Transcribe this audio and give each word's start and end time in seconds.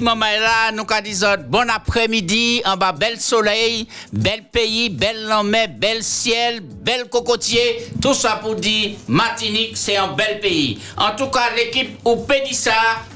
Nous 0.00 0.84
dit 1.02 1.24
bon 1.48 1.68
après-midi, 1.68 2.62
en 2.64 2.76
bas, 2.76 2.92
bel 2.92 3.18
soleil, 3.18 3.88
bel 4.12 4.44
pays, 4.44 4.90
belle 4.90 5.26
mer, 5.44 5.68
bel 5.76 6.04
ciel, 6.04 6.60
bel 6.60 7.08
cocotier, 7.08 7.88
tout 8.00 8.14
ça 8.14 8.38
pour 8.40 8.54
dire 8.54 8.92
Martinique, 9.08 9.76
c'est 9.76 9.96
un 9.96 10.08
bel 10.08 10.38
pays. 10.40 10.78
En 10.96 11.16
tout 11.16 11.26
cas, 11.26 11.50
l'équipe 11.56 11.98
au 12.04 12.16
Pédissa, 12.16 12.72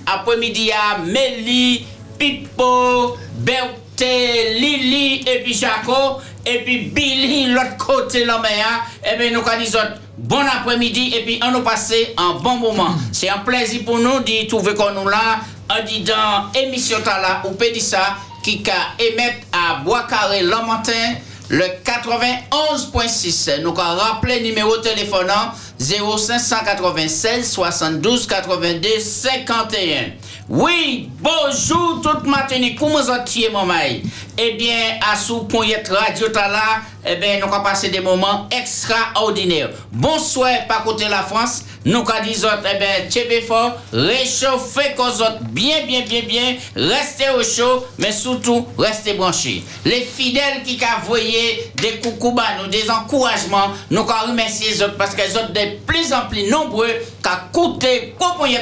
après-midi 0.07 0.73
à 0.73 0.99
Méli, 0.99 1.85
Pipo, 2.19 3.17
Berthe, 3.37 4.01
Lili 4.01 5.23
et 5.29 5.43
puis 5.45 5.55
Jaco, 5.55 6.21
et 6.45 6.65
puis 6.65 6.79
Billy, 6.79 7.47
l'autre 7.47 7.77
côté 7.77 8.25
la 8.25 8.39
mer, 8.39 8.85
et 9.05 9.17
bien 9.17 9.31
nous 9.31 9.43
dit 9.43 9.73
bon 10.19 10.41
après-midi 10.41 11.15
et 11.17 11.25
puis 11.25 11.41
on 11.45 11.53
nous 11.53 11.63
passer 11.63 12.15
un 12.17 12.35
bon 12.41 12.57
moment. 12.57 12.95
C'est 13.13 13.29
un 13.29 13.39
plaisir 13.39 13.85
pour 13.85 13.99
nous 13.99 14.21
de 14.21 14.49
trouver 14.49 14.75
qu'on 14.75 14.93
nous 14.93 15.09
là, 15.09 15.41
en 15.73 15.85
disant 15.85 16.51
émission 16.55 16.99
là 17.05 17.43
ou 17.47 17.53
Pédissa 17.53 18.17
qui 18.43 18.63
a 18.69 19.03
émettre 19.03 19.47
à 19.53 19.77
Bois-Carré 19.77 20.43
le 20.43 20.67
matin 20.67 21.15
le 21.49 21.65
91.6. 21.85 23.61
Nous 23.61 23.71
avons 23.71 23.99
rappelé 24.01 24.41
numéro 24.41 24.77
de 24.79 24.83
téléphone 24.83 25.31
0596 25.79 27.51
72 27.51 28.27
82 28.27 28.89
51. 29.01 30.13
Oui, 30.49 31.11
bonjour 31.21 32.01
toute 32.03 32.27
matinée, 32.27 32.75
comment 32.75 33.03
vous 33.03 33.11
êtes, 33.11 33.53
maman? 33.53 33.75
Eh 34.39 34.53
bien, 34.53 34.99
à 35.11 35.17
sous 35.17 35.45
point 35.45 35.67
radio 35.91 36.29
là, 36.35 36.81
eh 37.05 37.17
bien, 37.17 37.39
nous 37.39 37.53
avons 37.53 37.63
passé 37.63 37.89
des 37.89 38.01
moments 38.01 38.49
extraordinaires. 38.51 39.71
Bonsoir, 39.91 40.67
par 40.69 40.85
côté 40.85 41.09
la 41.09 41.23
France. 41.23 41.65
Nous 41.85 41.99
avons 41.99 42.23
dit, 42.23 42.37
eh 42.41 42.79
bien, 42.79 43.11
tchébé 43.11 43.41
fort, 43.41 43.73
réchauffez 43.93 44.95
autres 44.97 45.41
bien, 45.51 45.85
bien, 45.85 46.03
bien, 46.03 46.23
bien, 46.23 46.57
restez 46.77 47.29
au 47.37 47.43
chaud, 47.43 47.85
mais 47.99 48.13
surtout, 48.13 48.67
restez 48.79 49.15
branchés. 49.15 49.65
Les 49.85 50.03
fidèles 50.03 50.63
qui 50.65 50.79
ont 50.81 51.01
envoyé 51.03 51.73
des 51.77 51.99
coucou 51.99 52.37
nous, 52.61 52.69
des 52.69 52.89
encouragements, 52.89 53.73
nous 53.91 54.03
avons 54.03 54.31
remercié 54.31 54.71
les 54.71 54.83
autres 54.83 54.97
parce 54.97 55.15
qu'ils 55.17 55.33
sont 55.33 55.49
de 55.49 55.85
plus 55.85 56.13
en 56.13 56.29
plus 56.29 56.49
nombreux 56.49 56.87
qui 57.23 57.59
ont 57.59 57.79
écouté 57.79 58.15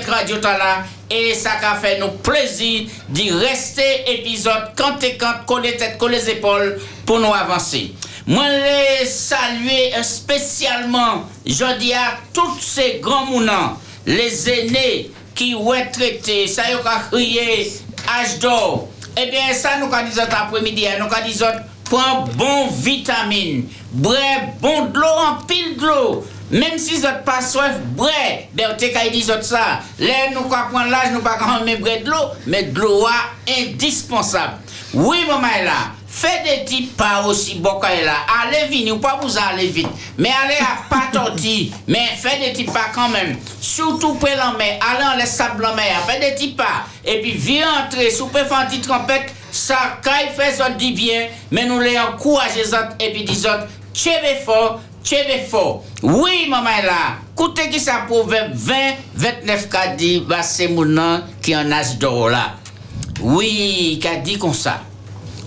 Radio 0.09 0.37
là 0.41 0.85
et 1.11 1.35
ça 1.35 1.53
a 1.63 1.75
fait 1.75 1.99
nous 1.99 2.13
plaisir 2.23 2.89
d'y 3.09 3.31
rester 3.33 4.05
épisode 4.07 4.73
quand 4.77 5.03
et 5.03 5.17
quand, 5.17 5.45
coller 5.47 5.77
tête, 5.77 5.99
coller 5.99 6.19
les 6.19 6.31
épaules 6.31 6.81
pour 7.05 7.19
nous 7.19 7.35
avancer. 7.35 7.93
Moi, 8.31 8.45
les 8.49 9.07
saluer 9.07 9.91
spécialement, 10.05 11.25
je 11.45 11.79
dis 11.81 11.93
à 11.93 12.13
tous 12.33 12.61
ces 12.61 13.01
grands 13.03 13.27
mounants, 13.27 13.77
les 14.07 14.49
aînés 14.49 15.11
qui 15.35 15.57
ont 15.57 15.73
traité, 15.93 16.47
ça 16.47 16.71
y 16.71 16.75
a 16.75 17.03
crié, 17.11 17.73
âge 18.09 18.39
d'or. 18.39 18.87
Eh 19.21 19.29
bien, 19.33 19.53
ça, 19.53 19.79
nous 19.81 19.93
avons 19.93 20.09
dit 20.09 20.21
après-midi, 20.21 20.87
hein, 20.87 20.99
nous 21.01 21.07
avons 21.07 21.27
dit, 21.27 21.43
prends 21.91 22.25
bon 22.37 22.69
vitamine, 22.69 23.67
bref, 23.91 24.43
bon 24.61 24.85
de 24.85 25.01
l'eau, 25.01 25.07
en 25.09 25.45
pile 25.45 25.77
de 25.77 25.87
l'eau. 25.87 26.25
Même 26.53 26.79
si 26.79 26.95
vous 26.95 27.03
n'êtes 27.09 27.25
pas 27.25 27.43
soif, 27.43 27.73
bref, 27.97 28.45
ben, 28.55 28.69
vous 28.71 29.11
dit 29.11 29.23
ça. 29.43 29.81
Là, 29.99 30.15
nous, 30.33 30.43
prendre 30.43 30.89
l'âge, 30.89 31.11
nous 31.13 31.21
pas 31.21 31.37
quand 31.37 31.65
même 31.65 31.81
de 31.81 32.09
l'eau, 32.09 32.29
mais 32.47 32.63
de 32.63 32.79
l'eau 32.79 33.09
indispensable. 33.59 34.59
Oui, 34.95 35.19
maman 35.27 35.49
est 35.59 35.65
là. 35.65 36.00
Faites 36.13 36.43
des 36.43 36.65
petits 36.65 36.83
pas 36.83 37.23
aussi 37.25 37.55
bon 37.55 37.81
là. 37.81 38.17
Allez 38.43 38.67
vite, 38.69 38.91
ou 38.91 38.99
pas 38.99 39.21
vous 39.23 39.39
allez 39.39 39.69
vite. 39.69 39.89
Mais 40.19 40.31
allez 40.45 40.57
à 40.57 40.83
pas 40.91 41.05
torti. 41.13 41.73
mais 41.87 42.11
faites 42.21 42.41
des 42.41 42.51
petits 42.51 42.65
pas 42.65 42.89
quand 42.93 43.09
même. 43.09 43.39
Surtout 43.61 44.15
pour 44.15 44.29
l'enmer. 44.29 44.79
Allez 44.81 45.05
en 45.05 45.17
les 45.17 45.25
sable 45.25 45.63
mer. 45.77 46.03
Faites 46.07 46.21
des 46.21 46.33
petits 46.33 46.49
pas. 46.49 46.85
Et 47.05 47.21
puis, 47.21 47.33
viens 47.33 47.85
entrer. 47.87 48.09
Une 48.11 48.29
petite 48.29 48.87
trompette, 48.87 49.33
ça, 49.53 49.99
quand 50.03 50.11
il 50.27 50.35
fait 50.35 50.53
ça, 50.53 50.69
dit 50.71 50.93
bien. 50.93 51.29
Mais 51.53 51.65
nous 51.65 51.79
les 51.79 51.99
encourageons 51.99 52.89
et 52.99 53.13
puis 53.13 53.25
disons, 53.25 53.49
tchévé 53.95 54.41
fort, 54.45 54.81
tchévé 55.05 55.47
fort. 55.49 55.85
Oui, 56.03 56.49
maman 56.49 56.71
est 56.81 56.87
là. 56.87 57.19
Écoutez 57.33 57.71
qui 57.71 57.79
ça 57.79 58.05
pour 58.09 58.27
20, 58.27 58.37
29 59.15 59.69
qu'a 59.71 59.87
dit, 59.89 60.25
bah, 60.29 60.43
c'est 60.43 60.69
mon 60.69 61.23
qui 61.41 61.57
en 61.57 61.71
âge 61.71 61.97
d'or 61.99 62.29
là. 62.29 62.57
Oui, 63.23 63.99
qu'a 64.03 64.17
dit 64.17 64.39
comme 64.39 64.53
ça. 64.53 64.83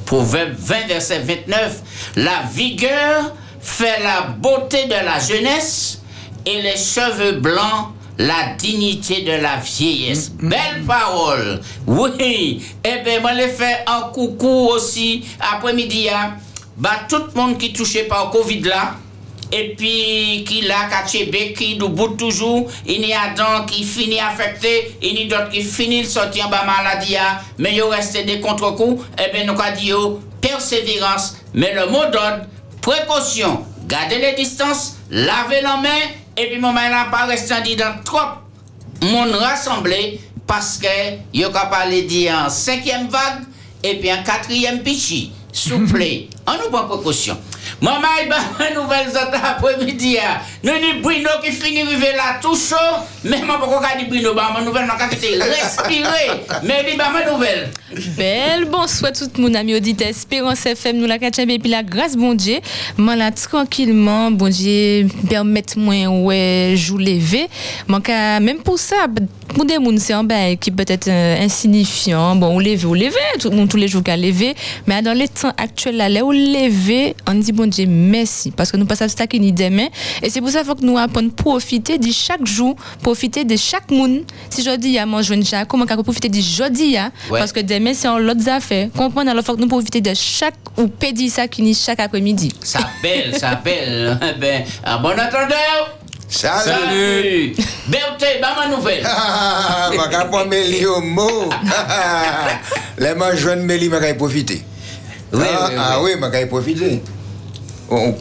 Proverbe 0.06 0.54
20, 0.58 0.88
verset 0.88 1.20
29, 1.20 1.82
la 2.18 2.44
vigueur 2.54 3.34
fait 3.62 4.02
la 4.04 4.22
beauté 4.38 4.86
de 4.86 5.06
la 5.06 5.20
jeunesse 5.20 6.02
et 6.46 6.62
les 6.62 6.78
cheveux 6.78 7.34
blancs 7.34 7.94
la 8.18 8.54
dignité 8.58 9.22
de 9.22 9.32
la 9.32 9.58
vieillesse. 9.58 10.32
Mm, 10.40 10.46
mm, 10.46 10.50
Belle 10.50 10.84
parole. 10.86 11.62
Oui. 11.88 12.64
Eh 12.84 13.04
bien, 13.04 13.20
moi, 13.22 13.32
je 13.36 13.48
fais 13.48 13.84
un 13.88 14.02
coucou 14.14 14.70
aussi 14.72 15.26
après-midi. 15.40 16.10
Hein. 16.10 16.36
Bah, 16.78 16.92
tout 17.10 17.24
le 17.34 17.40
monde 17.40 17.58
qui 17.58 17.68
est 17.68 17.76
touché 17.76 18.04
par 18.04 18.26
le 18.26 18.32
Covid 18.32 18.62
là, 18.62 18.96
et 19.56 19.76
puis 19.78 20.44
qui 20.48 20.62
l'a 20.62 20.90
caché 20.90 21.30
qui 21.56 21.76
bout 21.76 22.16
toujours, 22.18 22.72
il 22.88 23.06
y 23.06 23.14
a 23.14 23.36
donc 23.36 23.68
qui 23.68 23.84
finit 23.84 24.20
affecté, 24.20 24.98
il 25.00 25.28
y 25.28 25.32
a 25.32 25.38
d'autres 25.38 25.52
qui 25.52 25.62
finissent 25.62 26.14
sortir 26.14 26.48
en 26.48 26.50
bas 26.50 26.66
maladie, 26.66 27.16
hein. 27.16 27.40
mais 27.60 27.76
il 27.76 27.84
reste 27.84 28.18
des 28.26 28.40
contre-coups, 28.40 29.06
et 29.20 29.26
eh 29.28 29.32
bien 29.32 29.46
nous 29.46 29.62
avons 29.62 29.76
dit 29.80 29.92
persévérance, 30.42 31.38
mais 31.54 31.72
le 31.76 31.86
mot 31.86 32.06
d'ordre, 32.12 32.48
précaution, 32.82 33.64
garder 33.88 34.18
les 34.18 34.34
distances, 34.34 34.96
laver 35.12 35.62
la 35.62 35.78
main, 35.78 36.02
et 36.36 36.48
puis 36.48 36.60
moment 36.60 36.90
là 36.90 37.06
pas 37.12 37.26
rester 37.26 37.76
dans 37.76 38.02
trop 38.04 38.20
monde 39.04 39.36
rassemblé, 39.36 40.20
parce 40.48 40.80
que 40.80 40.88
il 41.32 41.46
a 41.46 41.50
parlé 41.50 42.32
en 42.32 42.50
cinquième 42.50 43.08
vague, 43.08 43.44
et 43.84 44.00
puis 44.00 44.12
en 44.12 44.24
quatrième 44.24 44.82
pichi. 44.82 45.32
Souple, 45.52 46.04
on 46.48 46.54
nous 46.54 46.70
prend 46.70 46.88
précaution. 46.88 47.38
Maman, 47.82 48.08
il 48.24 48.30
va 48.30 48.70
nouvelle 48.82 49.10
autres 49.10 49.44
après-midi. 49.44 50.18
Hein. 50.18 50.40
Nous 50.64 50.72
avons 50.72 51.02
Bruno 51.02 51.30
qui 51.44 51.52
finit 51.52 51.84
de 51.84 52.16
là 52.16 52.40
tout 52.42 52.56
chaud. 52.56 52.76
Mais 53.24 53.38
je 53.38 53.44
ne 53.44 53.48
peux 53.48 53.60
pas 53.60 53.96
dire 53.96 54.08
Bruno, 54.10 54.34
ma 54.34 54.62
nouvelle, 54.62 54.86
je 54.86 55.38
vais 55.38 55.44
respirer. 55.44 56.44
Mais 56.64 56.86
il 56.92 56.98
va 56.98 57.10
ma 57.10 57.30
nouvelle. 57.30 57.72
Belle, 58.18 58.66
bonsoir 58.66 59.12
tout 59.12 59.30
monde, 59.42 59.56
ami 59.56 59.76
auditeur. 59.76 60.08
Espérance 60.08 60.66
FM, 60.66 60.98
nous 60.98 61.08
la 61.08 61.20
puis 61.20 61.70
la 61.70 61.84
grâce, 61.84 62.16
bon 62.16 62.34
Dieu. 62.34 62.60
Moi 62.98 63.16
là, 63.16 63.32
tranquillement, 63.32 64.32
bon 64.32 64.50
Dieu, 64.50 65.08
permettez-moi, 65.30 66.08
ouais, 66.08 66.74
je 66.76 66.94
lever. 66.98 67.48
Même 67.88 68.58
pour 68.64 68.80
ça, 68.80 69.08
pour 69.54 69.66
des 69.66 69.78
bail 70.24 70.58
qui 70.58 70.72
peut 70.72 70.86
être 70.88 71.08
euh, 71.08 71.44
insignifiant. 71.44 72.36
Bon, 72.36 72.48
on 72.56 72.60
lève, 72.60 72.86
on 72.88 72.94
lève, 72.94 73.14
monde 73.52 73.70
tous 73.70 73.78
les 73.78 73.88
jours 73.88 74.04
qu'à 74.04 74.18
lever. 74.18 74.56
Mais 74.88 75.02
dans 75.02 75.14
les 75.14 75.28
temps 75.28 75.54
actuels, 75.58 75.98
là, 76.34 77.14
on 77.28 77.36
dit 77.36 77.52
bon 77.52 77.70
Dieu, 77.70 77.86
merci. 77.88 78.52
Parce 78.52 78.72
que 78.72 78.78
nous 78.78 78.86
passons 78.86 79.08
ça 79.08 79.28
qui 79.28 79.40
nous 79.40 79.52
demain. 79.52 79.88
Et 80.22 80.30
c'est 80.30 80.42
pour 80.42 80.50
ça 80.50 80.60
qu'il 80.60 80.68
faut 80.68 80.76
que 80.76 80.86
nous 80.86 80.98
apprenions 80.98 81.30
à 81.30 81.36
profiter 81.36 81.98
de 81.98 82.12
chaque 82.12 82.46
jour, 82.46 82.76
profiter 83.02 83.44
de 83.44 83.56
chaque 83.56 83.90
monde. 83.92 84.24
Si 84.50 84.64
je 84.64 84.76
dis 84.76 84.98
à 84.98 85.06
manger 85.06 85.36
une 85.36 85.46
chaque, 85.46 85.68
comment 85.68 85.86
profiter 85.86 86.30
de 86.30 86.42
jeudi, 86.42 86.98
parce 87.30 87.52
que 87.52 87.60
demain, 87.60 87.94
c'est 87.94 88.08
en 88.08 88.20
l'autre 88.20 88.48
affaire. 88.50 88.90
Comprendre, 88.96 89.32
alors 89.32 89.44
faut 89.44 89.56
que 89.56 89.62
nous 89.62 89.68
profiter 89.68 90.02
de 90.02 90.14
chaque, 90.14 90.56
ou 90.78 90.88
pédir 90.88 91.32
ça 91.32 91.48
qui 91.48 91.62
nous 91.62 91.74
chaque 91.74 92.00
après-midi. 92.00 92.52
Ça 92.62 92.80
belle, 93.02 93.38
ça 93.38 93.56
belle. 93.56 94.18
ben, 94.40 94.64
à 94.84 94.98
bon 94.98 95.12
entendeur. 95.12 95.98
Salut. 96.30 96.64
Salut. 96.66 97.56
Berthe, 97.88 98.42
bah 98.42 98.56
ma 98.58 98.76
nouvelle. 98.76 99.04
Je 99.04 99.92
vais 99.92 100.30
pas 100.32 100.46
Mélie 100.46 100.86
au 100.86 101.00
mot. 101.02 101.50
Les 102.98 103.10
gens 103.10 103.36
jeunes 103.36 103.70
je 103.70 103.90
vais 103.90 104.14
profiter. 104.16 104.64
Oui, 105.34 105.46
ah, 105.50 105.68
oui, 105.70 105.76
ah 105.78 106.00
oui, 106.04 106.12
je 106.22 106.28
vais 106.28 106.46
profiter. 106.46 107.02
On 107.90 108.14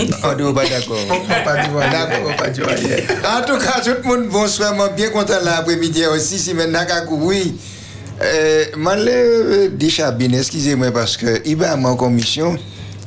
n'est 0.00 0.52
pas 0.52 0.64
d'accord. 0.64 0.98
En 3.24 3.46
tout 3.46 3.58
cas, 3.58 3.80
tout 3.80 3.90
le 3.90 4.02
monde, 4.02 4.28
bonsoir. 4.28 4.74
Je 4.74 4.82
suis 4.82 4.94
bien 4.96 5.10
content 5.10 5.38
l'après-midi 5.42 6.06
aussi. 6.06 6.38
Si 6.38 6.54
maintenant, 6.54 6.80
oui. 7.10 7.56
Euh, 8.20 8.64
je 8.74 9.68
déjà 9.68 10.10
bien, 10.10 10.32
excusez-moi, 10.32 10.90
parce 10.90 11.16
que 11.16 11.40
il 11.44 11.56
va 11.56 11.76
en 11.76 11.94
commission 11.96 12.56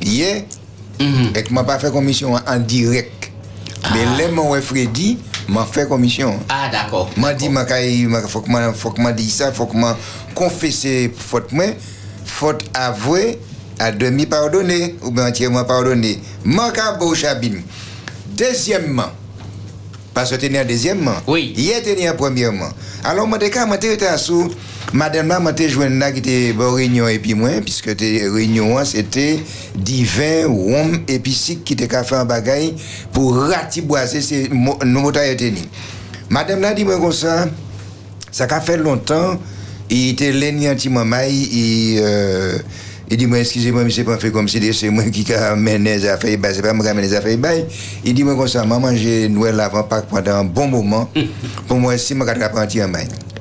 hier 0.02 0.44
mm-hmm. 1.00 1.38
et 1.38 1.44
que 1.44 1.50
je 1.50 1.54
n'ai 1.54 1.64
pas 1.64 1.80
fait 1.80 1.92
commission 1.92 2.34
en 2.36 2.60
direct. 2.60 3.32
Mais 3.94 4.06
ah. 4.08 4.18
là, 4.22 4.28
mon 4.32 4.54
Freddy 4.62 5.18
m'a 5.50 5.66
fait 5.66 5.88
commission. 5.88 6.40
Ah, 6.48 6.70
d'accord. 6.72 7.10
M'a 7.18 7.34
dit, 7.34 7.50
il 7.50 8.10
faut 8.28 8.40
que 8.42 8.50
m'a 8.50 8.72
faut 8.74 8.92
que 8.92 9.02
m'a 9.02 9.12
dit 9.12 9.30
ça, 9.30 9.52
faut 9.52 9.66
que 9.66 9.76
m'a 9.76 9.98
confessé 10.34 11.14
faute 11.18 11.52
moi, 11.52 11.66
faute 12.26 12.64
avouée, 12.74 13.38
à 13.82 13.92
demi 13.92 14.28
pardonné 14.28 14.96
ou 15.02 15.12
bien 15.12 15.28
entièrement 15.28 15.64
pardonné. 15.64 16.20
Manque 16.46 16.80
beau 17.00 17.16
chabine. 17.16 17.62
Deuxièmement, 18.38 19.12
parce 20.14 20.30
que 20.30 20.36
tu 20.36 20.54
es 20.54 20.66
deuxièmement. 20.66 21.16
Oui. 21.28 21.54
Hier, 21.58 21.82
tu 21.82 21.90
es 21.90 22.14
premièrement. 22.14 22.70
Alors, 23.04 23.28
moi, 23.28 23.40
je 23.42 23.48
suis 23.48 24.18
sous. 24.18 24.52
Madame 24.94 25.30
là, 25.30 25.40
moi, 25.40 25.54
joué 25.68 25.90
là 25.90 26.12
qui 26.12 26.20
était 26.20 26.54
en 26.60 26.74
réunion 26.74 27.08
et 27.08 27.18
puis 27.18 27.34
moi, 27.34 27.50
puisque 27.64 27.88
la 27.88 28.32
réunion, 28.32 28.84
c'était 28.84 29.40
divin, 29.76 30.46
rhum 30.48 31.00
et 31.08 31.20
qui 31.20 31.74
était 31.74 31.88
fait 31.88 32.16
un 32.16 32.26
bagaille 32.26 32.76
pour 33.14 33.36
ratiboiser 33.36 34.22
ces 34.22 34.50
nos 34.50 35.00
motards 35.00 35.24
Madame 36.30 36.62
là 36.62 36.74
dit 36.74 36.84
moi 36.84 37.00
comme 37.00 37.12
ça, 37.14 37.46
ça 38.32 38.48
a 38.50 38.60
fait 38.62 38.78
longtemps, 38.78 39.40
Il 39.90 40.10
était 40.10 40.32
l'aîné 40.32 40.70
anti-maman, 40.70 41.24
il, 41.30 42.00
euh, 42.02 42.58
Il 43.12 43.18
dit, 43.18 43.28
moi, 43.28 43.40
excusez-moi, 43.40 43.84
mais 43.84 43.92
c'est 43.92 44.06
pas 44.06 44.18
fait 44.18 44.32
comme 44.32 44.48
si 44.48 44.74
c'est 44.74 44.90
moi 44.90 45.04
qui 45.04 45.34
amène 45.34 45.84
les 45.84 46.08
affaires, 46.08 46.38
bah, 46.38 46.48
c'est 46.54 46.62
pas 46.62 46.72
moi 46.72 46.86
qui 46.86 46.92
amène 46.92 47.04
les 47.04 47.14
affaires. 47.14 47.38
bah. 47.38 47.50
il 48.06 48.14
dit, 48.14 48.24
moi, 48.24 48.38
comme 48.38 48.48
ça, 48.48 48.64
maman, 48.64 48.96
j'ai 48.96 49.28
Noël 49.28 49.60
avant 49.60 49.84
Pâques 49.84 50.08
pendant 50.10 50.32
un 50.32 50.46
bon 50.46 50.70
moment. 50.70 51.10
Pour 51.68 51.78
moi, 51.78 51.98
si, 51.98 52.16
moi, 52.16 52.26
je 52.34 52.58
un 52.58 52.68
tir. 52.68 52.88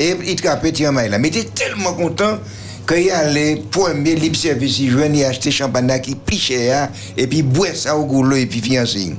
Et 0.00 0.16
il 0.26 0.34
trappe 0.34 0.64
un 0.64 0.70
tir 0.72 0.90
là. 0.90 1.18
Mais 1.18 1.28
il 1.28 1.38
était 1.38 1.50
tellement 1.50 1.92
content 1.92 2.40
qu'il 2.88 3.12
allait, 3.12 3.62
premier 3.70 4.16
libre 4.16 4.36
service, 4.36 4.80
il 4.80 4.90
venait 4.90 5.24
acheter 5.24 5.52
champagne 5.52 6.00
qui 6.00 6.16
pichait, 6.16 6.72
hein, 6.72 6.88
et 7.16 7.28
puis 7.28 7.42
boire 7.42 7.76
ça 7.76 7.96
au 7.96 8.06
goulot, 8.06 8.34
et 8.34 8.46
puis 8.46 8.60
fiancé. 8.60 9.14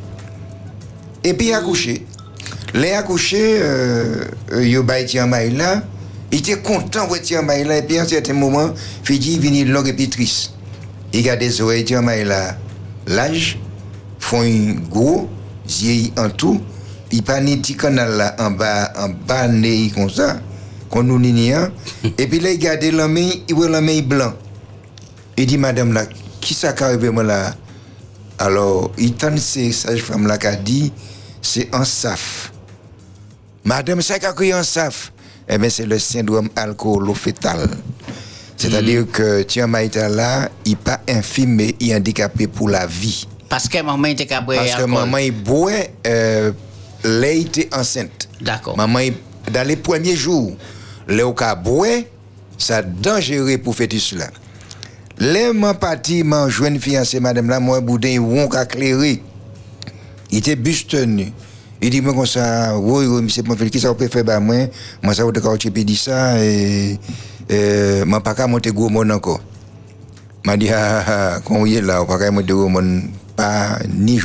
Et 1.24 1.33
puis, 1.33 1.53
euh, 1.53 1.56
euh, 1.56 1.59
il 1.59 1.62
a 1.62 1.62
couché. 1.62 2.06
Là, 2.74 2.88
il 2.88 2.94
a 2.94 3.03
couché, 3.03 3.39
euh, 3.62 4.25
il 4.62 4.75
a 4.75 4.81
bâti 4.81 5.21
en 5.21 5.27
maille 5.27 5.56
là. 5.56 5.81
Il 6.31 6.39
était 6.39 6.60
content 6.60 7.07
de 7.07 7.18
tirer 7.18 7.63
là, 7.63 7.78
et 7.78 7.81
puis 7.81 7.98
à 7.98 8.04
un 8.04 8.07
certain 8.07 8.33
moment, 8.33 8.74
il 9.10 9.39
vient 9.39 9.66
long 9.66 9.83
et 9.83 10.10
triste. 10.10 10.54
Il 11.13 11.30
a 11.30 11.36
des 11.36 11.62
oreilles, 11.62 11.83
tirer 11.83 12.25
l'âge, 13.06 13.60
font 14.19 14.42
un 14.42 14.75
gros, 14.89 15.30
yeux 15.68 16.12
en 16.18 16.30
tout, 16.30 16.62
il 17.12 17.24
pas 17.24 17.38
un 17.38 17.45
petit 17.57 17.75
canal 17.75 18.36
en 18.39 18.51
bas, 18.51 18.94
en 18.98 19.10
bas, 19.10 19.48
né, 19.48 19.92
comme 19.94 20.10
ça, 20.10 20.39
qu'on 20.89 21.04
nous 21.04 21.19
n'y 21.19 21.51
et 21.51 22.28
puis 22.28 22.39
là, 22.39 22.51
il 22.51 22.60
garde 22.60 22.84
main, 23.10 23.30
il 23.48 23.56
voit 23.56 23.81
main 23.81 24.01
blanc. 24.01 24.34
Il 25.38 25.45
dit, 25.45 25.57
madame 25.57 25.92
là, 25.94 26.06
qui 26.39 26.54
ça 26.54 26.74
qui 26.74 26.84
là? 26.84 27.56
Alors, 28.38 28.92
il 28.98 29.13
tente 29.13 29.38
ces 29.38 29.72
sages-femmes 29.72 30.27
là 30.27 30.38
qui 30.38 30.48
a 30.48 30.56
dit, 30.56 30.92
c'est 31.42 31.74
un 31.74 31.84
saf. 31.84 32.51
Madame, 33.63 34.01
ça 34.01 34.18
qui 34.18 34.51
a 34.51 34.57
un 34.57 34.63
saf? 34.63 35.12
Eh 35.53 35.57
bien, 35.57 35.69
c'est 35.69 35.86
le 35.86 36.00
syndrome 36.00 36.50
alcoolo-fétal. 36.56 37.69
C'est-à-dire 38.56 39.01
mm. 39.01 39.07
que 39.07 39.42
Tia 39.44 39.68
Maïta 39.68 40.07
là, 40.07 40.50
il 40.65 40.71
n'est 40.71 40.75
pas 40.77 41.01
infime, 41.09 41.56
mais 41.56 41.75
il 41.80 41.92
est 41.92 41.95
handicapé 41.95 42.48
pour 42.48 42.69
la 42.69 42.86
vie. 42.88 43.27
Parce 43.50 43.68
que 43.68 43.81
maman 43.81 44.06
était 44.06 44.25
Parce 44.25 44.75
que 44.75 44.83
maman 44.83 45.18
est 45.18 45.31
boit, 45.31 45.71
euh, 46.07 46.51
était 47.24 47.68
enceinte. 47.75 48.30
D'accord. 48.39 48.77
Maman, 48.77 49.00
dans 49.51 49.68
les 49.68 49.75
premiers 49.75 50.15
jours, 50.15 50.53
le 51.07 51.31
cas 51.33 51.56
boit, 51.56 51.88
c'est 52.57 53.01
dangereux 53.01 53.57
pour 53.57 53.75
tout 53.75 54.00
cela. 54.00 54.27
Les 55.19 55.51
mon 55.51 55.74
parti, 55.74 56.24
mon 56.24 56.48
jeune 56.48 56.80
fiancé, 56.80 57.19
madame 57.19 57.50
là, 57.50 57.59
moi, 57.59 57.81
boudin, 57.81 58.19
on 58.21 58.48
a 58.51 58.65
clairé. 58.65 59.21
Il 60.31 60.38
était 60.38 60.56
bustenu. 60.56 61.33
Il 61.83 61.89
dit, 61.89 62.00
moi, 62.01 62.13
comme 62.13 62.28
ça, 62.28 62.78
oui, 62.78 63.07
oui, 63.07 63.24
monsieur 63.24 63.42
Ponfil, 63.42 63.72
qui 63.72 63.80
ça 63.80 63.92
peut 63.95 64.07
faire, 64.07 64.24
bah, 64.24 64.39
moi, 64.39 64.68
moi, 65.01 65.16
ça, 65.16 65.24
vous 65.24 65.31
pas 68.22 68.36
qu'à 68.36 68.45
monter 68.48 68.72
gros. 68.72 68.89
M'a 70.45 70.57
dit, 70.57 70.69
ah, 70.69 71.04
ah, 71.07 71.39
quand 71.44 71.57
vous 71.57 71.66
êtes 71.68 71.83
là, 71.83 72.06
pas 72.06 72.19
qu'à 72.19 72.30
monter 72.30 72.54
gros 72.54 72.69
pas, 73.36 73.80
ni 73.89 74.19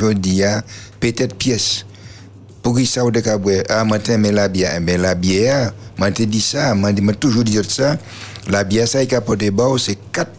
peut-être 0.99 1.35
pièce. 1.35 1.83
Pour 2.61 2.79
ça, 2.81 3.01
vous 3.01 3.11
ah, 3.69 3.83
matin, 3.85 4.17
mais 4.19 4.31
la 4.31 4.47
bière, 4.47 4.79
mais 4.79 4.97
la 4.97 5.15
bière, 5.15 5.73
m'a 5.97 6.11
toujours 6.11 7.43
la 8.49 8.63
bière, 8.63 8.87
ça, 8.87 9.01
il 9.01 9.15
a 9.15 9.21
porté 9.21 9.49
bas, 9.49 9.69
c'est 9.79 9.97
quatre. 10.11 10.31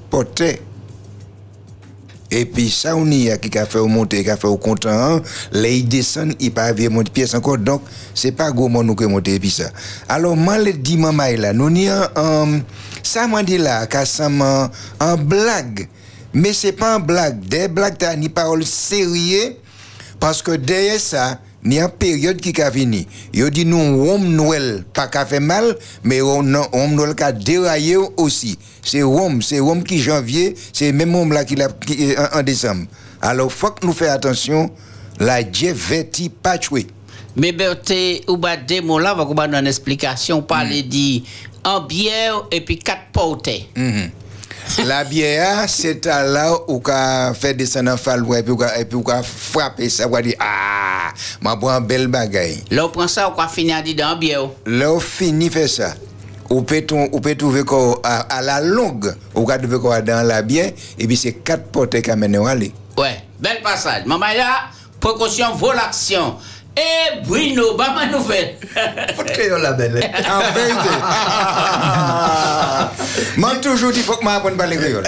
Et 2.31 2.45
puis 2.45 2.71
ça, 2.71 2.95
on 2.95 3.11
y 3.11 3.31
a 3.31 3.39
qui 3.39 3.57
a 3.59 3.65
fait 3.65 3.81
monter, 3.81 4.23
qui 4.23 4.31
a 4.31 4.37
fait 4.37 4.47
au 4.47 4.59
content, 4.59 5.21
les 5.51 5.83
descendent, 5.83 6.35
il 6.39 6.53
pas 6.53 6.65
avoir 6.65 6.91
monter 6.91 7.11
pièce 7.11 7.35
encore, 7.35 7.57
donc 7.57 7.83
c'est 8.15 8.33
pas 8.33 8.51
gros 8.51 8.69
nous 8.69 8.95
que 8.95 9.05
monter 9.05 9.41
puis 9.41 9.51
ça. 9.51 9.71
Alors, 10.09 10.37
moi, 10.37 10.59
le 10.59 10.73
dit 10.73 10.99
maman 10.99 11.25
là, 11.39 11.55
nous 11.55 11.71
n'y 11.71 11.89
a, 11.89 12.11
um, 12.17 12.63
ça 13.03 13.27
m'a 13.27 13.43
dit 13.43 13.57
là, 13.57 13.87
qu'à 13.87 14.05
ça 14.05 14.29
en 14.29 15.17
blague. 15.17 15.89
Mais 16.35 16.53
c'est 16.53 16.73
pas 16.73 16.97
un 16.97 17.01
blague. 17.01 17.41
Des 17.49 17.69
blagues, 17.69 17.97
t'as 17.99 18.15
ni 18.15 18.29
parole 18.29 18.65
sérieux, 18.65 19.57
parce 20.21 20.43
que 20.43 20.53
derrière 20.53 21.01
ça, 21.01 21.41
il 21.65 21.75
y 21.75 21.81
a 21.81 21.85
une 21.85 21.91
période 21.91 22.41
qui 22.41 22.61
a 22.63 22.71
fini. 22.71 23.07
Il 23.33 23.51
dit 23.51 23.65
nous, 23.65 23.77
on 23.77 24.19
Noël, 24.19 24.85
pas 24.95 25.09
qu'à 25.09 25.27
fait 25.27 25.41
mal, 25.41 25.77
mais 26.05 26.23
on, 26.23 26.45
on 26.73 26.89
Noël 26.89 27.15
qui 27.15 27.23
a 27.23 27.33
déraillé 27.33 27.97
aussi. 28.17 28.59
C'est 28.83 29.03
Rome, 29.03 29.43
c'est 29.43 29.59
Rome 29.59 29.83
qui 29.83 29.99
janvier, 29.99 30.55
c'est 30.73 30.93
même 30.93 31.15
Rome 31.15 31.33
là 31.33 31.45
qui 31.45 31.57
l'a 31.57 31.69
en, 32.33 32.43
décembre. 32.43 32.87
Alors, 33.21 33.53
faut 33.53 33.71
que 33.71 33.85
nous 33.87 33.93
fassions 33.93 34.15
attention, 34.15 34.71
la 35.19 35.43
Dieu 35.43 35.73
vêtit 35.73 36.29
pas 36.29 36.59
tuer. 36.59 36.87
Mais 37.37 37.53
Berthe, 37.53 38.25
ou 38.29 38.37
bas 38.37 38.57
des 38.57 38.81
mots 38.81 38.99
là, 38.99 39.15
va 39.15 39.47
une 39.47 39.67
explication, 39.67 40.43
parler 40.43 40.83
mm. 40.83 40.89
dit 40.89 41.25
en 41.65 41.81
bière 41.81 42.45
et 42.51 42.61
puis 42.61 42.79
quatre 42.79 43.11
potes. 43.13 43.49
Mm-hmm. 43.77 44.11
La 44.85 45.05
bière, 45.05 45.65
c'est 45.67 46.05
là 46.07 46.57
où 46.69 46.81
on 46.87 47.35
fait 47.35 47.55
descendre 47.55 47.91
un 47.91 47.97
falou 47.97 48.35
et 48.35 48.43
puis 48.43 48.97
on 48.97 49.23
frapper 49.23 49.89
ça, 49.89 50.07
on 50.11 50.21
dire 50.21 50.35
Ah, 50.39 51.13
ma 51.41 51.57
bois 51.57 51.75
un 51.75 51.81
bel 51.81 52.07
bagaille. 52.07 52.63
Là, 52.71 52.87
on 52.87 52.89
prend 52.89 53.09
ça, 53.09 53.35
on 53.37 53.49
finit 53.49 53.73
à 53.73 53.83
dire 53.83 53.97
dans 53.97 54.11
la 54.11 54.15
bière. 54.15 54.49
Là, 54.67 54.93
on 54.93 55.01
finit 55.01 55.51
faire 55.51 55.69
ça. 55.69 55.95
On 56.51 56.63
peut, 56.63 56.85
on 56.93 57.21
peut 57.21 57.35
trouver 57.35 57.63
à, 58.03 58.21
à, 58.21 58.43
la 58.43 58.61
longue, 58.61 59.15
on 59.35 59.45
peut 59.45 59.59
trouver 59.59 60.03
dans 60.03 60.27
la 60.27 60.43
bière, 60.43 60.73
et 60.99 61.07
puis 61.07 61.17
c'est 61.17 61.33
quatre 61.33 61.65
portes 61.65 62.01
qui 62.01 62.11
amènent 62.11 62.37
à 62.37 62.51
aller. 62.51 62.73
Ouais, 62.97 63.23
bel 63.39 63.61
passage. 63.63 64.07
Maman, 64.07 64.27
là, 64.37 64.61
précaution, 65.01 65.55
vaut 65.55 65.73
l'action. 65.73 66.37
Eh, 66.79 67.21
Bruno, 67.27 67.75
bah 67.77 67.93
ma 67.95 68.07
nouvelle. 68.07 68.55
Faut 69.17 69.25
créer 69.25 69.49
la 69.49 69.73
belle. 69.73 69.95
En 70.31 70.53
vérité. 70.55 70.89
Moi, 73.37 73.57
toujours 73.57 73.91
dit, 73.93 74.01
faut 74.01 74.15
que 74.15 74.25
m'apprenne 74.25 74.55
à 74.55 74.57
parler 74.57 74.77
créole. 74.77 75.05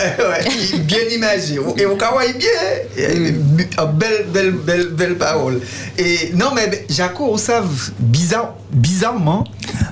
Bien 0.81 0.99
imagé. 1.13 1.59
Et 1.77 1.87
au 1.87 1.97
cas 1.97 2.13
bien. 2.37 2.49
Mm. 2.97 3.57
Belle, 3.95 4.27
belle, 4.29 4.53
belle, 4.53 4.89
belle 4.89 5.17
parole. 5.17 5.61
Et 5.99 6.33
non, 6.35 6.53
mais 6.55 6.87
Jaco, 6.89 7.33
on 7.33 7.37
savent, 7.37 7.91
bizarre, 7.99 8.55
bizarrement, 8.71 9.45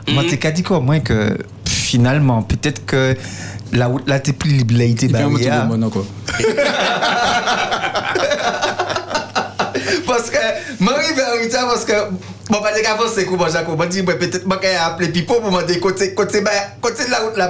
moi, 0.08 0.22
mm. 0.22 0.26
t'es 0.26 0.52
dit 0.52 0.62
quoi, 0.62 0.80
moi, 0.80 1.00
que 1.00 1.36
finalement, 1.64 2.42
peut-être 2.42 2.84
que 2.86 3.14
la 3.72 3.90
là, 4.06 4.18
t'es 4.20 4.32
plus 4.32 4.50
libre, 4.50 4.74
là, 4.76 4.84
t'es 4.96 5.08
barrière. 5.08 5.68
que 5.68 5.74
m'arrive 5.78 5.98
en 11.22 11.42
retard 11.42 11.66
parce 11.68 11.84
que 11.84 11.92
bon 12.50 12.60
pas 12.60 12.72
dire 12.72 12.82
qu'avant 12.82 13.08
c'est 13.12 13.24
quoi 13.24 13.36
bon 13.36 13.48
Jacob 13.48 13.88
dit 13.88 14.02
peut-être 14.02 14.46
moi 14.46 14.56
qu'à 14.56 14.86
appeler 14.86 15.08
Pipo 15.08 15.34
pour 15.34 15.52
me 15.52 15.62
dire 15.64 15.80
côté 15.80 16.14
côté 16.14 16.42
côté 16.80 17.04
de 17.04 17.10
la 17.10 17.18
route 17.20 17.36
la 17.36 17.48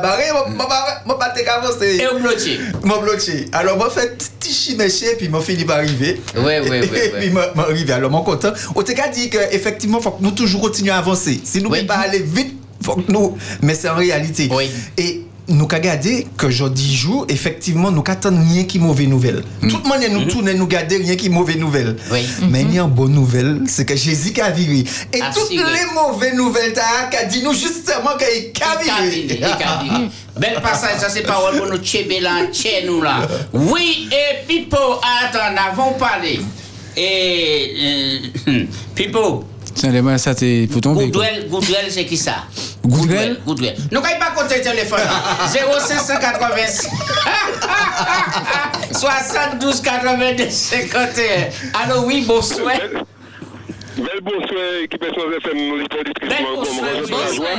moi 0.51 0.69
moi 1.07 1.19
pas 1.19 1.33
dire 1.35 1.45
qu'avant 1.45 1.69
c'est 1.79 1.97
et 1.97 2.07
on 2.13 2.19
bloqué 2.19 2.59
moi 2.85 2.99
bloqué 2.99 3.47
alors 3.53 3.77
moi 3.77 3.91
fait 3.91 4.19
petit 4.19 4.53
chiméché 4.53 5.15
puis 5.17 5.29
moi 5.29 5.41
fini 5.41 5.65
par 5.65 5.77
arriver 5.77 6.21
ouais 6.37 6.61
ouais 6.61 6.69
ouais 6.69 6.87
et 6.87 7.11
puis 7.11 7.31
moi 7.31 7.53
arrivé 7.57 7.93
alors 7.93 8.11
mon 8.11 8.23
content 8.23 8.53
on 8.75 8.83
t'a 8.83 9.09
dit 9.09 9.31
que 9.31 9.39
effectivement 9.53 10.01
faut 10.01 10.13
que 10.13 10.23
nous 10.23 10.33
toujours 10.33 10.63
continuer 10.63 10.91
à 10.91 10.99
avancer 10.99 11.41
si 11.45 11.63
nous 11.63 11.71
ne 11.71 11.83
pas 11.83 11.97
aller 11.97 12.21
vite 12.21 12.57
faut 12.83 12.97
que 12.97 13.11
nous 13.11 13.37
mais 13.63 13.75
c'est 13.75 13.89
en 13.89 13.99
oui. 13.99 14.71
et 14.97 15.28
nous 15.49 15.65
avons 15.71 15.83
gardé 15.83 16.27
que 16.37 16.51
jeudi 16.51 16.95
jour, 16.95 17.27
effectivement, 17.29 17.91
nous 17.91 18.03
n'attendons 18.07 18.43
rien 18.43 18.65
qui 18.65 18.79
mauvais 18.79 19.07
nouvelle. 19.07 19.43
Mm. 19.63 19.69
Toute 19.69 19.87
manière, 19.87 20.11
nous 20.11 20.21
mm. 20.21 20.29
tournons, 20.29 20.55
nous 20.55 20.67
garder 20.67 20.99
rien 20.99 21.17
qui 21.17 21.31
mauvaise 21.31 21.57
nouvelle. 21.57 21.97
Mais 22.51 22.63
il 22.63 22.75
y 22.75 22.79
a 22.79 22.83
une 22.83 22.91
bonne 22.91 23.13
nouvelle, 23.13 23.63
c'est 23.67 23.85
que 23.85 23.97
Jésus 23.97 24.33
a 24.41 24.51
viré. 24.51 24.85
Et 25.13 25.21
toutes 25.35 25.51
les 25.51 25.95
mauvaises 25.95 26.35
nouvelles, 26.35 26.73
tu 26.73 27.17
as 27.17 27.25
dit 27.25 27.43
nous 27.43 27.55
justement 27.55 28.17
qu'il 28.19 28.63
a 28.63 28.83
viré. 28.83 29.41
Bel 30.39 30.61
passage, 30.63 30.99
ça 31.01 31.09
c'est 31.09 31.23
parole 31.23 31.57
pour 31.57 31.67
nous 31.67 31.79
tchéber 31.79 32.21
là, 32.21 32.43
nous 32.87 33.03
là. 33.03 33.27
Oui, 33.53 34.09
et 34.13 34.47
Pipo, 34.47 34.77
attends, 34.77 35.53
n'avons 35.53 35.95
parlé. 35.95 36.41
Et 36.97 38.23
euh, 38.47 38.65
Pipo. 38.95 39.48
Tiens, 39.75 40.19
ça 40.19 40.35
c'est 40.37 40.69
pour 40.71 40.81
tomber. 40.81 41.07
Goodwell, 41.07 41.49
Goodwell 41.49 41.87
c'est 41.91 42.05
qui 42.07 42.17
ça? 42.17 42.45
Goodwell 42.85 43.39
Goodwell. 43.47 43.77
Nous 43.91 44.01
n'avons 44.01 44.19
pas 44.19 44.31
compter 44.41 44.57
le 44.59 44.63
téléphone. 44.63 45.01
0580 45.53 46.89
72 48.93 49.81
82 49.81 50.51
51. 50.51 51.83
Alors 51.85 52.05
oui, 52.07 52.25
bonsoir. 52.27 52.73
Bel 53.99 54.21
bonsoir, 54.23 54.75
équipe 54.85 55.03
FM, 55.03 55.59
nous 55.59 55.85
bonsoir, 55.89 57.51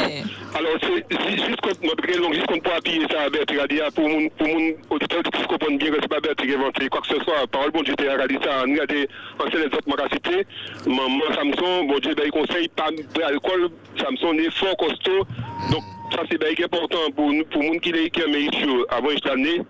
Alors, 0.56 0.78
c'est 0.80 1.36
juste 1.36 1.60
contre 1.60 1.84
notre 1.84 2.18
long, 2.18 2.32
juste 2.32 2.46
contre 2.48 2.64
pour 2.64 2.74
appuyer 2.76 3.06
ça, 3.12 3.30
Bertrand, 3.30 3.92
pour 3.94 4.08
mon, 4.08 4.30
pour 4.30 4.48
mon 4.48 4.72
auditeur 4.90 5.22
qui 5.22 5.44
comprenne 5.44 5.78
bien 5.78 5.92
que 5.92 5.98
c'est 6.02 6.08
pas 6.08 6.22
Bertrand 6.22 6.48
qui 6.48 6.54
inventé 6.54 6.88
quoi 6.88 7.02
que 7.02 7.08
ce 7.08 7.20
soit. 7.26 7.46
Parole, 7.52 7.72
bon 7.72 7.82
Dieu, 7.82 7.94
t'es 7.98 8.10
regardé 8.10 8.40
ça, 8.42 8.64
nous 8.66 8.72
regardé 8.72 9.10
ancien 9.38 9.60
les 9.60 9.66
autres 9.66 10.14
cité. 10.14 10.48
Maman 10.88 11.20
Samson, 11.36 11.84
bon 11.84 12.00
Dieu, 12.00 12.16
ben, 12.16 12.24
il 12.26 12.32
conseille 12.32 12.70
pas 12.70 12.90
d'alcool. 13.16 13.70
Samson 13.98 14.34
est 14.36 14.52
fort 14.52 14.78
costaud. 14.78 15.28
Donc, 15.72 15.84
ça, 16.14 16.22
c'est 16.32 16.40
bien 16.40 16.66
important 16.66 17.12
pour 17.18 17.34
nous, 17.34 17.44
pour 17.46 17.64
monde 17.64 17.82
qui 17.82 17.90
est 17.90 18.10
qui 18.12 18.22
est 18.22 18.86
avant 18.90 19.10
cette 19.10 19.28
année, 19.28 19.62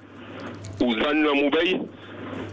ou 0.82 0.94
Zan 0.94 1.24
la 1.24 1.34
Moubaye. 1.34 1.80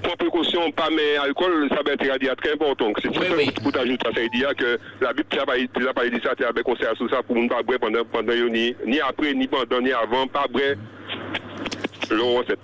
Prendre 0.02 0.16
précaution, 0.16 0.70
pas 0.72 0.88
mais 0.94 1.16
alcool, 1.16 1.68
ça 1.70 1.80
va 1.84 1.92
être 1.92 2.36
très 2.36 2.52
important. 2.52 2.92
C'est 3.02 3.12
ça 3.12 3.20
pour 3.62 3.72
ça, 3.72 3.80
il 3.84 4.30
dit 4.30 4.44
que 4.56 4.78
la 5.00 5.12
Bible, 5.12 5.26
tu 5.30 5.38
as 5.38 5.92
pas 5.92 6.08
dit 6.08 6.20
ça, 6.22 6.34
tu 6.36 6.44
as 6.44 6.52
bien 6.52 6.62
conseillé 6.62 6.88
sur 6.96 7.08
ça 7.10 7.22
pour 7.22 7.36
ne 7.36 7.48
pas 7.48 7.62
boire 7.62 7.78
pendant, 7.80 8.04
pendant, 8.10 8.32
ni, 8.32 8.74
ni 8.86 9.00
après, 9.00 9.34
ni 9.34 9.46
pendant, 9.46 9.80
ni 9.80 9.92
avant, 9.92 10.26
pas 10.26 10.46
boire. 10.50 10.74
L'eau, 12.10 12.42
c'est. 12.48 12.58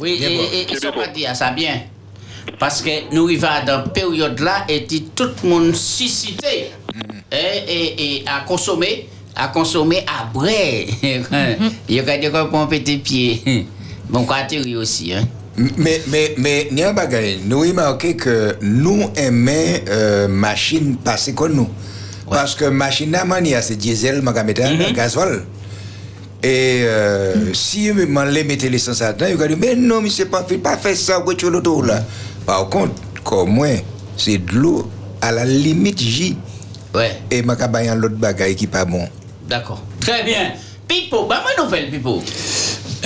Oui, 0.00 0.18
et, 0.22 0.34
et, 0.34 0.62
et 0.62 0.66
C'est 0.68 0.80
ça 0.80 0.90
bon. 0.90 1.00
dire 1.12 1.34
ça 1.36 1.50
bien. 1.50 1.80
Parce 2.58 2.82
que 2.82 3.12
nous 3.14 3.24
arrivons 3.26 3.46
dans 3.66 3.84
cette 3.84 3.92
période-là 3.94 4.64
et 4.68 4.80
puis 4.82 5.10
tout 5.14 5.28
le 5.42 5.48
monde 5.48 5.74
suscité 5.74 6.70
et, 7.32 7.36
et, 7.68 8.16
et 8.16 8.24
à 8.26 8.40
consommer, 8.40 9.08
à 9.36 9.48
consommer 9.48 10.04
après. 10.22 10.86
Il 11.88 11.94
y 11.94 12.00
a 12.00 12.02
des 12.18 12.30
gens 12.30 12.48
qui 12.48 12.54
ont 12.56 12.66
pété 12.66 12.98
pied. 12.98 13.66
Bon, 14.08 14.24
quoi 14.24 14.38
aussi. 14.76 15.12
Hein. 15.14 15.22
Mais, 15.56 16.02
mais, 16.08 16.34
mais, 16.36 16.68
il 16.70 16.78
y 16.78 16.82
a 16.82 16.90
un 16.90 16.92
bagage. 16.92 17.38
Nous 17.44 17.60
remarquons 17.60 18.14
que 18.14 18.56
nous 18.60 19.10
aimons 19.16 19.52
euh, 19.88 20.26
machine 20.28 20.96
passer 20.96 21.32
comme 21.32 21.54
nous. 21.54 21.68
Parce 22.28 22.54
que 22.54 22.64
machine 22.64 23.14
à 23.14 23.24
mania, 23.24 23.62
c'est 23.62 23.76
diesel, 23.76 24.22
magameta, 24.22 24.64
gasoil. 24.92 25.42
Et 26.42 26.82
euh, 26.84 27.54
si 27.54 27.86
je 27.86 27.92
les 28.30 28.44
mettais 28.44 28.68
l'essence 28.68 29.00
là-dedans, 29.00 29.26
il 29.30 29.36
va 29.36 29.46
dire, 29.48 29.56
mais 29.58 29.74
non, 29.74 30.00
mais 30.02 30.10
c'est 30.10 30.26
pas 30.26 30.44
fait, 30.44 30.58
pas 30.58 30.76
fait 30.76 30.94
ça, 30.94 31.24
tu 31.38 31.50
l'auto 31.50 31.80
là. 31.82 32.04
Par 32.44 32.68
contre, 32.68 32.92
comme 33.22 33.50
moi, 33.50 33.68
c'est 34.16 34.38
de 34.38 34.52
l'eau 34.52 34.90
à 35.22 35.32
la 35.32 35.44
limite 35.44 36.00
J. 36.00 36.36
Ouais, 36.94 37.18
Et 37.30 37.42
ma 37.42 37.56
cabaye 37.56 37.90
l'autre 37.96 38.16
bagaille 38.16 38.54
qui 38.54 38.66
pas 38.66 38.84
bon. 38.84 39.08
d'accord. 39.48 39.82
Très 40.00 40.22
bien. 40.22 40.52
Pipo, 40.86 41.26
bah 41.26 41.42
ma 41.44 41.64
nouvelle, 41.64 41.90
Pipo. 41.90 42.22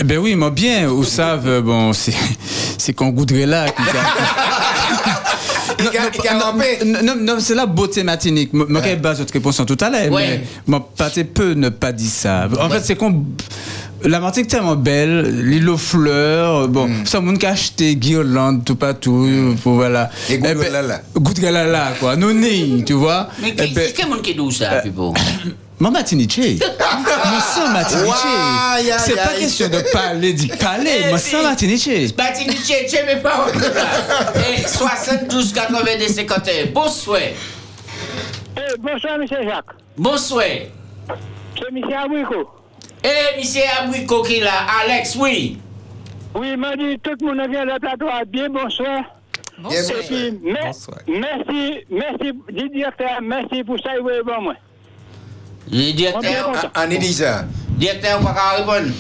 Eh 0.01 0.05
ben 0.05 0.19
oui, 0.19 0.37
moi 0.37 0.51
bien, 0.51 0.87
vous 0.87 1.05
savez, 1.05 1.61
bon, 1.61 1.93
c'est 1.93 2.15
c'est 2.79 2.93
qu'on 2.93 3.09
goudrait 3.09 3.47
là. 3.47 3.67
non, 5.79 5.91
non, 6.85 7.03
non, 7.03 7.15
non, 7.21 7.37
c'est 7.41 7.55
la 7.55 7.67
beauté 7.67 8.03
matinique. 8.05 8.53
Moi, 8.53 8.67
moi, 8.69 8.81
quelle 8.81 9.01
base 9.01 9.19
votre 9.19 9.33
réponse 9.33 9.59
en 9.61 9.65
tout 9.65 9.77
à 9.81 9.91
l'heure, 9.91 10.13
Ouais. 10.13 10.27
mais 10.29 10.41
moi, 10.67 10.89
pas 10.97 11.11
peu 11.11 11.53
ne 11.55 11.69
pas 11.69 11.93
dire 11.93 12.11
ça. 12.11 12.49
En 12.61 12.69
fait, 12.71 12.83
c'est 12.85 12.97
qu'on. 12.97 13.25
La 14.05 14.21
Martinique 14.21 14.47
est 14.47 14.57
tellement 14.57 14.77
belle, 14.77 15.45
l'île 15.45 15.69
aux 15.69 15.77
fleurs, 15.77 16.69
bon, 16.69 16.89
ça, 17.05 17.21
monde 17.21 17.39
qui 17.39 17.47
a 17.47 17.51
acheté 17.51 17.97
guirlande, 17.97 18.65
tout 18.65 18.77
partout, 18.77 19.57
pour 19.65 19.73
voilà. 19.75 20.09
Et 20.31 20.35
Eh 20.35 20.39
ben, 20.39 20.57
là. 21.67 21.93
quoi. 21.99 22.15
Non, 22.15 22.33
ni, 22.33 22.85
tu 22.85 22.93
vois. 22.93 23.29
Mais 23.43 23.57
qui 23.57 23.73
qui 23.73 24.01
est 24.03 24.07
monde 24.09 24.23
qui 24.23 24.37
dit 24.37 24.53
ça, 24.53 24.83
Mon 25.81 25.91
matiniche. 25.93 26.39
Mon 26.61 27.41
sang 27.41 27.69
matiniche. 27.73 28.99
C'est 28.99 29.15
pas 29.15 29.35
question 29.39 29.69
de 29.69 29.79
parler, 29.93 30.35
parler. 30.59 30.91
Eh, 31.07 31.11
Mon 31.11 31.19
si. 31.19 31.31
sang 31.31 31.43
matiniche. 31.43 32.15
Baptiste 32.17 32.49
Michel, 32.49 32.87
tu 32.89 32.97
mes 33.07 33.21
paroles. 33.21 33.53
Et 34.59 34.67
72 34.67 35.53
82 35.53 36.09
51. 36.09 36.67
Bonsoir. 36.73 37.21
Eh, 37.21 38.61
bonsoir, 38.79 39.15
M. 39.15 39.27
Jacques. 39.29 39.65
Bonsoir. 39.97 40.45
C'est 41.57 41.69
M. 41.77 41.83
Abrico. 41.97 42.51
Eh, 43.05 43.39
monsieur 43.39 43.63
Abrico 43.81 44.23
qui 44.23 44.41
là, 44.41 44.67
Alex, 44.85 45.15
oui. 45.17 45.59
Oui, 46.35 46.57
m'a 46.57 46.75
dit 46.77 46.99
tout 47.03 47.13
le 47.21 47.27
monde 47.27 47.51
vient 47.51 47.65
le 47.65 47.79
plateau 47.79 48.07
à 48.09 48.25
bien 48.25 48.49
bonsoir. 48.51 49.01
Bien, 49.59 49.71
Et 49.83 50.03
puis, 50.07 50.39
Bonsoir. 50.65 50.99
merci, 51.09 51.79
merci, 51.91 52.33
directeur, 52.71 53.19
merci 53.23 53.65
pour 53.65 53.79
ça, 53.81 53.91
oui, 54.01 54.13
bon, 54.25 54.41
moi. 54.43 54.55
Le 55.71 55.93
directeur, 55.93 56.51
Bonsoir. 56.53 56.73
En 56.77 56.91
Elisa. 56.91 57.45
directeur, 57.71 58.19
on 58.21 58.25
va 58.25 58.33
pas 58.33 58.51
répondre. 58.59 58.93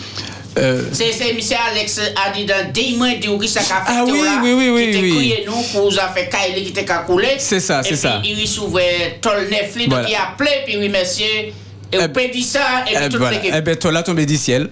Euh, 0.59 0.83
C'est 0.93 1.13
c'est 1.13 1.33
monsieur 1.35 1.57
Alex 1.71 2.01
a 2.17 2.31
dit 2.37 2.45
dans 2.45 2.73
10 2.73 2.97
mois, 2.97 3.15
dit 3.15 3.29
où 3.29 3.41
ça 3.47 3.61
a 3.61 3.63
fait 3.63 3.71
Ah 3.87 4.05
oui, 4.05 4.21
là, 4.25 4.41
oui, 4.43 4.53
oui, 4.55 4.71
oui, 4.71 4.91
qui 4.93 5.01
oui. 5.01 5.35
nous 5.47 5.53
pour 5.73 5.91
vous 5.91 5.99
a 5.99 6.09
fait 6.09 6.29
cailler 6.29 6.65
qui 6.65 6.73
t'a 6.73 6.99
coulé. 6.99 7.29
C'est 7.39 7.61
ça, 7.61 7.81
Et 7.81 7.83
c'est 7.85 7.89
puis, 7.91 7.99
ça. 7.99 8.21
il 8.25 8.49
s'ouvrait 8.49 9.19
tol 9.21 9.49
neuf, 9.51 9.77
donc 9.89 10.01
il 10.09 10.15
a 10.17 10.31
appelé, 10.31 10.51
puis 10.67 10.77
oui, 10.77 10.89
monsieur, 10.89 11.25
et 11.27 11.53
Eh 11.93 11.99
vous 11.99 12.09
pouvez 12.09 12.29
dire 12.29 12.45
ça, 12.45 12.85
et 12.87 12.93
Eh 12.93 12.97
puis 12.97 13.09
toute 13.11 13.19
voilà. 13.19 13.37
l'équipe. 13.39 13.55
Eh 13.67 13.77
toi 13.77 13.93
là, 13.93 14.03
tombé 14.03 14.27
du 14.27 14.37
ciel. 14.37 14.69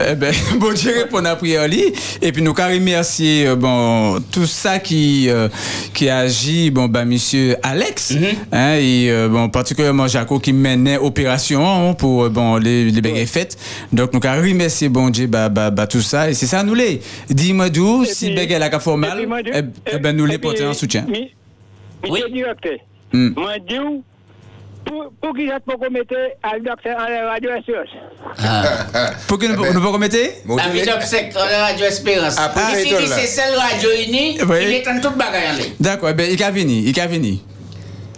Eh 0.00 0.14
ben, 0.14 0.32
bon 0.60 0.72
Dieu 0.72 0.92
répond 0.96 1.18
à 1.18 1.22
la 1.22 1.36
prière. 1.36 1.66
Et 2.22 2.32
puis 2.32 2.42
nous 2.42 2.54
carré 2.54 2.74
remercier 2.78 3.46
euh, 3.48 3.56
bon 3.56 4.20
tout 4.30 4.46
ça 4.46 4.78
qui 4.78 5.28
euh, 5.28 5.48
qui 5.92 6.08
agit 6.08 6.70
bon 6.70 6.86
bah 6.86 7.04
monsieur 7.04 7.56
Alex 7.62 8.14
hein, 8.52 8.76
et 8.78 9.10
euh, 9.10 9.28
bon 9.28 9.48
particulièrement 9.48 10.06
Jaco 10.06 10.38
qui 10.38 10.52
menait 10.52 10.98
opération 10.98 11.66
hein, 11.90 11.94
pour 11.94 12.24
euh, 12.24 12.28
bon 12.28 12.56
les 12.56 12.90
les 12.90 13.00
bagages 13.00 13.26
faites. 13.28 13.56
Donc 13.92 14.12
nous 14.12 14.20
carré 14.20 14.48
remercier 14.50 14.88
bon 14.88 15.10
Dieu 15.10 15.26
bah, 15.26 15.48
bah, 15.48 15.70
bah 15.70 15.86
tout 15.86 16.02
ça 16.02 16.30
et 16.30 16.34
c'est 16.34 16.46
ça 16.46 16.62
nous 16.62 16.74
les. 16.74 17.00
Dis-moi 17.28 17.68
d'où 17.68 18.04
si 18.04 18.34
bagages 18.34 18.60
la 18.60 18.68
Et 18.76 18.80
formal 18.80 19.16
puis, 19.18 19.26
moi, 19.26 19.40
eh, 19.44 19.98
ben 19.98 20.16
nous 20.16 20.26
les 20.26 20.38
porter 20.38 20.64
en 20.64 20.74
soutien. 20.74 21.04
mi- 21.08 21.32
Oui. 22.04 22.10
Monsieur 22.10 22.26
le 22.28 22.32
directeur, 22.34 22.72
Hmm. 23.12 23.30
moi, 23.36 23.54
qui 25.34 25.46
j'ai 25.46 25.60
pas 25.60 25.76
commettre 25.76 26.14
à 26.42 26.56
le 26.56 26.64
docteur 26.64 26.98
à 26.98 27.08
la 27.10 27.30
radio 27.30 27.50
SOS. 27.64 27.90
Pour 29.28 29.38
que 29.38 29.46
nous 29.46 29.54
Eh 29.54 29.56
ben, 29.56 29.74
nous 29.74 29.80
pas 29.82 29.88
remettre 29.88 30.16
Bon, 30.44 30.56
La 30.56 30.64
la 30.66 30.70
dit, 32.84 33.08
là. 33.08 33.16
c'est 33.16 33.26
celle 33.26 33.54
radio 33.54 33.88
unie, 34.06 34.38
Oui. 34.48 34.56
il 34.62 34.72
est 34.74 34.88
en 34.88 35.00
toute 35.00 35.16
bagaille 35.16 35.50
en 35.50 35.56
ligne. 35.56 35.72
D'accord, 35.80 36.08
eh 36.10 36.14
ben 36.14 36.30
il 36.30 36.42
a 36.42 36.50
venu, 36.50 36.72
il 36.72 37.00
a 37.00 37.06
venu. 37.06 37.38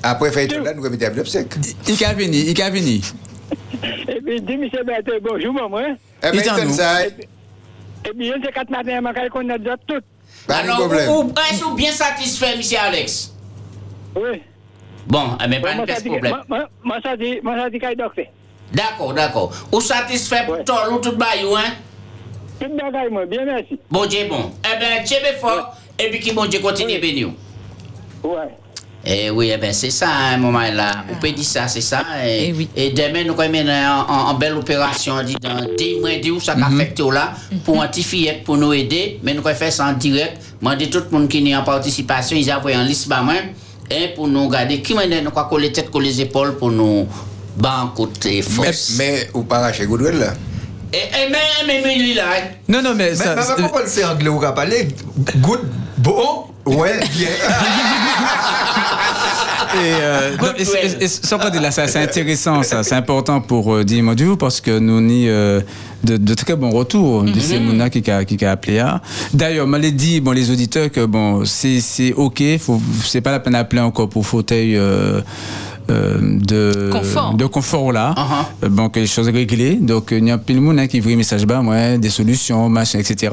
Après, 0.02 0.30
fait 0.32 0.46
tout 0.48 0.62
là, 0.62 0.72
nous 0.72 0.82
remettons 0.82 1.06
à 1.06 1.10
l'obsèque. 1.10 1.52
Il 1.86 2.04
a 2.04 2.12
venu, 2.14 2.36
il 2.36 2.62
a 2.62 2.70
venu. 2.70 3.00
Et 4.08 4.20
puis, 4.22 4.40
dit, 4.40 4.56
monsieur 4.56 4.82
Berthe, 4.84 5.10
bonjour, 5.22 5.52
maman. 5.52 5.96
Eh 6.22 6.26
Il 6.32 6.40
bien, 6.40 6.42
t'en 6.42 6.54
satisfait, 11.92 12.56
monsieur 12.56 12.78
Alex? 12.78 13.32
Oui. 14.16 14.42
Bon, 15.06 15.36
eh 15.44 15.48
bien, 15.48 15.60
pas 15.60 15.74
Moi, 15.74 15.86
de 15.86 15.90
ça 15.92 16.00
dit- 16.00 16.08
problème. 16.08 16.32
moi- 16.32 16.44
moi- 16.48 16.68
Moi, 16.84 16.96
ça 17.02 17.16
dit, 17.16 17.38
moi, 17.42 17.56
ça 17.58 17.70
dit 17.70 17.78
qu'il 17.78 17.88
y 17.88 17.92
a 17.92 17.94
docteur. 17.94 18.24
D'accord, 18.72 19.12
d'accord. 19.14 19.52
Vous 19.72 19.80
satisfait 19.80 20.44
pour 20.46 20.54
Ouais. 20.56 20.64
tout 20.64 20.72
ou 20.92 20.98
tout 20.98 21.16
bayou, 21.16 21.56
hein? 21.56 21.72
Tout 22.60 22.68
bagaille, 22.76 23.10
moi, 23.10 23.26
bien 23.26 23.44
merci. 23.44 23.78
Bon 23.90 24.06
Dieu, 24.06 24.26
bon. 24.28 24.52
Eh 24.64 24.78
bien, 24.78 25.02
Dieu 25.04 25.16
est 25.16 25.38
fort, 25.40 25.74
et 25.98 26.10
puis 26.10 26.20
qui 26.20 26.32
bon 26.32 26.46
Dieu 26.46 26.60
continue 26.60 26.94
à 26.94 26.98
bénir. 27.00 27.28
Ouais. 28.22 28.36
Eh 29.02 29.30
oui, 29.30 29.50
eh 29.52 29.56
ben 29.56 29.72
c'est 29.72 29.88
ça, 29.90 30.08
un 30.34 30.36
moment 30.36 30.60
là. 30.60 31.04
On 31.10 31.16
peut 31.18 31.30
dire 31.32 31.42
ça, 31.44 31.66
c'est 31.68 31.80
ça. 31.80 32.02
Et, 32.22 32.48
Eh 32.48 32.52
oui. 32.52 32.68
et 32.76 32.90
demain, 32.90 33.24
nous 33.24 33.32
allons 33.40 33.50
mener 33.50 33.72
en, 33.86 34.28
en- 34.30 34.34
belle 34.34 34.52
opération, 34.58 35.14
on 35.18 35.22
dit, 35.22 35.36
dans 35.40 35.64
10 35.74 35.98
mois, 36.00 36.16
10 36.16 36.30
où 36.32 36.38
ça 36.38 36.54
va 36.54 36.66
affecter 36.66 37.02
là, 37.10 37.32
pour 37.64 37.82
un 37.82 37.88
petit 37.88 38.02
fillette, 38.02 38.44
pour 38.44 38.58
nous 38.58 38.74
aider. 38.74 39.18
Mais 39.22 39.32
nous 39.32 39.40
allons 39.46 39.56
faire 39.56 39.72
ça 39.72 39.86
en 39.86 39.94
direct. 39.94 40.36
Moi, 40.60 40.76
dis 40.76 40.90
tout 40.90 41.00
le 41.10 41.18
monde 41.18 41.28
qui 41.28 41.50
est 41.50 41.56
en 41.56 41.64
participation, 41.64 42.36
ils 42.36 42.52
envoient 42.52 42.76
en 42.76 42.82
liste 42.82 43.08
par. 43.08 43.24
Et 43.90 44.08
pour 44.14 44.28
nous 44.28 44.48
garder, 44.48 44.80
qui 44.82 44.94
m'a 44.94 45.06
dit, 45.06 45.20
nous 45.20 45.30
allons 45.36 45.48
coller 45.48 45.72
tête, 45.72 45.90
coller 45.90 46.10
les 46.10 46.20
épaules 46.22 46.56
pour 46.56 46.70
nous 46.70 47.08
bancoter 47.56 48.36
Mais, 48.36 48.42
force. 48.42 48.92
mais, 48.96 49.28
ou 49.34 49.42
pas 49.42 49.58
racheter 49.58 49.86
Goudouel 49.86 50.18
là? 50.18 50.32
Et, 50.92 50.96
et 50.98 51.28
mais, 51.30 51.38
mais, 51.66 51.80
mais, 51.84 51.96
lui, 51.96 52.14
là, 52.14 52.24
hein. 52.36 52.44
Non, 52.68 52.82
non, 52.82 52.94
mais 52.94 53.10
Mais 53.10 53.14
ça. 53.16 53.34
mais 53.36 53.42
bon, 55.96 56.46
ouais, 56.66 57.00
bien. 57.12 57.28
Et, 57.28 57.30
euh, 57.32 57.36
Good 57.36 58.06
non, 58.06 58.30
et- 58.36 58.46
well. 58.46 58.69
Ça, 61.70 61.86
c'est 61.86 62.02
intéressant, 62.02 62.62
ça, 62.62 62.82
c'est 62.82 62.94
important 62.94 63.40
pour 63.40 63.74
euh, 63.74 63.84
Dimo 63.84 64.14
parce 64.36 64.60
que 64.60 64.78
nous 64.78 65.00
ni 65.00 65.28
euh, 65.28 65.60
de, 66.04 66.16
de 66.16 66.34
très 66.34 66.56
bons 66.56 66.70
retours 66.70 67.24
de 67.24 67.40
ces 67.40 67.58
mouna 67.58 67.90
qui 67.90 68.08
a 68.10 68.24
qui 68.24 68.44
a 68.44 68.50
appelé 68.52 68.78
à. 68.78 69.00
D'ailleurs, 69.32 69.66
m'a 69.66 69.78
dit 69.78 70.20
bon 70.20 70.32
les 70.32 70.50
auditeurs 70.50 70.90
que 70.90 71.04
bon 71.04 71.44
c'est 71.44 71.80
c'est 71.80 72.12
ok, 72.12 72.42
faut 72.58 72.80
c'est 73.04 73.20
pas 73.20 73.30
la 73.30 73.40
peine 73.40 73.52
d'appeler 73.54 73.82
encore 73.82 74.08
pour 74.08 74.26
fauteuil. 74.26 74.76
Euh, 74.76 75.00
euh, 75.00 75.20
de 75.88 76.90
Confort. 76.92 77.34
de 77.34 77.46
confort 77.46 77.92
là. 77.92 78.14
Euh, 78.64 78.68
bon 78.68 78.88
que 78.88 79.00
les 79.00 79.06
choses 79.06 79.28
réglées 79.28 79.74
donc 79.80 80.12
euh, 80.12 80.18
il 80.18 80.26
y 80.28 80.30
a 80.30 80.38
plein 80.38 80.54
de 80.54 80.60
monde 80.60 80.78
hein, 80.78 80.86
qui 80.86 81.00
voit 81.00 81.14
message 81.16 81.44
bas 81.46 81.60
ouais, 81.60 81.98
des 81.98 82.10
solutions 82.10 82.68
machin 82.68 82.98
etc 82.98 83.32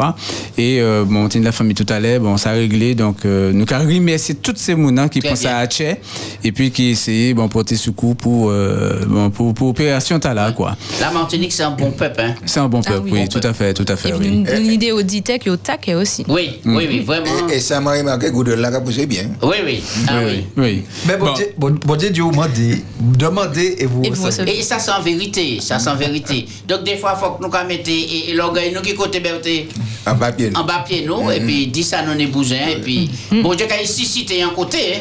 et 0.57 0.79
euh, 0.81 1.03
bon 1.05 1.25
on 1.25 1.29
tient 1.29 1.39
de 1.41 1.45
la 1.45 1.51
famille 1.51 1.75
tout 1.75 1.85
à 1.89 1.99
l'heure 1.99 2.19
bon 2.21 2.37
ça 2.37 2.51
a 2.51 2.53
réglé 2.53 2.95
donc 2.95 3.25
euh, 3.25 3.51
nous 3.53 3.65
avons 3.71 3.87
remercier 3.87 4.35
toutes 4.35 4.57
ces 4.57 4.75
monde 4.75 4.97
hein, 4.99 5.07
qui 5.07 5.19
Très 5.19 5.29
pensent 5.29 5.41
bien. 5.41 5.55
à 5.55 5.57
Hatché 5.59 5.97
et 6.43 6.51
puis 6.51 6.71
qui 6.71 6.89
essayaient 6.91 7.33
bon 7.33 7.47
porter 7.47 7.75
secours 7.75 8.15
pour 8.15 8.49
euh, 8.49 9.01
bon 9.07 9.29
pour 9.29 9.53
pour 9.53 9.69
opération 9.69 10.19
Tala 10.19 10.51
quoi 10.51 10.75
la 10.99 11.11
Martinique, 11.11 11.51
c'est 11.53 11.63
un 11.63 11.71
bon 11.71 11.91
peuple, 11.91 12.21
hein. 12.21 12.35
c'est 12.45 12.59
un 12.59 12.67
bon 12.67 12.81
Ah 12.85 12.89
peuple 12.91 13.01
oui. 13.05 13.11
oui, 13.13 13.19
Bon 13.21 13.27
tout 13.27 13.33
peuple. 13.39 13.47
à 13.47 13.53
fait 13.53 13.73
tout 13.73 13.85
à 13.87 13.95
fait 13.95 14.09
Et 14.09 14.13
oui. 14.13 14.27
une, 14.27 14.47
une 14.65 14.71
idée 14.71 14.91
auditée 14.91 15.39
qui 15.39 15.47
est 15.49 15.51
au 15.51 15.57
taquet 15.57 15.95
aussi. 15.95 16.23
Oui, 16.27 16.59
oui, 16.65 16.85
oui, 16.89 16.99
vraiment. 16.99 17.47
Et, 17.49 17.55
et 17.55 17.59
ça 17.59 17.79
m'a 17.81 17.91
remarqué 17.93 18.29
Goudouel 18.31 18.59
là, 18.59 18.69
qui 18.69 18.75
a 18.77 18.81
poussé 18.81 19.05
bien. 19.05 19.23
Oui, 19.41 19.55
oui. 19.65 19.83
Ah 20.07 20.19
oui. 20.25 20.45
oui, 20.57 20.63
oui. 20.63 20.83
Mais 21.07 21.17
bon, 21.17 21.27
Bon. 21.27 21.33
Dieu, 21.33 21.45
bon, 21.57 21.75
bon 21.85 21.95
Dieu, 22.45 22.83
Dieu 22.99 23.29
m'a 23.29 23.47
dit, 23.47 23.63
demandez 23.65 23.75
et 23.79 23.85
vous 23.85 24.03
Et 24.03 24.09
vous 24.11 24.23
recevez. 24.23 24.59
Et 24.59 24.61
ça, 24.61 24.77
c'est 24.77 24.91
en 24.91 25.01
vérité. 25.01 25.59
Ça, 25.59 25.79
c'est 25.79 25.89
en 25.89 25.95
vérité. 25.95 26.45
Donc, 26.67 26.83
des 26.83 26.97
fois, 26.97 27.15
il 27.15 27.19
faut 27.19 27.31
que 27.31 27.41
nous 27.43 27.67
mettions 27.67 27.91
et, 27.93 28.29
et 28.29 28.33
l'orgueil, 28.33 28.71
nous 28.73 28.81
qui 28.81 28.93
côté 28.93 29.19
berté 29.19 29.67
En 30.05 30.15
papier. 30.15 30.51
en 30.55 30.63
bas 30.63 30.83
pied, 30.87 31.03
nous, 31.05 31.31
et 31.31 31.39
puis, 31.39 31.67
dit 31.67 31.83
ça, 31.83 32.03
nous 32.03 32.19
est 32.19 32.27
bousin, 32.27 32.67
et 32.69 32.81
puis, 32.81 33.09
bon 33.41 33.55
Dieu, 33.55 33.65
quand 33.67 33.77
il 33.81 33.87
suscite 33.87 34.31
un 34.41 34.49
côté, 34.49 34.95
hein. 34.95 34.99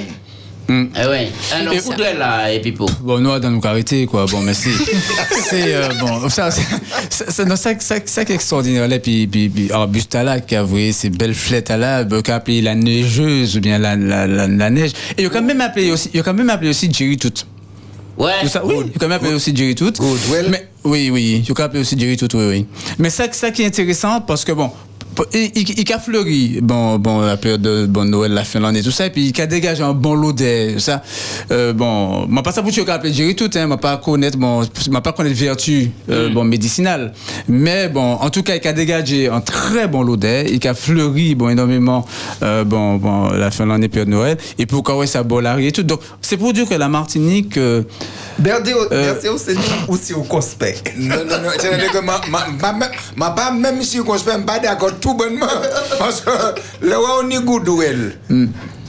Mm. 0.69 0.85
Eh 1.01 1.07
ouais. 1.07 1.29
Alors, 1.53 1.75
Et- 1.75 1.79
Goudouet 1.79 2.15
là, 2.15 2.53
et 2.53 2.61
Pipo. 2.61 2.87
Bon, 3.01 3.21
nous, 3.21 3.39
dans 3.39 3.51
nous 3.51 3.61
arrêter, 3.65 4.05
quoi. 4.07 4.27
Bon, 4.27 4.41
mais 4.41 4.53
c'est. 4.55 4.71
c'est. 5.51 5.75
euh, 5.75 5.89
bon, 6.01 6.29
ça, 6.29 6.51
c'est- 6.51 6.63
c'est 7.09 7.31
c'est- 7.31 7.45
non, 7.45 7.55
ça, 7.57 7.71
ça, 7.79 7.97
ça 8.05 8.25
qui 8.25 8.33
est 8.33 8.35
extraordinaire, 8.35 8.89
là. 8.89 8.99
Puis, 8.99 9.27
puis, 9.29 9.49
puis 9.49 9.71
Arbusta, 9.71 10.25
là, 10.25 10.41
qui 10.41 10.57
a 10.57 10.63
voué 10.65 10.91
ces 10.93 11.11
belles 11.11 11.35
flettes, 11.35 11.71
là, 11.71 12.03
ben, 12.03 12.21
qui 12.21 12.31
a 12.33 12.37
appelé 12.37 12.63
la 12.63 12.75
neigeuse, 12.75 13.57
ou 13.57 13.61
bien 13.61 13.79
la, 13.79 13.95
la, 13.95 14.27
la, 14.27 14.49
la 14.49 14.71
neige. 14.71 14.91
Et 15.17 15.23
il 15.23 15.27
a 15.27 15.31
quand 15.31 15.43
même 15.43 15.61
appelé 15.61 15.91
aussi, 15.93 16.11
il 16.13 16.19
a 16.21 16.23
quand 16.25 16.35
même 16.35 16.51
appelé 16.51 16.71
aussi 16.71 16.93
Jerry 16.93 17.17
Tout. 17.17 17.33
Ouais. 18.19 18.33
Ça, 18.49 18.65
oui, 18.65 18.75
il 18.87 18.91
a 18.97 18.99
quand 18.99 19.09
même 19.09 19.13
appelé 19.19 19.35
aussi 19.35 19.55
Jerry 19.55 19.75
Tout. 19.75 19.93
Goodwill. 19.93 20.47
Mais, 20.51 20.67
oui, 20.85 21.11
oui, 21.11 21.45
il 21.49 21.61
a 21.61 21.65
appelé 21.65 21.81
aussi 21.83 21.97
Jerry 21.99 22.17
Tout, 22.17 22.35
oui, 22.35 22.45
oui. 22.49 22.67
Mais 22.99 23.11
ça, 23.11 23.25
ça 23.31 23.51
qui 23.53 23.63
est 23.63 23.67
intéressant, 23.67 24.21
parce 24.21 24.45
que 24.45 24.53
bon, 24.53 24.71
il, 25.33 25.93
a 25.93 25.99
fleuri, 25.99 26.59
bon, 26.63 26.99
bon, 26.99 27.21
la 27.21 27.37
période 27.37 27.63
de 27.63 27.87
bon, 27.87 28.05
Noël, 28.05 28.33
la 28.33 28.45
Finlande 28.45 28.77
et 28.77 28.83
tout 28.83 28.91
ça, 28.91 29.07
et 29.07 29.11
puis 29.11 29.33
il 29.35 29.41
a 29.41 29.47
dégagé 29.47 29.83
un 29.83 29.93
bon 29.93 30.15
lot 30.15 30.33
de 30.33 30.79
ça. 30.79 31.03
Euh, 31.51 31.73
bon, 31.73 32.27
moi, 32.29 32.43
pas 32.43 32.53
ça 32.53 32.63
pour 32.63 32.71
tu 32.71 32.81
appelé 32.89 33.13
Jerry 33.13 33.35
tout, 33.35 33.51
hein, 33.55 33.67
moi 33.67 33.79
pas 33.79 33.97
connaître, 33.97 34.37
bon, 34.37 34.63
moi 34.91 35.01
pas 35.01 35.13
connaître 35.13 35.37
vertu, 35.37 35.91
euh, 36.11 36.29
bon, 36.31 36.45
médicinale. 36.45 37.13
Mais 37.49 37.89
bon, 37.89 38.15
en 38.15 38.31
tout 38.31 38.43
cas, 38.43 38.57
il 38.57 38.69
a 38.69 38.73
dégagé 38.73 39.29
un 39.29 39.41
très 39.41 39.89
bon 39.89 40.03
lot 40.03 40.17
d'air, 40.17 40.45
il 40.47 40.67
a 40.67 40.75
fleuri, 40.75 41.35
bon, 41.35 41.49
énormément, 41.49 42.05
euh, 42.43 42.65
bon, 42.65 42.97
bon, 42.97 43.31
la 43.31 43.51
Finlande 43.51 43.85
et 43.85 43.89
période 43.89 44.09
de 44.09 44.15
Noël, 44.15 44.39
et 44.59 44.67
puis 44.67 44.77
au 44.77 44.93
ouais, 44.97 45.07
ça 45.07 45.23
bolari 45.23 45.67
et 45.67 45.73
tout. 45.73 45.83
Donc, 45.83 46.01
c'est 46.21 46.37
pour 46.37 46.53
dire 46.53 46.69
que 46.69 46.75
la 46.75 46.89
Martinique, 46.89 47.57
euh, 47.57 47.83
Euh, 48.93 49.15
c'est 49.39 49.55
nous 49.55 49.61
aussi 49.89 50.13
au 50.13 50.23
conspect. 50.23 50.77
Non, 50.97 51.17
non, 51.17 51.41
non, 51.43 51.51
c'est-à-dire 51.59 51.91
que 51.91 51.99
ma, 51.99 52.21
ma, 52.29 52.47
ma, 52.61 52.73
ma, 52.73 52.87
ma 53.17 53.31
pas 53.31 53.51
même 53.51 53.83
si 53.83 53.97
se 53.97 54.03
fait 54.03 54.45
pas 54.45 54.59
d'accord 54.59 54.96
tout 55.01 55.15
bonnement. 55.15 55.47
Parce 55.99 56.21
que 56.21 56.31
où 56.31 57.05
on 57.23 57.31
est 57.31 57.43
goodwill, 57.45 58.19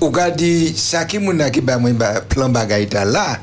ou 0.01 0.09
ka 0.11 0.29
dit, 0.31 0.73
ça 0.77 1.05
qui 1.05 1.19
m'a 1.19 1.49
qui 1.49 1.61
ba 1.61 1.77
moi 1.77 1.91
ba 1.93 2.21
plan 2.21 2.49
bagay 2.49 2.87
ta 2.87 3.05
là, 3.05 3.39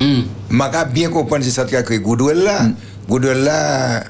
Hmm. 0.00 0.22
m'a 0.50 0.68
ka 0.68 0.84
bien 0.84 1.10
comprendre 1.10 1.44
c'est 1.44 1.50
ça 1.50 1.64
qui 1.64 1.76
a 1.76 1.82
créé 1.82 1.98
goodwill 2.00 2.42
là. 2.42 2.62
Goodwill 3.08 3.44
là, 3.44 4.02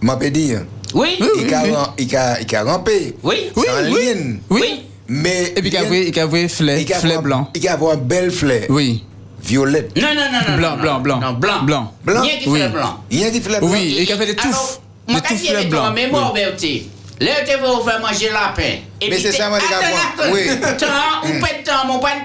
m'a 0.00 0.16
peut 0.16 0.30
dire, 0.30 0.62
Oui. 0.94 1.18
il 1.40 1.52
a 1.54 1.64
il 1.98 2.16
a 2.16 2.40
il 2.40 2.56
a 2.56 2.62
rampé. 2.64 3.16
Oui. 3.22 3.50
Oui, 3.56 3.64
oui. 3.90 4.40
oui. 4.50 4.82
Mais 5.08 5.54
Et 5.56 5.60
puis 5.62 5.70
il 5.70 6.18
a 6.18 6.22
avoué 6.22 6.48
fleur, 6.48 6.78
fleur 7.00 7.22
blanc. 7.22 7.48
Il 7.54 7.66
a 7.66 7.74
un 7.74 7.96
bel 7.96 8.30
fleur. 8.30 8.62
Oui. 8.68 9.04
Violette. 9.42 9.96
Non, 9.96 10.08
non, 10.14 10.22
non, 10.32 10.50
non. 10.50 10.56
Blanc, 10.58 10.76
non, 10.76 11.00
blanc, 11.00 11.20
non. 11.20 11.32
blanc. 11.32 11.62
Blanc. 11.62 11.62
Blanc. 11.64 11.92
Blanc. 12.04 12.22
Qui 12.42 12.48
Oui. 12.48 12.60
fait 12.60 12.68
blanc. 12.68 13.00
Il 13.10 13.20
y 13.20 13.24
a 13.24 13.30
qui 13.30 13.40
fleur 13.40 13.60
blanc. 13.60 13.70
Oui, 13.72 13.96
et 13.98 14.04
qui 14.04 14.12
a 14.12 14.16
fait 14.18 14.26
des 14.26 14.36
touffes. 14.36 14.80
Alors, 15.08 15.12
Des 15.12 15.12
Moi, 15.12 15.20
touffes 15.22 15.28
quand 15.30 15.34
il 15.44 15.48
fleurs 15.48 15.62
est 15.62 15.66
en 15.66 15.68
blancs. 15.70 15.94
mémoire, 15.94 16.32
Bertie. 16.32 16.90
Là, 17.20 17.32
tu 17.44 17.50
vas 17.60 17.66
vous 17.72 17.82
faire 17.82 18.00
manger 18.00 18.30
lapin. 18.30 18.62
Et 19.00 19.08
Mais 19.08 19.16
puis 19.16 19.22
c'est 19.22 19.30
t'es- 19.32 19.38
ça, 19.38 19.48
moi, 19.48 19.58
les 19.58 19.66
gars, 19.68 19.78
Attends, 19.78 19.88
moi. 19.90 20.00
attends. 20.14 20.32
Oui. 20.32 20.46
Temps, 20.78 21.26
ou 21.28 21.40
pas 21.40 21.52
de 21.58 21.64
temps, 21.64 21.86
mon 21.86 21.98
pas 21.98 22.10
de 22.20 22.24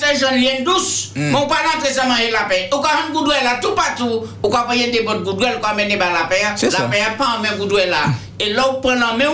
ça 1.95 2.05
manger 2.05 2.29
lapin. 2.29 2.67
Ou 2.71 2.79
quand 2.79 2.89
un 3.09 3.11
goudouet 3.11 3.43
là, 3.43 3.57
tout 3.61 3.71
partout. 3.71 4.21
Ou 4.43 4.49
quand 4.49 4.69
il 4.71 4.81
y 4.81 4.83
a 4.83 4.91
des 4.91 5.01
bonnes 5.01 5.23
goudouets, 5.23 5.55
quand 5.61 5.69
amener 5.69 5.97
par 5.97 6.13
lapin. 6.13 6.35
C'est 6.55 6.69
ça. 6.69 6.83
Lapin 6.83 6.97
pas 7.17 7.37
en 7.37 7.41
main 7.41 7.55
goudouet 7.57 7.87
là. 7.87 8.03
Et 8.39 8.53
là, 8.53 8.65
on 8.69 8.81
prend 8.81 8.91
en 8.93 9.17
main, 9.17 9.25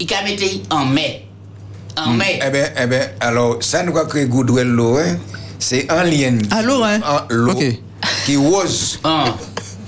il 0.00 0.14
a 0.14 0.22
mis 0.24 0.62
en 0.70 0.84
mai. 0.86 1.26
En 1.96 2.10
mai. 2.10 2.40
Eh 2.44 2.50
bien, 2.50 2.68
eh 2.82 2.86
ben, 2.86 3.08
alors, 3.20 3.58
ça 3.62 3.82
nous 3.84 3.96
a 3.98 4.04
créé 4.06 4.24
Goodwill 4.26 4.64
l'eau, 4.66 4.96
hein? 4.96 5.16
C'est 5.60 5.88
en 5.92 6.02
lien. 6.02 6.38
Ah, 6.50 6.62
l'eau, 6.62 6.82
hein? 6.82 6.98
En 7.06 7.20
l'eau. 7.28 7.52
Ok. 7.52 7.62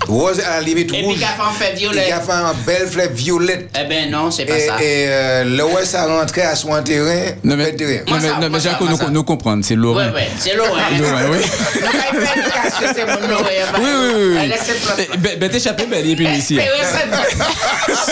Rose. 0.07 0.39
À 0.39 0.57
la 0.57 0.61
limite 0.61 0.89
Et 0.93 0.97
puis 0.97 1.05
rouge. 1.05 1.15
qu'il 1.15 1.23
a 1.23 1.27
fait 1.27 1.41
en 1.41 1.51
fait 1.51 1.71
Et 1.73 1.75
violet. 1.75 2.05
qui 2.05 2.11
a 2.11 2.21
fait 2.21 2.31
un 2.31 2.53
belle 2.65 2.87
fleur 2.87 3.09
violette. 3.13 3.69
Eh 3.79 3.87
ben 3.87 4.09
non, 4.11 4.31
c'est 4.31 4.45
pas 4.45 4.57
Et, 4.57 4.67
ça. 4.67 4.75
et 4.81 5.05
euh, 5.07 5.43
le 5.43 5.63
ouais, 5.65 5.85
ça 5.85 6.05
rentrait 6.05 6.43
à 6.43 6.55
son 6.55 6.69
terrain. 6.83 7.31
Non, 7.43 7.55
mais, 7.55 7.73
terrain. 7.75 8.01
non, 8.07 8.17
mais, 8.21 8.29
non, 8.41 8.49
mais 8.51 8.59
Jacques, 8.59 8.81
nous, 8.81 8.97
nous 9.11 9.23
comprendre, 9.23 9.63
c'est 9.65 9.75
Laurent. 9.75 9.97
Ouais, 9.99 10.11
ouais, 10.13 10.29
c'est 10.39 10.55
l'eau. 10.55 10.63
Laurent, 10.65 10.81
oui. 11.31 11.37
Donc, 11.81 11.91
il 12.13 12.19
fait 12.21 12.39
une 12.39 12.45
casse 12.51 12.73
que 12.79 12.85
c'est 12.95 13.05
mon 13.05 13.11
hein. 13.13 13.45
Oui, 13.77 13.83
oui, 13.83 14.13
oui. 14.31 14.37
Elle 14.41 14.49
laisse 14.49 14.63
place. 14.63 15.07
Eh, 15.13 15.17
Ben, 15.17 15.39
ben 15.39 15.49
t'échappes, 15.49 15.81
ben, 15.89 16.05
et 16.05 16.15
puis 16.15 16.27
ici. 16.27 16.57
Eh, 16.59 16.63
ouais, 16.63 16.87
c'est- 16.91 18.05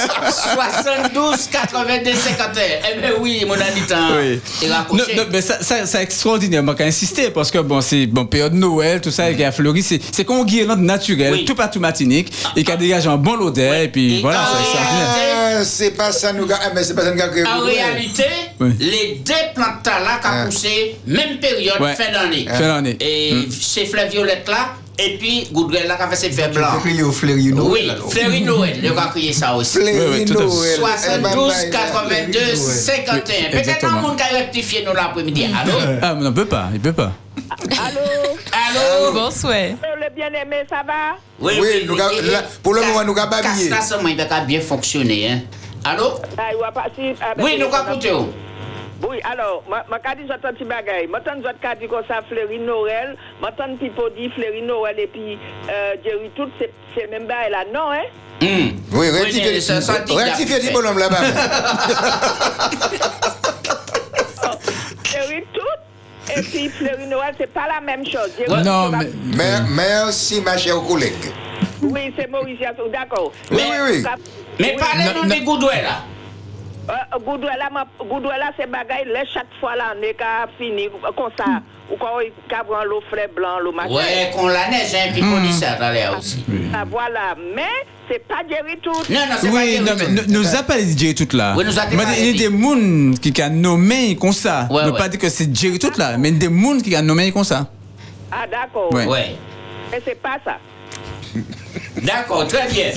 72, 0.54 1.48
82, 1.52 2.14
51. 2.14 2.64
Eh 2.96 3.00
ben 3.02 3.12
oui, 3.20 3.44
mon 3.48 3.54
habitant. 3.54 4.18
Oui. 4.18 4.40
Il 4.62 4.72
a 4.72 4.76
Non, 4.76 4.82
accouché. 4.82 5.16
non, 5.16 5.24
mais 5.32 5.42
ça, 5.42 5.62
ça, 5.62 5.86
ça 5.86 6.02
extraordinairement 6.02 6.74
qu'à 6.74 6.86
insister 6.86 7.30
parce 7.32 7.52
que 7.52 7.60
bon, 7.60 7.82
c'est 7.82 8.06
bon 8.08 8.26
période 8.26 8.54
Noël, 8.54 9.02
tout 9.02 9.12
ça, 9.12 9.30
et 9.30 9.36
qui 9.36 9.44
a 9.44 9.52
fleuri, 9.52 9.84
c'est 9.84 10.00
c'est 10.12 10.24
comme 10.26 10.38
une 10.40 10.46
guirlande 10.46 10.82
naturelle, 10.82 11.34
Oui. 11.34 11.46
tout 11.46 11.56
partout 11.56 11.80
Martinique, 11.84 12.32
et 12.56 12.64
qui 12.64 12.72
a 12.72 12.76
dégagé 12.78 13.08
un 13.10 13.18
bon 13.18 13.36
l'odeur, 13.36 13.74
et 13.76 13.88
puis 13.90 14.18
Et 14.18 14.22
voilà, 14.22 14.40
ça, 14.40 14.58
Ah, 15.56 15.64
c'est 15.64 15.92
pas 15.92 16.12
ça 16.12 16.34
nous 16.34 16.46
a. 16.52 16.56
Ah, 16.56 16.72
mais 16.74 16.84
c'est 16.84 16.96
pas 16.96 17.04
ça 17.04 17.10
a 17.12 17.58
En 17.58 17.62
réalité, 17.62 18.24
les 18.80 19.22
deux 19.26 19.34
plantes 19.54 19.86
là 19.86 20.20
qui 20.22 20.28
Ah. 20.28 20.42
ont 20.42 20.46
poussé, 20.46 20.96
même 21.06 21.38
période, 21.40 21.78
fin 21.78 22.12
d'année. 22.12 22.46
Fin 22.50 22.68
d'année. 22.68 22.98
Et 23.00 23.34
Mm. 23.34 23.46
ces 23.52 23.86
fleurs 23.86 24.10
violettes 24.10 24.48
là, 24.50 24.70
et 24.98 25.18
puis 25.18 25.48
Goudrel 25.52 25.88
là 25.88 25.96
qui 25.96 26.02
a 26.04 26.08
fait 26.10 26.16
ses 26.16 26.32
fleurs 26.32 26.50
blancs. 26.52 26.82
Crié 26.84 27.04
au 27.04 27.12
fleuri 27.12 27.52
Noël, 27.54 27.98
Oui. 28.06 28.10
Fleury 28.12 28.42
Noël, 28.42 28.80
il 28.82 28.88
a 28.90 29.08
crié 29.08 29.32
ça 29.34 29.54
aussi. 29.56 29.78
Fait. 29.80 30.26
Noël. 30.26 30.28
72, 30.80 31.54
Eh, 31.56 31.66
ben, 31.66 31.72
82, 31.72 32.40
ben, 32.40 32.56
51. 32.56 33.36
Oui, 33.36 33.62
Peut-être 33.62 33.86
un 33.86 34.02
monde 34.02 34.16
qui 34.18 34.24
a 34.24 34.38
rectifié 34.38 34.84
nous 34.86 34.94
l'après-midi. 34.94 35.46
Allô? 35.46 35.74
Ah, 36.02 36.16
mais 36.20 36.28
on 36.28 36.34
peut 36.34 36.46
pas, 36.46 36.70
il 36.74 36.80
peut 36.80 36.94
pas. 36.94 37.12
Allô 37.62 38.38
Allô? 38.52 39.12
Bonsoir. 39.14 39.54
Le 40.02 40.10
bien-aimé, 40.16 40.64
ça 40.70 40.82
va? 40.86 41.16
Oui, 41.40 41.54
Oui, 41.60 41.86
nous 41.88 41.96
pour 42.64 42.74
le 42.74 42.82
moment, 42.82 43.04
nous 43.04 43.14
babiller. 43.14 43.42
casse 43.44 43.70
là 43.70 43.82
seulement, 43.82 44.10
il 44.10 44.18
va 44.18 44.26
bien 44.42 44.60
fonctionner. 44.62 45.30
Hein. 45.30 45.40
Allô? 45.86 46.20
Ah, 46.38 46.50
ah, 47.22 47.34
ben, 47.36 47.44
Oui, 47.44 47.58
nous 47.60 47.74
avons 47.74 47.92
écouté. 47.94 48.12
Oui, 49.08 49.20
alors, 49.30 49.64
ma 49.70 49.84
ma 49.90 50.00
ka 50.00 50.16
di 50.16 50.26
zot 50.28 50.40
un 50.48 50.54
petit 50.54 50.64
bagay. 50.64 51.08
M'entend 51.08 51.42
zot 51.44 51.60
ka 51.62 51.76
di 51.76 51.88
kon 51.88 52.04
sa 52.08 52.22
Fleury 52.24 52.58
Noël, 52.60 53.18
m'entend 53.42 53.76
Pipo 53.78 54.08
di 54.10 54.30
Fleury 54.30 54.62
Noël 54.62 54.98
et 54.98 55.08
puis 55.08 55.38
euh, 55.70 55.96
Jerry 56.06 56.30
tout, 56.38 56.48
c'est 56.96 57.12
même 57.12 57.28
bail 57.28 57.52
là, 57.52 57.66
non, 57.74 57.92
hein? 57.92 58.06
Hum. 58.42 58.72
Oui, 58.94 59.10
rectifiez 59.10 59.60
ça- 59.60 59.82
ça 59.82 60.00
du 60.00 60.72
bonhomme 60.72 60.98
là-bas. 60.98 61.18
Jerry 65.04 65.44
tout, 65.54 65.60
et 66.36 66.42
puis 66.42 66.70
Fleury 66.70 67.06
Noël, 67.08 67.34
c'est 67.38 67.52
pas 67.52 67.68
la 67.68 67.82
même 67.82 68.06
chose. 68.06 68.32
Ouais. 68.48 68.64
Non, 68.64 68.90
mais. 68.90 69.06
pas- 69.06 69.12
Mais- 69.36 69.62
Merci, 69.76 70.42
ma 70.42 70.58
chère 70.58 70.82
collègue. 70.82 71.14
Oui, 71.82 72.14
c'est 72.18 72.30
Maurice 72.30 72.60
Yassou, 72.60 72.88
d'accord. 72.92 73.32
Oui, 73.52 73.58
oui, 73.62 73.78
oui. 73.90 74.04
Mais 74.60 74.76
Oui. 74.78 74.80
parlez-nous 74.80 75.26
des 75.30 75.42
goudouets 75.42 75.82
là. 75.82 76.04
Euh, 76.90 76.94
là, 77.58 77.86
Goudoué 78.00 78.38
là, 78.38 78.52
c'est 78.58 78.70
bagay, 78.70 79.06
là, 79.06 79.24
chaque 79.34 79.48
fois 79.60 79.76
l'année 79.76 80.14
qu'a 80.18 80.48
fini, 80.58 80.90
comme 81.16 81.32
ça, 81.38 81.46
ou 81.90 81.96
quand 81.98 82.20
il 82.20 82.32
prend 82.50 82.84
l'eau 82.84 83.02
frais 83.10 83.30
blanc, 83.34 83.60
l'eau 83.64 83.72
machin. 83.72 83.94
Ouais, 83.94 84.32
qu'on 84.36 84.48
la 84.48 84.68
neige, 84.70 84.94
hein, 84.94 85.10
puis 85.14 85.22
qu'on 85.22 85.40
dit 85.42 85.54
ça 85.54 85.76
dans 85.76 85.92
l'air 85.92 86.18
aussi. 86.18 86.44
Ah, 86.74 86.84
voilà, 86.90 87.36
mais 87.56 87.62
c'est 88.10 88.28
pas 88.28 88.42
Jerry 88.50 88.78
tout. 88.82 88.92
Non, 89.10 89.20
non, 89.30 89.36
c'est 89.40 89.48
pas 89.48 89.54
Oui, 89.54 89.80
non, 89.80 89.92
mais 89.98 90.08
nous- 90.10 90.34
nous 90.40 90.56
a 90.56 90.64
pas 90.64 90.78
les 90.78 90.92
DJ 90.92 91.16
toutes 91.16 91.34
là. 91.34 91.54
Oui, 91.58 91.64
nous 91.66 91.80
a 91.80 91.86
Mais 91.86 91.96
pas 92.04 92.18
Il 92.18 92.26
y 92.26 92.30
a 92.30 92.50
des 92.50 92.58
gens 92.58 93.14
qui 93.22 93.42
ont 93.42 93.50
nommé 93.50 94.18
comme 94.18 94.34
ça. 94.34 94.68
Ouais, 94.70 94.84
ne 94.86 94.92
ouais. 94.92 94.98
pas 94.98 95.08
dire 95.08 95.20
que 95.22 95.30
c'est 95.30 95.56
Jerry 95.56 95.80
toutes 95.80 95.98
là, 95.98 96.18
mais 96.18 96.32
des 96.32 96.48
gens 96.48 96.78
qui 96.80 96.96
ont 96.98 97.02
nommé 97.02 97.32
comme 97.32 97.46
ça. 97.46 97.68
Ah, 98.30 98.46
d'accord. 98.50 98.92
Ouais. 98.94 99.06
Ouais. 99.06 99.36
Mais 99.92 100.02
c'est 100.06 100.22
pas 100.22 100.38
ça. 100.44 100.58
D'accord, 102.02 102.46
très 102.48 102.68
bien. 102.68 102.92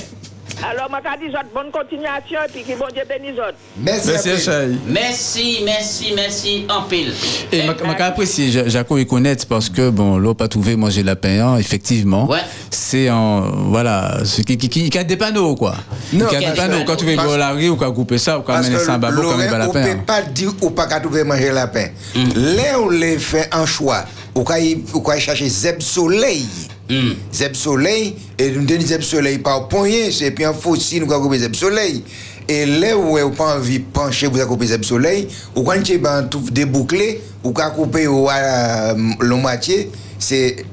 Alors, 0.63 0.89
ma 0.89 0.99
dit 1.17 1.27
autres, 1.29 1.45
bonne 1.53 1.71
continuation 1.71 2.39
et 2.47 2.51
puis 2.51 2.63
que 2.63 2.77
bon 2.77 2.87
Dieu 2.93 3.03
bénisse 3.07 3.37
autres. 3.39 3.57
Merci. 3.77 4.09
Merci. 4.09 4.79
Merci, 4.87 5.61
merci, 5.63 6.13
merci, 6.15 6.65
en 6.69 6.83
pile. 6.83 7.13
Et 7.51 7.61
apprécié, 7.99 8.49
Ja- 8.51 8.67
Jaco, 8.67 8.97
il 8.97 9.05
connaît 9.05 9.35
parce 9.47 9.69
que, 9.69 9.89
bon, 9.89 10.17
l'eau 10.17 10.33
pas 10.33 10.47
trouvé 10.47 10.75
manger 10.75 11.03
lapin, 11.03 11.39
hein, 11.53 11.57
effectivement. 11.57 12.27
Ouais. 12.29 12.39
C'est 12.71 13.09
en, 13.09 13.41
voilà, 13.69 14.19
ce 14.25 14.41
qui, 14.41 14.57
qui, 14.57 14.69
qui, 14.69 14.89
qui 14.89 14.97
a 14.97 15.03
des 15.03 15.17
panneaux, 15.17 15.55
quoi. 15.55 15.75
Non, 16.13 16.25
qui 16.27 16.35
a 16.35 16.39
des 16.39 16.45
des 16.47 16.51
panneaux. 16.53 16.77
Quand 16.79 16.85
panneaux. 16.85 16.95
tu 16.97 17.05
veux 17.05 17.15
voir 17.15 17.37
la 17.37 17.51
rue, 17.51 17.69
ou 17.69 17.75
quand 17.75 17.91
couper 17.91 18.17
ça, 18.17 18.39
ou 18.39 18.41
quand 18.41 18.53
amener 18.53 18.79
ça 18.79 18.95
en 18.95 18.97
babo, 18.99 19.21
quand 19.21 19.37
même 19.37 19.49
Lorrain, 19.51 19.69
on 19.69 19.73
lapin. 19.73 19.79
ne 19.81 19.91
hein. 19.91 19.95
peut 19.97 20.05
pas 20.05 20.21
dire 20.23 20.51
ou 20.61 20.69
pas 20.71 20.87
qu'à 20.87 20.99
trouver 20.99 21.23
manger 21.23 21.51
lapin. 21.51 21.87
Là, 22.35 22.79
on 22.79 22.89
les 22.89 23.19
fait 23.19 23.47
un 23.53 23.65
choix. 23.65 24.03
Ou 24.35 24.43
quand 24.43 24.55
il 24.55 24.83
ou 24.93 25.01
quand 25.01 25.13
il 25.13 25.21
chercher 25.21 25.49
Zeb 25.49 25.81
Soleil. 25.81 26.45
Hum. 26.89 27.15
Zeb 27.33 27.53
Soleil, 27.55 28.15
et 28.39 28.51
nous 28.51 28.65
donnons 28.65 28.81
Zeb 28.81 29.01
Soleil 29.01 29.39
par 29.39 29.67
point, 29.67 29.89
c'est 30.11 30.31
puis 30.31 30.45
un 30.45 30.53
fossile, 30.53 31.03
nous 31.03 31.11
avons 31.11 31.23
coupé 31.23 31.39
Zeb 31.39 31.53
Soleil. 31.55 32.03
Et 32.47 32.65
là 32.65 32.97
où 32.97 33.17
vous 33.17 33.29
pas 33.31 33.57
envie 33.57 33.79
de 33.79 33.85
pencher, 33.91 34.27
vous 34.27 34.39
avez 34.39 34.47
coupé 34.47 34.67
Zeb 34.67 34.85
Soleil, 34.85 35.27
ou 35.55 35.63
quand 35.63 35.75
vous 35.75 36.07
avez 36.07 36.29
tout 36.29 36.43
débouclé, 36.49 37.21
ou 37.43 37.51
quand 37.51 37.69
vous 37.75 37.83
coupé 37.83 38.07
au 38.07 38.29
euh, 38.29 38.93
le 39.19 39.35
moitié, 39.35 39.91
c'est 40.17 40.65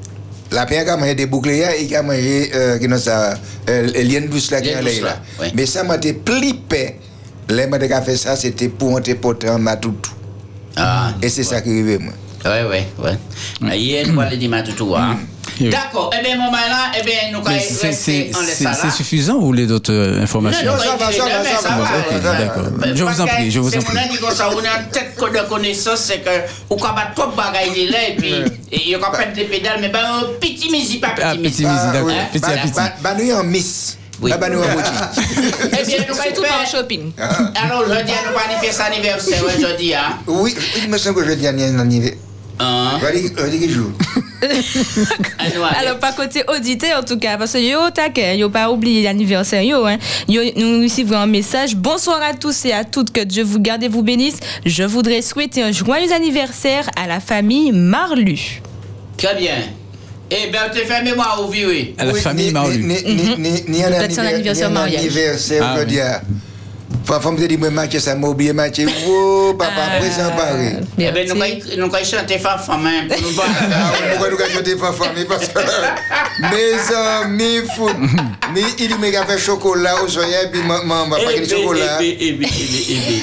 la 0.53 0.67
pierre 0.67 0.85
qui 0.85 0.91
a 0.91 0.97
mangé 0.97 1.15
débouclé 1.17 1.61
là, 1.63 1.77
et 1.77 1.87
qui 1.87 1.97
a 1.97 2.03
mangé, 2.03 2.51
euh, 2.55 2.79
qui 2.79 2.89
ça, 3.03 3.35
euh, 3.69 3.87
lien 4.05 4.21
douce 4.21 4.53
là 4.53 4.61
qui 4.61 4.71
là. 4.71 4.83
là, 4.83 5.21
oui. 5.41 5.49
Mais 5.55 5.67
ça 5.67 5.83
m'a 5.83 5.97
été 5.97 6.13
plié. 6.13 6.55
Les 7.49 7.67
m'a 7.67 7.79
fait 8.03 8.17
ça, 8.17 8.37
c'était 8.37 8.69
pour 8.69 8.97
un 8.97 9.03
porter 9.21 9.51
en 9.51 9.59
matoutou. 9.59 10.13
Ah, 10.77 11.13
Et 11.21 11.29
c'est 11.29 11.45
ça 11.45 11.61
qui 11.61 11.69
est 11.71 11.73
arrivé, 11.73 11.99
moi. 11.99 12.13
ouais, 12.45 12.65
ouais, 12.65 12.87
ouais. 13.63 13.77
Hier, 13.79 14.07
nous 14.09 14.21
allons 14.21 14.37
dire 14.37 14.49
ma 14.49 14.63
toutou, 14.63 14.95
hein. 14.95 15.19
Oui. 15.61 15.71
D'accord. 15.71 16.11
Eh 16.19 16.23
bien, 16.25 16.37
moment 16.37 16.53
là, 16.53 16.91
eh 16.99 17.05
bien, 17.05 17.15
nous 17.33 17.39
allons 17.39 17.59
c'est- 17.61 17.87
rester 17.89 18.31
c'est 18.33 18.37
en 18.37 18.43
c'est- 18.43 18.75
c'est 18.83 18.91
suffisant 18.91 19.37
ou 19.37 19.53
les 19.53 19.71
autres 19.71 19.93
euh, 19.93 20.23
informations? 20.23 20.67
Non, 20.67 20.73
non, 20.73 20.79
ça 20.79 20.97
va, 20.97 21.11
il 21.13 21.17
ça 21.17 21.25
va, 21.25 21.45
ça 21.45 21.69
va, 21.69 21.85
euh, 22.13 22.39
d'accord. 22.39 22.63
euh, 22.85 22.93
Je 22.95 23.05
vous 23.05 23.21
en 23.21 23.27
prie, 23.27 23.51
je 23.51 23.61
vous 23.61 23.69
en 23.69 23.71
C'est 23.71 23.79
prie. 23.85 23.95
mon 23.95 24.01
ami 24.03 24.17
comme 24.19 24.31
ça, 24.35 24.51
on 24.53 24.59
a 24.59 24.81
une 24.81 24.89
tête 24.91 25.15
de 25.19 25.49
connaissance, 25.49 26.01
c'est 26.01 26.19
que, 26.21 26.31
ou 26.71 26.77
qu'on 26.77 26.89
va 26.89 27.07
trop 27.15 27.29
bagailler 27.31 27.89
là, 27.89 28.09
et 28.09 28.17
puis, 28.17 28.33
et 28.73 28.81
il 28.85 28.89
y 28.91 28.95
a 28.95 28.99
pète 28.99 29.33
des 29.35 29.45
pédales, 29.45 29.79
mais 29.81 29.89
ben, 29.91 30.01
un 30.05 30.25
petit 30.41 30.71
misi, 30.71 30.99
pas 30.99 31.09
Ah, 31.23 31.31
petit 31.33 31.39
petit 31.43 31.65
misi. 31.65 31.65
misi, 31.67 31.87
d'accord. 31.93 32.09
hein, 32.11 32.27
Petit 32.33 32.45
à 32.45 32.51
petit. 32.59 32.73
Bah, 32.75 32.93
bah, 33.03 33.15
nous 33.15 33.33
en 33.35 33.45
miss. 33.45 33.99
Oui. 34.23 34.33
Bah, 34.39 34.49
nous 34.49 34.59
en 34.61 34.63
boutique. 34.63 34.93
Eh 35.81 35.85
bien, 35.85 35.99
nous 36.09 36.15
Surtout 36.15 36.21
allons 36.23 36.35
dans 36.37 36.43
le 36.43 36.47
faire. 36.47 36.67
shopping. 36.71 37.13
Alors, 37.19 37.81
aujourd'hui, 37.83 38.15
nous 38.25 38.39
allons 38.39 38.61
faire 38.63 38.73
son 38.75 38.83
anniversaire, 38.93 39.43
aujourd'hui, 39.45 39.95
hein. 39.95 40.19
Oui, 40.27 40.55
il 40.83 40.89
me 40.89 40.99
semble 40.99 41.23
que 41.25 41.29
je 41.31 41.35
dis 41.35 41.47
un 41.49 41.79
anniversaire. 41.79 42.15
Hein? 42.61 42.99
Ah, 43.01 43.01
allons. 43.39 43.93
Alors, 45.81 45.99
pas 45.99 46.13
côté 46.13 46.43
audité 46.55 46.95
en 46.95 47.03
tout 47.03 47.19
cas, 47.19 47.37
parce 47.39 47.53
que 47.53 47.59
yo, 47.59 47.79
taquet, 47.93 48.37
yo 48.37 48.51
pas 48.51 48.71
oublié 48.71 49.03
l'anniversaire, 49.03 49.63
yo, 49.63 49.87
hein. 49.87 49.97
Yo, 50.29 50.43
nous 50.57 50.83
recevons 50.83 51.17
un 51.17 51.27
message. 51.27 51.75
Bonsoir 51.77 52.21
à 52.23 52.35
tous 52.35 52.65
et 52.67 52.73
à 52.73 52.85
toutes, 52.85 53.11
que 53.11 53.23
Dieu 53.23 53.43
vous 53.43 53.59
garde 53.61 53.83
et 53.83 53.89
vous 53.89 54.03
bénisse. 54.03 54.37
Je 54.67 54.83
voudrais 54.85 55.23
souhaiter 55.23 55.63
un 55.63 55.73
joyeux 55.73 56.13
anniversaire 56.13 56.89
à 56.97 57.07
la 57.07 57.21
famille 57.21 57.73
Marlu. 57.73 58.61
Très 59.17 59.35
bien. 59.37 59.55
Eh 60.31 60.51
bien, 60.51 60.63
tu 60.75 60.81
fais 60.81 61.03
mémoire 61.03 61.49
vieux, 61.51 61.69
oui. 61.69 61.95
À 61.99 62.05
la 62.05 62.13
Oui, 62.13 62.21
famille 62.21 62.47
ni- 62.47 62.53
Marlu. 62.53 62.79
Ni, 62.83 62.95
ni, 63.05 63.37
ni, 63.39 63.51
ni 63.69 63.79
son 63.81 63.85
anniversaire. 63.87 64.27
anniversaire 64.27 64.71
ni 64.71 64.77
un 64.77 64.81
mariage. 64.81 65.01
anniversaire, 65.01 65.63
Ah, 65.65 65.75
je 65.77 65.81
me 65.81 65.87
dire, 65.87 66.21
allons 71.07 71.35
nous 71.77 71.85
allons 71.95 72.05
chanter 72.05 72.39
femme, 72.39 72.61
hein, 72.87 73.07
pour 73.09 73.21
nous 73.21 73.29
voir. 73.31 73.47
Ah 73.49 73.93
ouais, 73.93 74.17
pourquoi 74.17 74.29
nous 74.31 74.41
avons 74.43 74.55
chanté 74.55 74.77
Fafa 74.77 75.05
Mais 75.17 75.25
parce 75.25 75.49
que 75.49 75.59
mes 76.41 76.95
amis 76.97 77.67
foot, 77.77 77.95
mais 78.55 78.63
il 78.79 78.97
m'a 78.99 79.27
fait 79.27 79.39
chocolat 79.39 80.03
au 80.03 80.09
soya 80.09 80.45
et 80.45 80.51
puis 80.51 80.63
maman 80.63 81.07
m'a 81.07 81.17
pas 81.17 81.23
Eh 81.35 81.41
de 81.41 81.47
bien, 81.47 81.57
chocolat. 81.59 81.99
eh 82.01 82.05
bien, 82.05 82.17
eh 82.21 82.33
bien, 82.33 82.49
eh 82.51 82.65
bien, 82.65 82.81
eh 82.89 83.11
bien. 83.11 83.23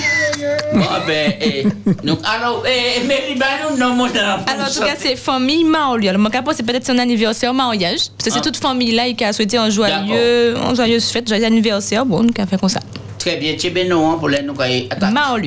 Bon, 0.74 0.86
ben, 1.06 1.34
eh, 1.42 1.64
donc, 2.04 2.20
alors, 2.24 2.64
eh, 2.66 3.02
mais, 3.06 3.36
ben, 3.38 3.46
nous, 3.72 3.78
non, 3.78 3.94
mon. 3.96 4.06
Alors, 4.06 4.40
en 4.40 4.72
tout 4.74 4.80
cas, 4.82 4.96
c'est 4.98 5.16
famille. 5.16 5.66
Alors, 5.76 6.18
mon 6.18 6.30
capot, 6.30 6.52
c'est 6.56 6.64
peut-être 6.64 6.86
son 6.86 6.98
anniversaire 6.98 7.54
mariage. 7.54 8.10
Parce 8.18 8.26
que 8.26 8.32
c'est 8.32 8.40
Ah. 8.40 8.42
toute 8.42 8.58
famille 8.58 8.92
là 8.92 9.12
qui 9.12 9.24
a 9.24 9.34
souhaité 9.34 9.58
un 9.58 9.70
joyeux, 9.70 10.56
un 10.58 10.74
joyeuse 10.74 11.10
fête, 11.12 11.28
joyeux 11.28 11.46
anniversaire. 11.46 12.06
Bon, 12.06 12.24
nous, 12.24 12.32
a 12.38 12.46
fait 12.46 12.60
comme 12.60 12.70
ça. 12.70 12.80
Très 13.22 13.36
bien, 13.38 13.56
tu 13.56 13.68
es 13.68 13.70
bien 13.70 13.86
non, 13.86 14.12
hein, 14.12 14.18
pour 14.18 14.30
les 14.30 14.42
nous. 14.42 14.56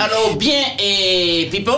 Alors, 0.01 0.37
bien, 0.39 0.61
et 0.79 1.49
Pipo, 1.51 1.73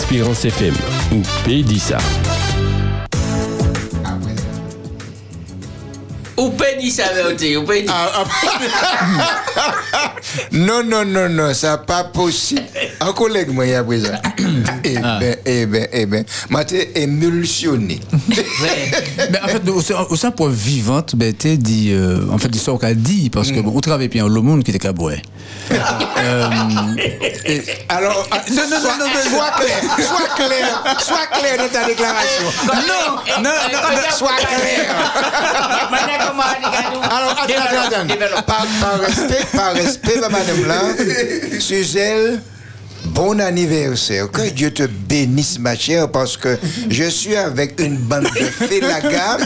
Espérance 0.00 0.46
FM 0.46 0.74
ou 1.12 1.20
Pédissa. 1.44 1.98
Ou 6.38 6.50
Verté, 7.12 7.58
ou 7.58 7.64
dire. 7.66 7.84
Ah, 7.90 8.24
ah. 9.56 10.14
non, 10.52 10.82
non, 10.82 11.04
non, 11.04 11.28
non, 11.28 11.52
ça 11.52 11.76
pas 11.76 12.04
possible. 12.04 12.62
Un 13.02 13.12
collègue, 13.12 13.48
moi, 13.50 13.64
il 13.66 13.70
y 13.70 13.74
a 13.74 13.82
présent. 13.82 14.12
Eh 14.84 14.94
ben, 14.98 15.36
eh 15.46 15.66
ben, 15.66 15.86
eh 15.92 16.06
ben, 16.06 16.24
m'a 16.50 16.62
été 16.62 17.00
émulsionné. 17.02 18.00
Mais 18.28 19.40
en 19.42 19.48
fait, 19.48 19.68
au, 19.68 19.82
au 20.12 20.16
sein 20.16 20.30
pour 20.30 20.48
vivante, 20.48 21.14
ben, 21.16 21.32
t'es 21.32 21.56
dit, 21.56 21.92
euh, 21.92 22.20
en 22.30 22.38
fait, 22.38 22.48
l'histoire 22.48 22.78
qu'elle 22.78 22.96
dit, 23.00 23.30
parce 23.30 23.50
que 23.52 23.60
bon, 23.60 23.72
on 23.74 23.80
travaille 23.80 24.08
bien 24.08 24.26
le 24.28 24.40
monde 24.40 24.62
qui 24.64 24.70
était 24.70 24.78
caboué. 24.78 25.22
euh, 25.70 26.44
Alors, 27.88 28.26
ah, 28.30 28.42
Non, 28.50 28.62
non, 28.70 28.80
sois, 28.80 28.96
non, 28.98 29.06
non, 29.06 29.12
non. 29.14 29.30
sois 29.30 29.50
clair, 29.58 29.80
sois 30.06 30.28
clair, 30.46 30.96
sois 31.00 31.26
clair 31.38 31.56
dans 31.58 31.68
ta 31.72 31.86
déclaration. 31.86 32.44
Non, 32.66 33.42
non, 33.42 33.50
Sois 34.10 34.36
clair. 34.36 34.94
Alors, 37.10 37.36
attends. 37.38 38.42
Par, 38.46 38.66
par 38.80 39.00
respect, 39.00 39.46
par 39.54 39.72
respect, 39.72 40.20
ma 40.20 40.28
madame 40.28 40.66
là, 40.66 40.80
Suzelle, 41.60 42.40
bon 43.14 43.40
anniversaire. 43.40 44.30
Que 44.30 44.48
Dieu 44.50 44.70
te 44.72 44.84
bénisse, 44.84 45.58
ma 45.58 45.76
chère, 45.76 46.10
parce 46.10 46.36
que 46.36 46.58
je 46.90 47.04
suis 47.04 47.36
avec 47.36 47.80
une 47.80 47.96
bande 47.96 48.24
de 48.24 48.66
félagas. 48.66 49.38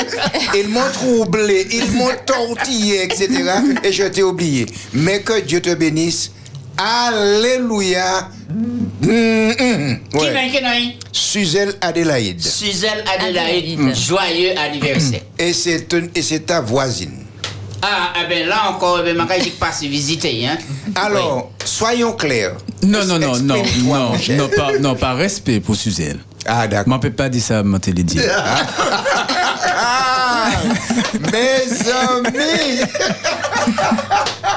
Ils 0.55 0.69
m'ont 0.69 0.91
troublé, 0.93 1.67
ils 1.73 1.91
m'ont 1.93 2.11
tortillé, 2.27 3.05
etc. 3.05 3.29
Et 3.83 3.93
je 3.93 4.05
t'ai 4.05 4.23
oublié. 4.23 4.67
Mais 4.93 5.21
que 5.21 5.41
Dieu 5.41 5.61
te 5.61 5.75
bénisse. 5.75 6.31
Alléluia. 6.77 8.29
Hum, 8.51 8.89
Qui 9.03 9.09
ouais. 10.19 10.33
n'a, 10.33 10.49
qui 10.77 10.97
Suzelle 11.13 11.75
Adélaïde. 11.81 12.41
Suzelle 12.43 13.05
Adélaïde, 13.19 13.79
Adélaïde. 13.81 13.97
joyeux 13.97 14.59
anniversaire. 14.59 15.21
Et 15.39 15.53
c'est 15.53 15.93
un- 15.95 16.09
et 16.15 16.23
c'est 16.23 16.41
ta 16.47 16.61
voisine. 16.61 17.24
Ah, 17.87 18.15
eh 18.19 18.27
bien 18.27 18.47
là 18.47 18.71
encore, 18.71 19.01
eh 19.05 19.13
bien, 19.13 19.27
je 19.45 19.51
passe 19.51 19.83
visiter, 19.83 20.47
hein. 20.47 20.57
Alors, 20.95 21.51
soyons 21.63 22.15
clairs. 22.15 22.57
non, 22.83 23.05
non, 23.05 23.19
non, 23.19 23.37
non, 23.41 23.63
non, 23.85 24.13
non, 24.39 24.49
pas, 24.49 24.79
non, 24.81 24.95
pas 24.95 25.13
respect 25.13 25.61
pour 25.61 25.77
Suzelle. 25.77 26.19
Ah, 26.47 26.67
d'accord. 26.67 26.89
M'en 26.89 26.99
peut 26.99 27.11
pas 27.11 27.29
dire 27.29 27.43
ça, 27.43 27.63
m'en 27.63 27.77
le 27.87 28.03
dire. 28.03 28.23
Ah, 28.39 28.63
mes 31.33 31.91
amis. 31.91 32.81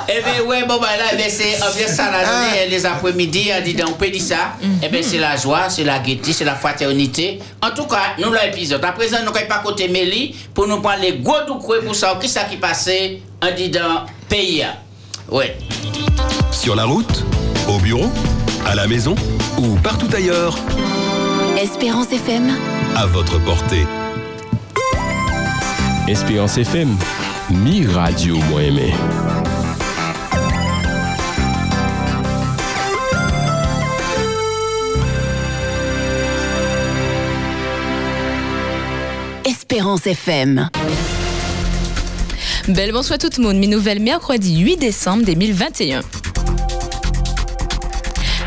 Eh 0.10 0.22
bien, 0.24 0.44
ouais, 0.48 0.64
bon, 0.66 0.80
bah 0.80 0.96
là, 0.98 1.06
eh 1.14 1.16
bien, 1.16 1.26
c'est 1.30 1.58
on 1.62 1.76
vient 1.78 1.88
ça 1.88 2.10
la 2.12 2.24
journée, 2.24 2.68
les 2.70 2.86
après-midi, 2.86 3.50
on 3.58 3.64
dit, 3.64 3.76
on 3.88 3.94
peut 3.94 4.10
dire 4.10 4.22
ça. 4.22 4.54
Eh 4.82 4.88
bien, 4.90 5.02
c'est 5.04 5.18
la 5.18 5.36
joie, 5.36 5.70
c'est 5.70 5.84
la 5.84 6.00
gaieté, 6.00 6.34
c'est 6.34 6.46
la 6.46 6.56
fraternité. 6.56 7.40
En 7.62 7.72
tout 7.72 7.86
cas, 7.86 8.16
nous, 8.20 8.32
l'épisode. 8.32 8.84
À 8.86 8.92
présent, 8.94 9.18
nous 9.26 9.32
n'avons 9.32 9.48
pas 9.48 9.60
côté 9.60 9.88
Méli 9.88 10.36
pour 10.54 10.68
nous 10.68 10.80
prendre 10.80 11.02
les 11.02 11.14
gros 11.18 11.42
du 11.46 11.54
coup 11.60 11.74
pour 11.84 11.96
savoir 11.96 12.20
qui 12.20 12.30
ça 12.30 12.44
qui 12.46 12.58
passait, 12.58 13.20
on 13.44 13.54
dit 13.56 13.70
dans 13.70 13.80
le 13.94 14.00
pays. 14.30 14.66
Ouais. 15.30 15.58
Sur 16.52 16.76
la 16.76 16.86
route, 16.86 17.24
au 17.68 17.78
bureau, 17.80 18.10
à 18.66 18.76
la 18.76 18.88
maison 18.88 19.14
ou 19.58 19.76
partout 19.84 20.08
ailleurs, 20.16 20.56
Espérance 21.58 22.12
FM. 22.12 22.56
à 22.96 23.06
votre 23.08 23.40
portée. 23.44 23.86
Espérance 26.08 26.58
FM, 26.58 26.96
mi 27.50 27.86
radio 27.86 28.38
moins 28.50 28.62
aimé. 28.62 28.94
Espérance 39.46 40.08
FM. 40.08 40.70
Belle 42.68 42.92
bonsoir 42.92 43.18
tout 43.18 43.30
le 43.38 43.44
monde. 43.44 43.58
Mes 43.58 43.68
nouvelles 43.68 44.02
mercredi 44.02 44.60
8 44.60 44.78
décembre 44.78 45.24
2021. 45.26 46.02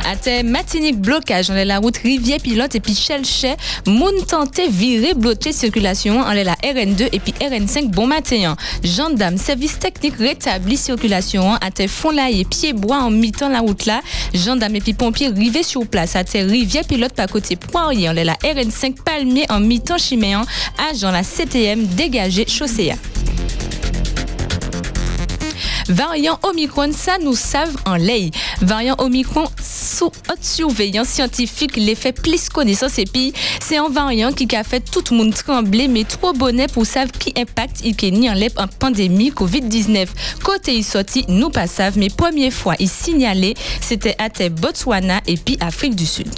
À 0.07 0.17
tes 0.17 0.43
matinique 0.43 1.01
blocage, 1.01 1.51
on 1.51 1.55
est 1.55 1.65
la 1.65 1.79
route 1.79 1.97
Rivière 1.99 2.41
Pilote 2.41 2.75
et 2.75 2.81
puis 2.81 2.95
Chelchet, 2.95 3.57
moun 3.87 4.15
tenté 4.27 4.69
virer 4.69 5.15
bloquer 5.15 5.53
circulation, 5.53 6.21
on 6.27 6.33
est 6.33 6.45
la 6.45 6.55
RN2 6.55 7.09
et 7.13 7.21
puis 7.21 7.33
RN5 7.41 7.91
bon 7.91 8.07
matin. 8.07 8.57
Gendarme, 8.83 9.37
service 9.37 9.79
technique 9.79 10.17
rétabli 10.19 10.77
circulation, 10.77 11.55
à 11.55 11.71
tes 11.71 11.87
fonds 11.87 12.11
là 12.11 12.31
et 12.31 12.45
pied 12.45 12.73
bois 12.73 12.99
en 12.99 13.11
mi-temps 13.11 13.49
la 13.49 13.61
route 13.61 13.87
là. 13.87 14.01
Gendarme 14.35 14.77
et 14.77 14.81
puis 14.81 14.95
pompiers 14.95 15.29
rivés 15.29 15.63
sur 15.63 15.87
place, 15.87 16.17
à 16.17 16.25
tes 16.25 16.43
Rivière 16.43 16.85
Pilote 16.85 17.15
par 17.15 17.29
côté 17.29 17.57
Poirier, 17.57 18.09
on 18.09 18.17
est 18.17 18.25
la 18.25 18.35
RN5 18.35 19.03
Palmier 19.05 19.47
en 19.51 19.61
mi-temps 19.61 19.99
chiméen, 19.99 20.43
agent 20.91 21.11
la 21.11 21.23
CTM 21.23 21.87
dégagé 21.87 22.47
chaussée. 22.49 22.93
Variant 25.91 26.39
Omicron, 26.45 26.93
ça 26.93 27.19
nous 27.19 27.35
savent 27.35 27.77
en 27.85 27.97
lait. 27.97 28.31
Variant 28.61 28.95
Omicron, 28.99 29.45
sous 29.61 30.07
haute 30.07 30.43
surveillance 30.43 31.09
scientifique, 31.09 31.77
l'effet 31.77 32.13
plus 32.13 32.49
connaissance 32.49 32.99
et 33.01 33.05
puis 33.05 33.33
c'est 33.61 33.77
un 33.77 33.89
variant 33.89 34.33
qui 34.33 34.47
a 34.55 34.63
fait 34.63 34.81
tout 34.81 35.03
le 35.11 35.17
monde 35.17 35.35
trembler, 35.35 35.89
mais 35.89 36.05
trop 36.05 36.33
bonnet 36.33 36.69
pour 36.69 36.87
savoir 36.87 37.11
qui 37.13 37.33
impact 37.37 37.81
il 37.83 38.31
en 38.31 38.35
lait 38.35 38.53
en 38.57 38.69
pandémie 38.69 39.31
Covid-19. 39.31 40.07
Côté 40.45 40.75
il 40.75 40.85
sorti, 40.85 41.25
nous 41.27 41.51
pas 41.51 41.67
savent, 41.67 41.99
mais 41.99 42.09
première 42.09 42.53
fois 42.53 42.75
il 42.79 42.89
signalé, 42.89 43.55
c'était 43.81 44.15
à 44.19 44.29
Botswana 44.49 45.21
et 45.27 45.37
puis 45.37 45.57
Afrique 45.61 45.97
du 45.97 46.07
Sud 46.07 46.29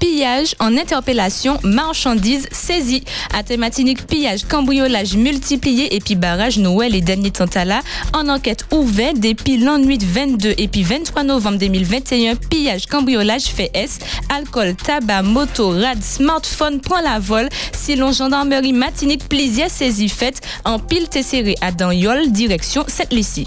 pillage 0.00 0.56
en 0.58 0.76
interpellation, 0.76 1.58
marchandises 1.62 2.48
saisies. 2.50 3.04
À 3.32 3.42
thématique 3.42 4.06
pillage, 4.06 4.44
cambriolage 4.48 5.16
multiplié 5.16 5.94
et 5.94 6.00
puis 6.00 6.16
barrage 6.16 6.58
Noël 6.58 6.94
et 6.94 7.00
dernier 7.00 7.30
là, 7.64 7.80
en 8.14 8.28
enquête 8.28 8.64
ouverte 8.72 9.20
depuis 9.20 9.58
l'ennui 9.58 9.98
22 10.00 10.54
et 10.56 10.68
puis 10.68 10.82
23 10.82 11.22
novembre 11.22 11.58
2021, 11.58 12.34
pillage, 12.36 12.86
cambriolage 12.86 13.44
fait 13.44 13.70
S, 13.74 13.98
alcool, 14.34 14.74
tabac, 14.74 15.22
moto, 15.22 15.70
rad, 15.70 16.02
smartphone 16.02 16.80
prend 16.80 17.00
la 17.00 17.18
vol, 17.18 17.48
selon 17.72 18.12
gendarmerie 18.12 18.72
Matinique 18.72 19.28
plaisir 19.28 19.70
saisi 19.70 20.08
fait 20.08 20.40
en 20.64 20.78
pile 20.78 21.08
tesseré 21.08 21.54
à 21.60 21.70
Danyol, 21.70 22.30
direction 22.32 22.84
cette 22.88 23.12
lycée 23.12 23.46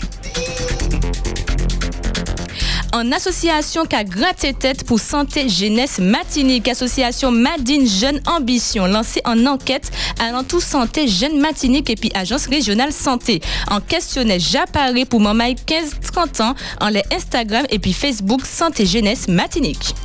en 2.93 3.11
association 3.11 3.85
qu'a 3.85 4.03
gratté 4.03 4.53
tête 4.53 4.85
pour 4.85 4.99
santé 4.99 5.49
jeunesse 5.49 5.97
matinique, 5.97 6.67
association 6.67 7.31
Madine 7.31 7.87
Jeune 7.87 8.21
Ambition, 8.27 8.85
lancée 8.85 9.21
en 9.25 9.45
enquête 9.47 9.91
allant 10.19 10.43
tout 10.43 10.61
santé 10.61 11.07
jeune 11.07 11.39
matinique 11.39 11.89
et 11.89 11.95
puis 11.95 12.11
agence 12.13 12.45
régionale 12.45 12.93
santé. 12.93 13.41
En 13.69 13.81
questionnaire 13.81 14.39
j'apparais 14.39 15.05
pour 15.05 15.19
Mamaï 15.19 15.55
15-30 15.55 16.43
ans 16.43 16.55
en 16.79 16.89
les 16.89 17.03
Instagram 17.11 17.65
et 17.69 17.79
puis 17.79 17.93
Facebook 17.93 18.45
santé 18.45 18.85
jeunesse 18.85 19.27
matinique. 19.27 19.95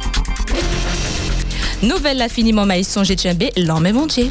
Nouvelle 1.82 2.16
la 2.16 2.28
fini 2.28 2.52
Mamaï 2.52 2.84
songe 2.84 3.14
tchambé, 3.14 3.52
l'homme 3.56 3.90
mon 3.92 4.06
Dieu. 4.06 4.30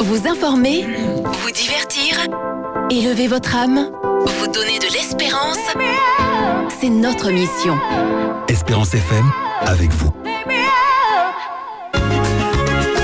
Vous 0.00 0.26
informer, 0.26 0.86
vous 1.24 1.50
divertir, 1.50 2.26
élever 2.90 3.28
votre 3.28 3.54
âme, 3.54 3.90
vous 4.24 4.46
donner 4.46 4.78
de 4.78 4.92
l'espérance. 4.92 5.58
C'est 6.80 6.90
notre 6.90 7.32
mission. 7.32 7.76
Espérance 8.46 8.94
FM, 8.94 9.24
avec 9.62 9.90
vous. 9.90 10.12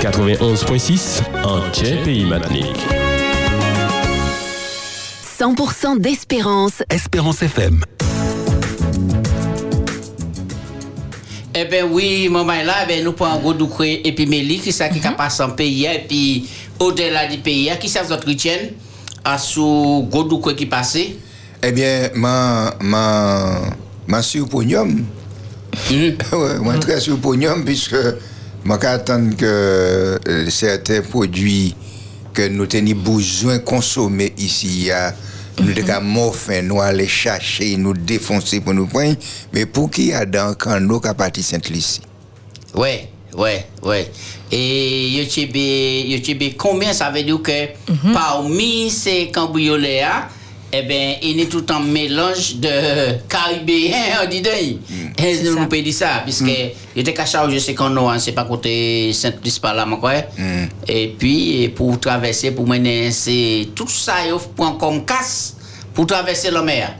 91.6 0.00 1.22
en 1.42 1.60
pays 2.04 2.24
Matinique. 2.24 2.78
100% 5.40 5.98
d'espérance. 5.98 6.84
Espérance 6.88 7.42
FM. 7.42 7.82
Eh 11.56 11.64
bien 11.64 11.84
oui, 11.90 12.28
moment 12.28 12.52
là, 12.52 12.74
eh 12.84 12.86
ben, 12.86 13.04
nous 13.04 13.12
prenons 13.12 13.40
Godoukré 13.40 14.02
et 14.04 14.14
puis 14.14 14.26
Méli, 14.26 14.60
qui 14.60 14.70
ça 14.70 14.88
qui 14.88 15.04
a 15.04 15.10
passé 15.12 15.42
en 15.42 15.50
pays, 15.50 15.86
et 15.86 16.04
puis 16.06 16.48
au-delà 16.78 17.26
du 17.26 17.38
pays, 17.38 17.72
qui 17.80 17.88
ça 17.88 18.04
votre 18.04 18.28
retienne 18.28 18.70
à 19.24 19.36
sous 19.36 20.06
Godoukré 20.12 20.54
qui 20.54 20.66
passait? 20.66 21.16
Eh 21.66 21.72
bien, 21.72 22.10
ma, 22.14 22.74
ma, 22.82 23.58
ma 24.06 24.22
surponium, 24.22 25.02
ouais, 25.90 26.58
moi 26.60 26.76
très 26.78 27.00
surponium, 27.00 27.64
puisque 27.64 27.96
moi 28.66 28.78
j'attends 28.82 29.30
que 29.30 29.46
euh, 30.28 30.50
certains 30.50 31.00
produits 31.00 31.74
que 32.34 32.48
nous 32.48 32.66
avons 32.70 33.00
besoin 33.00 33.56
de 33.56 33.62
consommer 33.62 34.34
ici, 34.36 34.90
à 34.90 35.14
nous 35.58 35.72
devons 35.72 36.02
morfin, 36.02 36.60
nous 36.60 36.82
aller 36.82 37.08
chercher, 37.08 37.78
nous 37.78 37.94
défoncer 37.94 38.60
pour 38.60 38.74
nous 38.74 38.86
prendre, 38.86 39.16
mais 39.54 39.64
pour 39.64 39.90
qui 39.90 40.12
a 40.12 40.26
dans 40.26 40.54
qui 40.54 40.68
a 40.68 41.14
parti 41.14 41.42
Sainte-Lucie? 41.42 42.02
Ouais, 42.74 43.08
ouais, 43.38 43.64
ouais. 43.82 44.10
Et 44.52 45.08
Yochebe, 45.08 46.56
combien 46.58 46.92
ça 46.92 47.10
veut 47.10 47.22
dire 47.22 47.40
que 47.40 48.12
parmi 48.12 48.90
ces 48.90 49.30
cambriolés 49.30 50.00
là, 50.02 50.28
eh 50.78 50.82
bien, 50.82 51.16
il 51.22 51.40
est 51.40 51.46
tout 51.46 51.64
un 51.70 51.80
mélange 51.80 52.56
de 52.56 53.18
caribéens, 53.28 53.96
on 54.24 54.28
dit 54.28 54.40
d'ailleurs. 54.40 54.78
Et 55.18 55.42
nous 55.42 55.58
nous 55.58 55.66
peut 55.66 55.80
dire 55.80 55.94
ça, 55.94 56.22
puisque 56.24 56.50
il 56.94 57.00
était 57.00 57.14
caché 57.14 57.38
je 57.50 57.58
sais 57.58 57.74
qu'on 57.74 57.96
a, 58.08 58.18
c'est 58.18 58.32
pas 58.32 58.44
côté 58.44 59.12
Saint-Luce 59.12 59.58
par 59.58 59.74
là, 59.74 59.86
quoi. 60.00 60.12
Et 60.88 61.14
puis, 61.18 61.62
et 61.62 61.68
pour 61.68 61.98
traverser, 62.00 62.50
pour 62.52 62.66
mener, 62.66 63.10
c'est 63.10 63.68
tout 63.74 63.88
ça, 63.88 64.14
il 64.26 64.34
prend 64.56 64.72
comme 64.72 65.04
casse 65.04 65.56
pour 65.92 66.06
traverser 66.06 66.50
la 66.50 66.62
mer. 66.62 66.96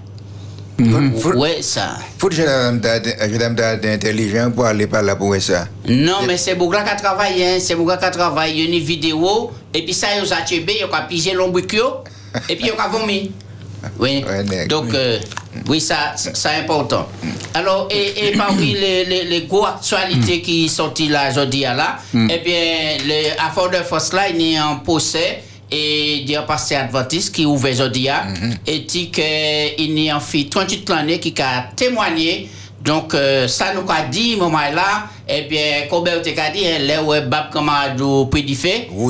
Ouais, 0.79 1.63
ça. 1.63 1.97
Faut 2.19 2.29
que 2.29 2.35
je 2.35 2.43
suis 2.43 3.89
intelligent 3.89 4.51
pour 4.51 4.67
aller 4.67 4.87
par 4.87 5.03
là 5.03 5.15
pour 5.15 5.35
ça. 5.37 5.69
Non, 5.89 6.19
mais 6.27 6.37
c'est 6.37 6.57
beaucoup 6.57 6.75
qui 6.75 7.03
travaille, 7.03 7.45
hein. 7.45 7.57
c'est 7.61 7.77
beaucoup 7.77 7.93
qui 7.93 8.11
travaille. 8.11 8.53
Il 8.55 8.59
y 8.59 8.63
a 8.63 8.77
une 8.79 8.85
vidéo, 8.85 9.53
et 9.73 9.85
puis 9.85 9.95
ça, 9.95 10.09
il 10.17 10.25
y 10.29 10.33
a 10.33 10.73
y 10.73 10.83
a 10.83 11.01
pigé 11.03 11.33
l'ombricule, 11.33 12.03
et 12.49 12.57
puis 12.57 12.67
il 12.67 12.67
y 12.67 12.71
a 12.71 12.89
vomi. 12.89 13.31
Oui. 13.99 14.25
Donc, 14.69 14.93
euh, 14.95 15.19
oui, 15.69 15.81
ça, 15.81 16.15
c'est 16.17 16.49
important. 16.61 17.09
Alors, 17.55 17.89
et, 17.91 18.29
et 18.29 18.33
parmi 18.33 18.73
les, 18.75 19.05
les, 19.05 19.25
les 19.25 19.43
grosses 19.43 19.93
actualités 19.93 20.41
qui 20.43 20.69
sont 20.69 20.93
là 21.09 21.31
aujourd'hui, 21.31 21.61
là, 21.61 21.99
eh 22.15 22.39
bien, 22.39 22.97
le 23.07 23.33
affaire 23.41 23.71
de 23.71 23.85
force 23.85 24.13
là, 24.13 24.29
il 24.29 24.41
y 24.41 24.57
a 24.57 24.67
un 24.67 24.77
procès 24.77 25.43
et 25.71 26.17
il 26.17 26.31
y 26.31 26.37
a 26.37 26.41
un 26.41 26.45
pasteur 26.45 26.83
adventiste 26.85 27.35
qui 27.35 27.47
ouvert 27.47 27.73
aujourd'hui, 27.73 28.09
et 28.67 28.79
dit 28.81 29.11
qu'il 29.11 29.99
y 29.99 30.11
a 30.11 30.17
un 30.17 30.21
fille 30.21 30.49
38 30.49 30.89
l'année 30.91 31.19
qui 31.21 31.35
a 31.41 31.69
témoigné. 31.75 32.49
Donc, 32.85 33.15
euh, 33.15 33.49
ça 33.49 33.73
nous 33.73 33.91
a 33.91 34.03
dit, 34.03 34.37
moment 34.37 34.59
là, 34.59 35.09
eh 35.27 35.43
bien, 35.49 35.87
comme 35.89 36.01
on 36.01 36.05
t'a 36.05 36.51
dit, 36.51 36.65
là 36.87 37.03
où 37.03 37.09
Bab 37.09 37.51
Kamadou 37.51 38.29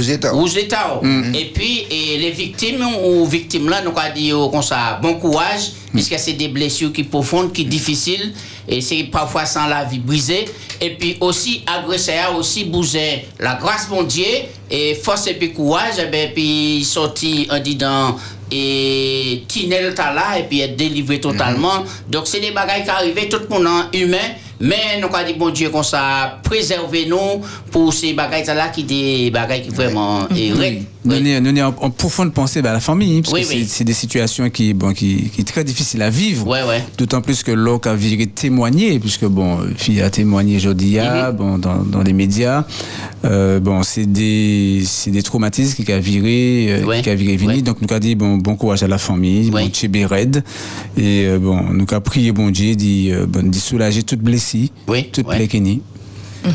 État. 0.09 0.31
Rouge 0.31 0.57
État. 0.57 1.01
Et 1.35 1.47
puis, 1.47 1.85
et 1.91 2.19
les 2.19 2.31
victimes 2.31 2.87
ou 3.05 3.27
victimes 3.27 3.69
là, 3.69 3.83
nous 3.83 3.91
a 3.97 4.11
dit, 4.11 4.33
oh, 4.33 4.49
comme 4.49 4.63
ça, 4.63 5.01
bon 5.03 5.15
courage, 5.15 5.73
puisque 5.93 6.17
c'est 6.21 6.35
des 6.35 6.47
blessures 6.47 6.93
qui 6.93 7.03
profondes, 7.03 7.53
qui 7.53 7.65
difficiles, 7.65 8.33
et 8.69 8.81
c'est 8.81 9.03
parfois 9.11 9.45
sans 9.45 9.67
la 9.67 9.83
vie 9.83 9.99
brisée. 9.99 10.45
Et 10.81 10.91
puis 10.91 11.17
aussi, 11.21 11.65
agresseur 11.67 12.37
aussi 12.39 12.65
bousé 12.67 13.27
la 13.41 13.55
grâce 13.55 13.89
mon 13.91 14.05
Dieu, 14.05 14.25
et 14.71 14.95
force 14.95 15.27
et 15.27 15.35
puis 15.35 15.53
courage, 15.53 15.99
et 15.99 16.07
bien, 16.07 16.29
puis 16.33 16.85
sorti 16.85 17.49
en 17.51 17.59
disant, 17.59 18.17
et 18.55 19.43
Tinel 19.49 19.95
ta 19.95 20.13
là, 20.13 20.39
et 20.39 20.45
puis 20.45 20.61
être 20.61 20.77
délivré 20.77 21.21
totalement. 21.21 21.85
Donc, 22.09 22.27
c'est 22.27 22.41
des 22.41 22.53
bagages 22.53 22.85
qui 22.85 22.91
arrivent, 22.91 23.29
tout 23.29 23.41
le 23.51 23.59
monde 23.59 23.87
est 23.93 23.99
humain, 23.99 24.19
mais 24.61 25.01
nous 25.01 25.09
avons 25.09 25.27
dit, 25.27 25.35
bon 25.35 25.51
Dieu, 25.51 25.71
comme 25.71 25.83
ça, 25.83 26.39
préservez-nous 26.45 27.43
pour 27.73 27.93
ces 27.93 28.13
bagages 28.13 28.47
là 28.47 28.69
qui 28.69 28.85
des 28.85 29.31
bagages 29.31 29.63
qui 29.63 29.71
vraiment 29.71 30.29
est 30.29 30.51
vrai. 30.51 30.83
Nous 31.05 31.13
sommes 31.17 31.39
nous, 31.41 31.61
en, 31.61 31.75
en 31.81 31.91
profonde 31.91 32.33
pensée 32.33 32.61
à 32.61 32.63
la 32.73 32.81
famille, 32.81 33.21
parce 33.23 33.35
Oui, 33.35 33.43
que 33.43 33.49
oui. 33.49 33.67
c'est- 33.69 33.85
des 33.85 33.93
situations 33.93 34.49
qui, 34.49 34.73
bon, 34.73 34.93
qui, 34.95 35.31
qui 35.31 35.43
est 35.43 35.45
très 35.45 35.63
difficiles 35.65 36.01
à 36.03 36.09
vivre. 36.09 36.47
Ouais, 36.47 36.63
ouais. 36.63 36.83
D'autant 36.97 37.21
plus 37.21 37.43
que 37.43 37.51
l'OC 37.53 37.87
a 37.87 37.95
viré 37.95 38.27
témoigner, 38.27 38.99
puisque 38.99 39.27
bon, 39.27 39.59
puis 39.79 40.01
a 40.01 40.09
témoigné 40.09 40.57
aujourd'hui, 40.57 40.97
Mhm. 40.99 41.37
bon, 41.37 41.59
dans, 41.59 41.77
dans 41.83 42.03
les 42.03 42.13
médias. 42.15 42.65
Euh, 43.25 43.61
bon, 43.61 43.83
c'est 43.83 44.07
des, 44.07 44.83
des 45.09 45.23
traumatismes 45.23 45.85
qui 45.85 45.93
a 45.93 45.99
viré, 45.99 46.67
euh, 46.71 46.85
Ouais, 46.85 47.03
qui 47.03 47.11
a 47.11 47.15
viré 47.15 47.37
vini. 47.37 47.55
ouais. 47.57 47.63
Donc, 47.63 47.83
nous 47.83 47.89
avons 47.91 48.01
dit, 48.01 48.15
bon, 48.15 48.37
bon 48.39 48.57
courage 48.57 48.83
à 48.83 48.89
la 48.89 48.99
famille, 48.99 49.51
bon, 49.51 49.69
tchébé 49.69 50.07
raide. 50.07 50.43
Et, 50.97 51.27
euh, 51.27 51.39
bon, 51.39 51.61
nous 51.73 51.85
avons 51.91 52.01
prié, 52.01 52.33
bon 52.33 52.49
Dieu, 52.51 52.75
dit, 52.75 53.11
euh, 53.13 53.27
bon, 53.27 53.49
dit 53.49 53.61
soulager 53.61 54.03
toute 54.05 54.21
blessée, 54.21 54.71
Oui, 54.89 55.11
toute 55.13 55.27
ouais. 55.29 55.47
plaie 55.47 55.49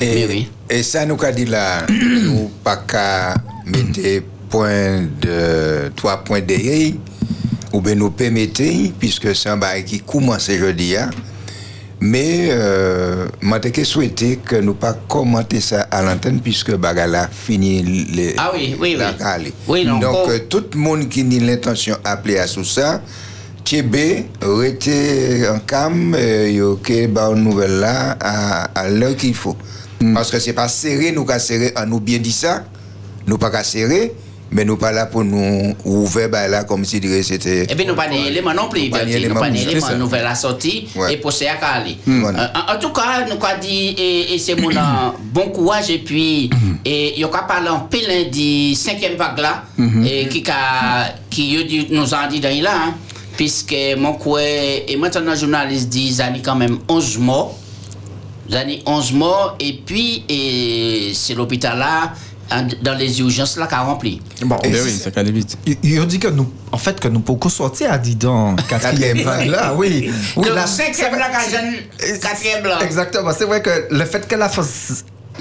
Et, 0.02 0.46
et 0.70 0.84
ça 0.84 1.06
nous 1.06 1.18
a 1.24 1.32
dit 1.32 1.46
là, 1.46 1.86
nous 2.24 2.50
pas 2.64 2.78
qu'à 2.78 3.34
mettre 3.66 4.00
point 4.50 5.02
de 5.22 5.90
trois 5.96 6.18
points 6.24 6.42
derrière, 6.42 6.94
ou 7.74 7.82
bien 7.82 7.96
nous 7.96 8.10
permettez, 8.12 8.92
puisque 9.00 9.36
c'est 9.36 9.50
un 9.50 9.58
bail 9.58 9.84
qui 9.86 10.00
commence 10.00 10.50
aujourd'hui, 10.50 10.96
hein. 10.98 11.10
mais 12.02 12.50
euh, 12.52 13.28
moi 13.42 13.60
j'ai 13.64 13.84
souhaité 13.84 14.40
que 14.44 14.56
nous 14.56 14.74
pas 14.74 14.94
commenter 15.08 15.62
ça 15.62 15.82
à 15.92 16.02
l'antenne, 16.02 16.40
puisque 16.42 16.76
bagala 16.76 17.30
fini 17.32 17.84
les, 18.12 18.34
Ah 18.38 18.52
oui, 18.54 18.76
oui, 18.80 18.96
la 18.98 19.14
oui. 19.38 19.54
Oui, 19.68 19.86
non, 19.86 20.00
Donc 20.00 20.16
oh. 20.26 20.30
euh, 20.30 20.40
tout 20.50 20.66
le 20.74 20.80
monde 20.80 21.08
qui 21.10 21.22
a 21.22 21.46
l'intention 21.46 21.96
d'appeler 22.04 22.40
à 22.40 22.48
tout 22.48 22.64
ça, 22.64 23.02
Tchébé 23.64 24.26
était 24.66 25.48
en 25.48 25.60
cam, 25.60 26.16
euh, 26.18 26.50
yo 26.50 26.80
que 26.82 27.06
ba 27.06 27.30
une 27.30 27.44
nouvelle 27.44 27.80
là 27.80 28.18
à, 28.20 28.64
à 28.74 28.90
l'heure 28.90 29.16
qu'il 29.16 29.36
faut. 29.36 29.56
Parce 30.14 30.32
que 30.32 30.40
c'est 30.40 30.54
pas 30.54 30.68
serré, 30.70 31.12
nous 31.12 31.26
qu'à 31.26 31.40
serrer, 31.40 31.74
on 31.78 31.86
nous 31.86 32.00
bien 32.00 32.18
dit 32.20 32.32
ça, 32.32 32.64
nous 33.28 33.38
pas 33.38 33.52
qu'à 33.52 33.64
serrer, 33.64 34.14
mais 34.52 34.66
nous 34.66 34.78
pas 34.78 34.92
là 34.92 35.06
pour 35.06 35.24
nous 35.24 35.76
ouvrir 35.86 36.30
bah, 36.30 36.48
là 36.48 36.64
comme 36.64 36.84
si 36.86 37.00
c'était. 37.24 37.64
Et 37.64 37.76
puis 37.76 37.86
nous 37.86 37.96
pas 37.96 38.08
d'éléments 38.08 38.54
non 38.54 38.68
plus, 38.70 38.84
nous 38.86 38.90
pas 38.90 39.06
c'est 39.06 39.80
ça. 39.80 39.96
nous 39.96 40.10
faisons 40.10 40.24
la 40.24 40.36
sortie 40.36 40.88
Ouais. 40.96 41.14
et 41.14 41.18
pour 41.18 41.32
ça 41.32 41.46
à 41.62 41.74
aller. 41.76 41.98
Voilà. 42.06 42.44
Euh, 42.56 42.74
en, 42.74 42.76
en 42.76 42.80
tout 42.80 42.90
cas, 42.90 43.26
nous 43.26 43.34
avons 43.34 43.60
dit, 43.62 43.90
et, 43.98 44.34
et 44.34 44.40
c'est 44.40 44.56
mon 44.56 44.72
euh, 44.72 44.80
bon 45.34 45.50
courage, 45.50 45.90
et 45.90 46.00
puis, 46.00 46.50
et 46.86 47.14
il 47.16 47.20
y 47.22 47.24
a 47.24 47.28
parlé 47.28 47.70
en 47.70 47.82
pile 47.82 48.30
du 48.32 48.74
cinquième 48.76 49.16
vague 49.16 49.40
là, 49.40 49.64
et 50.06 50.28
qui, 50.28 50.44
a, 50.50 51.14
qui 51.30 51.52
yo 51.54 51.64
dit- 51.64 51.88
nous 51.92 52.14
a 52.14 52.28
dit 52.28 52.40
dans 52.40 52.62
là, 52.64 52.72
hein, 52.88 52.94
puisque 53.38 53.76
mon 53.98 54.14
coin, 54.14 54.42
et 54.42 54.96
maintenant, 54.98 55.36
journaliste 55.36 55.90
dit, 55.90 56.08
il 56.10 56.18
y 56.18 56.22
a 56.22 56.32
quand 56.44 56.56
même 56.56 56.80
11 56.88 57.18
morts. 57.20 57.56
Il 58.52 58.56
y 58.56 58.58
a 58.58 58.64
11 58.88 59.14
morts, 59.14 59.56
et 59.60 59.74
puis, 59.86 60.24
et 60.28 61.12
c'est 61.14 61.36
l'hôpital 61.36 61.78
là, 61.78 62.14
dans 62.82 62.96
les 62.96 63.20
urgences 63.20 63.58
là, 63.58 63.68
qui 63.68 63.76
a 63.76 63.82
rempli. 63.82 64.22
Bon, 64.44 64.58
Ben 64.62 64.74
oui, 64.84 64.92
ça 64.92 65.12
calait 65.12 65.32
vite. 65.32 65.58
Il, 65.66 65.78
il 65.84 66.06
dit 66.08 66.20
que 66.20 66.28
nous, 66.28 66.52
en 66.72 66.78
fait, 66.78 67.00
que 67.00 67.08
nous 67.08 67.20
pouvons 67.20 67.50
sortir 67.50 67.92
à 67.92 67.98
dit 67.98 68.16
dans 68.16 68.56
quatrième 68.70 69.18
Quatrième 69.18 69.22
vague 69.24 69.48
là, 69.50 69.74
oui. 69.76 70.12
oui 70.36 70.46
Donc, 70.48 70.56
la- 70.56 70.68
cinquième 70.68 71.14
là, 71.16 71.30
jeune- 71.50 72.20
quatrième 72.20 72.64
là. 72.64 72.80
Exactement. 72.84 73.32
C'est 73.38 73.46
vrai 73.46 73.62
que 73.62 73.88
le 73.92 74.06
fait 74.06 74.28
qu'elle 74.28 74.42
a 74.42 74.50
fait 74.50 74.62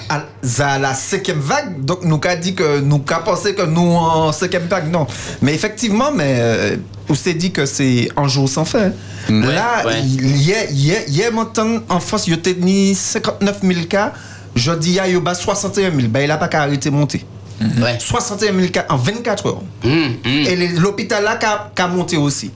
à, 0.08 0.78
la 0.78 0.94
cinquième 0.94 1.40
vague, 1.40 1.84
donc 1.84 2.04
nous 2.04 2.18
qu'a 2.18 2.36
dit 2.36 2.54
que 2.54 2.80
nous 2.80 3.00
qu'a 3.00 3.18
pensé 3.18 3.54
que 3.54 3.62
nous 3.62 3.80
en 3.96 4.32
cinquième 4.32 4.66
vague, 4.66 4.90
non. 4.90 5.06
Mais 5.42 5.54
effectivement, 5.54 6.12
mais 6.12 6.36
euh, 6.38 6.76
on 7.08 7.14
s'est 7.14 7.34
dit 7.34 7.50
que 7.52 7.66
c'est 7.66 8.08
un 8.16 8.28
jour 8.28 8.48
sans 8.48 8.64
fin. 8.64 8.92
Là, 9.28 9.84
ouais. 9.84 10.00
il 10.02 10.42
y 10.46 10.54
a, 10.54 10.64
il 10.70 10.86
y 10.86 10.92
a, 10.94 10.98
il 11.06 11.16
y 11.16 11.24
a 11.24 11.30
maintenant 11.30 11.80
en 11.88 12.00
France, 12.00 12.26
il 12.26 12.30
y 12.30 12.34
a 12.34 12.36
tenu 12.38 12.94
59 12.94 13.58
000 13.62 13.80
cas. 13.88 14.12
Je 14.58 14.72
dis, 14.72 14.90
il 14.90 14.94
y 14.94 15.00
a 15.00 15.34
61 15.34 15.90
000. 15.90 16.08
Ben, 16.08 16.20
il 16.20 16.28
n'a 16.28 16.36
pas 16.36 16.48
qu'à 16.48 16.62
arrêter 16.62 16.90
de 16.90 16.94
monter. 16.94 17.24
Ouais. 17.60 17.96
61 17.98 18.52
000 18.54 18.68
cas 18.72 18.86
en 18.88 18.96
24 18.96 19.46
heures. 19.46 19.62
Hum, 19.84 19.90
hum. 19.92 20.16
Et 20.24 20.56
l'hôpital 20.78 21.24
là 21.24 21.36
qu'a 21.36 21.70
qu'a 21.74 21.88
monté 21.88 22.16
aussi. 22.16 22.50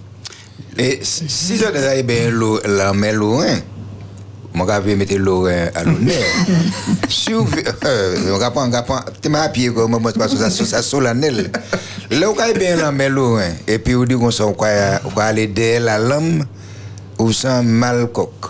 Et 0.79 1.01
si 1.03 1.59
devait 1.59 2.03
bien 2.03 2.31
l'eau- 2.31 2.61
la 2.65 2.93
mer 2.93 3.15
Lorrain, 3.15 3.59
mon 4.55 4.65
gars 4.65 4.81
veut 4.81 4.95
mettre 4.97 5.15
Lorrain 5.17 5.69
à 5.75 5.83
l'honneur. 5.85 6.15
Si 7.09 7.33
vous, 7.33 7.47
euh, 7.85 8.33
on 8.35 8.39
va 8.39 8.51
prendre, 8.51 8.69
on 8.69 8.71
va 8.71 8.83
prendre, 8.83 9.05
tu 9.21 9.29
m'as 9.29 9.43
appuyé 9.43 9.73
comme 9.73 9.91
moi, 9.91 10.13
parce 10.17 10.35
que 10.35 10.51
ça, 10.65 10.83
solennel. 10.83 11.51
Là, 12.11 12.31
on 12.31 12.35
va 12.35 12.53
bien 12.53 12.77
la 12.77 12.91
mer 12.93 13.11
Lorrain, 13.11 13.51
et 13.67 13.79
puis 13.79 13.95
on 13.97 14.05
dit 14.05 14.15
qu'on 14.15 14.31
s'en 14.31 14.53
va 14.53 15.25
aller 15.25 15.47
derrière 15.47 15.81
la 15.83 15.99
lame, 15.99 16.45
ou 17.19 17.33
sans 17.33 17.63
malcoque. 17.63 18.47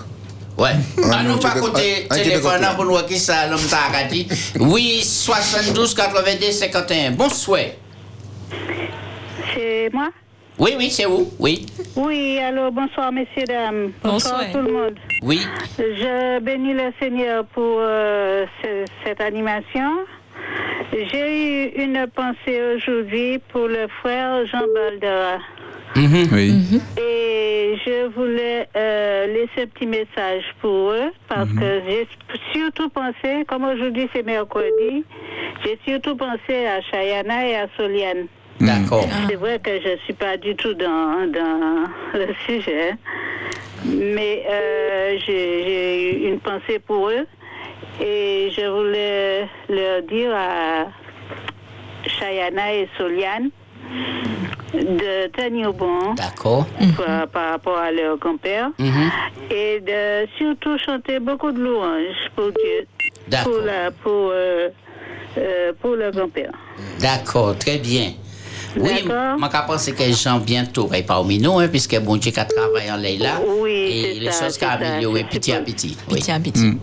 Ouais. 0.63 0.71
À 1.13 1.23
nous 1.25 1.31
non, 1.31 1.39
pas 1.39 1.49
tu 1.49 1.55
peux- 1.55 1.61
côté 1.61 1.95
tu 2.03 2.09
peux 2.09 2.15
téléphone 2.23 2.61
côté. 2.61 2.75
pour 2.77 2.85
nous 2.85 2.91
voir 2.93 3.07
qui 3.07 3.19
ça 3.19 3.47
l'homme 3.49 3.61
t'a 3.69 4.05
dit. 4.05 4.29
Oui, 4.61 5.03
72 5.03 5.95
82 5.95 6.51
51. 6.53 7.11
Bonsoir. 7.13 7.59
C'est 9.55 9.91
moi? 9.93 10.11
Oui, 10.59 10.75
oui, 10.79 10.91
c'est 10.91 11.07
où 11.07 11.29
Oui. 11.39 11.67
Oui, 11.97 12.39
alors 12.39 12.71
bonsoir 12.71 13.11
messieurs, 13.11 13.45
dames. 13.49 13.93
Bonsoir. 14.05 14.43
tout 14.53 14.59
le 14.59 14.73
monde. 14.73 14.95
Oui. 15.23 15.41
Je 15.79 16.39
bénis 16.41 16.75
le 16.75 16.93
Seigneur 17.01 17.45
pour 17.47 17.79
euh, 17.81 18.45
ce- 18.63 18.85
cette 19.05 19.21
animation. 19.21 19.91
J'ai 20.93 21.67
eu 21.67 21.83
une 21.83 22.07
pensée 22.15 22.61
aujourd'hui 22.77 23.39
pour 23.51 23.67
le 23.67 23.87
frère 24.01 24.47
Jean 24.47 24.65
Baldera. 24.75 25.39
Oui. 25.97 26.81
Et 26.97 27.77
je 27.85 28.07
voulais 28.15 28.69
euh, 28.77 29.27
laisser 29.27 29.63
un 29.63 29.67
petit 29.67 29.87
message 29.87 30.45
pour 30.61 30.91
eux 30.93 31.11
parce 31.29 31.51
que 31.53 31.83
j'ai 31.87 32.09
surtout 32.53 32.89
pensé, 32.89 33.45
comme 33.47 33.65
aujourd'hui 33.65 34.09
c'est 34.15 34.23
mercredi, 34.25 35.05
j'ai 35.65 35.79
surtout 35.87 36.17
pensé 36.17 36.67
à 36.67 36.81
Chayana 36.81 37.47
et 37.47 37.57
à 37.57 37.67
Soliane. 37.77 38.27
D'accord. 38.61 39.07
C'est 39.29 39.37
vrai 39.37 39.59
que 39.59 39.81
je 39.81 39.91
ne 39.91 39.97
suis 39.99 40.13
pas 40.13 40.37
du 40.37 40.55
tout 40.57 40.75
dans, 40.75 41.31
dans 41.31 41.89
le 42.15 42.35
sujet, 42.47 42.95
mais 43.85 44.45
euh, 44.49 45.19
j'ai 45.27 45.65
j'ai 45.65 46.27
eu 46.27 46.29
une 46.29 46.41
pensée 46.41 46.79
pour 46.79 47.11
eux 47.11 47.27
et 48.01 48.51
je 48.57 48.67
voulais 48.67 49.49
leur 49.69 50.03
dire 50.03 50.33
à 50.35 50.87
Chayana 52.07 52.75
et 52.75 52.89
Soliane 52.97 53.51
de 54.75 55.27
tenir 55.29 55.73
bon 55.73 56.15
D'accord. 56.17 56.67
par, 56.97 57.29
par 57.29 57.51
rapport 57.51 57.79
à 57.79 57.91
leur 57.93 58.17
grand-père 58.19 58.71
Mhm. 58.79 59.11
et 59.51 59.81
de 59.81 60.27
surtout 60.39 60.79
chanter 60.79 61.19
beaucoup 61.21 61.53
de 61.53 61.61
louanges 61.61 62.31
pour 62.35 62.47
Dieu, 62.53 62.87
pour, 63.45 63.59
la, 63.59 63.91
pour, 63.91 64.31
euh, 64.33 64.69
euh, 65.39 65.73
pour 65.81 65.95
le 65.97 66.11
grand-père. 66.11 66.53
D'accord, 67.01 67.57
très 67.59 67.79
bien. 67.79 68.13
Oui, 68.75 68.89
D'accord. 69.05 69.39
je 69.39 69.67
pense 69.67 69.91
que 69.91 70.05
Jean 70.13 70.39
bientôt 70.39 70.87
va 70.87 71.03
parmi 71.03 71.39
nous, 71.39 71.59
hein, 71.59 71.69
puisque 71.69 71.99
bon 72.01 72.17
Dieu 72.17 72.31
qui 72.31 72.41
travaille 72.47 72.91
en 72.91 72.97
là. 73.19 73.39
Oui, 73.61 73.71
Et 73.71 74.21
les 74.21 74.31
ça, 74.31 74.47
choses 74.47 74.57
qui 74.57 74.65
je 74.65 75.25
petit 75.25 75.53
à 75.53 75.61
petit. 75.61 75.97
Oui. 76.11 76.19
Petit 76.21 76.31
à 76.31 76.41
petit. 76.41 76.79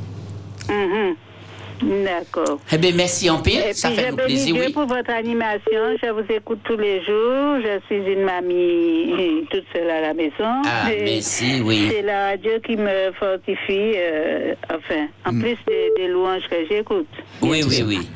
D'accord. 1.82 2.60
Eh 2.72 2.78
bien, 2.78 2.92
merci 2.96 3.30
en 3.30 3.39
pile. 3.42 3.62
Et 3.70 3.74
Ça 3.74 3.89
puis, 3.89 3.98
fait 3.98 4.10
je 4.10 4.15
plaisir, 4.15 4.54
Dieu 4.56 4.63
oui. 4.68 4.74
pour 4.74 4.86
votre 4.86 5.10
animation. 5.12 5.98
Je 6.02 6.10
vous 6.12 6.34
écoute 6.34 6.60
tous 6.63 6.78
les 6.78 7.04
jours. 7.04 7.58
Je 7.63 7.80
suis 7.88 8.12
une 8.13 8.24
mamie 8.24 9.46
toute 9.50 9.63
seule 9.74 9.89
à 9.89 10.02
la 10.02 10.13
maison. 10.13 10.62
Ah, 10.65 10.92
Et 10.94 11.04
merci, 11.04 11.62
oui. 11.63 11.89
C'est 11.92 12.02
la 12.02 12.30
radio 12.30 12.52
qui 12.65 12.76
me 12.76 13.12
fortifie, 13.20 13.94
euh, 13.96 14.54
enfin, 14.70 15.08
en 15.26 15.32
plus 15.39 15.58
des, 15.68 15.92
des 15.98 16.08
louanges 16.08 16.44
que 16.50 16.58
j'écoute. 16.70 17.08
Oui, 17.42 17.63
oui, 17.68 17.84
oui. 17.88 18.10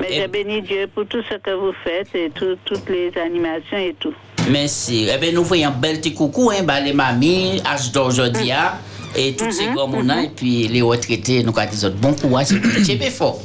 Mais 0.00 0.08
Et- 0.16 0.22
je 0.22 0.26
bénis 0.26 0.62
Dieu 0.62 0.86
pour 0.92 1.06
tout 1.06 1.22
ce 1.30 1.36
que 1.36 1.50
vous 1.52 1.72
faites 1.84 2.14
et 2.14 2.30
tout- 2.30 2.56
toutes 2.64 2.88
les 2.88 3.12
animations 3.20 3.78
et 3.78 3.94
tout. 3.98 4.14
Merci. 4.50 5.08
Eh 5.12 5.18
bien, 5.18 5.32
nous 5.32 5.44
voyons 5.44 5.68
un 5.68 5.72
bel 5.72 5.96
petit 5.98 6.14
coucou, 6.14 6.50
hein, 6.50 6.62
bah, 6.64 6.80
les 6.80 6.92
mamies, 6.92 7.60
âge 7.66 7.92
d'aujourd'hui, 7.92 8.50
hein, 8.50 8.72
et 9.16 9.34
tous 9.34 9.50
ces 9.50 9.66
grands 9.66 9.88
mounins, 9.88 10.22
et 10.22 10.30
puis 10.34 10.68
les 10.68 10.82
retraités, 10.82 11.42
nous 11.42 11.52
avons 11.58 11.70
dit 11.70 11.96
bon 12.00 12.14
courage, 12.14 12.48
tiens, 12.84 12.98
fort. 13.10 13.40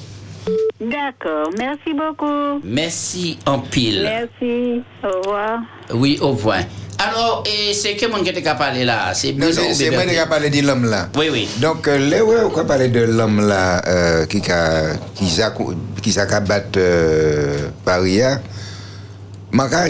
D'accord. 0.79 1.49
Merci 1.57 1.93
beaucoup. 1.93 2.59
Merci 2.63 3.37
en 3.45 3.59
pile. 3.59 4.03
Merci. 4.03 4.81
Au 5.03 5.21
revoir. 5.21 5.59
Oui, 5.93 6.17
au 6.21 6.31
revoir. 6.31 6.59
Alors, 6.99 7.43
et 7.45 7.73
c'est 7.73 7.95
quel 7.95 8.11
monde 8.11 8.23
qui 8.23 8.43
t'a 8.43 8.55
parlé 8.55 8.85
là? 8.85 9.13
C'est 9.13 9.35
c'est 9.51 9.73
c'est 9.73 9.91
moi 9.91 10.05
qui 10.05 10.17
a 10.17 10.25
parlé 10.27 10.49
de 10.49 10.65
l'homme 10.65 10.85
là. 10.85 11.09
Oui, 11.17 11.27
oui. 11.31 11.47
Donc, 11.57 11.87
euh, 11.87 11.97
là, 11.97 12.23
ouais, 12.23 12.37
on 12.45 12.49
va 12.49 12.63
parler 12.65 12.89
de 12.89 13.01
l'homme 13.01 13.47
là 13.47 13.81
euh, 13.87 14.25
qui 14.25 14.39
a 14.51 14.93
qui 15.15 15.27
s'est 15.27 15.43
qui 16.01 16.11
s'est 16.11 16.27
battu 16.47 16.79
euh, 16.79 17.69
Paria. 17.83 18.41
Maka, 19.51 19.87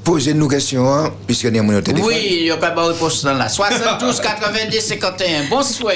j'ai 0.00 0.12
posé 0.12 0.30
une 0.32 0.48
question, 0.48 0.92
hein, 0.92 1.12
puisque 1.26 1.44
nous 1.46 1.58
avons 1.58 1.72
mon 1.72 1.82
téléphone. 1.82 2.08
Oui, 2.08 2.28
il 2.38 2.42
n'y 2.44 2.50
a 2.50 2.56
pas 2.56 2.70
de 2.70 2.80
réponse 2.80 3.24
dans 3.24 3.34
là. 3.34 3.48
72 3.48 4.20
82 4.20 4.80
51. 4.80 5.48
Bonsoir. 5.48 5.92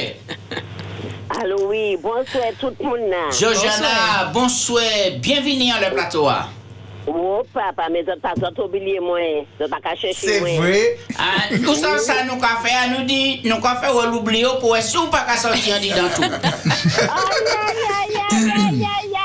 Allô, 1.40 1.69
oui, 1.69 1.97
bonsoir 2.01 2.45
tout 2.61 2.71
le 2.79 2.85
monde. 2.85 3.11
là. 3.11 3.31
Georgiana, 3.31 4.31
bonsoir. 4.33 4.83
Bienvenue 5.19 5.73
à 5.73 5.88
le 5.88 5.95
plateau. 5.95 6.29
Ou 7.07 7.45
papa, 7.53 7.90
me 7.93 8.01
zot 8.05 8.21
pa 8.25 8.33
zot 8.40 8.59
obilye 8.64 9.01
mwen, 9.05 9.45
zot 9.59 9.69
pa 9.69 9.81
ka 9.85 9.93
cheche 10.01 10.38
mwen. 10.40 10.55
Se 10.57 10.61
vwe? 10.62 10.79
Ah, 11.21 11.51
tout 11.53 11.77
san 11.77 11.99
sa 12.01 12.23
nou 12.25 12.40
ka 12.40 12.55
fe, 12.64 12.73
an 12.73 12.95
nou 12.95 13.05
di, 13.09 13.43
nou 13.45 13.61
ka 13.64 13.75
fe 13.83 13.90
ou 13.93 14.07
l'oubliyo 14.09 14.55
pou 14.62 14.73
e 14.73 14.81
sou 14.85 15.11
pa 15.12 15.21
ka 15.29 15.37
soti 15.37 15.75
an 15.75 15.85
di 15.85 15.93
dan 15.93 16.09
tou. 16.17 16.25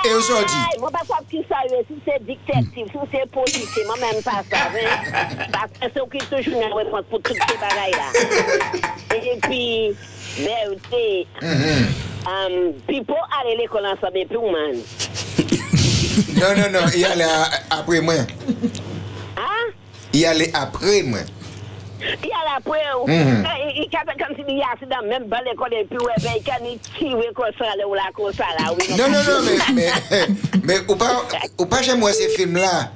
E 0.03 0.11
ou 0.11 0.25
soti? 0.27 0.59
Mwen 0.81 0.91
pa 0.91 1.05
sop 1.07 1.23
ki 1.31 1.45
sa 1.47 1.61
yo, 1.69 1.79
sou 1.87 2.03
se 2.03 2.19
diktatif, 2.27 2.91
sou 2.91 3.07
se 3.13 3.23
politif, 3.31 3.79
mwen 3.87 4.03
men 4.03 4.21
pa 4.27 4.41
sa 4.51 4.67
ve. 4.75 4.83
Bakse 5.55 5.93
sou 5.95 6.11
ki 6.11 6.23
toujou 6.27 6.59
nan 6.59 6.75
repons 6.75 7.07
pou 7.07 7.23
tout 7.23 7.39
se 7.47 7.59
bagay 7.63 7.95
la. 7.95 8.09
E 9.15 9.37
pi, 9.47 9.63
be 10.43 10.57
ou 10.67 10.81
te, 10.91 11.05
pi 12.91 12.99
pou 13.07 13.29
ale 13.39 13.55
le 13.61 13.71
kolan 13.71 13.95
sa 14.03 14.11
be 14.11 14.27
pou 14.27 14.51
man. 14.51 14.83
Non, 16.35 16.55
non, 16.57 16.71
non, 16.71 16.87
y 16.95 17.03
ale 17.05 17.25
apre 17.69 18.01
mwen. 18.01 18.25
An? 19.37 19.73
Y 20.11 20.25
ale 20.25 20.49
apre 20.53 21.03
mwen. 21.03 21.27
Y 21.99 22.31
ale 22.31 22.51
apre 22.57 22.79
ou? 22.95 23.07
Y 23.75 23.87
kata 23.91 24.15
kom 24.19 24.35
si 24.35 24.43
di 24.47 24.59
yasi 24.59 24.87
dan 24.89 25.07
men 25.07 25.27
bale 25.29 25.53
kode 25.59 25.83
pi 25.89 25.99
we 25.99 26.15
pe, 26.23 26.31
y 26.39 26.43
kan 26.43 26.63
ni 26.63 26.77
tiwe 26.97 27.27
konsale 27.37 27.83
ou 27.87 27.95
la 27.95 28.09
konsale 28.15 28.69
ou. 28.71 28.79
Non, 28.97 29.11
non, 29.11 29.23
non, 29.23 29.43
men, 29.45 29.59
men, 29.75 30.37
men, 30.63 30.83
ou 30.87 30.95
pa, 30.99 31.11
ou 31.57 31.67
pa 31.69 31.81
jem 31.85 32.01
wese 32.03 32.29
film 32.35 32.59
la, 32.59 32.89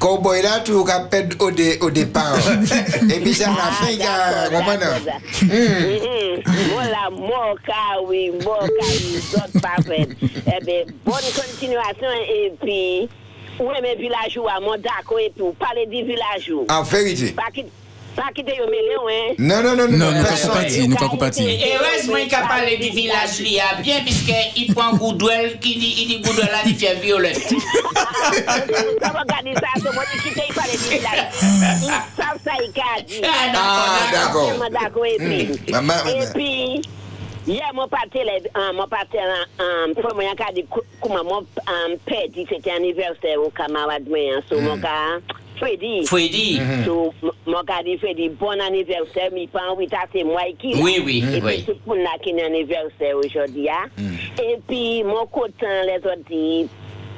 Cowboy 0.00 0.40
là, 0.40 0.60
tu 0.64 0.72
vas 0.72 1.00
perdre 1.00 1.36
au, 1.40 1.50
dé, 1.50 1.78
au 1.82 1.90
départ. 1.90 2.38
Et 3.14 3.20
puis 3.20 3.34
ça, 3.34 3.50
à 3.50 3.54
la 3.54 3.70
fin, 3.70 3.90
il 3.90 3.98
y 3.98 4.02
a. 4.02 4.48
Comment 4.48 4.78
Voilà, 6.72 7.10
mon 7.12 7.54
cas, 7.66 8.00
oui, 8.06 8.32
mon 8.32 8.66
cas, 8.66 8.86
les 8.88 9.34
autres 9.36 9.60
pas 9.60 9.82
fait. 9.86 10.08
Eh 10.22 10.64
bien, 10.64 10.84
bonne 11.04 11.30
continuation 11.36 12.08
et 12.28 12.52
puis. 12.60 13.08
Ouais, 13.62 13.78
mais 13.82 13.94
village 13.96 14.38
à 14.50 14.58
mon 14.58 14.78
d'accord 14.78 15.18
et 15.18 15.32
tout. 15.36 15.54
Parlez 15.58 15.84
du 15.84 16.02
village. 16.02 16.50
En 16.70 16.82
vérité. 16.82 17.34
Pas 18.16 18.22
qui- 18.34 18.42
Pas 18.44 18.52
quitter 18.52 18.60
au 18.62 18.70
milieu, 18.70 18.98
hein. 19.08 19.34
Non, 19.38 19.62
non, 19.62 19.76
non, 19.76 19.88
non. 19.88 20.10
Non, 20.12 20.22
personne. 20.22 20.88
nous 20.88 20.96
pas 20.96 21.08
compati. 21.08 21.48
Et 21.48 21.74
heureusement 21.76 22.16
qu'il 22.24 22.34
a 22.34 22.46
parlé 22.46 22.76
du 22.76 22.90
village 22.90 23.38
lui 23.40 23.58
a 23.60 23.80
bien, 23.80 24.00
puisqu'il 24.04 24.74
prend 24.74 24.94
Goudouel, 24.94 25.58
qui 25.60 25.76
dit, 25.76 25.94
il 26.02 26.08
dit 26.08 26.20
Goudouel 26.20 26.48
là, 26.50 26.58
il 26.66 26.74
fait 26.74 26.94
violette. 26.96 27.38
Ça 27.48 29.08
va 29.10 29.24
garder 29.24 29.54
ça, 29.54 29.68
c'est 29.76 29.94
moi 29.94 30.04
qui 30.12 30.18
quitte, 30.28 30.42
il 30.48 30.54
fallait 30.54 30.76
dire 30.76 31.02
là. 31.02 31.28
Ils 31.82 32.22
savent 32.22 32.40
ça, 32.44 32.52
il 32.60 32.70
a 32.98 33.02
dit. 33.02 33.22
Ah, 33.24 34.10
d'accord. 34.12 34.48
Tellement 34.50 34.70
d'accord, 34.70 35.06
et 35.06 35.16
puis. 35.18 36.82
Et 37.46 37.52
hier, 37.52 37.70
mon 37.74 37.88
parti, 37.88 38.18
mon 38.74 38.86
parti, 38.86 39.16
pour 39.94 40.14
moi, 40.14 40.24
il 40.24 40.42
a 40.42 40.52
dit, 40.52 40.64
comment 41.00 41.24
mon 41.24 41.46
père 42.06 42.28
dit, 42.32 42.46
c'était 42.48 42.70
anniversaire 42.72 43.40
au 43.44 43.50
camarade, 43.50 44.02
moi, 44.08 44.18
sur 44.48 44.60
mon 44.60 44.78
Freddy. 45.60 46.06
Freddy. 46.06 46.60
So, 46.84 47.12
m- 47.22 47.30
mon 47.46 47.62
cas 47.64 47.82
dit 47.84 47.98
Freddy, 47.98 48.30
bon 48.30 48.58
anniversaire, 48.60 49.28
mais 49.32 49.46
pas 49.46 49.70
envie 49.70 49.86
de 49.86 49.94
c'est 50.12 50.24
moi 50.24 50.40
qui. 50.58 50.74
Oui, 50.82 51.02
oui, 51.04 51.22
Et 51.32 51.40
oui. 51.42 51.52
puis, 51.56 51.64
c'est 51.66 51.80
pour 51.84 51.94
nous 51.94 52.04
qui 52.22 52.30
anniversaire 52.40 53.16
aujourd'hui. 53.16 53.68
hein. 53.68 53.86
Et 54.42 54.56
puis, 54.66 55.04
mon 55.04 55.26
côté, 55.26 55.66
les 55.86 55.98
autres 55.98 56.24
dit, 56.30 56.66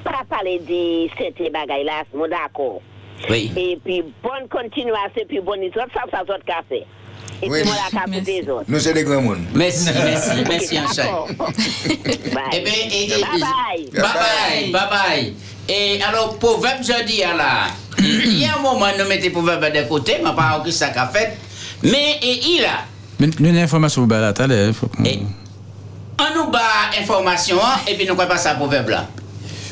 pas 0.04 0.22
parler 0.28 0.58
de 0.58 1.08
cette 1.16 1.52
bagaille 1.52 1.84
là, 1.84 2.02
moi 2.12 2.26
d'accord. 2.28 2.82
Oui. 3.30 3.52
Et 3.56 3.78
puis, 3.84 4.02
bonne 4.22 4.48
continuation, 4.50 5.22
puis 5.28 5.38
bonne 5.40 5.62
histoire, 5.62 5.86
ça, 5.94 6.02
ça, 6.10 6.24
ça, 6.26 6.36
café. 6.44 6.84
Et 7.40 7.48
Oui. 7.48 7.60
puis, 7.60 7.68
moi, 7.70 7.78
la 7.92 8.00
café 8.00 8.20
des 8.20 8.48
autres. 8.50 8.64
Nous, 8.68 8.80
c'est 8.80 8.92
des 8.94 9.04
grands 9.04 9.22
mondes. 9.22 9.44
Merci, 9.54 9.90
merci, 10.04 10.42
merci, 10.48 10.78
Anchai. 10.80 11.08
Bye. 11.38 12.42
Eh 12.54 12.60
bien, 12.60 12.72
et, 12.90 13.04
et- 13.04 13.22
Bye 13.22 13.40
bye. 13.40 13.90
Bye 13.92 14.02
bye, 14.02 14.70
bye 14.72 14.88
bye. 14.90 15.34
Et 15.68 16.00
alors, 16.02 16.38
proverbe 16.38 16.82
jeudi, 16.82 17.18
là, 17.18 17.68
il 17.98 18.38
y 18.40 18.44
a 18.44 18.56
un 18.58 18.62
moment, 18.62 18.86
nous 18.98 19.08
mettons 19.08 19.30
proverbe 19.30 19.64
de 19.74 19.88
côté, 19.88 20.16
mais 20.22 20.34
pas 20.34 20.60
que 20.64 20.70
ça 20.70 20.88
qu'a 20.88 21.06
fait. 21.08 21.36
Mais, 21.82 22.18
et 22.22 22.40
il 22.44 22.64
a, 22.64 22.84
Mais 23.20 23.28
la 24.20 24.32
télé. 24.32 24.66
il 24.68 24.72
faut 24.74 24.86
qu'on- 24.88 25.02
on 25.04 26.44
nous 26.44 26.50
bat 26.50 26.60
information, 27.00 27.56
hein, 27.62 27.80
et 27.88 27.94
puis 27.94 28.06
nous 28.06 28.14
quoi 28.14 28.26
passer 28.26 28.48
à 28.48 28.54
proverbe 28.54 28.90
là. 28.90 29.08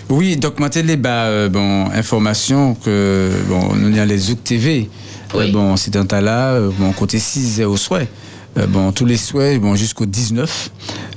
Oui, 0.08 0.36
donc 0.36 0.58
moi 0.58 0.68
télé 0.70 0.96
bah 0.96 1.26
euh, 1.26 1.48
bon 1.48 1.88
information 1.92 2.74
que 2.74 3.30
bon 3.48 3.74
nous 3.76 3.96
avons 3.96 4.06
les 4.08 4.18
Zouk 4.18 4.42
TV. 4.42 4.90
Euh, 5.36 5.52
bon 5.52 5.76
c'est 5.76 5.94
un 5.94 6.04
tas 6.04 6.20
là 6.20 6.48
euh, 6.54 6.70
bon 6.76 6.90
côté 6.92 7.20
6 7.20 7.62
au 7.62 7.76
souhait. 7.76 8.08
Euh, 8.58 8.66
bon 8.66 8.90
tous 8.90 9.04
les 9.04 9.16
souhaits 9.16 9.60
bon 9.60 9.76
jusqu'au 9.76 10.06
19 10.06 10.70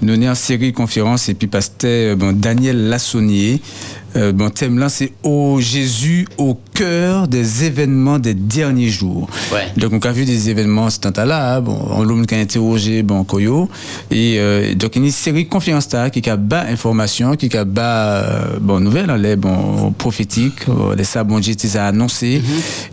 nous 0.03 0.13
avons 0.13 0.30
en 0.30 0.36
série 0.36 0.71
conférence 0.74 1.28
et 1.30 1.34
puis 1.34 1.47
pasteur 1.47 2.15
bon 2.17 2.34
Daniel 2.39 2.89
Lassonnier 2.89 3.59
euh, 4.16 4.32
bon 4.32 4.49
thème 4.49 4.78
là 4.78 4.89
c'est 4.89 5.11
au 5.24 5.59
Jésus 5.59 6.28
au 6.38 6.53
cœur 6.74 7.28
des 7.28 7.63
événements 7.65 8.19
des 8.19 8.34
derniers 8.34 8.89
jours. 8.89 9.30
Ouais. 9.51 9.67
Donc 9.78 9.93
on 9.93 9.99
a 9.99 10.11
vu 10.11 10.26
des 10.26 10.49
événements 10.49 10.89
ce 10.89 10.99
temps 10.99 11.26
là 11.26 11.61
bon 11.61 11.78
on 11.89 12.03
l'a 12.03 12.13
a 12.13 12.36
interrogé 12.36 13.03
bon 13.03 13.24
Koyo. 13.24 13.69
Et 14.11 14.36
euh, 14.39 14.74
donc 14.76 14.95
a 14.95 14.99
une 14.99 15.11
série 15.11 15.45
de 15.45 15.49
conférences 15.49 15.91
là 15.93 16.09
qui 16.09 16.28
a 16.30 16.36
bas 16.36 16.65
information 16.69 17.36
qui 17.36 17.55
a 17.55 17.65
bas 17.65 18.05
euh, 18.24 18.59
bon 18.59 18.80
nouvelles 18.80 19.09
hein, 19.09 19.17
les 19.17 19.36
bon 19.36 19.91
prophétiques 19.97 20.67
euh, 20.69 20.95
les 20.95 21.03
les 21.03 21.78
a 21.78 21.88
annoncé. 21.88 22.41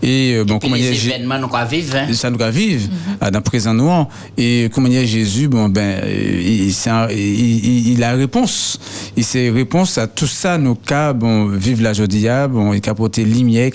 Et 0.03 0.35
euh, 0.37 0.45
bon 0.45 0.59
comment 0.59 0.75
a 0.75 0.79
les 0.79 1.07
événements, 1.07 1.39
nous 1.39 1.49
quoi 1.49 1.65
vivre, 1.65 1.97
hein. 1.97 2.13
ça 2.13 2.31
nous 2.31 2.39
va 2.39 2.51
vivre 2.51 2.89
ah, 3.21 3.31
dans 3.31 3.39
le 3.39 3.45
présent 3.45 3.75
noir 3.75 4.09
et 4.37 4.69
comment 4.75 4.89
a 4.89 5.05
Jésus 5.05 5.49
bon 5.49 5.69
ben 5.69 6.01
il, 6.09 6.73
c'est 6.73 6.91
il, 7.11 7.93
il- 7.93 8.05
a 8.05 8.13
réponse. 8.13 8.79
Il 9.17 9.25
sait 9.25 9.51
réponse 9.51 9.99
à 9.99 10.07
tout 10.07 10.27
ça 10.27 10.59
nos 10.59 10.75
cas 10.75 11.13
bon 11.13 11.47
vivre 11.49 11.83
la 11.83 11.93
jodia 11.93 12.49
bon 12.49 12.73
il 12.73 12.81
a 12.87 12.91
apporté 12.91 13.25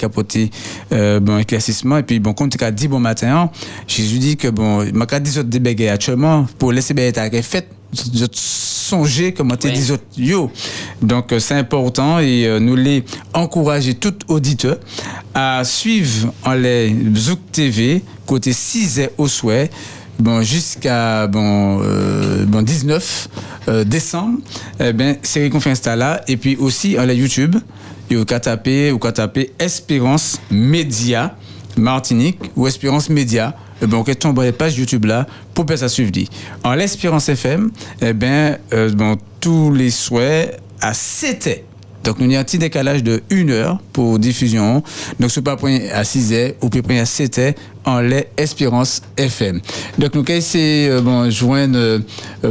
il 0.01 0.05
a 0.05 0.07
apporté 0.07 0.49
euh, 0.91 1.19
bon 1.19 1.37
éclaircissement. 1.37 1.97
Et 1.97 2.03
puis 2.03 2.19
bon 2.19 2.33
comme 2.33 2.49
tu 2.49 2.63
as 2.63 2.71
dit 2.71 2.87
bon 2.87 2.99
matin 2.99 3.35
hein, 3.35 3.49
Jésus 3.87 4.19
dit 4.19 4.37
que 4.37 4.47
bon 4.47 4.85
m'a 4.93 5.05
dit 5.19 5.39
autres 5.39 5.49
des 5.49 5.59
bégayes 5.59 5.89
actuellement 5.89 6.45
pour 6.57 6.71
laisser 6.71 6.93
bégayes 6.93 7.41
fait 7.41 7.67
je 7.93 8.25
songer 8.31 9.33
comment 9.33 9.55
tu 9.55 9.71
dis 9.71 9.91
autres 9.91 10.03
yo. 10.17 10.51
Donc 11.01 11.31
euh, 11.31 11.39
c'est 11.39 11.55
important 11.55 12.19
et 12.19 12.45
euh, 12.45 12.59
nous 12.59 12.75
les 12.75 13.03
encourager 13.33 13.95
tout 13.95 14.13
auditeur 14.27 14.77
à 15.33 15.63
suivre 15.63 16.31
en 16.43 16.53
les 16.53 16.95
Zouk 17.15 17.39
TV 17.51 18.03
côté 18.25 18.53
6 18.53 19.01
au 19.17 19.27
souhait 19.27 19.69
bon 20.19 20.41
jusqu'à 20.41 21.27
bon 21.27 21.79
euh, 21.81 22.45
bon 22.45 22.61
19 22.61 23.29
euh, 23.67 23.83
décembre. 23.83 24.39
Eh 24.79 24.93
ben 24.93 25.17
série 25.23 25.49
conférence 25.49 25.83
là 25.85 26.21
et 26.27 26.37
puis 26.37 26.55
aussi 26.57 26.97
en 26.99 27.05
la 27.05 27.13
YouTube 27.13 27.55
et 28.09 28.15
au 28.15 28.25
taper 28.25 28.91
ou 28.91 28.99
taper 28.99 29.51
Espérance 29.59 30.39
Média 30.51 31.35
Martinique 31.77 32.39
ou 32.55 32.67
Espérance 32.67 33.09
Média 33.09 33.55
eh 33.81 33.87
ben, 33.87 33.97
on 33.97 34.03
peut 34.03 34.15
tomber 34.15 34.43
les 34.43 34.51
pages 34.51 34.77
YouTube 34.77 35.05
là 35.05 35.27
pour 35.53 35.67
faire 35.67 35.77
ça 35.77 35.89
suivre. 35.89 36.11
dit. 36.11 36.29
En 36.63 36.73
l'Espérance 36.73 37.27
FM, 37.27 37.71
eh 38.01 38.13
ben, 38.13 38.57
euh, 38.73 38.89
bon, 38.91 39.17
tous 39.41 39.73
les 39.73 39.89
souhaits 39.89 40.59
à 40.81 40.93
7 40.93 41.63
donc, 42.05 42.19
nous 42.19 42.25
avons 42.25 42.37
un 42.37 42.43
petit 42.43 42.59
décalage 42.59 43.01
de 43.01 43.23
1 43.31 43.49
heure 43.49 43.79
pour 43.91 44.19
diffusion. 44.19 44.83
Donc, 45.19 45.31
ce 45.31 45.39
pas 45.39 45.57
à 45.91 46.03
6 46.03 46.33
heures, 46.33 46.51
ou 46.61 46.69
peut 46.69 46.83
à 46.99 47.05
7 47.05 47.39
heures 47.39 47.53
en 47.85 48.01
lait 48.01 48.29
Espérance 48.37 49.01
FM. 49.17 49.61
Donc, 49.97 50.15
nous 50.15 50.21
avons 50.21 50.33
essayé, 50.33 50.89
euh, 50.89 51.01
bon, 51.01 51.29
joindre, 51.29 51.77
euh, 51.77 51.99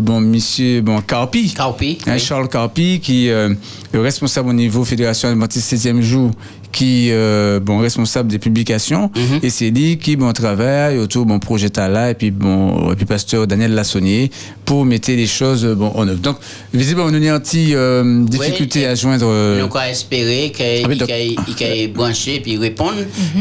bon, 0.01 0.21
monsieur, 0.21 0.81
bon, 0.81 1.01
Carpi. 1.01 1.53
Carpi. 1.53 1.99
Hein, 2.07 2.19
Charles 2.19 2.49
Carpi, 2.49 3.01
qui 3.01 3.31
euh, 3.31 3.55
est 3.93 3.99
responsable 3.99 4.51
au 4.51 4.53
niveau 4.53 4.85
Fédération 4.85 5.29
Adventiste 5.29 5.75
7e 5.75 6.01
jour, 6.01 6.31
qui 6.75 7.11
euh, 7.13 7.61
bon 7.61 7.79
responsable 7.79 8.29
des 8.29 8.41
publications 8.41 9.09
et 9.45 9.49
c'est 9.49 9.71
lui 9.71 9.97
qui 9.97 10.17
bon 10.17 10.33
travaille 10.33 10.99
autour 10.99 11.25
bon 11.25 11.39
projet 11.39 11.71
là 11.77 12.11
et 12.11 12.15
puis 12.15 12.33
bon 12.33 12.91
et 12.91 12.97
puis 12.97 13.07
pasteur 13.07 13.47
Daniel 13.47 13.75
Lassonnier 13.75 14.33
pour 14.65 14.85
mettre 14.85 15.11
les 15.11 15.27
choses 15.27 15.65
bon 15.65 15.93
en 15.95 16.09
œuvre. 16.09 16.21
Donc 16.21 16.37
visiblement 16.73 17.09
on 17.11 17.15
a 17.15 17.17
une 17.19 17.41
petite 17.41 17.75
euh, 17.75 18.25
difficulté 18.25 18.87
à 18.87 18.95
joindre 18.95 19.27
euh, 19.29 19.61
Nous 19.61 19.69
quoi 19.69 19.89
espérer 19.89 20.51
qu'il 20.55 20.85
Ah 20.85 20.89
oui, 20.89 20.97
donc- 20.97 21.09
qu'il 21.57 21.93
branché 21.95 22.41
puis 22.41 22.57
répondre. 22.57 22.95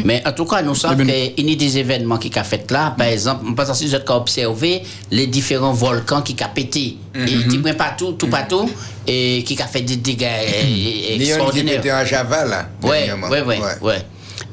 Mais 0.04 0.22
en 0.26 0.32
tout 0.34 0.46
cas, 0.46 0.62
nous 0.62 0.76
savons 0.76 1.06
qu'il 1.06 1.50
y 1.50 1.54
a 1.54 1.56
des 1.56 1.78
événements 1.78 2.18
qui 2.18 2.32
ont 2.38 2.44
fait 2.44 2.70
là. 2.72 2.94
Par 2.98 3.08
exemple, 3.08 3.46
on 3.48 3.54
pense 3.54 3.74
si 3.74 3.88
vous 3.88 3.96
avez 3.96 4.04
observé 4.10 4.82
les 5.12 5.28
différents 5.28 5.74
volcans 5.74 6.22
qui 6.22 6.36
ont 6.44 6.48
pété. 6.54 6.98
Et 7.16 7.48
tu 7.50 7.60
prends 7.60 7.74
partout, 7.74 8.14
tout 8.14 8.28
partout, 8.28 8.70
et 9.08 9.44
qui 9.46 9.62
a 9.62 9.68
fait 9.68 9.82
des 9.82 9.98
dégâts 9.98 10.24
euh, 10.24 10.64
Lyon 10.66 11.18
qui 11.18 11.24
extraordinaires. 11.24 11.80
était 11.80 11.92
en 11.92 12.04
Java, 12.06 12.46
là. 12.46 12.70
Ouais, 12.82 13.06
dernièrement. 13.06 13.30
ouais, 13.30 13.42
ouais, 13.44 13.60
ouais. 13.82 14.02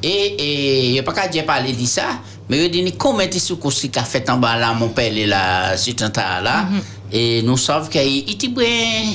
Et, 0.03 0.09
et, 0.09 0.87
il 0.87 0.93
n'y 0.93 0.99
a 0.99 1.03
pas 1.03 1.13
qu'à 1.13 1.29
dire 1.29 1.45
parler 1.45 1.73
de 1.73 1.87
ça, 1.87 2.21
mais 2.51 2.67
il 2.67 2.71
dit, 2.71 2.93
comment 2.99 3.21
est-ce 3.21 3.55
que 3.55 3.71
ce 3.71 3.87
qu'a 3.87 4.03
fait 4.03 4.29
en 4.29 4.37
bas 4.39 4.57
là, 4.57 4.75
mon 4.75 4.89
père, 4.89 5.13
là, 5.29 5.77
sur 5.77 5.95
un 6.01 6.11
tas 6.11 6.41
là, 6.41 6.67
et 7.13 7.43
nous 7.43 7.57
savons 7.57 7.89
qu'il 7.89 8.03
il 8.03 8.33
était 8.33 8.49
bien, 8.49 9.15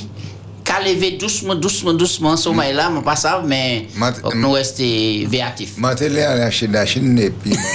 qu'à 0.66 0.82
lever 0.82 1.12
doucement, 1.12 1.56
doucement, 1.56 1.94
doucement, 1.94 2.36
sommeil 2.36 2.74
là, 2.74 2.90
mais 2.94 3.02
pas 3.02 3.16
ça, 3.16 3.42
mais 3.46 3.86
nous 4.36 4.52
rester 4.52 5.26
véatifs. 5.30 5.74
Je 5.78 5.96
suis 5.96 6.06
allé 6.06 6.22
à 6.24 6.36
la 6.36 6.52
Chine, 6.52 6.72
la 6.74 6.86
Chine, 6.86 7.18
et 7.20 7.30
puis. 7.30 7.56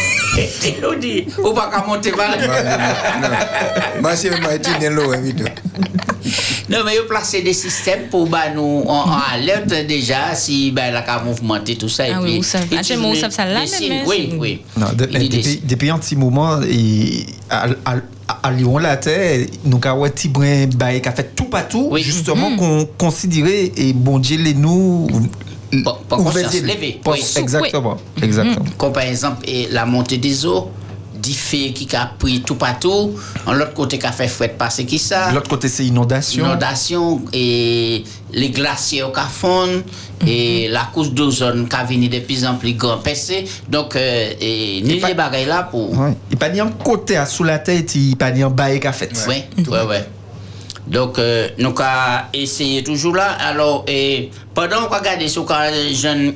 Il 0.65 0.81
dit, 0.97 1.25
ou 1.43 1.53
pas 1.53 1.71
qu'à 1.71 1.85
monter 1.87 2.13
Moi, 4.01 4.17
c'est 4.17 4.31
je 4.31 4.71
suis 4.81 4.89
l'eau, 4.91 5.13
hein, 5.13 5.21
Non, 6.69 6.79
mais 6.85 6.93
il 6.95 6.99
placé 7.07 7.43
des 7.43 7.53
systèmes 7.53 8.09
pour 8.11 8.29
bah, 8.29 8.51
nous 8.55 8.85
en, 8.87 9.11
en 9.11 9.19
alerte 9.33 9.69
déjà 9.89 10.35
si 10.35 10.71
bah, 10.71 10.91
la 10.91 11.03
cas 11.03 11.21
mouvementé, 11.21 11.77
tout 11.77 11.89
ça. 11.89 12.07
et 12.09 12.13
Ah 12.15 12.21
oui, 12.23 12.35
puis, 12.35 12.43
ça- 12.45 12.61
il 12.71 12.79
ah, 12.79 12.83
ça- 13.17 13.31
ça 13.31 13.45
même, 13.47 13.67
signes. 13.67 13.93
hein, 13.93 14.03
Oui, 14.07 14.35
oui. 14.39 14.63
Non, 14.77 14.87
de- 14.93 15.09
Il 15.13 15.29
depuis, 15.29 15.61
depuis 15.65 15.91
un 15.91 15.99
petit 15.99 16.17
moment, 16.17 16.61
et 16.63 17.27
à, 17.49 17.67
à, 17.85 17.97
à 18.43 18.51
Lyon, 18.51 18.79
la 18.79 18.97
terre, 18.97 19.47
nous 19.65 19.81
avons 19.85 20.05
un 20.05 20.11
petit 20.11 20.29
brin 20.29 20.67
bail 20.67 21.01
qui 21.03 21.09
a 21.09 21.13
fait 21.13 21.35
tout 21.35 21.45
partout, 21.45 21.91
justement, 21.99 22.57
qu'on 22.57 22.87
considérait, 22.99 23.73
et 23.77 23.93
bon 23.93 24.19
Dieu, 24.19 24.39
les 24.39 24.55
nous. 24.55 25.07
Pas 25.85 25.99
conscience 26.09 26.35
ouvert- 26.55 26.63
levée. 26.75 27.01
Oui. 27.07 27.25
Exactement. 27.37 27.97
Exactement. 28.21 28.65
Comme 28.77 28.93
par 28.93 29.05
exemple 29.05 29.49
et 29.49 29.69
la 29.71 29.87
montée 29.87 30.19
des 30.19 30.45
eaux, 30.45 30.69
qui 31.21 31.89
a 31.95 32.07
pris 32.19 32.43
tout 32.43 32.55
partout, 32.55 33.15
en 33.47 33.53
l'autre 33.53 33.75
côté 33.75 33.99
qui 33.99 34.07
a 34.07 34.13
fait 34.13 34.29
fouette 34.29 34.59
passer 34.59 34.85
qui 34.85 34.99
ça. 34.99 35.31
L'autre 35.33 35.49
côté, 35.49 35.69
c'est 35.69 35.85
inondation. 35.85 36.45
Inondation 36.45 37.23
et 37.33 38.05
les 38.33 38.51
glaciers 38.51 39.03
qui 39.03 39.21
fondent 39.31 39.83
et 40.27 40.69
la 40.69 40.89
couche 40.93 41.11
d'ozone 41.11 41.69
qui 41.69 41.77
a 41.77 41.85
venu 41.85 42.09
de 42.09 42.21
plus 42.21 42.45
en 42.45 42.55
plus 42.55 42.75
grand 42.75 42.99
percé. 42.99 43.45
Donc, 43.69 43.97
euh, 43.97 44.33
et, 44.41 44.81
ni 44.83 45.01
les 45.01 45.45
là 45.47 45.69
pour. 45.71 45.99
Ouais. 45.99 46.15
Il 46.31 46.37
pas 46.37 46.49
ni 46.49 46.61
un 46.61 46.69
côté 46.69 47.17
à 47.17 47.27
sous 47.27 47.45
la 47.45 47.59
tête, 47.59 47.95
il 47.95 48.17
pas 48.17 48.31
ni 48.31 48.43
un 48.43 48.51
qui 48.51 48.87
a 48.87 48.93
fait. 48.93 49.11
Oui, 49.29 49.45
ouais, 49.69 49.83
ouais. 49.83 50.05
Donc, 50.87 51.19
euh, 51.19 51.49
nous 51.59 51.75
avons 51.79 52.25
essayé 52.33 52.83
toujours 52.83 53.15
là. 53.15 53.33
Alors, 53.41 53.85
et, 53.87 54.31
pendant 54.55 54.87
qu'on 54.87 54.97
regarde 54.97 55.21
le 55.21 55.95
jeune 55.95 56.35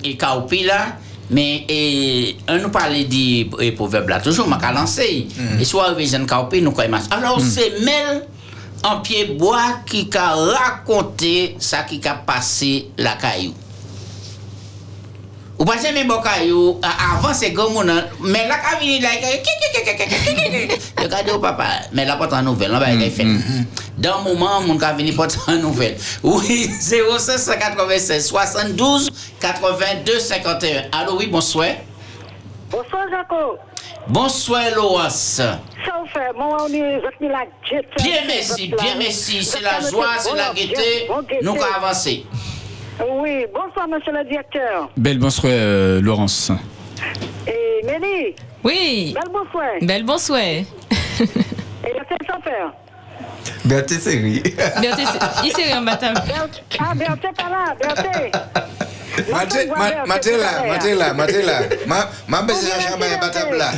et 1.31 1.31
Kaupi 1.31 1.31
là, 1.31 1.31
mais 1.31 1.65
et, 1.69 2.37
on 2.49 2.59
nous 2.59 2.69
parlait 2.71 3.05
du 3.05 3.47
et 3.61 3.73
proverbe 3.73 4.09
là, 4.09 4.21
toujours, 4.21 4.47
m'a 4.47 4.59
lancé. 4.73 5.27
Et 5.59 5.65
soit 5.65 5.87
arrivé 5.87 6.07
jeune 6.07 6.27
Kaupi, 6.27 6.61
nous 6.61 6.75
avons 6.79 6.99
Alors, 7.11 7.41
c'est 7.41 7.81
Mel 7.81 8.27
en 8.85 9.01
pied 9.01 9.25
bois 9.27 9.81
qui 9.87 10.09
a 10.15 10.35
raconté 10.35 11.57
ça 11.59 11.85
qui 11.85 12.01
a 12.07 12.15
passé 12.15 12.91
la 12.99 13.15
caillou. 13.15 13.55
Ou 15.65 15.67
pas 15.67 15.79
jamais 15.83 16.05
bon 16.05 16.21
caillou, 16.21 16.79
a- 16.83 17.17
avant 17.17 17.33
c'est 17.33 17.55
comme 17.55 17.75
on 17.75 17.89
a- 17.89 18.03
mais 18.21 18.47
là 18.47 18.57
quand 18.63 18.79
vient 18.81 19.01
là, 19.01 19.09
regardez 21.03 21.31
au 21.33 21.39
papa, 21.39 21.65
mais 21.93 22.05
là 22.05 22.17
pas 22.17 22.29
en 22.37 22.43
nouvelle, 22.43 22.71
là 22.71 22.79
bah 22.79 22.91
il 22.91 23.11
fait. 23.11 23.25
Dans 23.97 24.19
le 24.19 24.25
moment, 24.25 24.61
mon 24.61 24.75
vient 24.75 25.17
pas 25.17 25.27
en 25.49 25.53
nouvelle. 25.57 25.97
Oui, 26.23 26.69
0596 26.81 28.27
72 28.27 29.11
82 29.41 30.19
51. 30.19 30.83
Allô, 30.93 31.17
oui, 31.19 31.29
bonsoir. 31.29 31.69
Bonsoir, 32.71 33.05
Jaco. 33.11 33.57
Bonsoir, 34.09 34.65
Loas. 34.77 35.09
Ça 35.09 35.61
vous 35.99 36.07
fait, 36.13 36.31
moi, 36.37 36.59
on 36.61 36.73
est 36.73 36.99
20 36.99 37.09
000 37.21 37.33
à 37.33 37.45
jet. 37.67 37.87
Bien 38.03 38.21
merci, 38.27 38.69
bien 38.69 38.97
merci. 38.99 39.43
C'est 39.43 39.63
la 39.63 39.81
joie, 39.81 40.09
c'est 40.19 40.35
la 40.35 40.53
gaieté. 40.53 41.09
Nous 41.41 41.53
allons 41.53 41.63
avancer. 41.75 42.27
Oui, 43.01 43.47
bonsoir, 43.53 43.89
monsieur 43.89 44.13
le 44.13 44.25
directeur. 44.25 44.89
Belle 44.97 45.19
bonsoir, 45.19 45.53
euh, 45.55 46.01
Laurence. 46.01 46.51
Et 47.47 47.85
Mélie. 47.85 48.35
Oui. 48.63 49.15
Belle 49.15 49.33
bonsoir. 49.33 49.71
Belle 49.83 50.05
bonsoir. 50.05 50.39
Et 50.41 50.65
la 51.21 52.05
tête 52.05 52.19
sans 52.31 52.41
faire. 52.41 52.73
Berthe 53.65 53.91
série. 53.91 54.43
Berthe, 54.81 55.01
il 55.45 55.53
s'est 55.53 55.65
rien 55.65 55.83
battu. 55.83 56.07
Ah, 56.79 56.95
Berthe 56.95 57.23
pas 57.37 57.51
là, 57.51 57.75
Berthe. 57.81 58.37
Ma- 59.69 60.07
maté 60.07 60.37
là, 60.37 61.13
maté 61.15 61.43
là. 61.43 61.61
Ma, 61.87 62.09
ma 62.29 62.43
baisse 62.43 62.69
la 62.69 62.81
chambre 62.81 63.05
est 63.05 63.21
batable 63.21 63.57
là. 63.57 63.71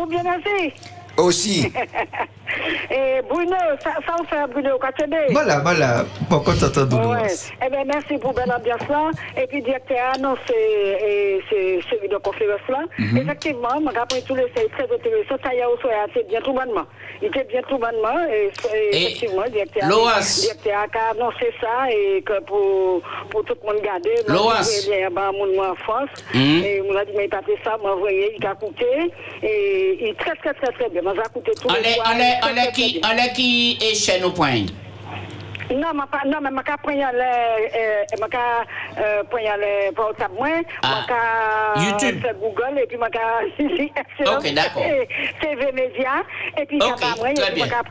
Ou 0.00 0.06
bien 0.06 0.22
merci. 0.22 0.72
Aussi. 1.18 1.72
Et 2.90 3.20
Bruno, 3.28 3.56
ça, 3.82 3.90
ça 4.06 4.14
vous 4.18 4.24
fait 4.26 4.46
Bruno 4.52 4.78
Katebe. 4.78 5.14
Voilà, 5.30 5.58
voilà. 5.60 6.04
Bon, 6.30 6.40
quand 6.40 6.52
t'entends. 6.58 7.10
Ouais. 7.12 7.28
Eh 7.64 7.70
bien, 7.70 7.84
merci 7.84 8.16
pour 8.18 8.32
belle 8.32 8.52
ambiance 8.52 8.86
là. 8.88 9.10
Et 9.36 9.46
puis, 9.46 9.62
directeur 9.62 9.98
a 9.98 10.14
annoncé 10.16 10.54
et 10.54 11.40
c'est 11.50 11.80
série 11.90 12.08
de 12.08 12.16
conférence 12.16 12.60
là. 12.68 12.80
Mhm. 12.98 13.18
Effectivement, 13.18 13.80
moi, 13.80 13.92
après 14.00 14.22
tout 14.22 14.34
le 14.34 14.46
c'est 14.54 14.70
très 14.70 14.84
intéressant. 14.84 15.36
Ça 15.44 15.54
y 15.54 15.60
a 15.60 15.68
aussi, 15.68 15.82
c'est 16.14 16.28
bien 16.28 16.40
tout 16.40 16.52
bonnement. 16.52 16.86
Il 17.20 17.28
était 17.28 17.44
bien 17.44 17.62
tout 17.68 17.78
bonnement. 17.78 18.18
Et, 18.30 18.50
et 18.74 18.96
Et 18.96 19.02
effectivement, 19.02 19.42
directeur 19.50 19.88
Loas. 19.88 20.40
directeur 20.42 20.78
a 20.94 21.10
annoncé 21.10 21.52
ça 21.60 21.90
et 21.90 22.22
que 22.22 22.40
pour, 22.42 23.02
pour 23.30 23.44
tout 23.44 23.56
le 23.62 23.72
monde 23.72 23.82
garder. 23.82 24.14
Loas. 24.28 24.86
ben, 25.12 25.32
mon 25.32 25.54
moi 25.54 25.70
en 25.72 25.74
France. 25.76 26.10
Mhm. 26.34 26.62
Et 26.64 26.82
on 26.88 26.96
a 26.96 27.04
dit, 27.04 27.12
mais 27.16 27.24
il 27.24 27.30
pas 27.30 27.42
fait 27.42 27.58
ça, 27.64 27.76
moi, 27.82 27.94
vous 27.94 28.00
voyez, 28.00 28.34
il 28.38 28.46
a 28.46 28.54
coûté. 28.54 28.86
Et 29.42 29.98
il 30.00 30.08
est 30.08 30.18
très, 30.18 30.34
très, 30.36 30.54
très, 30.54 30.72
très 30.72 30.88
bien. 30.90 31.02
Moi, 31.06 31.14
j'ai 31.14 31.32
coûté 31.32 31.52
tout 31.52 31.68
On 31.68 31.72
le 31.74 31.78
est, 31.86 31.98
très, 31.98 32.00
on 32.02 32.16
très, 33.16 34.85
non, 35.74 35.94
ma 35.94 36.06
pa, 36.06 36.20
non, 36.26 36.38
mais 36.40 36.50
ma 36.50 36.62
ka 36.62 36.76
prendre 36.76 37.10
le, 37.12 37.20
euh, 37.20 38.04
ma 38.20 38.28
ka 38.28 38.38
euh, 38.98 39.22
prendre 39.24 39.56
le 39.58 39.92
portable 39.92 40.34
moi, 40.38 40.48
ma 40.82 41.04
ka 41.08 41.80
YouTube. 41.80 42.22
faire 42.22 42.34
Google 42.34 42.78
et 42.82 42.86
puis 42.86 42.96
ma 42.96 43.10
ka 43.10 43.40
Ok, 44.38 44.54
d'accord. 44.54 44.82
TV 45.40 45.72
Média 45.72 46.22
et 46.56 46.66
puis 46.66 46.78
Ok, 46.80 46.98
ça 46.98 47.06
va 47.06 47.16
moi 47.16 47.30
et 47.30 47.34
puis 47.34 47.60
ma 47.60 47.68
ka. 47.68 47.82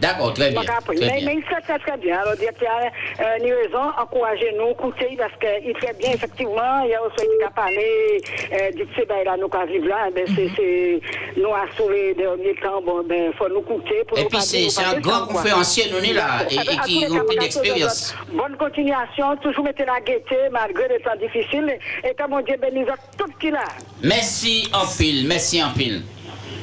D'accord, 0.00 0.34
très 0.34 0.50
bien. 0.50 0.60
Ma 0.60 0.66
ka 0.66 0.78
Mais, 0.88 0.96
bien. 0.96 1.08
mais 1.24 1.34
il 1.36 1.42
fait 1.44 1.60
très 1.62 1.78
très 1.78 1.96
bien. 1.96 2.20
Alors 2.20 2.36
dire 2.36 2.52
qu'il 2.54 2.64
y 2.64 2.66
a 2.66 2.90
euh, 3.24 3.38
une 3.38 3.52
raison, 3.52 3.92
encouragez-nous, 3.98 4.70
écoutez 4.70 5.16
parce 5.16 5.32
qu'il 5.40 5.76
fait 5.78 5.96
bien 5.98 6.12
effectivement. 6.12 6.82
Il 6.84 6.90
y 6.90 6.94
a 6.94 7.02
aussi 7.02 7.26
qui 7.38 7.44
a 7.44 7.50
parlé 7.50 8.20
euh, 8.52 8.70
du 8.72 8.84
petit 8.86 9.06
ben 9.06 9.24
là 9.24 9.36
nous 9.38 9.48
qu'à 9.48 9.64
vivre 9.64 9.86
là, 9.86 10.10
ben 10.14 10.26
c'est 10.34 10.50
c'est 10.56 11.00
nous 11.36 11.88
les 11.90 12.14
derniers 12.14 12.54
temps 12.62 12.82
bon 12.82 13.02
ben 13.04 13.32
faut 13.38 13.48
nous 13.48 13.60
écouter 13.60 14.04
pour 14.06 14.18
Et 14.18 14.24
nous 14.24 14.28
puis 14.28 14.40
c'est 14.40 14.68
c'est 14.68 14.84
un 14.84 15.00
grand 15.00 15.26
conférencier, 15.26 15.84
nous, 15.90 16.14
là, 16.14 16.44
et, 16.50 16.54
et 16.56 16.76
qui 16.84 17.04
d'expérience. 17.40 18.14
Bonne 18.32 18.56
continuation, 18.56 19.36
toujours 19.42 19.64
mettez 19.64 19.84
la 19.84 20.00
gaieté 20.00 20.36
malgré 20.50 20.88
les 20.88 21.00
temps 21.02 21.16
difficiles 21.20 21.78
et 22.04 22.14
que 22.14 22.28
mon 22.28 22.40
Dieu 22.40 22.56
bénisse 22.60 22.88
tout 23.16 23.26
ce 23.32 23.38
qu'il 23.40 23.54
a. 23.54 23.64
Merci 24.02 24.68
en 24.72 24.86
pile, 24.86 25.26
merci 25.26 25.62
en 25.62 25.70
pile. 25.70 26.02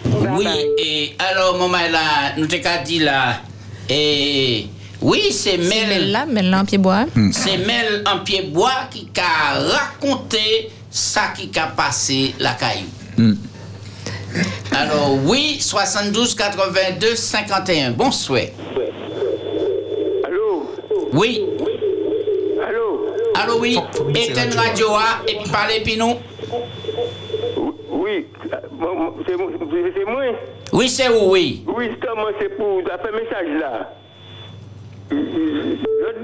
Oui, 0.05 0.47
et 0.77 1.15
alors, 1.19 1.57
maman, 1.57 1.89
là, 1.91 2.33
nous 2.37 2.47
t'ai 2.47 2.61
qu'à 2.61 2.79
dit 2.79 2.99
là, 2.99 3.41
et 3.89 4.67
oui, 5.01 5.31
c'est 5.31 5.57
Mel. 5.57 5.87
Mel 5.87 6.11
là, 6.11 6.25
Mel 6.25 6.49
là 6.49 6.59
en 6.61 6.65
pied 6.65 6.77
bois. 6.77 7.05
C'est 7.31 7.57
Mel 7.57 8.03
en 8.05 8.19
pied 8.19 8.43
bois 8.43 8.87
qui 8.91 9.09
a 9.17 9.59
raconté 9.59 10.69
ça 10.89 11.33
qui 11.35 11.51
a 11.57 11.67
passé 11.67 12.33
la 12.39 12.53
caillou. 12.53 13.35
Alors, 14.71 15.17
oui, 15.25 15.57
72 15.59 16.35
82 16.35 17.15
51. 17.15 17.91
Bonsoir. 17.91 18.41
Allô 18.41 18.83
Oui. 21.13 21.45
Allô? 22.67 23.05
Allô, 23.35 23.59
oui. 23.59 23.77
Éteins 24.15 24.55
radio 24.59 24.87
A 24.93 25.21
et 25.27 25.35
puis 25.37 25.51
parlez, 25.51 25.81
puis 25.83 25.97
nous. 25.97 26.15
Oui, 27.89 28.25
c'est 29.27 30.05
moi? 30.05 30.21
Oui, 30.71 30.89
c'est 30.89 31.09
où, 31.09 31.31
oui. 31.31 31.63
Oui, 31.67 31.89
c'est 32.39 32.55
pour 32.57 32.81
fait 32.97 33.11
message 33.11 33.59
là. 33.59 33.93
Je 35.11 35.15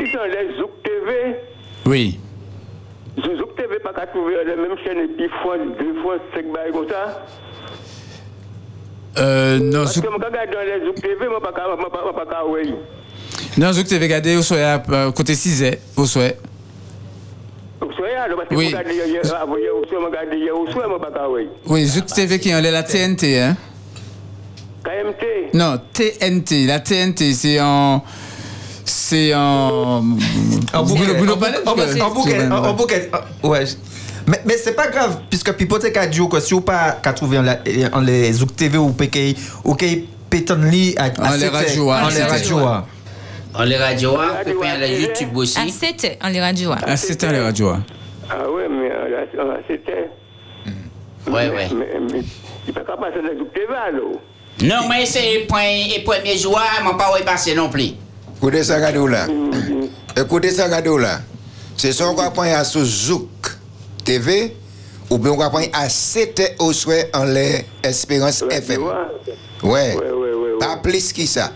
dis 0.03 0.11
dans 0.13 0.25
les 0.25 0.57
Zouk 0.57 0.71
TV, 0.83 1.35
Oui. 1.85 2.19
Zouk 3.17 3.55
TV 3.55 3.79
pas 3.79 3.93
qu'à 3.93 4.05
trouver 4.07 4.35
la 4.45 4.55
même 4.55 4.77
chaîne 4.83 4.99
et 4.99 5.07
puis 5.07 5.27
fois, 5.41 5.57
deux 5.57 6.01
fois, 6.01 6.17
cinq 6.33 6.45
bails 6.51 6.71
comme 6.71 6.87
ça. 6.89 7.25
Euh, 9.17 9.57
non, 9.59 9.79
Parce 9.83 9.99
que 9.99 10.07
je 10.07 10.13
regarde 10.13 10.51
dans 10.51 10.61
les 10.61 10.85
Zouk 10.85 10.95
TV, 10.95 11.27
moi, 11.27 11.41
pas 11.41 11.53
qu'à, 11.53 11.67
moi, 11.75 11.89
pas- 11.89 12.03
qu'à. 12.25 12.73
Non, 13.57 13.71
Zouk 13.73 13.87
TV 13.87 14.05
regardé 14.05 14.35
au 14.35 14.41
soir, 14.41 14.81
euh, 14.89 15.11
côté 15.11 15.35
6 15.35 15.63
au 15.95 16.05
soir. 16.05 16.31
Vous 17.81 17.91
soyez 17.93 18.15
alors, 18.15 18.37
parce 18.37 18.49
que 18.49 18.55
Oui. 18.55 18.69
moi, 18.71 18.79
regarde 18.79 18.93
hier, 18.93 19.07
hier, 19.07 19.35
avant 19.41 19.57
hier, 19.57 19.71
au 20.57 20.71
soir, 20.71 21.31
ouais. 21.31 21.47
Oui, 21.67 21.85
Zouk 21.85 22.05
TV 22.07 22.39
qui 22.39 22.49
est 22.49 22.55
en 22.55 22.61
la 22.61 22.83
TNT, 22.83 23.39
hein. 23.39 23.55
KMT. 24.83 25.53
Non, 25.53 25.79
TNT. 25.93 26.65
La 26.67 26.79
TNT, 26.79 27.33
c'est 27.33 27.59
en. 27.59 28.03
C'est 28.85 29.33
en. 29.33 30.03
En 30.73 30.83
bouquet. 30.83 31.17
En 31.65 31.73
bouquet. 32.11 32.47
En 32.51 32.73
bouquet. 32.73 33.09
Ouais. 33.43 33.65
Mais, 34.27 34.41
mais 34.45 34.57
c'est 34.57 34.73
pas 34.73 34.87
grave, 34.87 35.19
puisque 35.29 35.53
Pipote 35.53 35.85
a 35.95 36.07
dit 36.07 36.19
que 36.29 36.39
si 36.39 36.53
vous 36.53 36.61
pas 36.61 36.93
qu'à 37.01 37.13
trouver 37.13 37.37
en, 37.39 38.01
les 38.01 38.33
Zouk 38.33 38.55
TV 38.55 38.77
ou 38.77 38.89
PK 38.89 39.37
ou 39.63 39.75
qu'il 39.75 40.05
pétonne 40.29 40.65
li 40.69 40.95
à, 40.97 41.05
à 41.05 41.33
En 41.33 41.35
les 41.35 41.47
radios, 41.47 41.91
En 41.91 42.09
les 42.09 42.23
radios. 42.23 42.59
Hein. 43.55 43.59
On 43.59 43.63
les 43.63 43.77
radios 43.77 44.17
A, 44.17 44.41
et 44.41 44.45
puis 44.45 44.55
on 44.61 44.79
les 44.79 45.01
YouTube 45.01 45.29
Ah, 45.33 45.37
aussi. 45.37 45.69
c'était 45.71 46.17
en 46.21 46.29
les 46.29 46.41
radios. 46.41 46.71
Ah, 46.85 46.97
c'était 46.97 47.31
les 47.31 47.39
radios. 47.39 47.69
hein? 47.69 47.83
Ah 48.29 48.49
ouais, 48.49 48.67
mais 48.69 48.91
euh, 48.91 49.25
euh, 49.37 49.57
c'était. 49.67 50.09
Ouais, 51.27 51.49
ouais. 51.49 51.67
Mais, 51.73 51.99
mais, 52.11 52.21
il 52.67 52.73
peut 52.73 52.83
pas 52.83 52.97
passer 52.97 53.21
dans 53.21 53.37
Zouk 53.37 53.53
TV, 53.53 53.73
alors. 53.73 54.19
Non, 54.63 54.87
mais 54.89 55.05
c'est 55.05 55.45
point 55.47 55.61
et 55.95 56.01
premier 56.03 56.37
jour, 56.37 56.59
mon 56.83 56.95
pas 56.95 57.11
passé 57.25 57.55
non 57.55 57.69
plus. 57.69 57.91
Écoutez 58.37 58.63
ça, 58.63 58.75
regardez 58.75 59.11
là. 59.11 59.27
Écoutez 60.17 60.51
ça, 60.51 60.67
là. 60.67 61.19
C'est 61.77 61.91
ça 61.91 62.05
qu'on 62.05 62.13
va 62.15 62.31
prendre 62.31 62.55
à 62.55 62.63
sous 62.63 62.85
Zouk 62.85 63.29
TV 64.03 64.55
ou 65.09 65.17
bien 65.17 65.31
on 65.31 65.37
va 65.37 65.49
prendre 65.49 65.67
à 65.73 65.89
7 65.89 66.55
au 66.59 66.71
souhait 66.73 67.09
en 67.13 67.25
les 67.25 67.65
Espérance 67.83 68.43
FM. 68.49 68.83
Ouais. 69.63 69.97
Pas 70.59 70.77
plus 70.77 71.11
que 71.11 71.25
ça. 71.25 71.27
Plus 71.27 71.27
que 71.27 71.27
ça, 71.27 71.51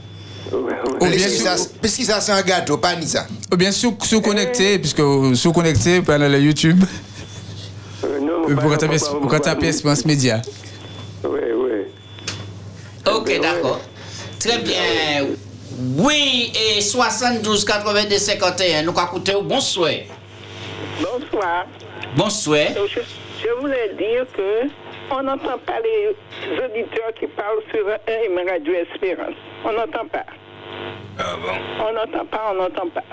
ça, 2.04 2.22
c'est 2.22 2.32
un 2.32 2.42
gâteau, 2.42 2.78
pas 2.78 2.96
ni 2.96 3.08
ça. 3.08 3.28
Ou 3.52 3.56
bien 3.56 3.72
sous, 3.72 3.96
sous 4.04 4.22
connecté, 4.22 4.80
puisque 4.80 5.02
sous 5.36 5.52
connecté, 5.52 6.02
pendant 6.02 6.28
le 6.28 6.40
YouTube. 6.40 6.84
taper 9.40 9.68
Espérance 9.68 10.06
Média. 10.06 10.42
Oui, 11.24 11.40
oui. 11.56 12.32
Ok, 13.06 13.40
d'accord. 13.42 13.80
Très 14.40 14.58
bien. 14.60 15.28
Oui, 15.98 16.52
et 16.56 16.82
72 16.82 17.64
82 17.66 18.18
51. 18.18 18.84
Nous 18.84 18.90
avons 18.92 19.08
écouté. 19.08 19.34
Bonsoir. 19.44 19.92
Bonsoir. 21.00 21.66
Bonsoir. 22.16 22.68
Je, 22.76 23.00
je 23.44 23.62
voulais 23.62 23.92
dire 23.98 24.26
que 24.36 24.68
on 25.12 25.24
n'entend 25.24 25.58
pas 25.66 25.80
les 25.84 26.10
auditeurs 26.58 27.14
qui 27.20 27.28
parlent 27.28 27.64
sur 27.74 27.88
AM 27.88 28.48
Radio 28.50 28.74
Espérance. 28.74 29.36
On 29.66 29.72
n'entend 29.74 30.06
pas. 30.08 30.26
Ah 31.18 31.36
bon? 31.42 31.86
On 31.88 31.94
n'entend 31.94 32.26
pas, 32.26 32.52
on 32.52 32.56
n'entend 32.56 32.90
pas. 32.90 33.04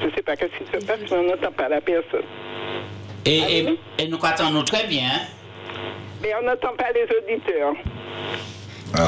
Je 0.00 0.06
ne 0.06 0.10
sais 0.12 0.22
pas 0.22 0.36
qu'est-ce 0.36 0.64
qui 0.64 0.64
se 0.70 0.86
passe, 0.86 0.98
mais 1.10 1.16
on 1.16 1.22
n'entend 1.24 1.52
pas 1.52 1.68
la 1.68 1.80
personne. 1.80 2.24
Et, 3.24 3.38
et, 3.58 3.78
et 3.98 4.08
nous 4.08 4.18
attendons 4.24 4.62
très 4.62 4.86
bien. 4.86 5.10
Mais 6.22 6.30
on 6.40 6.44
n'entend 6.46 6.74
pas 6.76 6.90
les 6.94 7.04
auditeurs. 7.04 7.74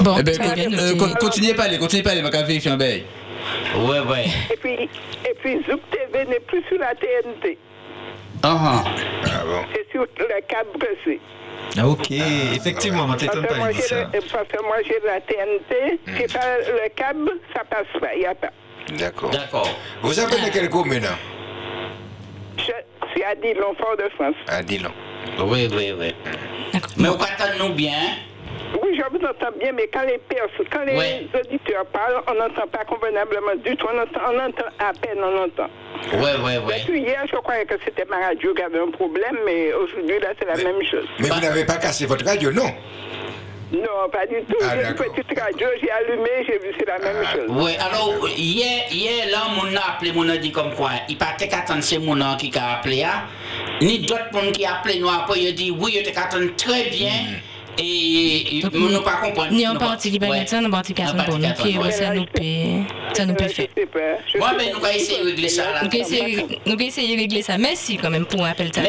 Bon, 0.04 0.16
eh 0.18 0.22
ben, 0.22 0.36
con- 0.36 0.44
euh, 0.78 0.96
con- 0.98 1.14
continuez 1.18 1.54
pas, 1.54 1.64
aller, 1.64 1.78
continuez 1.78 2.02
pas, 2.02 2.10
aller, 2.10 2.22
ma 2.22 2.30
vérifier 2.30 2.70
un. 2.70 2.78
Ouais, 2.78 4.00
ouais. 4.00 4.26
Et 4.52 4.56
puis, 4.56 4.74
et 5.28 5.34
puis 5.42 5.62
Zouk 5.68 5.80
TV 5.90 6.26
n'est 6.26 6.40
plus 6.40 6.62
sur 6.68 6.78
la 6.78 6.94
TNT. 6.94 7.56
Ah 8.42 8.84
C'est 9.74 9.90
sur 9.90 10.02
le 10.02 10.40
câble 10.46 10.70
pressé. 10.78 11.18
Ah, 11.78 11.86
ok, 11.86 12.10
effectivement, 12.10 13.04
on 13.04 13.08
Parce 13.08 13.20
t'étonne 13.22 13.42
que 13.44 13.48
pas 13.48 13.54
moi, 13.54 13.68
de 13.68 13.74
ça. 13.74 13.96
le- 14.12 14.20
parce 14.32 14.48
que 14.48 14.62
moi, 14.64 14.76
j'ai 14.84 14.98
la 15.06 15.20
TNT. 15.20 16.00
C'est 16.18 16.32
pas 16.32 16.58
le 16.58 16.88
câble, 16.94 17.30
ça 17.54 17.62
passe 17.64 17.86
pas. 18.00 18.12
Il 18.14 18.20
n'y 18.20 18.26
a 18.26 18.34
pas. 18.34 18.50
D'accord. 18.98 19.30
D'accord. 19.30 19.68
Vous 20.02 20.18
appelez 20.18 20.50
quelle 20.52 20.68
commune? 20.68 21.06
Je 22.58 22.62
suis 23.12 23.22
à 23.24 23.34
Dillon, 23.36 23.74
Fort-de-France. 23.78 24.34
À 24.48 24.62
Dillon. 24.62 24.90
Oui, 25.38 25.68
oui, 25.72 25.92
oui. 25.98 26.14
Mais 26.96 27.08
on 27.08 27.14
attend 27.14 27.56
nous 27.58 27.72
bien. 27.74 27.92
Oui, 28.82 28.96
je 28.96 29.02
vous 29.10 29.24
entends 29.24 29.56
bien, 29.58 29.72
mais 29.72 29.88
quand 29.92 30.02
les 30.02 30.18
personnes, 30.18 30.66
quand 30.70 30.84
les 30.84 30.96
Ouais. 30.96 31.26
auditeurs 31.34 31.86
parlent, 31.86 32.22
on 32.28 32.34
n'entend 32.34 32.66
pas 32.68 32.84
convenablement 32.84 33.56
du 33.64 33.76
tout. 33.76 33.86
On 33.92 33.98
entend, 33.98 34.20
on 34.32 34.38
entend 34.38 34.70
à 34.78 34.92
peine, 34.92 35.18
on 35.18 35.44
entend. 35.44 35.70
Ouais, 36.12 36.36
ouais, 36.44 36.58
ouais. 36.58 36.80
Depuis 36.86 37.00
hier, 37.00 37.24
je 37.30 37.36
croyais 37.36 37.64
que 37.64 37.74
c'était 37.84 38.04
ma 38.04 38.18
radio 38.18 38.54
qui 38.54 38.62
avait 38.62 38.78
un 38.80 38.90
problème, 38.90 39.36
mais 39.44 39.72
aujourd'hui, 39.72 40.18
là, 40.20 40.28
c'est 40.38 40.46
la 40.46 40.56
même 40.56 40.82
chose. 40.84 41.06
Mais 41.18 41.28
vous 41.28 41.40
n'avez 41.40 41.64
pas 41.64 41.76
cassé 41.76 42.06
votre 42.06 42.24
radio, 42.24 42.52
non? 42.52 42.70
Non, 43.72 44.08
pas 44.10 44.26
du 44.26 44.34
tout. 44.48 44.56
Ah, 44.62 44.74
j'ai 44.74 44.88
une 44.88 44.94
petite 44.94 45.38
radio, 45.40 45.68
j'ai 45.80 45.90
allumé, 45.90 46.28
j'ai 46.44 46.58
vu, 46.58 46.74
c'est 46.76 46.88
la 46.88 46.98
même 46.98 47.24
chose. 47.32 47.46
Oui, 47.48 47.72
alors, 47.78 48.28
hier, 48.36 48.84
hier 48.90 49.26
là, 49.30 49.42
mon 49.54 49.76
a 49.76 49.92
appelé, 49.94 50.10
mon 50.12 50.28
a 50.28 50.36
dit 50.36 50.50
comme 50.50 50.74
quoi, 50.74 50.90
il 51.08 51.16
partait 51.16 51.46
qu'attendre 51.46 51.82
ces 51.82 51.98
mon 51.98 52.16
qui 52.36 52.50
a 52.58 52.78
appelé, 52.78 53.04
hein. 53.04 53.22
ni 53.80 54.00
d'autres 54.00 54.32
monde 54.32 54.50
qui 54.50 54.64
a 54.64 54.78
appelé 54.78 54.98
nous 54.98 55.08
après, 55.08 55.38
il 55.40 55.54
dit 55.54 55.70
oui, 55.70 55.92
il 55.94 56.00
était 56.00 56.10
qu'attendre 56.10 56.50
très 56.56 56.90
bien, 56.90 57.12
et 57.12 57.59
et 57.82 58.62
nous 58.72 58.88
ne 58.90 58.98
pas 58.98 59.16
comprendre. 59.22 59.50
Ni 59.52 59.66
en 59.66 59.72
nous 59.74 59.78
pas- 59.80 59.86
partie 59.86 60.10
en 60.16 60.70
partie 60.70 60.94
pour 60.94 61.04
nous, 61.38 61.90
ça 61.90 62.14
nous 62.14 62.24
peut, 62.26 62.42
ça 63.14 63.26
nous 63.26 63.34
peut 63.34 63.48
faire. 63.48 63.66
Ouais, 63.76 64.40
mais 64.56 64.70
nous 64.72 64.84
allons 64.84 64.94
essayer 64.94 65.18
de 65.20 65.24
régler 65.26 65.48
ça. 65.48 65.62
Nous 65.82 66.72
allons 66.72 66.78
essayer 66.80 67.16
de 67.16 67.20
régler 67.20 67.42
ça. 67.42 67.58
Merci 67.58 67.96
quand 67.96 68.10
même 68.10 68.26
pour 68.26 68.42
l'appel. 68.42 68.70
Des 68.70 68.80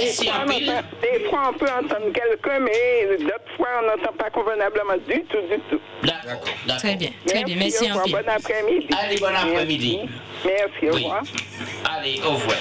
fois, 1.29 1.49
on 1.49 1.57
peut 1.57 1.65
entendre 1.65 2.11
quelqu'un, 2.13 2.59
mais 2.59 3.17
d'autres 3.17 3.55
fois, 3.57 3.67
on 3.81 3.85
n'entend 3.87 4.13
pas 4.17 4.29
convenablement 4.29 4.97
du 5.07 5.23
tout, 5.23 5.37
du 5.49 5.59
tout. 5.69 5.79
D'accord. 6.03 6.77
Très 6.77 6.95
bien, 6.95 7.09
très 7.25 7.43
bien. 7.43 7.55
Merci 7.57 7.91
en 7.91 7.99
pile. 8.01 8.13
Bon 8.13 8.19
après-midi. 8.27 8.87
Allez, 9.03 9.17
bon 9.17 9.27
après-midi. 9.27 9.99
Merci, 10.45 10.89
au 10.89 10.93
revoir. 10.93 11.23
Allez, 11.85 12.19
au 12.25 12.31
revoir. 12.31 12.57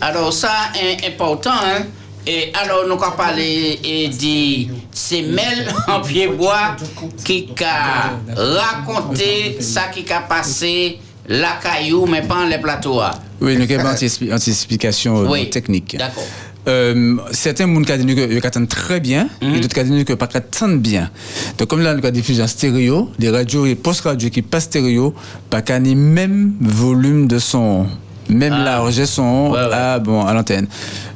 Alors, 0.00 0.32
ça 0.32 0.50
est 0.80 1.06
important, 1.06 1.50
hein. 1.52 1.86
Et 2.26 2.52
alors, 2.54 2.86
nous 2.86 2.94
allons 2.94 3.16
parler 3.16 3.78
et 3.84 4.08
dit, 4.08 4.70
c'est 4.90 5.22
Mel 5.22 5.68
en 5.88 6.00
pied 6.00 6.28
bois 6.28 6.76
qui 7.24 7.48
a 7.62 8.18
raconté 8.34 9.58
ça 9.60 9.82
qui 9.94 10.10
a 10.12 10.20
passé 10.20 10.98
la 11.28 11.58
caillou, 11.62 12.06
mais 12.06 12.22
pas 12.22 12.46
les 12.46 12.58
plateaux. 12.58 13.00
hein. 13.00 13.10
Oui, 13.40 13.56
nous 13.56 13.64
avons 13.78 13.94
une 14.20 14.32
anticipation 14.32 15.24
euh, 15.24 15.28
Oui, 15.28 15.50
technique. 15.50 15.96
D'accord. 15.98 16.24
Euh, 16.66 17.16
certains 17.32 17.66
gens 17.66 17.82
qui 17.82 18.14
que 18.14 18.46
attendent 18.46 18.68
très 18.68 18.98
bien, 19.00 19.28
et 19.42 19.60
d'autres 19.60 19.74
qui 19.82 20.04
que 20.04 20.14
pas 20.14 20.28
attendent 20.32 20.80
bien. 20.80 21.10
Donc 21.58 21.68
comme 21.68 21.82
là, 21.82 21.92
nous 21.92 21.98
avons 21.98 22.10
diffusé 22.10 22.42
en 22.42 22.46
stéréo, 22.46 23.10
les 23.18 23.28
radios 23.28 23.66
et 23.66 23.74
post-radio 23.74 24.30
qui 24.30 24.40
passent 24.40 24.64
stéréo, 24.64 25.14
pas 25.50 25.60
le 25.68 25.94
même 25.94 26.54
volume 26.60 27.26
de 27.26 27.38
son, 27.38 27.86
même 28.28 28.52
largeur 28.64 29.06
son 29.06 29.54
à, 29.54 29.98
bon, 29.98 30.24
à 30.24 30.32
l'antenne. 30.32 30.66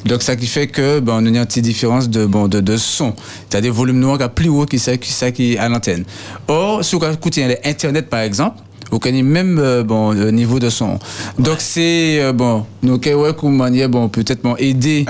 Donc 0.05 0.23
ça 0.23 0.37
qui 0.37 0.47
fait 0.47 0.67
que 0.67 1.01
bon, 1.01 1.21
nous 1.21 1.29
avons 1.29 1.41
une 1.41 1.47
petite 1.47 1.65
différence 1.65 2.09
de, 2.09 2.27
bon, 2.27 2.49
de, 2.49 2.61
de 2.61 2.77
son. 2.77 3.15
C'est-à-dire 3.49 3.73
volume 3.73 3.99
noir 3.99 4.19
qui 4.19 4.25
est 4.25 4.29
plus 4.29 4.49
haut 4.49 4.67
que 4.67 4.79
ça 4.79 4.97
qui, 4.97 5.13
ça 5.13 5.31
qui 5.31 5.55
est 5.55 5.59
à 5.59 5.69
l'antenne. 5.69 6.05
Or, 6.47 6.85
si 6.85 6.97
vous 6.97 7.05
écoutez 7.05 7.47
l'Internet 7.65 8.09
par 8.09 8.21
exemple, 8.21 8.59
vous 8.91 8.99
connaissez 8.99 9.23
même 9.23 9.59
euh, 9.59 9.83
bon 9.85 10.13
le 10.13 10.31
niveau 10.31 10.59
de 10.59 10.71
son. 10.71 10.99
Donc 11.39 11.57
c'est 11.59 12.21
euh, 12.21 12.33
bon 12.33 12.65
nous 12.83 12.99
ouais 12.99 13.35
comme 13.35 13.57
manière 13.57 13.89
bon 13.89 14.09
peut-être 14.09 14.43
bon 14.43 14.57
aider 14.57 15.05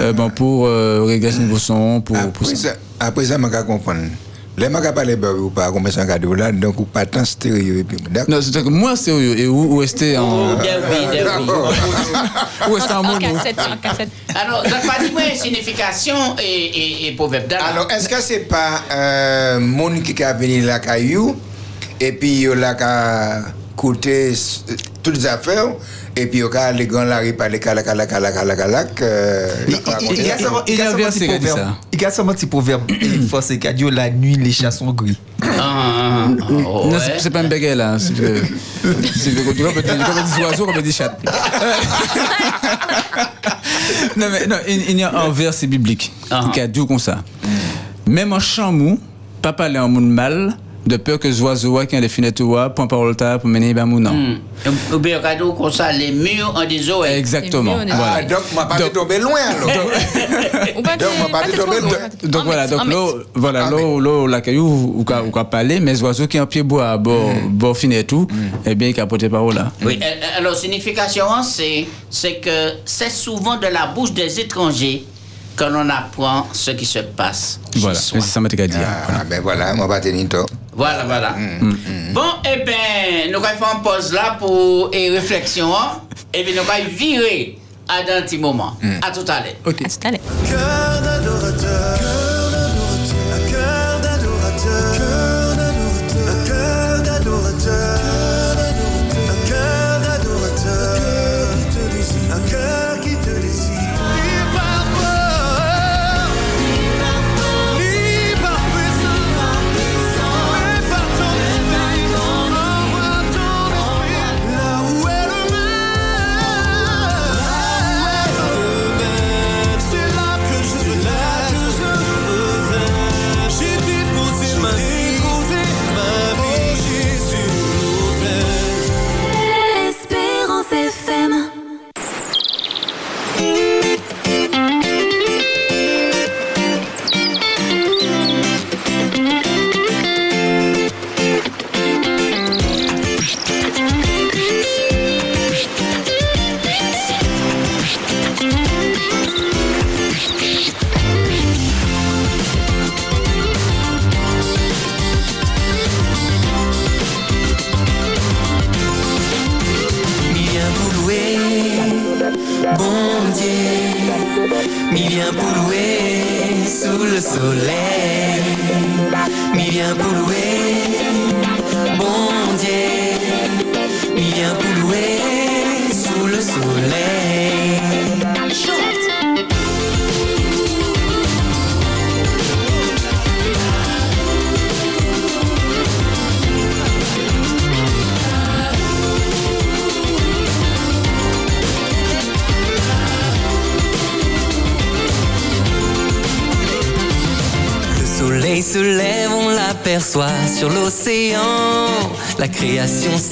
euh, 0.00 0.12
bon 0.12 0.30
pour 0.30 0.66
euh, 0.66 1.02
régler 1.04 1.32
ce 1.32 1.40
niveau 1.40 1.58
son 1.58 2.00
pour 2.00 2.16
pour 2.16 2.46
Après 2.46 2.54
ça. 2.54 2.68
ça, 2.70 2.76
après 3.00 3.24
ça, 3.24 3.36
je 3.36 3.46
vais 3.46 3.64
comprendre. 3.66 4.02
Les 4.56 4.70
gens 4.70 4.80
qui 4.80 4.92
parlent 4.92 5.38
ou 5.40 5.50
pas, 5.50 5.72
comme 5.72 5.88
là, 6.34 6.52
donc 6.52 6.78
ou 6.78 6.84
pas 6.84 7.04
tant 7.06 7.24
stéréo. 7.24 7.78
et 7.80 7.84
puis, 7.84 7.96
d'accord. 8.08 8.30
Non, 8.36 8.40
c'est 8.40 8.52
que 8.62 8.68
moi 8.68 8.94
sérieux 8.94 9.36
et 9.38 9.48
où, 9.48 9.74
où 9.74 9.78
rester 9.78 10.16
en 10.16 10.54
Oh, 10.54 10.58
en 12.92 12.98
En 12.98 13.02
mono. 13.02 13.18
cassette, 13.18 13.58
en 13.58 13.76
cassette. 13.76 14.08
Alors, 14.34 14.62
pas 14.86 15.02
dire 15.02 15.14
ouais, 15.14 15.34
signification 15.34 16.36
et, 16.42 17.06
et, 17.08 17.12
proverbe. 17.16 17.52
Alors, 17.60 17.90
est-ce 17.90 18.08
que 18.08 18.20
c'est 18.20 18.48
pas 18.48 18.82
un 18.90 19.58
monde 19.58 20.02
qui 20.02 20.22
a 20.22 20.32
venu 20.32 20.62
la 20.62 20.78
caillou 20.78 21.36
et 22.00 22.12
puis 22.12 22.42
il 22.42 22.64
a 22.64 22.74
coûter 23.76 24.32
s- 24.32 24.64
toutes 25.02 25.16
les 25.16 25.26
affaires 25.26 25.74
et 26.16 26.26
puis 26.26 26.40
il 26.40 26.56
a 26.56 26.72
les 26.72 26.86
gants 26.86 27.04
la 27.04 27.18
rue 27.18 27.32
par 27.32 27.48
les 27.48 27.58
calac, 27.58 27.84
calac, 27.84 28.08
calac, 28.08 28.34
calac, 28.34 28.56
calac. 28.58 29.02
il 29.68 29.74
a 29.74 29.78
pas 29.78 29.98
Il 30.08 30.22
y 30.76 30.80
a 30.80 30.90
un 30.90 30.94
petit 30.94 31.26
qui 31.26 31.32
a 31.32 31.38
dit 31.38 31.46
proverbe. 31.46 31.58
ça. 31.58 31.76
Il 31.92 32.00
y 32.00 32.04
a 32.04 32.08
un 32.08 32.34
petit 32.34 32.46
proverbe. 32.46 32.82
Il 33.00 33.26
faut 33.28 33.40
c'est 33.40 33.58
cadio 33.58 33.90
la 33.90 34.10
nuit, 34.10 34.36
les 34.36 34.52
chats 34.52 34.70
sont 34.70 34.92
gris. 34.92 35.18
Ah, 35.42 35.46
ah, 35.58 35.60
ah, 35.60 36.28
oh, 36.48 36.86
Non, 36.86 36.92
ouais. 36.92 36.98
c'est- 37.18 37.30
pas 37.30 37.40
un 37.40 37.48
béguet 37.48 37.74
là. 37.74 37.96
C'est 37.98 38.14
comme 38.14 39.54
des 39.54 40.42
oiseaux, 40.42 40.66
comme 40.66 40.82
des 40.82 40.92
chats. 40.92 41.16
non 44.16 44.26
mais 44.30 44.46
non, 44.46 44.56
il, 44.68 44.98
y 44.98 45.02
a 45.02 45.12
un 45.14 45.30
verset 45.30 45.66
biblique 45.66 46.12
qui 46.52 46.60
a 46.60 46.66
dit 46.66 46.86
comme 46.86 46.98
ça. 46.98 47.22
Même 48.06 48.32
en 48.32 48.40
chamou, 48.40 48.98
pas 49.42 49.52
parler 49.52 49.78
en 49.78 49.88
monde 49.88 50.10
mal, 50.10 50.56
de 50.86 50.96
peur 50.96 51.18
que 51.18 51.28
les 51.28 51.40
oiseaux 51.40 51.80
qui 51.86 51.96
ont 51.96 52.00
les 52.00 52.08
fenêtres 52.08 52.42
point 52.74 52.86
parole 52.86 53.16
ta 53.16 53.38
pour 53.38 53.48
mener 53.48 53.72
ben 53.74 53.86
non. 53.86 54.12
Hmm. 54.12 54.38
Ou 54.94 54.98
bien, 54.98 55.18
cadeau 55.20 55.52
comme 55.52 55.72
ça, 55.72 55.90
les 55.92 56.10
murs 56.12 56.52
en 56.56 56.64
des 56.66 56.90
eaux. 56.90 57.04
Exactement. 57.04 57.80
Est- 57.80 57.86
Ah, 57.90 57.96
Voilà. 57.96 58.22
donc, 58.22 58.38
je 58.50 58.54
ne 58.54 58.56
pas 58.68 58.90
tomber 58.90 59.18
loin 59.18 59.40
alors. 59.48 59.68
Donc, 59.68 61.10
on 61.18 61.22
va 61.22 61.28
pas 61.40 61.48
tomber 61.48 61.80
Donc 62.22 62.42
En 62.42 62.44
voilà, 62.44 62.66
donc 62.66 62.80
en 62.80 62.84
mètre. 62.84 63.26
voilà, 63.34 63.66
Ah, 63.66 63.70
là, 63.70 63.76
là, 64.00 64.28
la 64.28 64.40
caillou, 64.40 64.94
ou 64.98 65.04
qu'a 65.04 65.22
ou 65.22 65.30
qu'a 65.30 65.44
parlé, 65.44 65.80
mais 65.80 65.92
les 65.92 66.02
oiseaux 66.02 66.26
qui 66.26 66.38
ont 66.40 66.46
pied 66.46 66.62
bois, 66.62 66.96
bon, 66.98 67.34
bon, 67.50 67.74
fin 67.74 67.90
et 67.90 68.04
tout, 68.04 68.26
eh 68.66 68.74
bien, 68.74 68.92
qui 68.92 69.00
a 69.00 69.06
porté 69.06 69.28
parole 69.28 69.54
là. 69.54 69.72
Oui, 69.84 69.98
euh, 70.02 70.04
euh, 70.04 70.38
alors, 70.38 70.54
signification, 70.54 71.24
c'est, 71.42 71.86
c'est 72.10 72.36
que 72.36 72.74
c'est 72.84 73.10
souvent 73.10 73.56
de 73.56 73.66
la 73.66 73.86
bouche 73.86 74.12
des 74.12 74.40
étrangers 74.40 75.04
que 75.56 75.64
l'on 75.64 75.88
apprend 75.88 76.46
ce 76.52 76.72
qui 76.72 76.84
se 76.86 76.98
passe. 77.00 77.60
Voilà, 77.76 77.98
c'est 77.98 78.20
ça 78.20 78.40
m'a 78.40 78.48
dit. 78.48 78.56
Ah, 78.74 79.24
ben 79.28 79.40
voilà, 79.42 79.74
moi, 79.74 79.88
pas 79.88 80.00
tenir 80.00 80.28
tort. 80.28 80.46
Voilà, 80.76 81.04
voilà. 81.04 81.34
Bon, 82.12 82.22
eh 82.44 82.64
bien, 82.64 83.30
nous 83.30 83.38
allons 83.38 83.58
faire 83.58 83.74
une 83.76 83.82
pause 83.82 84.12
là 84.12 84.36
pour 84.38 84.90
et 84.92 85.10
réflexion. 85.10 85.72
hein. 85.74 86.00
Et 86.32 86.42
puis, 86.42 86.52
nous 86.54 86.60
allons 86.60 86.88
virer 86.90 87.58
à 87.88 87.98
un 87.98 88.22
petit 88.22 88.38
moment. 88.38 88.76
À 89.02 89.10
tout 89.10 89.24
à 89.28 89.40
l'heure. 89.40 89.54
Ok. 89.64 89.82
À 89.82 89.88
tout 89.88 90.06
à 90.06 90.10
l'heure. 90.10 90.20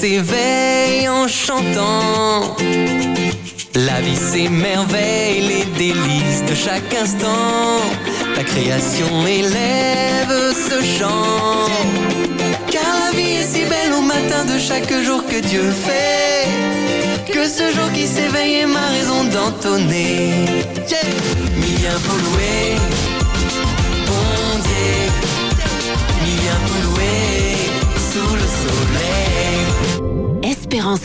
see 0.02 0.16
if 0.16 0.41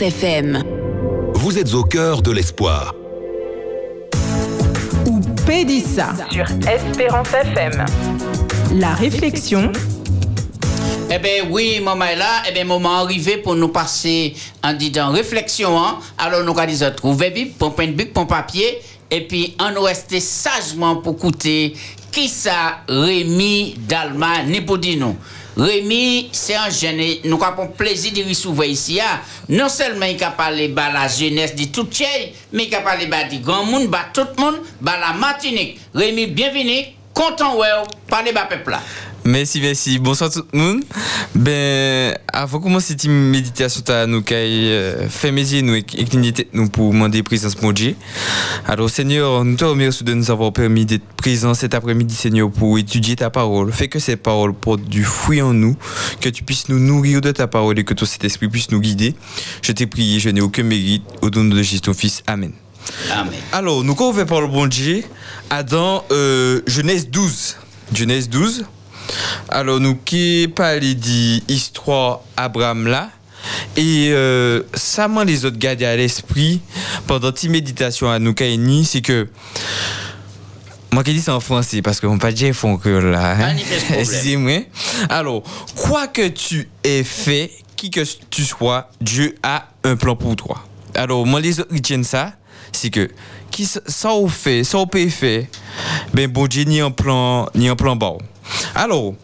Espérance 0.00 0.02
FM. 0.02 0.62
Vous 1.34 1.58
êtes 1.58 1.74
au 1.74 1.82
cœur 1.82 2.22
de 2.22 2.30
l'espoir. 2.30 2.94
ou 5.06 5.20
Pédissa 5.46 6.14
sur 6.30 6.44
Espérance 6.68 7.32
FM. 7.32 7.84
La 8.74 8.94
réflexion 8.94 9.72
Eh 11.10 11.18
bien 11.18 11.44
oui, 11.50 11.80
maman 11.82 12.04
est 12.04 12.16
là, 12.16 12.42
eh 12.48 12.52
bien 12.52 12.64
moment 12.64 12.96
arrivé 12.96 13.38
pour 13.38 13.54
nous 13.56 13.68
passer 13.68 14.34
en 14.62 14.72
disant 14.72 15.10
réflexion. 15.10 15.76
hein. 15.78 15.98
Alors 16.16 16.44
nous 16.44 16.56
allons 16.58 16.72
nous 16.72 16.90
trouver 16.96 17.30
vite, 17.30 17.58
pour 17.58 17.74
prendre 17.74 17.92
bic, 17.92 18.12
pour 18.12 18.26
papier, 18.26 18.78
et 19.10 19.26
puis 19.26 19.56
on 19.60 19.72
nous 19.72 19.82
rester 19.82 20.20
sagement 20.20 20.96
pour 20.96 21.14
écouter 21.14 21.74
qui 22.12 22.28
ça 22.28 22.80
Rémi 22.88 23.76
Dalma 23.88 24.42
ni 24.46 24.60
pour 24.60 24.78
dire 24.78 24.98
nous. 24.98 25.16
Rémi, 25.58 26.28
c'est 26.30 26.54
un 26.54 26.70
jeune, 26.70 27.02
nous 27.24 27.42
avons 27.42 27.66
plaisir 27.66 28.12
de 28.12 28.22
recevoir 28.28 28.68
ici. 28.68 29.00
hein. 29.00 29.20
Non 29.48 29.68
seulement 29.68 30.06
il 30.06 30.22
a 30.22 30.30
parlé 30.30 30.68
de 30.68 30.76
la 30.76 31.08
jeunesse 31.08 31.56
de 31.56 31.64
tout 31.64 31.88
chey, 31.90 32.32
mais 32.52 32.66
il 32.66 32.74
a 32.76 32.80
parlé 32.80 33.06
de 33.06 33.42
grand 33.42 33.64
monde, 33.64 33.88
de 33.90 33.96
tout 34.14 34.28
le 34.36 34.40
monde, 34.40 34.60
de 34.80 34.86
la 34.86 35.12
Martinique. 35.18 35.80
Rémi, 35.92 36.28
bienvenue, 36.28 36.84
content 37.12 37.56
ouais, 37.56 37.66
parler 38.08 38.30
de 38.30 38.38
peuple. 38.48 38.76
Merci, 39.28 39.60
merci. 39.60 39.98
Bonsoir 39.98 40.30
tout 40.30 40.42
le 40.54 40.58
monde. 40.58 40.80
Ben, 41.34 42.16
avant 42.32 42.56
de 42.56 42.62
commencer 42.62 42.94
cette 42.98 43.04
méditation, 43.04 43.82
ta 43.82 44.06
nous 44.06 44.24
euh, 44.32 45.06
fait 45.10 45.32
mes 45.32 45.42
yeux 45.42 45.60
nous 45.60 45.74
et 45.74 45.84
nous 46.54 46.70
pour 46.70 46.94
demander 46.94 47.22
présence 47.22 47.60
mon 47.60 47.72
Dieu. 47.72 47.94
Alors, 48.66 48.88
Seigneur, 48.88 49.44
nous 49.44 49.56
te 49.56 49.66
remercions 49.66 50.06
de 50.06 50.14
nous 50.14 50.30
avoir 50.30 50.54
permis 50.54 50.86
d'être 50.86 51.04
présents 51.18 51.52
cet 51.52 51.74
après-midi, 51.74 52.14
Seigneur, 52.14 52.50
pour 52.50 52.78
étudier 52.78 53.16
ta 53.16 53.28
parole. 53.28 53.70
Fais 53.70 53.88
que 53.88 53.98
ces 53.98 54.16
paroles 54.16 54.54
portent 54.54 54.88
du 54.88 55.04
fruit 55.04 55.42
en 55.42 55.52
nous, 55.52 55.76
que 56.22 56.30
tu 56.30 56.42
puisses 56.42 56.70
nous 56.70 56.78
nourrir 56.78 57.20
de 57.20 57.30
ta 57.30 57.46
parole 57.46 57.78
et 57.78 57.84
que 57.84 57.92
ton 57.92 58.06
Saint-Esprit 58.06 58.48
puisse 58.48 58.70
nous 58.70 58.80
guider. 58.80 59.14
Je 59.60 59.72
t'ai 59.72 59.86
prié, 59.86 60.20
je 60.20 60.30
n'ai 60.30 60.40
aucun 60.40 60.62
mérite. 60.62 61.04
Au 61.20 61.28
nom 61.28 61.44
de 61.44 61.62
Jésus, 61.62 61.82
ton 61.82 61.92
Fils. 61.92 62.22
Amen. 62.26 62.52
Amen. 63.12 63.34
Alors, 63.52 63.84
nous, 63.84 63.94
quand 63.94 64.08
on 64.08 64.14
fait 64.14 64.24
par 64.24 64.40
le 64.40 64.46
bon 64.46 64.66
Dieu, 64.66 65.04
Adam, 65.50 66.02
euh, 66.12 66.62
Genèse 66.66 67.10
12. 67.10 67.56
Genèse 67.92 68.30
12. 68.30 68.64
Alors, 69.48 69.80
nous 69.80 69.96
qui 69.96 70.50
parlons 70.54 70.94
d'histoire 70.94 72.20
Abraham 72.36 72.86
là. 72.86 73.10
Et 73.76 74.08
euh, 74.10 74.62
ça 74.74 75.06
m'a 75.08 75.24
les 75.24 75.44
autres 75.44 75.58
gardé 75.58 75.84
à 75.84 75.96
l'esprit 75.96 76.60
pendant 77.06 77.30
cette 77.34 77.50
méditation 77.50 78.10
à 78.10 78.18
nous 78.18 78.34
Kaini, 78.34 78.84
c'est 78.84 79.00
que 79.00 79.28
moi 80.92 81.04
qui 81.04 81.12
dis 81.12 81.20
ça 81.20 81.34
en 81.36 81.40
français 81.40 81.80
parce 81.80 82.00
qu'on 82.00 82.18
pas 82.18 82.32
dire 82.32 82.54
font 82.54 82.76
que 82.76 82.88
là. 82.88 83.36
hein. 83.38 83.56
Excusez-moi. 83.96 84.64
Alors, 85.08 85.42
quoi 85.76 86.08
que 86.08 86.26
tu 86.28 86.68
aies 86.82 87.04
fait, 87.04 87.50
qui 87.76 87.90
que 87.90 88.00
tu 88.30 88.44
sois, 88.44 88.90
Dieu 89.00 89.36
a 89.42 89.68
un 89.84 89.96
plan 89.96 90.16
pour 90.16 90.34
toi. 90.34 90.64
Alors, 90.94 91.24
moi 91.24 91.40
les 91.40 91.60
autres 91.60 91.72
retiennent 91.72 92.04
ça, 92.04 92.32
c'est 92.72 92.90
que 92.90 93.08
qui 93.50 93.66
ça 93.66 94.10
on 94.12 94.28
fait, 94.28 94.64
ça 94.64 94.78
peut 94.90 95.08
faire, 95.08 95.44
ben 96.12 96.26
bon 96.28 96.46
Dieu 96.48 96.64
ni 96.64 96.80
un 96.80 96.90
plan 96.90 97.48
ni 97.54 97.68
un 97.68 97.76
plan 97.76 97.94
bas. 97.94 98.14
Alors, 98.74 99.14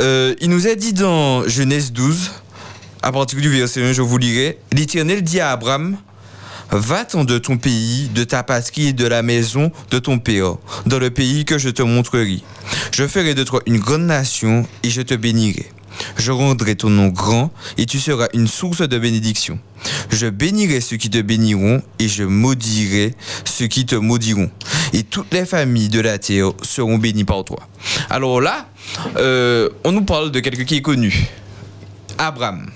euh, 0.00 0.34
il 0.40 0.50
nous 0.50 0.66
a 0.66 0.74
dit 0.74 0.92
dans 0.92 1.48
Genèse 1.48 1.92
12, 1.92 2.30
à 3.02 3.12
partir 3.12 3.40
du 3.40 3.48
verset 3.48 3.82
1, 3.82 3.92
je 3.92 4.02
vous 4.02 4.18
lirai, 4.18 4.58
l'Éternel 4.72 5.22
dit 5.22 5.40
à 5.40 5.52
Abraham, 5.52 5.96
Va-t'en 6.72 7.24
de 7.24 7.38
ton 7.38 7.56
pays, 7.58 8.08
de 8.14 8.22
ta 8.22 8.44
patrie 8.44 8.88
et 8.88 8.92
de 8.92 9.04
la 9.04 9.22
maison 9.22 9.72
de 9.90 9.98
ton 9.98 10.20
père, 10.20 10.54
dans 10.86 11.00
le 11.00 11.10
pays 11.10 11.44
que 11.44 11.58
je 11.58 11.68
te 11.68 11.82
montrerai. 11.82 12.42
Je 12.92 13.08
ferai 13.08 13.34
de 13.34 13.42
toi 13.42 13.60
une 13.66 13.78
grande 13.78 14.02
nation 14.02 14.64
et 14.84 14.90
je 14.90 15.02
te 15.02 15.14
bénirai. 15.14 15.66
Je 16.16 16.32
rendrai 16.32 16.76
ton 16.76 16.90
nom 16.90 17.08
grand 17.08 17.50
et 17.78 17.86
tu 17.86 17.98
seras 17.98 18.28
une 18.34 18.46
source 18.46 18.82
de 18.82 18.98
bénédiction. 18.98 19.58
Je 20.10 20.26
bénirai 20.26 20.80
ceux 20.80 20.96
qui 20.96 21.10
te 21.10 21.20
béniront 21.20 21.82
et 21.98 22.08
je 22.08 22.24
maudirai 22.24 23.14
ceux 23.44 23.66
qui 23.66 23.86
te 23.86 23.94
maudiront. 23.94 24.50
Et 24.92 25.02
toutes 25.02 25.32
les 25.32 25.46
familles 25.46 25.88
de 25.88 26.00
la 26.00 26.18
terre 26.18 26.52
seront 26.62 26.98
bénies 26.98 27.24
par 27.24 27.44
toi. 27.44 27.60
Alors 28.08 28.40
là, 28.40 28.68
euh, 29.16 29.68
on 29.84 29.92
nous 29.92 30.04
parle 30.04 30.30
de 30.30 30.40
quelqu'un 30.40 30.64
qui 30.64 30.76
est 30.76 30.82
connu. 30.82 31.28
Abraham. 32.18 32.70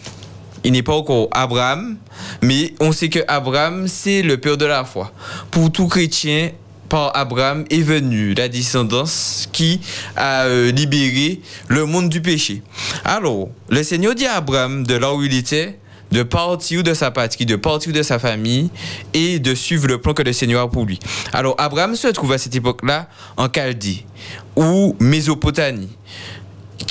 Il 0.66 0.72
n'est 0.72 0.82
pas 0.82 0.94
encore 0.94 1.28
Abraham, 1.30 1.96
mais 2.40 2.74
on 2.80 2.90
sait 2.92 3.10
que 3.10 3.18
Abraham, 3.28 3.86
c'est 3.86 4.22
le 4.22 4.38
père 4.38 4.56
de 4.56 4.64
la 4.64 4.86
foi. 4.86 5.12
Pour 5.50 5.70
tout 5.70 5.88
chrétien, 5.88 6.52
par 6.88 7.16
Abraham 7.16 7.64
est 7.70 7.82
venue 7.82 8.34
la 8.34 8.48
descendance 8.48 9.48
qui 9.52 9.80
a 10.16 10.44
euh, 10.44 10.70
libéré 10.70 11.40
le 11.68 11.86
monde 11.86 12.08
du 12.08 12.20
péché. 12.20 12.62
Alors, 13.04 13.48
le 13.68 13.82
Seigneur 13.82 14.14
dit 14.14 14.26
à 14.26 14.34
Abraham, 14.36 14.86
de 14.86 14.94
là 14.94 15.14
où 15.14 15.22
il 15.22 15.34
était, 15.34 15.78
de 16.12 16.22
partir 16.22 16.82
de 16.82 16.94
sa 16.94 17.10
patrie, 17.10 17.44
de 17.44 17.56
partir 17.56 17.92
de 17.92 18.02
sa 18.02 18.18
famille 18.18 18.70
et 19.12 19.40
de 19.40 19.54
suivre 19.54 19.88
le 19.88 20.00
plan 20.00 20.14
que 20.14 20.22
le 20.22 20.32
Seigneur 20.32 20.62
a 20.62 20.70
pour 20.70 20.84
lui. 20.84 20.98
Alors, 21.32 21.56
Abraham 21.58 21.96
se 21.96 22.08
trouve 22.08 22.32
à 22.32 22.38
cette 22.38 22.54
époque-là 22.54 23.08
en 23.36 23.48
Chaldée 23.48 24.06
ou 24.54 24.94
Mésopotamie 25.00 25.90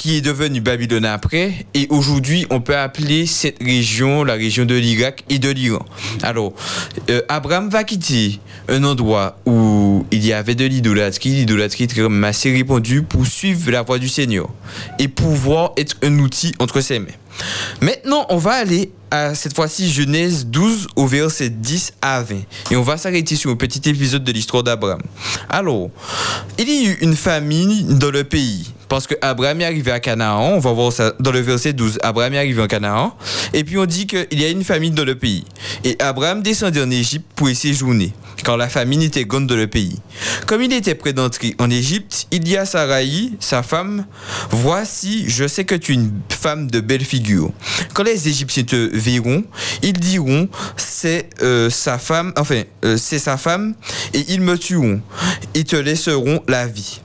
qui 0.04 0.18
est 0.18 0.22
devenue 0.22 0.60
Babylone 0.60 1.06
après, 1.06 1.66
et 1.74 1.88
aujourd'hui 1.90 2.46
on 2.50 2.60
peut 2.60 2.76
appeler 2.76 3.26
cette 3.26 3.64
région 3.64 4.26
la 4.26 4.34
région 4.34 4.66
de 4.66 4.76
l'Irak 4.76 5.24
et 5.30 5.40
de 5.40 5.50
l'Iran. 5.50 5.86
Alors, 6.24 6.52
euh, 7.10 7.22
Abraham 7.30 7.70
va 7.70 7.86
quitter 7.86 8.42
un 8.68 8.84
endroit 8.84 9.38
où 9.46 10.06
il 10.12 10.26
y 10.26 10.34
avait 10.34 10.56
de 10.56 10.66
l'idolâtrie, 10.66 11.30
l'idolâtrie 11.30 11.86
était 11.86 12.02
même 12.02 12.22
assez 12.26 12.52
répandue 12.52 13.04
pour 13.04 13.26
suivre 13.26 13.72
la 13.72 13.82
voie 13.82 13.98
du 13.98 14.10
Seigneur 14.10 14.50
et 15.00 15.08
pouvoir 15.08 15.72
être 15.78 15.96
un 16.04 16.20
outil 16.20 16.54
entre 16.60 16.82
ses 16.82 17.00
mains. 17.00 17.08
Maintenant, 17.80 18.26
on 18.28 18.38
va 18.38 18.52
aller 18.52 18.92
à 19.10 19.36
cette 19.36 19.56
fois-ci 19.56 19.90
Genèse 19.90 20.48
12 20.48 20.88
au 20.98 21.08
verset 21.08 21.50
10 21.50 21.94
à 22.02 22.22
20. 22.24 22.36
Et 22.72 22.76
on 22.76 22.82
va 22.82 22.98
s'arrêter 22.98 23.38
sur 23.38 23.52
un 23.52 23.56
petit 23.56 23.88
épisode 23.90 24.24
de 24.26 24.32
l'histoire 24.34 24.64
d'Abraham. 24.64 25.02
Alors, 25.50 25.92
il 26.60 26.68
y 26.68 26.88
a 26.88 26.92
eu 26.92 26.98
une 27.02 27.16
famine 27.16 27.98
dans 27.98 28.12
le 28.12 28.24
pays. 28.24 28.74
Parce 28.90 29.08
que 29.08 29.16
Abraham 29.22 29.62
est 29.62 29.66
arrivé 29.66 29.92
à 29.92 30.00
Canaan, 30.00 30.52
on 30.54 30.60
va 30.60 30.72
voir 30.72 30.92
ça 30.92 31.14
dans 31.20 31.32
le 31.32 31.40
verset 31.40 31.74
12. 31.74 32.00
Abraham 32.04 32.34
est 32.34 32.38
arrivé 32.38 32.62
en 32.62 32.68
Canaan. 32.68 33.16
Et 33.54 33.64
puis 33.64 33.78
on 33.78 33.86
dit 33.86 34.08
qu'il 34.08 34.40
y 34.40 34.46
a 34.46 34.50
une 34.50 34.64
famine 34.64 34.94
dans 34.94 35.06
le 35.06 35.16
pays. 35.16 35.46
Et 35.84 35.96
Abraham 36.00 36.42
descendit 36.42 36.82
en 36.82 36.92
Égypte 36.92 37.26
pour 37.36 37.50
y 37.50 37.56
séjourner, 37.56 38.14
car 38.44 38.58
la 38.58 38.70
famine 38.70 39.02
était 39.02 39.26
grande 39.26 39.48
dans 39.48 39.56
le 39.56 39.68
pays. 39.68 40.00
Comme 40.46 40.62
il 40.62 40.74
était 40.74 40.96
près 40.96 41.14
d'entrer 41.14 41.56
en 41.60 41.70
Égypte, 41.70 42.28
il 42.32 42.42
dit 42.42 42.58
à 42.58 42.66
Sarai, 42.66 43.32
sa 43.40 43.64
femme, 43.64 44.06
Voici, 44.50 45.26
je 45.28 45.48
sais 45.48 45.66
que 45.66 45.76
tu 45.76 45.94
es 45.94 45.96
une 45.96 46.12
femme 46.30 46.70
de 46.70 46.80
belle 46.80 47.04
figure. 47.04 47.52
Quand 47.94 48.04
les 48.04 48.28
Égyptiens 48.28 48.64
te 48.64 48.90
verront, 48.96 49.44
ils 49.82 49.94
diront, 49.94 50.48
c'est 50.78 51.30
euh, 51.42 51.70
sa 51.70 51.98
femme, 51.98 52.34
enfin, 52.38 52.64
euh, 52.86 52.98
c'est 52.98 53.20
sa 53.20 53.38
femme, 53.38 53.76
et 54.14 54.26
ils 54.30 54.42
me 54.42 54.58
tueront, 54.58 55.02
et 55.54 55.64
te 55.64 55.76
laisseront 55.76 56.44
la 56.48 56.68
vie. 56.68 57.02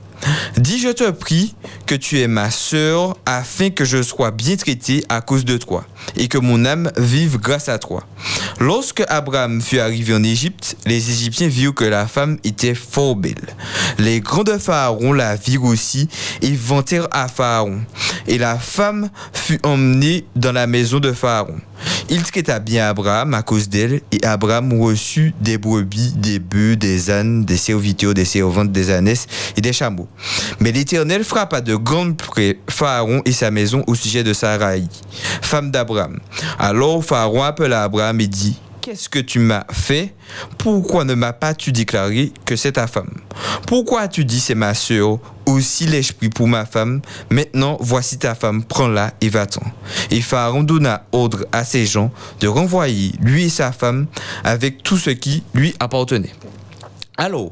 Dis, 0.57 0.79
je 0.79 0.89
te 0.89 1.09
prie 1.11 1.55
que 1.85 1.95
tu 1.95 2.19
es 2.19 2.27
ma 2.27 2.51
sœur 2.51 3.17
afin 3.25 3.69
que 3.69 3.85
je 3.85 4.01
sois 4.01 4.31
bien 4.31 4.55
traité 4.55 5.03
à 5.09 5.21
cause 5.21 5.45
de 5.45 5.57
toi 5.57 5.85
et 6.15 6.27
que 6.27 6.37
mon 6.37 6.65
âme 6.65 6.91
vive 6.97 7.37
grâce 7.37 7.69
à 7.69 7.79
toi. 7.79 8.03
Lorsque 8.59 9.03
Abraham 9.07 9.61
fut 9.61 9.79
arrivé 9.79 10.13
en 10.13 10.23
Égypte, 10.23 10.75
les 10.85 11.09
Égyptiens 11.11 11.47
virent 11.47 11.73
que 11.73 11.85
la 11.85 12.07
femme 12.07 12.37
était 12.43 12.75
fort 12.75 13.15
belle. 13.15 13.55
Les 13.97 14.19
grands 14.19 14.43
de 14.43 14.57
Pharaon 14.57 15.13
la 15.13 15.35
virent 15.35 15.65
aussi 15.65 16.09
et 16.41 16.51
vantèrent 16.51 17.07
à 17.11 17.27
Pharaon. 17.27 17.81
Et 18.27 18.37
la 18.37 18.57
femme 18.57 19.09
fut 19.33 19.59
emmenée 19.63 20.25
dans 20.35 20.51
la 20.51 20.67
maison 20.67 20.99
de 20.99 21.11
Pharaon. 21.11 21.59
Il 22.09 22.23
traita 22.23 22.59
bien 22.59 22.89
Abraham 22.89 23.33
à 23.33 23.43
cause 23.43 23.69
d'elle, 23.69 24.01
et 24.11 24.25
Abraham 24.25 24.81
reçut 24.81 25.33
des 25.39 25.57
brebis, 25.57 26.13
des 26.15 26.39
bœufs, 26.39 26.75
des 26.75 27.09
ânes, 27.09 27.45
des 27.45 27.55
serviteurs, 27.55 28.13
des 28.13 28.25
servantes, 28.25 28.71
des 28.71 28.91
ânesses 28.91 29.27
et 29.55 29.61
des 29.61 29.73
chameaux. 29.73 30.07
Mais 30.59 30.71
l'Éternel 30.71 31.23
frappa 31.23 31.61
de 31.61 31.75
grande 31.75 32.17
près 32.17 32.57
Pharaon 32.69 33.21
et 33.25 33.31
sa 33.31 33.51
maison 33.51 33.83
au 33.87 33.95
sujet 33.95 34.23
de 34.23 34.33
Sarai, 34.33 34.83
femme 35.41 35.71
d'Abraham. 35.71 35.88
Alors 36.57 37.03
Pharaon 37.03 37.43
appela 37.43 37.83
Abraham 37.83 38.21
et 38.21 38.27
dit, 38.27 38.59
Qu'est-ce 38.81 39.09
que 39.09 39.19
tu 39.19 39.39
m'as 39.39 39.65
fait? 39.71 40.15
Pourquoi 40.57 41.03
ne 41.03 41.13
m'as 41.13 41.33
pas-tu 41.33 41.71
déclaré 41.71 42.31
que 42.45 42.55
c'est 42.55 42.73
ta 42.73 42.87
femme? 42.87 43.13
Pourquoi 43.67 44.01
as-tu 44.01 44.23
dit 44.23 44.39
c'est 44.39 44.55
ma 44.55 44.73
sœur? 44.73 45.19
Aussi 45.45 45.85
l'ai-je 45.85 46.13
pris 46.13 46.29
pour 46.29 46.47
ma 46.47 46.65
femme. 46.65 47.01
Maintenant, 47.29 47.77
voici 47.81 48.17
ta 48.17 48.35
femme, 48.35 48.63
prends-la 48.63 49.13
et 49.19 49.29
va-t'en. 49.29 49.61
Et 50.11 50.21
Pharaon 50.21 50.63
donna 50.63 51.03
ordre 51.11 51.45
à 51.51 51.65
ses 51.65 51.85
gens 51.85 52.11
de 52.39 52.47
renvoyer 52.47 53.11
lui 53.21 53.45
et 53.45 53.49
sa 53.49 53.71
femme 53.71 54.07
avec 54.43 54.81
tout 54.81 54.97
ce 54.97 55.09
qui 55.09 55.43
lui 55.53 55.75
appartenait. 55.79 56.31
Alors, 57.19 57.51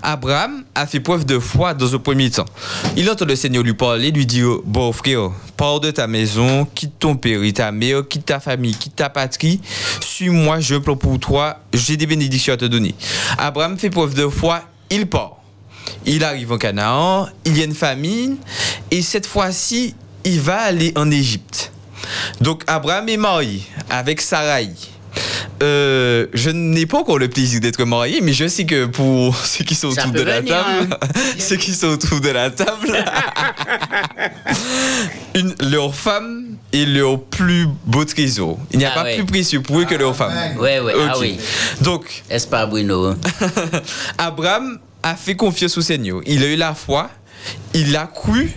Abraham 0.00 0.62
a 0.76 0.86
fait 0.86 1.00
preuve 1.00 1.26
de 1.26 1.40
foi 1.40 1.74
dans 1.74 1.92
un 1.92 1.98
premier 1.98 2.30
temps. 2.30 2.44
Il 2.96 3.10
entend 3.10 3.24
le 3.24 3.34
Seigneur 3.34 3.64
lui 3.64 3.74
parler, 3.74 4.12
lui 4.12 4.24
dire, 4.24 4.60
bon 4.64 4.92
frère, 4.92 5.32
pars 5.56 5.80
de 5.80 5.90
ta 5.90 6.06
maison, 6.06 6.64
quitte 6.72 7.00
ton 7.00 7.16
père 7.16 7.40
ta 7.52 7.72
mère, 7.72 8.06
quitte 8.06 8.26
ta 8.26 8.38
famille, 8.38 8.76
quitte 8.76 8.94
ta 8.94 9.10
patrie, 9.10 9.60
suis-moi, 9.98 10.60
je 10.60 10.76
plan 10.76 10.94
pour 10.94 11.18
toi, 11.18 11.58
j'ai 11.74 11.96
des 11.96 12.06
bénédictions 12.06 12.54
à 12.54 12.56
te 12.56 12.66
donner. 12.66 12.94
Abraham 13.38 13.76
fait 13.76 13.90
preuve 13.90 14.14
de 14.14 14.28
foi, 14.28 14.62
il 14.88 15.08
part. 15.08 15.38
Il 16.06 16.22
arrive 16.22 16.52
en 16.52 16.58
Canaan, 16.58 17.26
il 17.44 17.58
y 17.58 17.62
a 17.62 17.64
une 17.64 17.74
famine, 17.74 18.36
et 18.92 19.02
cette 19.02 19.26
fois-ci, 19.26 19.96
il 20.22 20.40
va 20.40 20.60
aller 20.60 20.92
en 20.94 21.10
Égypte. 21.10 21.72
Donc 22.40 22.62
Abraham 22.68 23.08
est 23.08 23.16
marié 23.16 23.62
avec 23.90 24.20
Sarai. 24.20 24.70
Euh, 25.62 26.26
je 26.34 26.50
n'ai 26.50 26.86
pas 26.86 26.98
encore 26.98 27.18
le 27.18 27.28
plaisir 27.28 27.60
d'être 27.60 27.84
marié, 27.84 28.20
mais 28.20 28.32
je 28.32 28.46
sais 28.46 28.64
que 28.64 28.86
pour 28.86 29.36
ceux 29.44 29.64
qui 29.64 29.74
sont 29.74 29.88
autour 29.88 30.12
de 30.12 30.22
la 30.22 30.40
venir, 30.40 30.54
table, 30.64 30.96
hein. 31.02 31.08
ceux 31.38 31.56
qui 31.56 31.72
sont 31.74 31.88
autour 31.88 32.20
de 32.20 32.28
la 32.28 32.50
table, 32.50 32.88
une- 35.34 35.54
leur 35.60 35.94
femme 35.94 36.56
est 36.72 36.84
leur 36.86 37.20
plus 37.22 37.66
beau 37.86 38.04
trésor. 38.04 38.58
Il 38.72 38.78
n'y 38.78 38.84
a 38.84 38.90
Ah 38.92 38.94
pas 38.94 39.02
ouais. 39.04 39.16
plus 39.16 39.24
précieux 39.26 39.60
pour 39.62 39.78
eux 39.80 39.84
que 39.84 39.94
leur 39.94 40.14
femme. 40.14 40.32
Ouais, 40.58 40.80
ouais, 40.80 40.92
ah 41.08 41.14
oui. 41.18 41.38
Donc, 41.80 42.22
Est-ce 42.30 42.46
pas 42.46 42.66
Bruno 42.66 43.14
Abraham 44.18 44.78
a 45.02 45.14
fait 45.16 45.36
confiance 45.36 45.76
au 45.78 45.82
Seigneur. 45.82 46.20
Il 46.26 46.42
a 46.42 46.46
eu 46.46 46.56
la 46.56 46.74
foi, 46.74 47.10
il 47.74 47.96
a 47.96 48.06
cru 48.06 48.52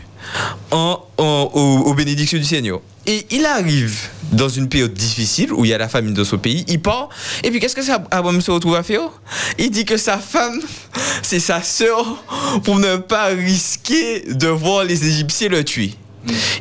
en, 0.72 1.00
en- 1.18 1.50
aux, 1.54 1.78
aux 1.90 1.94
bénédictions 1.94 2.38
du 2.38 2.44
Seigneur. 2.46 2.82
Et 3.08 3.26
il 3.32 3.46
arrive 3.46 4.10
dans 4.32 4.50
une 4.50 4.70
période 4.70 4.94
difficile 4.94 5.52
où 5.54 5.66
il 5.66 5.70
y 5.70 5.74
a 5.74 5.78
la 5.78 5.90
famine 5.90 6.14
dans 6.14 6.24
son 6.24 6.38
pays, 6.38 6.64
il 6.68 6.82
part, 6.82 7.10
et 7.44 7.50
puis 7.50 7.60
qu'est-ce 7.60 7.76
que 7.76 7.92
Abraham 8.12 8.42
se 8.42 8.52
retrouve 8.52 8.76
à 8.76 8.84
faire? 8.84 9.10
Il 9.58 9.72
dit 9.72 9.86
que 9.86 9.98
sa 9.98 10.18
femme, 10.18 10.60
c'est 11.24 11.40
sa 11.40 11.62
sœur, 11.62 12.24
pour 12.64 12.80
ne 12.80 12.98
pas 12.98 13.28
risquer 13.28 14.22
de 14.34 14.48
voir 14.48 14.84
les 14.84 15.06
Égyptiens 15.06 15.50
le 15.50 15.64
tuer. 15.64 15.96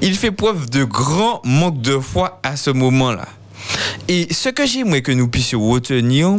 Il 0.00 0.16
fait 0.16 0.30
preuve 0.30 0.70
de 0.70 0.84
grand 0.84 1.42
manque 1.44 1.82
de 1.82 1.98
foi 1.98 2.40
à 2.42 2.56
ce 2.56 2.70
moment-là. 2.70 3.28
Et 4.08 4.26
ce 4.32 4.48
que 4.48 4.66
j'aimerais 4.66 5.02
que 5.02 5.12
nous 5.12 5.28
puissions 5.28 5.68
retenir, 5.68 6.38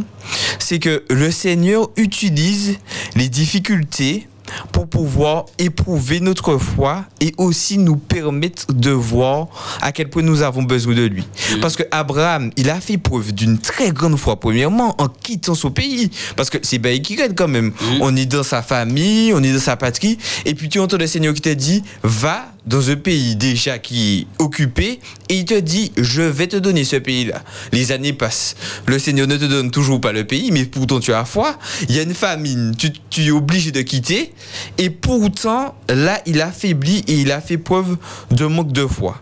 c'est 0.59 0.79
que 0.79 1.03
le 1.09 1.31
Seigneur 1.31 1.89
utilise 1.95 2.77
les 3.15 3.29
difficultés 3.29 4.27
pour 4.71 4.87
pouvoir 4.87 5.45
éprouver 5.57 6.19
notre 6.19 6.57
foi 6.57 7.05
et 7.19 7.33
aussi 7.37 7.77
nous 7.77 7.95
permettre 7.95 8.73
de 8.73 8.91
voir 8.91 9.47
à 9.81 9.91
quel 9.91 10.09
point 10.09 10.21
nous 10.21 10.41
avons 10.41 10.63
besoin 10.63 10.95
de 10.95 11.05
lui. 11.05 11.25
Parce 11.61 11.75
que 11.75 11.83
Abraham, 11.91 12.51
il 12.57 12.69
a 12.69 12.79
fait 12.79 12.97
preuve 12.97 13.33
d'une 13.33 13.57
très 13.57 13.91
grande 13.91 14.17
foi, 14.17 14.39
premièrement, 14.39 14.95
en 14.99 15.07
quittant 15.07 15.55
son 15.55 15.71
pays. 15.71 16.09
Parce 16.35 16.49
que 16.49 16.57
c'est 16.61 16.79
Baï 16.79 17.01
qui 17.01 17.15
quand 17.35 17.47
même. 17.47 17.71
On 18.01 18.15
est 18.15 18.25
dans 18.25 18.43
sa 18.43 18.61
famille, 18.61 19.33
on 19.33 19.43
est 19.43 19.53
dans 19.53 19.59
sa 19.59 19.77
patrie, 19.77 20.17
et 20.45 20.55
puis 20.55 20.69
tu 20.69 20.79
entends 20.79 20.97
le 20.97 21.07
Seigneur 21.07 21.33
qui 21.33 21.41
te 21.41 21.49
dit, 21.49 21.83
va 22.03 22.45
dans 22.65 22.89
un 22.89 22.95
pays 22.95 23.35
déjà 23.35 23.79
qui 23.79 24.19
est 24.19 24.41
occupé 24.41 24.99
et 25.29 25.35
il 25.35 25.45
te 25.45 25.59
dit 25.59 25.91
je 25.97 26.21
vais 26.21 26.47
te 26.47 26.57
donner 26.57 26.83
ce 26.83 26.95
pays-là. 26.95 27.41
Les 27.71 27.91
années 27.91 28.13
passent. 28.13 28.55
Le 28.85 28.99
Seigneur 28.99 29.27
ne 29.27 29.37
te 29.37 29.45
donne 29.45 29.71
toujours 29.71 29.99
pas 29.99 30.11
le 30.11 30.25
pays, 30.25 30.51
mais 30.51 30.65
pourtant 30.65 30.99
tu 30.99 31.13
as 31.13 31.25
foi. 31.25 31.57
Il 31.89 31.95
y 31.95 31.99
a 31.99 32.03
une 32.03 32.13
famine, 32.13 32.75
tu, 32.77 33.21
es 33.21 33.31
obligé 33.31 33.71
de 33.71 33.81
quitter 33.81 34.33
et 34.77 34.89
pourtant 34.89 35.75
là 35.89 36.21
il 36.25 36.41
affaiblit 36.41 37.03
et 37.07 37.15
il 37.15 37.31
a 37.31 37.41
fait 37.41 37.57
preuve 37.57 37.97
de 38.29 38.45
manque 38.45 38.71
de 38.71 38.85
foi. 38.85 39.21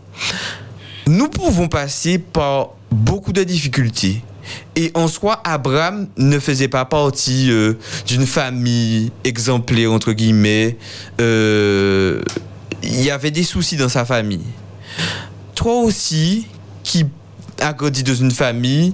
Nous 1.07 1.27
pouvons 1.27 1.67
passer 1.67 2.19
par 2.19 2.71
beaucoup 2.91 3.33
de 3.33 3.43
difficultés. 3.43 4.21
Et 4.75 4.91
en 4.93 5.07
soi, 5.07 5.41
Abraham 5.43 6.07
ne 6.17 6.39
faisait 6.39 6.67
pas 6.67 6.85
partie 6.85 7.51
euh, 7.51 7.73
d'une 8.07 8.25
famille 8.25 9.11
exemplaire, 9.23 9.91
entre 9.91 10.13
guillemets. 10.13 10.77
Euh, 11.21 12.21
il 12.83 13.01
y 13.01 13.11
avait 13.11 13.31
des 13.31 13.43
soucis 13.43 13.77
dans 13.77 13.89
sa 13.89 14.05
famille. 14.05 14.45
Toi 15.55 15.81
aussi, 15.81 16.47
qui 16.83 17.05
as 17.59 17.73
grandi 17.73 18.03
dans 18.03 18.15
une 18.15 18.31
famille 18.31 18.93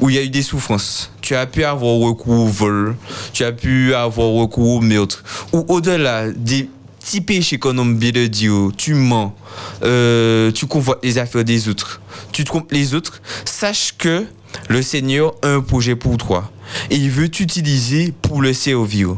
où 0.00 0.10
il 0.10 0.16
y 0.16 0.18
a 0.18 0.22
eu 0.22 0.28
des 0.28 0.42
souffrances, 0.42 1.10
tu 1.20 1.34
as 1.34 1.46
pu 1.46 1.64
avoir 1.64 1.94
recours 1.94 2.40
au 2.40 2.46
vol, 2.46 2.96
tu 3.32 3.44
as 3.44 3.52
pu 3.52 3.94
avoir 3.94 4.28
recours 4.28 4.76
au 4.76 4.80
meurtre, 4.80 5.24
ou 5.52 5.64
au-delà 5.68 6.30
des 6.30 6.68
petits 7.00 7.20
péchés 7.20 7.58
qu'on 7.58 7.76
aime 7.78 7.96
bien 7.96 8.12
le 8.12 8.70
tu 8.72 8.94
mens, 8.94 9.34
euh, 9.82 10.52
tu 10.52 10.66
convoites 10.66 11.00
les 11.02 11.18
affaires 11.18 11.44
des 11.44 11.68
autres, 11.68 12.00
tu 12.32 12.44
trompes 12.44 12.72
les 12.72 12.94
autres, 12.94 13.22
sache 13.44 13.94
que 13.96 14.26
le 14.68 14.82
Seigneur 14.82 15.34
a 15.42 15.48
un 15.48 15.60
projet 15.60 15.96
pour 15.96 16.16
toi 16.16 16.50
et 16.90 16.96
il 16.96 17.10
veut 17.10 17.28
t'utiliser 17.28 18.12
pour 18.22 18.42
le 18.42 18.52
servir. 18.52 19.16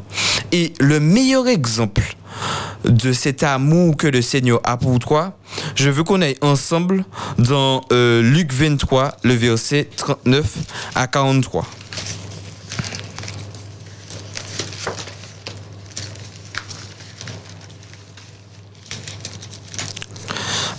Et 0.52 0.72
le 0.80 1.00
meilleur 1.00 1.48
exemple 1.48 2.16
de 2.84 3.12
cet 3.12 3.42
amour 3.42 3.96
que 3.96 4.06
le 4.06 4.22
Seigneur 4.22 4.60
a 4.64 4.76
pour 4.76 4.98
toi, 4.98 5.36
je 5.74 5.90
veux 5.90 6.04
qu'on 6.04 6.20
aille 6.22 6.36
ensemble 6.40 7.04
dans 7.38 7.82
euh, 7.92 8.22
Luc 8.22 8.52
23, 8.52 9.16
le 9.22 9.34
verset 9.34 9.88
39 9.96 10.44
à 10.94 11.06
43. 11.06 11.66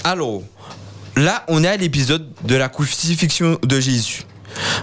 Alors, 0.03 0.43
là, 1.15 1.43
on 1.47 1.63
est 1.63 1.67
à 1.67 1.77
l'épisode 1.77 2.29
de 2.43 2.55
la 2.55 2.69
crucifixion 2.69 3.57
de 3.63 3.79
Jésus. 3.79 4.21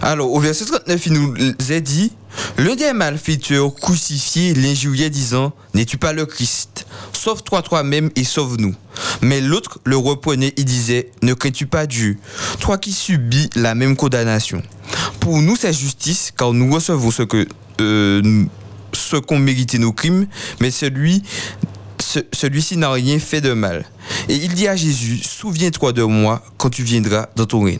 Alors, 0.01 0.33
au 0.33 0.41
verset 0.41 0.65
39, 0.65 1.07
il 1.07 1.13
nous 1.13 1.35
est 1.71 1.81
dit 1.81 2.13
L'un 2.59 2.75
des 2.77 2.93
malfaiteurs 2.93 3.75
crucifiés 3.75 4.55
l'injuriait 4.55 5.11
disant 5.11 5.53
N'es-tu 5.75 5.99
pas 5.99 6.13
le 6.13 6.27
Christ? 6.27 6.87
Sauve-toi 7.13 7.63
toi-même 7.63 8.11
et 8.17 8.25
sauve-nous. 8.25 8.75
Mais 9.21 9.41
l'autre 9.41 9.81
le 9.85 9.97
reprenait 9.97 10.53
et 10.57 10.65
disait 10.65 11.11
Ne 11.23 11.35
crains-tu 11.35 11.67
pas 11.67 11.87
Dieu? 11.87 12.19
Toi 12.61 12.79
qui 12.79 12.93
subis 12.93 13.51
la 13.55 13.75
même 13.75 13.97
condamnation. 13.97 14.63
Pour 15.21 15.41
nous, 15.41 15.57
c'est 15.57 15.73
justice, 15.73 16.33
car 16.37 16.53
nous 16.53 16.73
recevons 16.73 17.11
ce 17.11 17.23
que. 17.23 17.47
euh, 17.81 18.45
ce 18.95 19.17
qu'ont 19.17 19.39
mérité 19.39 19.79
nos 19.79 19.93
crimes, 19.93 20.27
mais 20.61 20.71
celui 20.71 21.23
ce- 21.99 22.19
celui-ci 22.35 22.77
n'a 22.77 22.91
rien 22.93 23.19
fait 23.19 23.41
de 23.41 23.55
mal. 23.55 23.87
Et 24.29 24.35
il 24.35 24.53
dit 24.53 24.69
à 24.69 24.77
Jésus, 24.77 25.19
souviens-toi 25.23 25.93
de 25.95 26.03
moi 26.03 26.43
quand 26.59 26.69
tu 26.69 26.83
viendras 26.83 27.29
dans 27.35 27.47
ton 27.47 27.63
règne. 27.65 27.79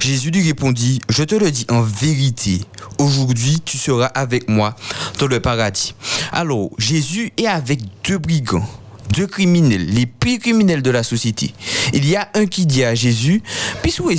Jésus 0.00 0.30
lui 0.30 0.46
répondit, 0.46 1.00
je 1.08 1.24
te 1.24 1.34
le 1.34 1.50
dis 1.50 1.66
en 1.68 1.82
vérité, 1.82 2.60
aujourd'hui 2.98 3.60
tu 3.64 3.78
seras 3.78 4.06
avec 4.06 4.48
moi 4.48 4.74
dans 5.18 5.26
le 5.26 5.40
paradis. 5.40 5.94
Alors, 6.32 6.70
Jésus 6.78 7.32
est 7.36 7.46
avec 7.46 7.80
deux 8.04 8.18
brigands, 8.18 8.66
deux 9.14 9.26
criminels, 9.26 9.86
les 9.86 10.06
pires 10.06 10.38
criminels 10.38 10.82
de 10.82 10.90
la 10.90 11.02
société. 11.02 11.52
Il 11.92 12.08
y 12.08 12.16
a 12.16 12.28
un 12.34 12.46
qui 12.46 12.66
dit 12.66 12.84
à 12.84 12.94
Jésus, 12.94 13.42
puis 13.82 13.94
où 14.00 14.10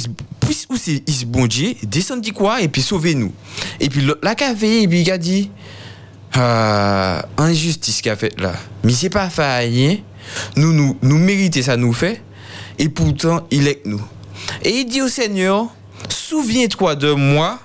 c'est 0.78 1.10
is 1.10 1.26
bon 1.26 1.48
Dieu, 1.48 1.76
quoi 2.36 2.62
et 2.62 2.68
puis 2.68 2.82
sauvez-nous. 2.82 3.32
Et 3.80 3.90
puis 3.90 4.02
l'autre 4.02 4.22
là 4.24 4.36
qui 4.36 4.44
a 4.44 4.56
fait, 4.56 4.84
et 4.84 4.84
il 4.84 5.12
a 5.12 5.18
dit, 5.18 5.50
ah, 6.34 7.26
injustice 7.38 8.02
qu'a 8.02 8.16
fait 8.16 8.40
là. 8.40 8.54
Mais 8.84 8.94
c'est 8.94 9.10
pas 9.10 9.30
fait 9.30 9.60
rien. 9.60 9.98
Nous, 10.56 10.74
nous, 10.74 10.98
nous 11.02 11.18
mériter 11.18 11.64
ça 11.64 11.78
nous 11.78 11.94
fait. 11.94 12.22
Et 12.78 12.90
pourtant, 12.90 13.46
il 13.52 13.68
est 13.68 13.72
avec 13.72 13.86
nous. 13.86 14.02
Et 14.64 14.80
il 14.80 14.86
dit 14.86 15.02
au 15.02 15.08
Seigneur, 15.08 15.68
souviens-toi 16.10 16.96
de 16.96 17.12
moi. 17.14 17.60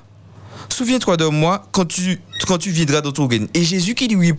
Souviens-toi 0.68 1.16
de 1.16 1.26
moi 1.26 1.66
quand 1.70 1.84
tu, 1.84 2.20
quand 2.48 2.58
tu 2.58 2.70
viendras 2.70 3.00
dans 3.00 3.12
ton 3.12 3.28
règne. 3.28 3.46
Et 3.54 3.62
Jésus 3.62 3.94
qui 3.94 4.08
lui, 4.08 4.32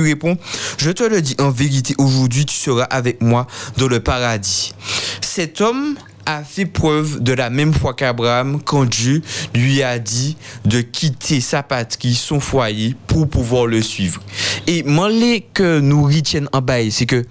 répond, 0.00 0.38
je 0.78 0.90
te 0.90 1.02
le 1.02 1.20
dis 1.20 1.36
en 1.38 1.50
vérité, 1.50 1.94
aujourd'hui 1.98 2.46
tu 2.46 2.56
seras 2.56 2.84
avec 2.84 3.20
moi 3.22 3.46
dans 3.76 3.88
le 3.88 4.00
paradis. 4.00 4.74
Cet 5.20 5.60
homme 5.60 5.96
a 6.24 6.42
fait 6.42 6.64
preuve 6.64 7.22
de 7.22 7.34
la 7.34 7.50
même 7.50 7.74
foi 7.74 7.92
qu'Abraham 7.92 8.62
quand 8.62 8.86
Dieu 8.86 9.20
lui 9.54 9.82
a 9.82 9.98
dit 9.98 10.38
de 10.64 10.80
quitter 10.80 11.42
sa 11.42 11.62
patrie, 11.62 12.14
son 12.14 12.40
foyer 12.40 12.96
pour 13.06 13.28
pouvoir 13.28 13.66
le 13.66 13.82
suivre. 13.82 14.22
Et 14.66 14.82
moi, 14.84 15.10
les 15.10 15.42
que 15.42 15.80
nous 15.80 16.04
retiennent 16.04 16.48
en 16.52 16.62
bas, 16.62 16.90
c'est 16.90 17.06
que 17.06 17.26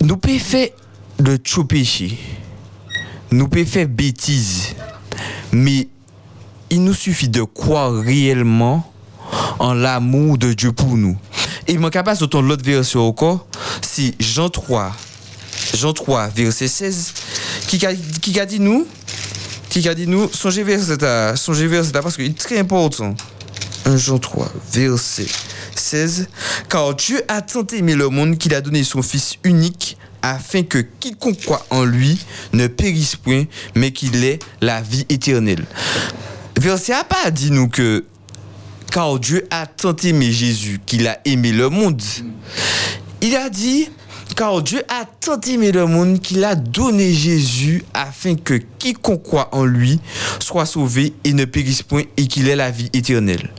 nous 0.00 0.16
pouvons 0.16 0.66
de 1.18 1.36
tout. 1.36 1.66
Nous 3.34 3.48
pouvons 3.48 3.66
faire 3.66 3.88
bêtises. 3.88 4.76
Mais 5.50 5.88
il 6.70 6.84
nous 6.84 6.94
suffit 6.94 7.28
de 7.28 7.42
croire 7.42 7.92
réellement 7.92 8.88
en 9.58 9.74
l'amour 9.74 10.38
de 10.38 10.52
Dieu 10.52 10.70
pour 10.70 10.96
nous. 10.96 11.18
Et 11.66 11.76
mon 11.76 11.90
capable 11.90 12.16
de 12.16 12.38
l'autre 12.38 12.64
version 12.64 13.08
encore, 13.08 13.48
c'est 13.82 14.14
Jean 14.20 14.48
3. 14.50 14.92
Jean 15.74 15.92
3, 15.92 16.28
verset 16.28 16.68
16, 16.68 17.14
qui 17.66 17.84
a, 17.84 17.92
qui 17.94 18.38
a 18.38 18.46
dit 18.46 18.60
nous, 18.60 18.86
qui 19.68 19.88
a 19.88 19.96
dit 19.96 20.06
nous, 20.06 20.30
songez 20.32 20.62
verset 20.62 20.98
là, 20.98 21.34
songez 21.34 21.66
verset 21.66 21.92
là, 21.92 22.02
parce 22.02 22.14
qu'il 22.14 22.26
est 22.26 22.38
très 22.38 22.58
important. 22.58 23.16
1 23.84 23.96
Jean 23.96 24.18
3, 24.18 24.48
verset 24.72 25.26
16, 25.74 26.28
Car 26.68 26.94
Dieu 26.94 27.20
a 27.26 27.42
tant 27.42 27.66
aimé 27.72 27.96
le 27.96 28.08
monde 28.10 28.38
qu'il 28.38 28.54
a 28.54 28.60
donné 28.60 28.84
son 28.84 29.02
Fils 29.02 29.38
unique 29.42 29.96
afin 30.24 30.62
que 30.62 30.78
quiconque 30.78 31.40
croit 31.42 31.66
en 31.68 31.84
lui 31.84 32.18
ne 32.54 32.66
périsse 32.66 33.14
point, 33.14 33.44
mais 33.74 33.92
qu'il 33.92 34.24
ait 34.24 34.38
la 34.62 34.80
vie 34.80 35.04
éternelle. 35.10 35.64
Verset 36.58 36.94
a 36.94 37.04
pas 37.04 37.30
dit 37.30 37.50
nous 37.50 37.68
que 37.68 38.04
car 38.90 39.18
Dieu 39.18 39.46
a 39.50 39.66
tant 39.66 39.94
aimé 39.96 40.32
Jésus 40.32 40.80
qu'il 40.86 41.06
a 41.08 41.18
aimé 41.26 41.52
le 41.52 41.68
monde. 41.68 42.00
Il 43.20 43.36
a 43.36 43.50
dit 43.50 43.90
car 44.34 44.62
Dieu 44.62 44.82
a 44.88 45.04
tant 45.04 45.40
aimé 45.40 45.72
le 45.72 45.86
monde 45.86 46.20
qu'il 46.20 46.42
a 46.42 46.54
donné 46.54 47.12
Jésus 47.12 47.84
afin 47.92 48.34
que 48.34 48.54
quiconque 48.78 49.22
croit 49.22 49.50
en 49.52 49.64
lui 49.64 50.00
soit 50.40 50.64
sauvé 50.64 51.12
et 51.24 51.34
ne 51.34 51.44
périsse 51.44 51.82
point 51.82 52.04
et 52.16 52.26
qu'il 52.26 52.48
ait 52.48 52.56
la 52.56 52.70
vie 52.70 52.88
éternelle. 52.94 53.50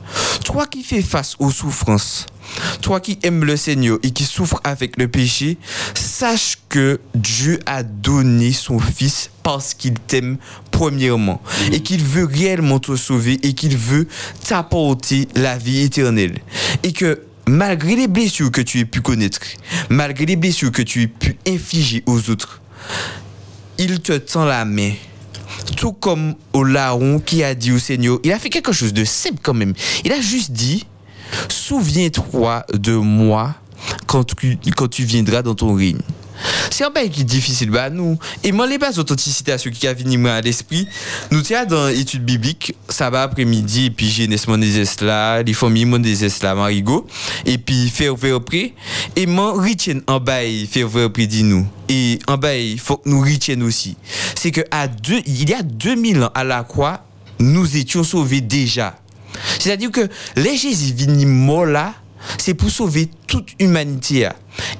Toi 0.44 0.66
qui 0.66 0.82
fais 0.82 1.02
face 1.02 1.36
aux 1.38 1.50
souffrances, 1.50 2.26
toi 2.80 3.00
qui 3.00 3.18
aimes 3.22 3.44
le 3.44 3.56
Seigneur 3.56 3.98
et 4.02 4.10
qui 4.10 4.24
souffres 4.24 4.60
avec 4.64 4.96
le 4.96 5.08
péché, 5.08 5.58
sache 5.94 6.58
que 6.68 7.00
Dieu 7.14 7.58
a 7.66 7.82
donné 7.82 8.52
son 8.52 8.78
Fils 8.78 9.30
parce 9.42 9.74
qu'il 9.74 9.94
t'aime 9.94 10.38
premièrement 10.70 11.40
et 11.72 11.80
qu'il 11.80 12.02
veut 12.02 12.24
réellement 12.24 12.78
te 12.78 12.96
sauver 12.96 13.38
et 13.42 13.54
qu'il 13.54 13.76
veut 13.76 14.08
t'apporter 14.46 15.28
la 15.34 15.58
vie 15.58 15.80
éternelle. 15.80 16.38
Et 16.82 16.92
que 16.92 17.22
malgré 17.46 17.96
les 17.96 18.08
blessures 18.08 18.50
que 18.50 18.60
tu 18.60 18.80
aies 18.80 18.84
pu 18.84 19.00
connaître, 19.00 19.38
malgré 19.88 20.26
les 20.26 20.36
blessures 20.36 20.72
que 20.72 20.82
tu 20.82 21.02
aies 21.02 21.06
pu 21.06 21.36
infliger 21.46 22.02
aux 22.06 22.30
autres, 22.30 22.60
il 23.78 24.00
te 24.00 24.12
tend 24.12 24.44
la 24.44 24.64
main. 24.64 24.92
Tout 25.76 25.92
comme 25.92 26.34
au 26.52 26.64
larron 26.64 27.18
qui 27.18 27.42
a 27.42 27.54
dit 27.54 27.72
au 27.72 27.78
Seigneur, 27.78 28.18
il 28.24 28.32
a 28.32 28.38
fait 28.38 28.50
quelque 28.50 28.72
chose 28.72 28.92
de 28.92 29.04
simple 29.04 29.38
quand 29.42 29.54
même. 29.54 29.74
Il 30.04 30.12
a 30.12 30.20
juste 30.20 30.52
dit, 30.52 30.86
souviens-toi 31.48 32.64
de 32.72 32.94
moi 32.94 33.54
quand 34.06 34.24
tu, 34.24 35.04
viendras 35.04 35.42
dans 35.42 35.54
ton 35.54 35.74
règne. 35.74 35.98
C'est 36.70 36.84
un 36.84 36.90
bail 36.90 37.08
qui 37.08 37.22
est 37.22 37.24
difficile 37.24 37.70
bah 37.70 37.88
nous. 37.88 38.18
Et 38.44 38.52
moi 38.52 38.66
les 38.66 38.76
bases 38.76 38.96
d'authenticité 38.96 39.52
à 39.52 39.58
ceux 39.58 39.70
qui 39.70 39.86
a 39.86 39.94
venu 39.94 40.28
à 40.28 40.42
l'esprit 40.42 40.86
nous 41.30 41.40
tiens 41.40 41.64
dans 41.64 41.88
études 41.88 42.24
bibliques 42.24 42.74
ça 42.90 43.08
va 43.08 43.22
après-midi 43.22 43.86
et 43.86 43.90
puis 43.90 44.10
jeunesse 44.10 44.46
mondes 44.46 44.62
là 45.00 45.42
les 45.42 45.54
familles 45.54 45.86
mondes 45.86 46.06
là 46.42 46.54
marigot 46.54 47.06
et 47.46 47.56
puis 47.56 47.88
faire 47.88 48.14
près 48.44 48.74
et 49.16 49.24
moi 49.24 49.52
retiens 49.52 50.00
en 50.06 50.20
bail 50.20 50.66
faire 50.66 50.90
faire 50.90 51.10
près 51.10 51.26
dit 51.26 51.42
nous. 51.42 51.66
Et 51.88 52.18
en 52.26 52.36
bail 52.36 52.76
faut 52.76 52.98
que 52.98 53.08
nous 53.08 53.20
retiens 53.20 53.60
aussi. 53.62 53.96
C'est 54.34 54.50
que 54.50 54.62
à 54.70 54.88
deux 54.88 55.22
il 55.24 55.48
y 55.48 55.54
a 55.54 55.62
2000 55.62 56.22
ans 56.22 56.30
à 56.34 56.44
la 56.44 56.64
croix 56.64 57.02
nous 57.38 57.76
étions 57.78 58.04
sauvés 58.04 58.42
déjà 58.42 58.98
c'est-à-dire 59.58 59.90
que 59.90 60.08
les 60.36 60.56
Jésus 60.56 60.94
là 61.66 61.94
c'est 62.38 62.54
pour 62.54 62.70
sauver 62.70 63.08
toute 63.26 63.50
humanité. 63.58 64.28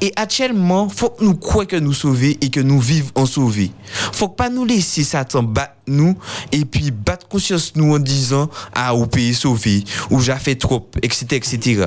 Et 0.00 0.12
actuellement, 0.16 0.88
faut 0.88 1.10
que 1.10 1.24
nous 1.24 1.34
croyons 1.34 1.66
que 1.66 1.76
nous 1.76 1.92
sauver 1.92 2.38
et 2.40 2.50
que 2.50 2.60
nous 2.60 2.80
vivons 2.80 3.10
en 3.14 3.26
sauver. 3.26 3.70
Faut 4.12 4.28
pas 4.28 4.48
nous 4.48 4.64
laisser 4.64 5.04
Satan 5.04 5.42
battre 5.42 5.74
nous 5.86 6.16
et 6.52 6.64
puis 6.64 6.90
battre 6.90 7.28
conscience 7.28 7.72
nous 7.76 7.94
en 7.94 7.98
disant 7.98 8.50
ah 8.74 8.94
ou 8.94 9.06
pays 9.06 9.34
sauvé 9.34 9.84
ou 10.10 10.20
j'ai 10.20 10.34
fait 10.36 10.56
trop 10.56 10.88
etc 11.02 11.26
etc. 11.36 11.84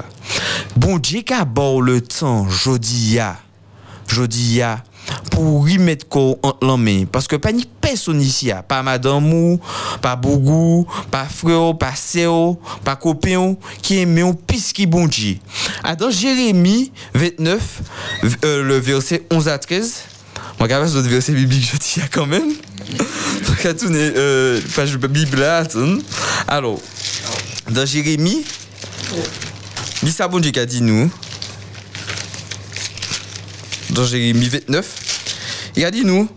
Bon 0.77 0.97
Dieu 0.97 1.21
qui 1.21 1.33
a 1.33 1.43
bon 1.43 1.81
le 1.81 1.99
temps 1.99 2.47
jodi 2.47 3.15
ya 3.15 3.37
jodi 4.07 4.57
ya 4.57 4.83
pour 5.31 5.67
y 5.69 5.77
mettre 5.77 6.07
corps 6.07 6.37
entre 6.43 6.65
la 6.65 6.77
main. 6.77 7.05
Parce 7.11 7.27
que 7.27 7.35
pas 7.35 7.51
ni 7.51 7.65
personne 7.65 8.21
ici 8.21 8.51
a 8.51 8.61
pas 8.61 8.83
madame 8.83 9.33
ou 9.33 9.59
pas 10.01 10.15
bougou 10.15 10.85
pas 11.09 11.25
frère 11.25 11.77
pas 11.77 11.95
sœur 11.95 12.55
pas 12.83 12.95
copain 12.95 13.55
qui 13.81 13.99
aime 13.99 14.17
un 14.19 14.33
pis 14.33 14.71
qui 14.73 14.85
bon 14.85 15.07
Dieu 15.07 15.37
dans 15.97 16.11
Jérémie 16.11 16.91
29 17.15 17.81
euh, 18.43 18.63
le 18.63 18.77
verset 18.77 19.25
11 19.31 19.47
à 19.47 19.57
13 19.57 20.03
moi 20.59 20.67
capable 20.67 20.91
d'autres 20.91 21.09
versets 21.09 21.31
bibliques 21.31 21.71
je 21.71 21.77
dis 21.77 22.07
quand 22.11 22.25
même. 22.25 22.51
Donc 23.47 23.65
à 23.65 23.73
tourner 23.73 24.11
euh, 24.15 24.59
page 24.75 24.97
bible 24.97 25.39
là 25.39 25.63
alors 26.47 26.79
dans 27.69 27.85
Jérémie 27.85 28.43
Dieu 30.39 30.51
qui 30.51 30.59
a 30.59 30.65
dit 30.65 30.81
nous? 30.81 31.09
Dans 33.91 34.05
Jérémie 34.05 34.47
29, 34.47 35.73
il 35.75 35.85
a 35.85 35.91
dit 35.91 36.03
nous, 36.05 36.27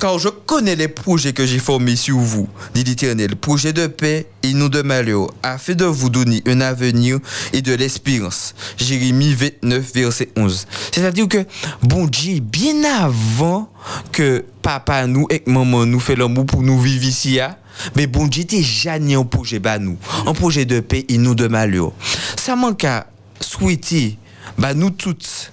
car 0.00 0.18
je 0.18 0.28
connais 0.28 0.76
les 0.76 0.88
projets 0.88 1.32
que 1.32 1.46
j'ai 1.46 1.58
formés 1.58 1.96
sur 1.96 2.18
vous, 2.18 2.48
dit 2.74 2.84
l'Éternel, 2.84 3.36
projets 3.36 3.72
de 3.72 3.86
paix 3.86 4.26
et 4.42 4.52
non 4.52 4.68
de 4.68 4.82
malheur, 4.82 5.28
afin 5.42 5.74
de 5.74 5.84
vous 5.84 6.10
donner 6.10 6.42
un 6.46 6.60
avenir 6.60 7.18
et 7.52 7.62
de 7.62 7.74
l'espérance. 7.74 8.54
Jérémie 8.76 9.34
29, 9.34 9.92
verset 9.94 10.28
11. 10.36 10.66
C'est-à-dire 10.92 11.28
que, 11.28 11.44
bon 11.82 12.06
Dieu, 12.06 12.40
bien 12.40 12.82
avant 12.84 13.70
que 14.12 14.44
papa 14.62 15.06
nous 15.06 15.26
et 15.30 15.42
maman 15.46 15.86
nous 15.86 16.00
fait 16.00 16.16
l'amour 16.16 16.46
pour 16.46 16.62
nous 16.62 16.80
vivre 16.80 17.04
ici, 17.04 17.40
hein, 17.40 17.56
mais 17.94 18.06
bon 18.06 18.26
Dieu 18.26 18.44
déjà 18.44 18.98
né 18.98 19.14
un 19.14 19.24
projet 19.24 19.60
nous, 19.80 19.98
un 20.26 20.34
projet 20.34 20.64
de 20.64 20.80
paix 20.80 21.04
et 21.08 21.18
non 21.18 21.34
de 21.34 21.46
malheur. 21.46 21.92
Ça 22.36 22.56
manque 22.56 22.84
à 22.84 23.06
souhaiter, 23.40 24.18
bah 24.58 24.74
nous 24.74 24.90
toutes, 24.90 25.52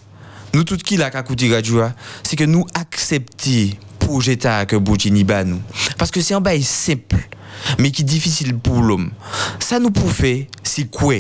nous 0.56 0.64
toutes 0.64 0.84
qui 0.84 0.96
la 0.96 1.12
kakouti 1.12 1.52
hein, 1.54 1.94
c'est 2.24 2.38
que 2.38 2.46
nous 2.46 2.66
accepter 2.76 3.78
projet 4.00 4.38
que 4.38 4.78
bon 4.78 4.96
Dieu 4.96 5.12
ni 5.12 5.26
bah 5.26 5.44
nous. 5.44 5.60
Parce 5.98 6.12
que 6.12 6.22
c'est 6.22 6.34
un 6.34 6.40
bail 6.40 6.64
simple, 6.64 7.28
mais 7.78 7.92
qui 7.92 8.04
est 8.04 8.06
difficile 8.06 8.58
pour 8.58 8.82
l'homme. 8.82 9.12
Ça 9.60 9.80
nous 9.80 9.92
pour 9.92 10.10
c'est 10.64 10.90
quoi? 10.90 11.16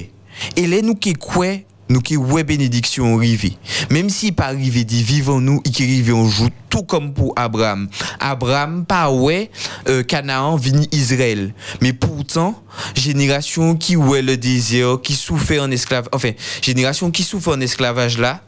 Et 0.56 0.68
là, 0.68 0.82
nous 0.82 0.96
qui 0.96 1.14
quoi? 1.14 1.48
nous 1.88 2.02
qui 2.02 2.18
ouais 2.18 2.44
bénédiction 2.44 3.16
arrivé 3.16 3.60
même 3.92 4.10
si 4.10 4.32
pas 4.32 4.46
arrivé 4.46 4.84
dit 4.84 5.04
vivons 5.04 5.40
nous 5.40 5.62
et 5.66 5.70
qui 5.70 6.04
joue 6.04 6.50
tout 6.68 6.82
comme 6.82 7.14
pour 7.14 7.34
Abraham 7.36 7.90
Abraham 8.20 8.86
pas 8.88 9.12
ouais 9.12 9.52
euh, 9.88 10.02
Canaan 10.02 10.56
vini 10.56 10.90
Israël 10.92 11.54
mais 11.82 11.94
pourtant 11.94 12.60
génération 12.96 13.76
qui 13.76 13.96
ouais 13.96 14.24
le 14.24 14.36
désir 14.36 15.00
qui 15.04 15.14
souffrait 15.14 15.60
en 15.60 15.70
esclavage 15.70 16.10
enfin 16.12 16.32
génération 16.64 17.12
qui 17.12 17.22
souffre 17.22 17.56
en 17.56 17.62
esclavage 17.62 18.18
là 18.18 18.42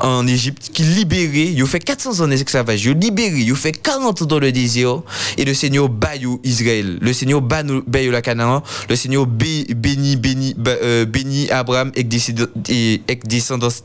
en 0.00 0.26
Égypte 0.26 0.70
qui 0.72 0.82
libéré, 0.82 1.52
il 1.56 1.66
fait 1.66 1.80
400 1.80 2.20
ans 2.24 2.28
d'esclavage, 2.28 2.84
il 2.84 2.92
libéré, 2.98 3.38
il 3.40 3.54
fait 3.56 3.72
40 3.72 4.22
ans 4.22 4.24
dans 4.26 4.38
le 4.38 4.52
désert 4.52 5.02
et 5.36 5.44
le 5.44 5.54
Seigneur 5.54 5.88
bayou 5.88 6.40
Israël, 6.44 6.98
le 7.00 7.12
Seigneur 7.12 7.40
bayou 7.40 8.10
la 8.10 8.22
Canaan, 8.22 8.62
le 8.88 8.96
Seigneur 8.96 9.26
bé- 9.26 9.66
bénit 9.74 10.16
bénit 10.16 10.54
ba- 10.56 10.76
euh, 10.82 11.04
bénit 11.04 11.50
Abraham 11.50 11.92
et 11.94 12.04
descendance. 12.04 13.82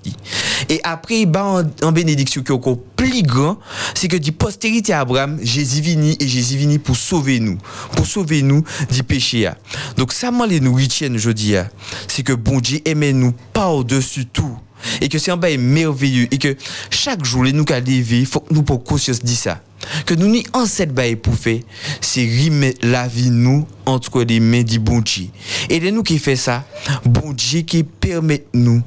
Et 0.70 0.80
après 0.84 1.22
il 1.22 1.28
en, 1.84 1.92
bénédiction 1.92 2.42
qui 2.44 2.52
est 2.52 2.56
encore 2.56 2.78
plus 2.96 3.24
grand, 3.24 3.58
c'est 3.96 4.08
que 4.08 4.18
dit 4.18 4.32
postérité 4.32 4.94
Abraham, 4.94 5.40
Jésus 5.42 5.82
vini 5.82 6.16
et 6.20 6.28
Jésus 6.28 6.58
vini 6.58 6.80
pour 6.80 6.96
sauver 6.96 7.40
nous, 7.40 7.58
pour 7.96 8.06
sauver 8.06 8.42
nous 8.42 8.64
du 8.92 9.04
péché. 9.04 9.50
Donc 9.98 10.14
ça 10.14 10.32
moi 10.32 10.48
les 10.48 10.60
nous 10.60 10.74
aujourd'hui, 11.16 11.56
ah. 11.56 11.68
c'est 12.08 12.24
que 12.24 12.34
bon 12.34 12.60
Dieu 12.60 12.80
aimait 12.86 13.14
nous 13.14 13.34
par-dessus 13.54 14.26
tout 14.26 14.58
et 15.02 15.10
que 15.10 15.18
c'est 15.18 15.32
un 15.32 15.38
bail 15.38 15.58
merveilleux. 15.58 16.28
Et 16.32 16.38
que 16.38 16.56
chaque 16.90 17.24
jour 17.26 17.44
les 17.44 17.54
nous 17.54 17.66
qu'à 17.66 17.80
lever 17.80 18.26
faut 18.26 18.40
que 18.42 18.54
nous 18.54 18.64
pour 18.64 18.84
conscience 18.84 19.24
dit 19.24 19.36
ça. 19.36 19.62
Que 20.06 20.14
nous 20.14 20.28
ni 20.28 20.46
en 20.54 20.66
cette 20.66 20.94
bail 20.94 21.16
pour 21.16 21.36
faire 21.36 21.60
c'est 22.02 22.26
remettre 22.26 22.86
la 22.86 23.08
vie 23.08 23.32
nous 23.32 23.68
entre 23.86 24.24
les 24.24 24.40
mains 24.40 24.64
du 24.64 24.80
bon 24.80 25.02
Dieu. 25.02 25.28
Et 25.70 25.80
les 25.80 25.92
nous 25.92 26.04
qui 26.04 26.20
fait 26.20 26.36
ça 26.36 26.66
bon 27.06 27.34
Dieu 27.34 27.62
qui 27.62 27.84
permet 27.84 28.46
nous 28.54 28.82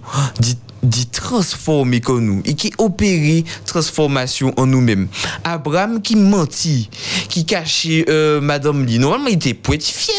d'y 0.85 1.07
transformer 1.07 2.01
comme 2.01 2.25
nous 2.25 2.43
et 2.45 2.55
qui 2.55 2.73
opérer 2.79 3.45
transformation 3.67 4.53
en 4.57 4.67
nous-mêmes. 4.67 5.09
Abraham 5.43 6.01
qui 6.01 6.17
mentit, 6.17 6.89
qui 7.29 7.45
cachait 7.45 8.05
euh, 8.09 8.41
Madame 8.41 8.85
Lee. 8.85 8.99
Normalement, 8.99 9.29
il 9.29 9.35
était 9.35 9.55
pour 9.55 9.75
être 9.75 9.85
fier. 9.85 10.15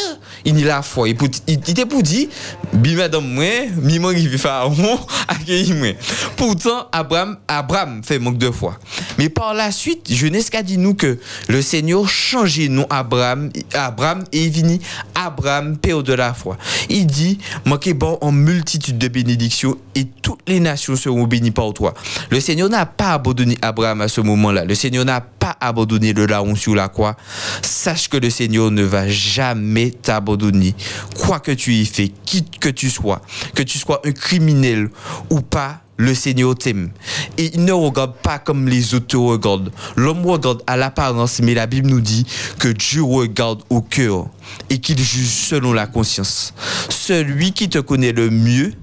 Il 0.47 0.53
n'y 0.53 0.63
la 0.63 0.83
foi. 0.83 1.09
Il, 1.09 1.15
était 1.47 1.87
pour 1.87 2.03
dire, 2.03 2.27
bi 2.71 2.95
Madame 2.95 3.27
moi, 3.27 3.45
mi 3.81 3.97
moi 3.97 4.13
qui 4.13 4.27
pharaon, 4.37 4.99
accueilli 5.27 5.73
moi. 5.73 5.95
Pourtant, 6.37 6.87
Abraham, 6.91 7.37
Abraham 7.47 8.03
fait 8.03 8.19
manque 8.19 8.37
de 8.37 8.51
foi. 8.51 8.77
Mais 9.17 9.29
par 9.29 9.55
la 9.55 9.71
suite, 9.71 10.13
Jeunesse 10.13 10.49
a 10.53 10.61
dit 10.61 10.77
nous 10.77 10.93
que 10.93 11.17
le 11.47 11.61
Seigneur 11.63 12.07
changeait 12.07 12.67
nom 12.67 12.85
Abraham, 12.91 13.49
Abraham 13.73 14.23
et 14.31 14.47
vini 14.49 14.79
Abraham, 15.15 15.77
père 15.77 16.03
de 16.03 16.13
la 16.13 16.33
foi. 16.35 16.57
Il 16.89 17.07
dit, 17.07 17.39
manquez 17.65 17.95
bon 17.95 18.19
en 18.21 18.31
multitude 18.31 18.99
de 18.99 19.07
bénédictions 19.07 19.77
et 19.95 20.05
toutes 20.21 20.41
les 20.47 20.54
nations 20.59 20.95
seront 20.95 21.25
bénies 21.25 21.51
par 21.51 21.73
toi. 21.73 21.93
Le 22.29 22.39
Seigneur 22.39 22.69
n'a 22.69 22.85
pas 22.85 23.13
abandonné 23.13 23.57
Abraham 23.61 24.01
à 24.01 24.07
ce 24.07 24.21
moment-là. 24.21 24.65
Le 24.65 24.75
Seigneur 24.75 25.05
n'a 25.05 25.21
pas 25.21 25.55
abandonné 25.59 26.13
le 26.13 26.25
larron 26.25 26.55
sur 26.55 26.75
la 26.75 26.89
croix. 26.89 27.15
Sache 27.61 28.09
que 28.09 28.17
le 28.17 28.29
Seigneur 28.29 28.71
ne 28.71 28.83
va 28.83 29.07
jamais 29.07 29.91
t'abandonner. 29.91 30.75
Quoi 31.19 31.39
que 31.39 31.51
tu 31.51 31.73
y 31.73 31.85
fais, 31.85 32.11
qui 32.25 32.43
que 32.43 32.69
tu 32.69 32.89
sois, 32.89 33.21
que 33.53 33.63
tu 33.63 33.77
sois 33.77 34.01
un 34.05 34.11
criminel 34.11 34.89
ou 35.29 35.41
pas, 35.41 35.81
le 35.97 36.13
Seigneur 36.13 36.55
t'aime. 36.55 36.91
Et 37.37 37.51
il 37.55 37.63
ne 37.63 37.71
regarde 37.71 38.15
pas 38.15 38.39
comme 38.39 38.67
les 38.67 38.93
autres 38.93 39.07
te 39.07 39.17
regardent. 39.17 39.71
L'homme 39.95 40.25
regarde 40.25 40.61
à 40.67 40.77
l'apparence, 40.77 41.39
mais 41.41 41.53
la 41.53 41.67
Bible 41.67 41.89
nous 41.89 42.01
dit 42.01 42.25
que 42.59 42.67
Dieu 42.67 43.03
regarde 43.03 43.61
au 43.69 43.81
cœur 43.81 44.27
et 44.69 44.79
qu'il 44.79 44.99
juge 44.99 45.27
selon 45.27 45.73
la 45.73 45.87
conscience. 45.87 46.53
Celui 46.89 47.53
qui 47.53 47.69
te 47.69 47.79
connaît 47.79 48.11
le 48.11 48.29
mieux 48.29 48.73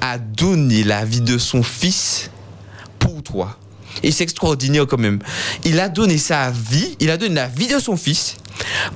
a 0.00 0.18
donné 0.18 0.84
la 0.84 1.04
vie 1.04 1.20
de 1.20 1.38
son 1.38 1.62
fils 1.62 2.30
pour 2.98 3.22
toi. 3.22 3.58
Et 4.02 4.10
c'est 4.10 4.24
extraordinaire 4.24 4.86
quand 4.86 4.98
même. 4.98 5.20
Il 5.64 5.78
a 5.80 5.88
donné 5.88 6.18
sa 6.18 6.50
vie, 6.50 6.96
il 7.00 7.10
a 7.10 7.16
donné 7.16 7.34
la 7.34 7.46
vie 7.46 7.66
de 7.66 7.78
son 7.78 7.96
fils 7.96 8.36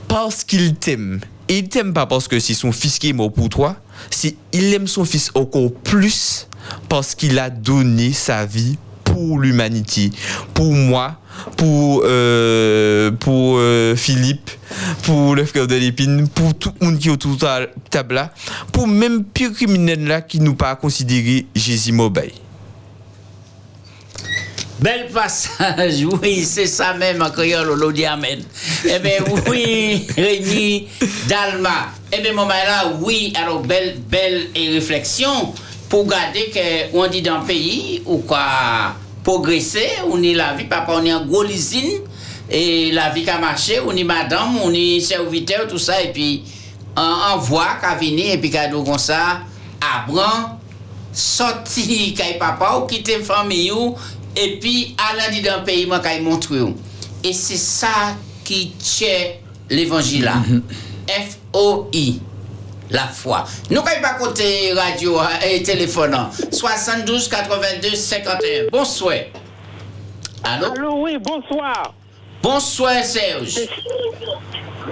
parce 0.08 0.44
qu'il 0.44 0.74
t'aime. 0.74 1.20
Et 1.48 1.58
il 1.58 1.68
t'aime 1.68 1.92
pas 1.92 2.06
parce 2.06 2.26
que 2.28 2.40
c'est 2.40 2.54
son 2.54 2.72
fils 2.72 2.98
qui 2.98 3.10
est 3.10 3.12
mort 3.12 3.32
pour 3.32 3.48
toi, 3.48 3.76
c'est 4.10 4.36
il 4.52 4.74
aime 4.74 4.86
son 4.88 5.04
fils 5.04 5.30
encore 5.34 5.72
plus 5.72 6.48
parce 6.88 7.14
qu'il 7.14 7.38
a 7.38 7.50
donné 7.50 8.12
sa 8.12 8.46
vie 8.46 8.78
pour 9.16 9.38
l'humanité, 9.38 10.10
pour 10.52 10.74
moi, 10.74 11.16
pour, 11.56 12.02
euh, 12.04 13.10
pour 13.12 13.56
euh, 13.56 13.96
Philippe, 13.96 14.50
pour 15.04 15.34
le 15.34 15.46
frère 15.46 15.66
de 15.66 15.74
l'épine, 15.74 16.28
pour 16.28 16.54
tout 16.54 16.70
le 16.78 16.86
monde 16.86 16.98
qui 16.98 17.08
est 17.08 17.10
autour 17.10 17.34
de 17.34 17.44
la 17.46 17.66
table 17.88 18.16
là, 18.16 18.30
pour 18.72 18.86
même 18.86 19.24
pire 19.24 19.54
criminel 19.54 20.04
là 20.04 20.20
qui 20.20 20.38
nous 20.38 20.54
pas 20.54 20.76
considéré 20.76 21.46
Jésus 21.54 21.92
Mobile. 21.92 22.32
Bel 24.80 25.06
passage, 25.06 26.04
oui, 26.22 26.44
c'est 26.44 26.66
ça 26.66 26.92
même 26.92 27.22
en 27.22 27.30
créole, 27.30 27.82
on 27.82 27.90
dit 27.90 28.04
Amen. 28.04 28.42
Eh 28.84 28.98
bien, 28.98 29.12
oui, 29.48 30.06
Rémi 30.14 30.88
Dalma. 31.26 31.88
Eh 32.12 32.20
bien, 32.20 32.34
moment 32.34 32.48
là, 32.48 32.92
oui, 33.00 33.32
alors, 33.34 33.62
belle, 33.62 33.96
belle 34.10 34.48
et 34.54 34.68
réflexion 34.74 35.54
pour 35.88 36.06
garder 36.06 36.52
qu'on 36.92 37.06
dit 37.06 37.22
dans 37.22 37.38
le 37.40 37.46
pays 37.46 38.02
ou 38.04 38.18
quoi? 38.18 38.96
Progresser, 39.26 39.88
on 40.08 40.22
est 40.22 40.34
la 40.34 40.54
vie, 40.54 40.66
papa, 40.66 40.92
on 40.94 41.04
est 41.04 41.12
en 41.12 41.26
gros 41.26 41.44
usine, 41.44 41.98
et 42.48 42.92
la 42.92 43.10
vie 43.10 43.24
qui 43.24 43.30
a 43.30 43.38
marché, 43.38 43.80
on 43.84 43.90
est 43.90 44.04
madame, 44.04 44.56
on 44.62 44.72
est 44.72 45.00
serviteur, 45.00 45.66
tout 45.66 45.78
ça, 45.78 46.00
et 46.00 46.12
puis 46.12 46.44
on, 46.96 47.36
voit 47.38 47.74
qu'à 47.80 47.96
venir, 47.96 48.32
et 48.32 48.38
puis 48.38 48.50
qu'à 48.50 48.68
nous 48.68 48.84
comme 48.84 48.98
ça, 48.98 49.40
Abran, 49.80 50.60
sorti 51.12 52.14
kay 52.16 52.38
papa 52.38 52.78
ou 52.78 52.86
quitter 52.86 53.18
famille 53.18 53.72
ou 53.72 53.96
et 54.36 54.58
puis 54.60 54.94
aller 55.10 55.40
dans 55.40 55.58
le 55.58 55.64
pays 55.64 55.86
moi 55.86 56.00
kay 56.00 56.20
montre 56.20 56.54
ou. 56.54 56.74
et 57.24 57.32
c'est 57.32 57.56
ça 57.56 58.16
qui 58.44 58.72
tient 58.78 59.32
l'évangile 59.70 60.24
là. 60.24 60.34
F 61.08 61.38
O 61.52 61.88
I 61.92 62.20
la 62.90 63.06
foi. 63.06 63.44
Nous 63.70 63.82
kay 63.82 64.00
pas 64.00 64.14
côté 64.14 64.72
radio 64.72 65.18
hein, 65.18 65.28
et 65.46 65.62
téléphone 65.62 66.14
hein. 66.14 66.30
72 66.50 67.28
82 67.28 67.94
51. 67.94 68.68
Bonsoir. 68.70 69.14
Allô? 70.44 70.66
Allô, 70.72 71.02
oui, 71.02 71.18
bonsoir. 71.18 71.94
Bonsoir 72.42 73.02
Serge. 73.04 73.60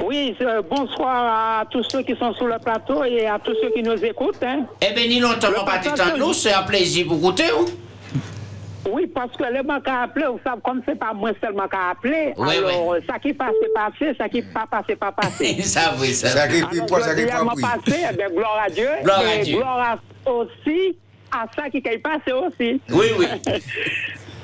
Oui, 0.02 0.34
euh, 0.40 0.60
bonsoir 0.68 1.60
à 1.60 1.64
tous 1.66 1.84
ceux 1.84 2.02
qui 2.02 2.16
sont 2.16 2.34
sur 2.34 2.46
le 2.46 2.58
plateau 2.58 3.04
et 3.04 3.26
à 3.26 3.38
tous 3.38 3.54
ceux 3.62 3.70
qui 3.70 3.82
nous 3.82 4.04
écoutent. 4.04 4.42
Hein. 4.42 4.66
Eh 4.80 4.92
bien, 4.92 5.06
ni 5.06 5.20
longtemps 5.20 5.52
pas 5.64 5.78
dit 5.78 5.88
nous, 6.18 6.32
c'est 6.32 6.52
un 6.52 6.62
plaisir 6.62 7.06
pour 7.06 7.18
goûter 7.18 7.52
ou 7.52 7.66
Oui, 8.90 9.06
parce 9.06 9.34
que 9.36 9.44
les 9.44 9.56
gens 9.66 9.80
qui 9.80 9.90
ont 9.90 10.02
appelé, 10.02 10.26
vous 10.26 10.40
savez, 10.44 10.60
comme 10.62 10.82
c'est 10.86 10.98
pas 10.98 11.12
moi 11.14 11.30
seulement 11.40 11.66
qui 11.68 11.76
a 11.76 11.90
appelé, 11.90 12.34
Oui, 12.36 12.56
alors 12.58 12.96
ça 13.08 13.18
qui 13.18 13.32
passe, 13.32 13.52
c'est 13.62 13.72
passé, 13.72 14.14
ça 14.18 14.28
qui 14.28 14.42
pas 14.42 14.66
passé, 14.70 14.94
pas 14.96 15.12
passé. 15.22 15.62
ça 15.62 15.94
oui, 16.00 16.08
ça. 16.12 16.28
Ça 16.28 16.48
qui 16.48 16.58
Alors, 16.58 16.86
pas, 16.86 17.00
ça 17.00 17.14
qui 17.14 17.24
pas 17.26 17.44
passé, 17.60 18.04
eh 18.10 18.16
bien, 18.16 18.28
gloire 18.30 18.62
à 18.66 18.70
Dieu. 18.70 18.88
Gloire 19.02 19.20
à 19.20 19.34
et 19.36 19.42
Dieu. 19.42 19.56
gloire 19.56 19.98
à- 20.26 20.30
aussi 20.30 20.96
à 21.32 21.46
ça 21.56 21.70
qui 21.70 21.78
est 21.78 21.98
passé 21.98 22.32
aussi. 22.32 22.80
Oui, 22.90 23.06
oui. 23.18 23.26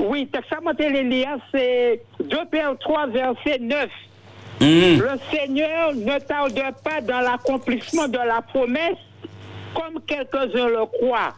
oui, 0.01 0.26
texte 0.28 0.51
Elia, 0.80 1.36
c'est 1.53 2.03
2 2.24 2.36
Pierre 2.51 2.74
3, 2.80 3.07
verset 3.09 3.59
9. 3.61 3.88
Mhm. 4.61 5.01
Le 5.01 5.11
Seigneur 5.34 5.95
ne 5.95 6.18
tarde 6.18 6.61
pas 6.84 7.01
dans 7.01 7.20
l'accomplissement 7.20 8.09
de 8.09 8.18
la 8.18 8.43
promesse, 8.43 8.97
comme 9.74 10.01
quelques-uns 10.07 10.68
le 10.68 10.84
croient, 10.86 11.34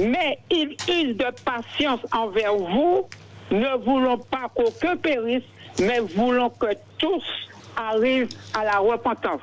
mais 0.00 0.38
il 0.50 0.76
use 0.88 1.16
de 1.16 1.26
patience 1.44 2.00
envers 2.12 2.54
vous, 2.54 3.08
ne 3.50 3.76
voulons 3.84 4.18
pas 4.18 4.50
qu'aucun 4.54 4.96
périsse, 4.96 5.44
mais 5.80 6.00
voulons 6.00 6.50
que 6.50 6.74
tous 6.98 7.24
arrivent 7.76 8.28
à 8.54 8.64
la 8.64 8.78
repentance. 8.78 9.40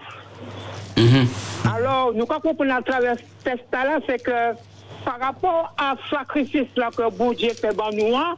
Alors, 1.74 2.14
nous 2.14 2.26
comprenons 2.26 2.76
à 2.76 2.82
travers 2.82 3.16
ce 3.18 3.43
texte-là, 3.43 4.00
c'est 4.08 4.22
que 4.22 4.58
par 5.06 5.20
rapport 5.20 5.74
à 5.78 5.95
ce 6.04 6.16
sacrifice-là 6.16 6.89
que 6.95 7.10
bon 7.16 7.32
Dieu 7.32 7.50
fait 7.54 7.74
dans 7.74 7.91
nous, 7.91 8.16
hein, 8.16 8.36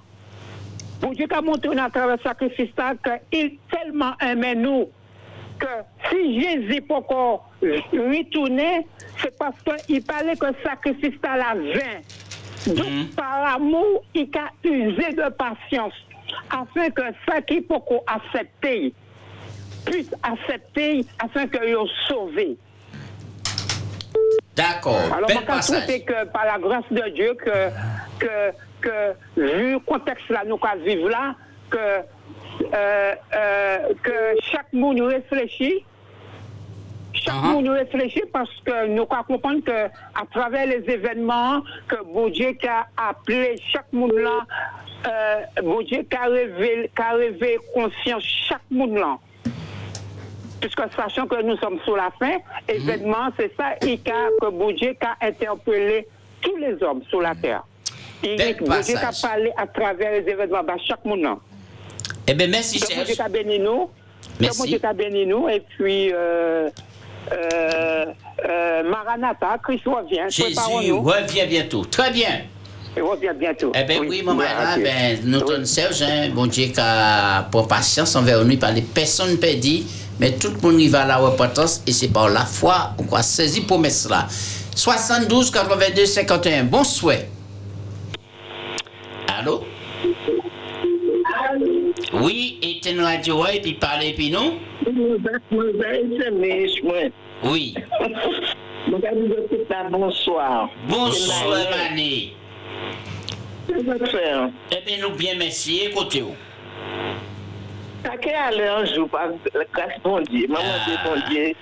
bon 1.01 1.11
Dieu 1.11 1.27
a 1.31 1.41
montré 1.41 1.77
à 1.77 1.89
travers 1.89 2.17
ce 2.17 2.23
sacrifice-là 2.23 2.93
qu'il 3.31 3.57
tellement 3.71 4.13
aimait 4.21 4.55
nous 4.55 4.89
que 5.61 6.09
si 6.09 6.41
Jésus 6.41 6.81
peut 6.81 6.95
encore 6.95 7.49
retourner, 7.61 8.87
c'est 9.21 9.37
parce 9.37 9.55
qu'il 9.85 10.03
parlait 10.03 10.35
que 10.35 10.47
le 10.47 10.55
sacrifice-là 10.63 11.37
la 11.37 11.53
vain. 11.53 12.73
Donc, 12.75 13.15
par 13.15 13.55
amour, 13.55 14.03
il 14.13 14.29
a 14.37 14.67
usé 14.67 15.13
de 15.13 15.29
patience 15.29 15.93
afin 16.49 16.89
que 16.89 17.03
ça 17.27 17.41
qui 17.41 17.61
peut 17.61 17.75
encore 17.75 18.03
accepter 18.07 18.93
puisse 19.85 20.13
accepter 20.23 21.05
afin 21.19 21.47
que 21.47 21.57
soit 21.57 21.87
sauvé. 22.07 22.57
D'accord. 24.55 24.99
Alors, 25.15 25.29
passage. 25.45 25.85
trouve 25.85 26.05
que 26.05 26.25
par 26.25 26.45
la 26.45 26.59
grâce 26.59 26.85
de 26.91 27.09
Dieu, 27.09 27.33
que, 27.35 27.69
que, 28.19 28.51
que 28.81 29.13
vu 29.37 29.73
le 29.73 29.79
contexte 29.79 30.29
là, 30.29 30.43
nous 30.45 30.57
qu'on 30.57 30.77
vivre 30.83 31.09
là, 31.09 31.35
que, 31.69 31.77
euh, 31.77 31.99
euh, 31.99 32.01
que 34.03 34.41
chaque 34.51 34.71
monde 34.73 35.01
réfléchit, 35.01 35.83
chaque 37.13 37.35
monde 37.43 37.67
réfléchit 37.69 38.23
parce 38.31 38.49
que 38.65 38.87
nous 38.87 39.05
qu'on 39.05 39.23
comprendre 39.23 39.63
que 39.63 39.85
à 39.85 40.25
travers 40.31 40.65
les 40.65 40.83
événements, 40.89 41.61
que 41.87 41.95
Dieu 42.29 42.55
a 42.67 42.87
appelé 43.09 43.55
chaque 43.71 43.91
monde 43.91 44.13
là, 44.13 44.39
euh, 45.07 45.61
Dieu 45.83 46.05
a 46.19 46.25
révélé, 46.27 46.89
a 46.97 47.15
conscience 47.73 48.23
chaque 48.23 48.61
monde 48.69 48.95
là. 48.97 49.17
Puisque 50.61 50.81
sachant 50.95 51.25
que 51.27 51.41
nous 51.41 51.57
sommes 51.57 51.79
sous 51.85 51.95
la 51.95 52.11
fin, 52.19 52.37
événement, 52.67 53.29
c'est 53.37 53.51
ça 53.57 53.73
qu'a- 53.97 54.29
que 54.39 54.73
Dieu 54.73 54.95
a 55.01 55.25
interpellé 55.25 56.07
tous 56.41 56.55
les 56.57 56.81
hommes 56.83 57.01
sur 57.09 57.19
la 57.21 57.33
terre. 57.35 57.63
Dieu 58.83 58.95
a 58.97 59.11
parlé 59.27 59.51
à 59.57 59.65
travers 59.65 60.11
les 60.11 60.29
événements, 60.31 60.63
bah, 60.63 60.75
chaque 60.87 61.03
monde. 61.03 61.27
Eh 62.27 62.33
bien, 62.33 62.47
merci, 62.47 62.79
Que 62.79 62.85
bon 62.87 62.93
Serge. 62.93 63.07
Dieu 63.07 63.15
a 63.23 63.29
béni 63.29 63.59
nous. 63.59 63.85
Que 64.37 64.43
Merci. 64.43 64.57
bon 64.59 64.65
Dieu 64.65 64.79
a 64.83 64.93
béni 64.93 65.25
nous. 65.25 65.49
Et 65.49 65.61
puis, 65.61 66.11
euh, 66.13 66.69
euh, 67.31 68.05
euh, 68.47 68.83
Maranatha, 68.83 69.57
Christ 69.63 69.85
revient. 69.85 70.25
Jésus 70.29 70.91
revient 70.93 71.47
bientôt. 71.47 71.85
Très 71.85 72.11
bien. 72.11 72.41
Il 72.95 73.03
revient 73.03 73.31
bientôt. 73.37 73.71
Eh 73.73 73.83
bien, 73.83 73.99
oui, 74.01 74.21
maman, 74.21 74.39
gloire 74.39 74.59
à 74.59 74.77
là, 74.77 74.83
ben, 74.83 75.19
nous 75.23 75.39
donnons 75.39 75.65
Serge, 75.65 76.01
hein, 76.01 76.29
bon 76.33 76.45
Dieu, 76.45 76.65
qui 76.65 76.79
a 76.79 77.43
pour 77.43 77.67
patience 77.67 78.15
envers 78.17 78.43
nous, 78.43 78.57
par 78.57 78.73
les 78.73 78.81
personnes 78.81 79.37
perdues, 79.37 79.83
mais 80.19 80.33
tout 80.33 80.49
le 80.49 80.59
monde 80.61 80.81
y 80.81 80.89
va 80.89 81.03
à 81.03 81.05
la 81.05 81.17
repentance, 81.17 81.81
et 81.87 81.93
c'est 81.93 82.09
par 82.09 82.27
la 82.29 82.43
foi 82.43 82.91
qu'on 82.97 83.15
a 83.15 83.23
saisi 83.23 83.61
promesse 83.61 84.09
là. 84.09 84.27
72 84.75 85.51
82 85.51 86.05
51. 86.05 86.65
Bonsoir. 86.65 87.15
Allô? 89.39 89.63
Oui, 92.13 92.59
et 92.61 92.89
une 92.89 93.01
radio, 93.01 93.45
et 93.45 93.61
puis 93.61 93.73
parlez, 93.73 94.13
puis 94.13 94.29
non? 94.29 94.59
Oui. 97.43 97.73
Bonsoir. 99.91 100.69
Bonsoir, 100.87 101.67
Mané. 101.69 102.33
Eh 103.69 104.81
bien, 104.85 104.97
nous 105.01 105.15
bien 105.15 105.35
merci, 105.37 105.81
écoutez-vous. 105.85 106.35
T'as 108.03 108.17
qu'à 108.17 108.45
aller 108.45 108.63
un 108.67 108.83
jour 108.83 109.07
par 109.07 109.29
grâce 109.73 110.01
bon 110.03 110.21
Dieu. 110.21 110.47
Maman 110.47 110.63
dit 110.87 110.97
bon 111.05 111.21
Dieu. 111.29 111.53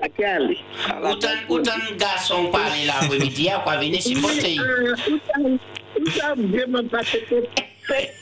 T'as 0.00 0.08
qu'à 0.08 0.34
aller. 0.36 0.58
Autant, 1.04 1.28
autant 1.48 1.76
de 1.90 1.96
garçons 1.96 2.46
parler 2.46 2.86
l'après-midi, 2.86 3.50
à 3.50 3.58
quoi 3.58 3.76
venir 3.76 4.02
supporter? 4.02 4.56
Dieu 6.36 6.66
m'a 6.66 6.82
pas 6.84 7.02
fait 7.86 8.14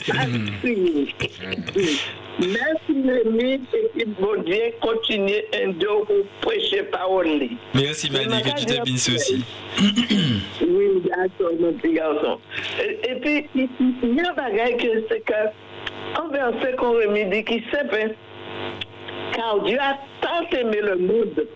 Merci 2.39 2.93
l'ennemi 2.93 3.61
et 3.97 4.05
bon 4.07 4.43
Dieu 4.45 4.73
continue 4.81 5.33
un 5.55 5.69
dos 5.69 6.05
pour 6.05 6.27
prêcher 6.41 6.83
parole. 6.85 7.29
Merci 7.75 8.11
Mani, 8.11 8.43
que 8.43 8.59
tu 8.59 8.67
bien 8.83 8.95
aussi. 8.95 9.45
Oui, 9.81 11.03
d'accord, 11.05 11.53
mon 11.61 11.73
petit 11.75 11.95
garçon. 11.95 12.41
Et, 12.81 13.15
puis, 13.21 13.49
il 13.55 14.15
y 14.15 14.21
a 14.21 14.31
un 14.31 14.35
bagage 14.35 14.77
que 14.79 15.05
c'est 15.09 15.21
que, 15.21 15.33
un 16.21 16.29
verset 16.29 16.75
qu'on 16.77 16.99
dit 17.31 17.45
qui 17.45 17.63
sait, 17.71 18.17
car 19.33 19.61
Dieu 19.63 19.79
a 19.81 19.99
tant 20.21 20.59
aimé 20.59 20.81
le 20.83 20.97
monde 20.97 21.47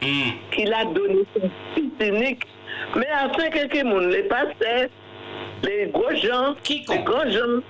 qu'il 0.52 0.72
a 0.72 0.84
donné 0.84 1.22
son 1.34 1.50
fils 1.74 2.08
unique. 2.08 2.44
Mais 2.96 3.08
afin 3.08 3.48
que 3.50 3.66
tout 3.66 3.98
le 3.98 4.22
pasteurs, 4.28 4.88
les 5.64 5.86
gros 5.92 6.14
gens, 6.22 6.54
les 6.68 6.98
grands 7.02 7.28
gens, 7.30 7.62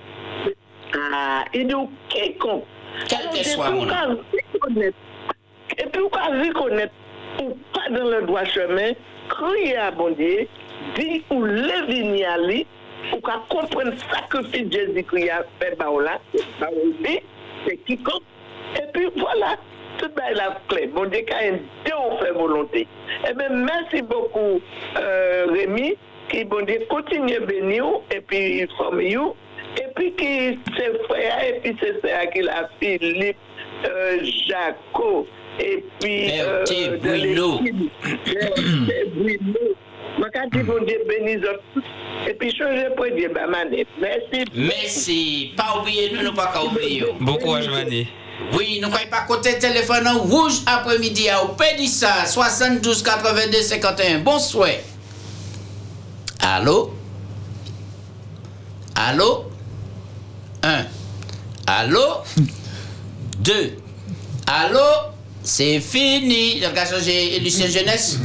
Ah, 0.97 1.45
idou 1.53 1.89
kekon. 2.09 2.63
Kelke 3.09 3.43
swa 3.45 3.69
moun. 3.71 4.89
E 5.77 5.85
pi 5.85 6.01
ou 6.01 6.09
ka 6.11 6.27
rikonet 6.33 6.95
ou 7.39 7.53
pa 7.73 7.85
dan 7.93 8.09
le 8.09 8.23
doa 8.27 8.43
chemen, 8.49 8.97
kriye 9.31 9.77
a 9.79 9.89
bondye, 9.95 10.47
di 10.97 11.21
ou 11.29 11.45
levi 11.45 12.01
ni 12.07 12.23
ali, 12.25 12.63
ou 13.13 13.21
ka 13.23 13.37
kompren 13.51 13.93
sakrifis 14.01 14.67
Jezi 14.73 15.05
kriye 15.07 15.31
a 15.37 15.43
pe 15.61 15.71
ba 15.79 15.91
ou 15.93 16.01
la, 16.03 16.17
ba 16.59 16.71
ou 16.73 16.91
di, 17.03 17.19
se 17.65 17.77
kikon, 17.87 18.25
e 18.75 18.85
pi 18.95 19.07
wala, 19.21 19.55
tout 20.01 20.11
ba 20.17 20.31
la 20.35 20.49
kle. 20.71 20.87
Bondye 20.95 21.23
ka 21.29 21.39
en 21.47 21.61
de 21.85 21.95
ou 21.95 22.17
fe 22.19 22.33
volonte. 22.35 22.85
E 23.23 23.33
ben, 23.37 23.61
mersi 23.67 24.01
bokou, 24.09 24.59
euh, 24.99 25.45
Remy, 25.53 25.93
ki 26.33 26.43
bondye 26.49 26.81
kontinye 26.91 27.39
beni 27.45 27.79
ou, 27.85 28.01
e 28.11 28.19
pi 28.25 28.41
fome 28.75 29.05
you, 29.05 29.31
et 29.77 29.87
puis 29.95 30.13
qui 30.15 30.59
ses 30.77 30.97
frères, 31.07 31.43
et 31.43 31.59
puis 31.61 31.75
ses 31.81 31.99
frères 31.99 32.29
qui 32.31 32.41
la 32.41 32.69
Philippe, 32.79 33.37
euh, 33.85 34.17
Jaco, 34.47 35.27
et 35.59 35.83
puis 35.99 36.31
euh, 36.39 36.63
de 36.63 36.97
Bruno. 36.97 37.59
Bruno. 39.15 39.59
Ma 40.19 40.29
ka 40.29 40.45
di 40.51 40.59
bon 40.63 40.83
Dieu 40.85 40.99
bénisse 41.07 41.45
tous. 41.73 41.83
Et 42.27 42.33
puis 42.33 42.53
changer 42.55 42.87
pour 42.95 43.05
Dieu, 43.15 43.31
bah, 43.33 43.47
manette. 43.47 43.87
Merci. 44.01 44.45
Merci. 44.53 45.53
Pas 45.55 45.79
oublier, 45.79 46.11
nous, 46.13 46.23
nous 46.23 46.33
pas 46.33 46.61
oublier. 46.63 47.05
Bon 47.21 47.35
courage, 47.35 47.69
Mané. 47.69 48.07
Oui, 48.53 48.79
nous 48.81 48.89
ne 48.89 49.09
pas 49.09 49.21
côté 49.27 49.57
téléphone 49.59 50.07
en 50.07 50.19
rouge 50.19 50.61
après-midi 50.65 51.27
au 51.43 51.49
Pédissa 51.49 52.25
72 52.25 53.03
82 53.03 53.61
51. 53.61 54.19
Bonsoir. 54.19 54.69
Allô? 56.41 56.93
Allô? 58.95 59.48
Un. 60.63 60.85
Allô? 61.67 62.23
Deux. 63.39 63.77
Allô? 64.47 64.79
C'est 65.43 65.79
fini. 65.79 66.63
À 66.63 66.85
changer 66.85 67.39
Lucien 67.39 67.67
Jeunesse. 67.67 68.17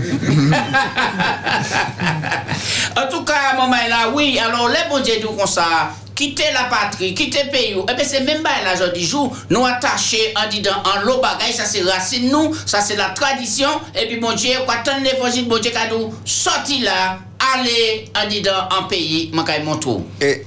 en 2.97 3.09
tout 3.09 3.25
cas, 3.25 3.55
maman 3.57 3.77
est 3.77 3.89
là, 3.89 4.11
oui. 4.13 4.39
Alors, 4.39 4.69
les 4.69 4.89
bons 4.91 5.01
dieux 5.01 5.21
comme 5.21 5.47
ça. 5.47 5.91
Quitter 6.15 6.53
la 6.53 6.65
patrie, 6.65 7.13
quitter 7.13 7.45
le 7.45 7.51
pays. 7.51 7.75
Eh 7.77 7.95
bien, 7.95 8.05
c'est 8.05 8.21
même 8.21 8.43
pas 8.43 8.63
là, 8.63 8.77
je 8.77 8.85
dis, 8.93 9.13
nous 9.51 9.67
attachés 9.67 10.33
en 10.37 10.49
disant, 10.49 10.81
en 10.85 11.01
l'eau 11.01 11.21
bagaille, 11.21 11.53
ça 11.53 11.65
c'est 11.65 11.83
racine 11.83 12.31
nous, 12.31 12.55
ça 12.67 12.81
c'est 12.81 12.95
la 12.95 13.11
tradition. 13.11 13.69
Et 14.01 14.07
puis, 14.07 14.21
mon 14.21 14.33
Dieu, 14.33 14.53
quand 14.65 14.85
tant 14.85 15.01
l'évangile, 15.03 15.49
mon 15.49 15.59
Dieu, 15.59 15.73
nous 15.91 16.15
sorti 16.25 16.83
là, 16.83 17.19
aller 17.57 18.05
en 18.17 18.29
disant, 18.29 18.69
en 18.79 18.85
pays, 18.85 19.33
mon 19.33 19.77
tour. 19.77 20.05
Et. 20.21 20.47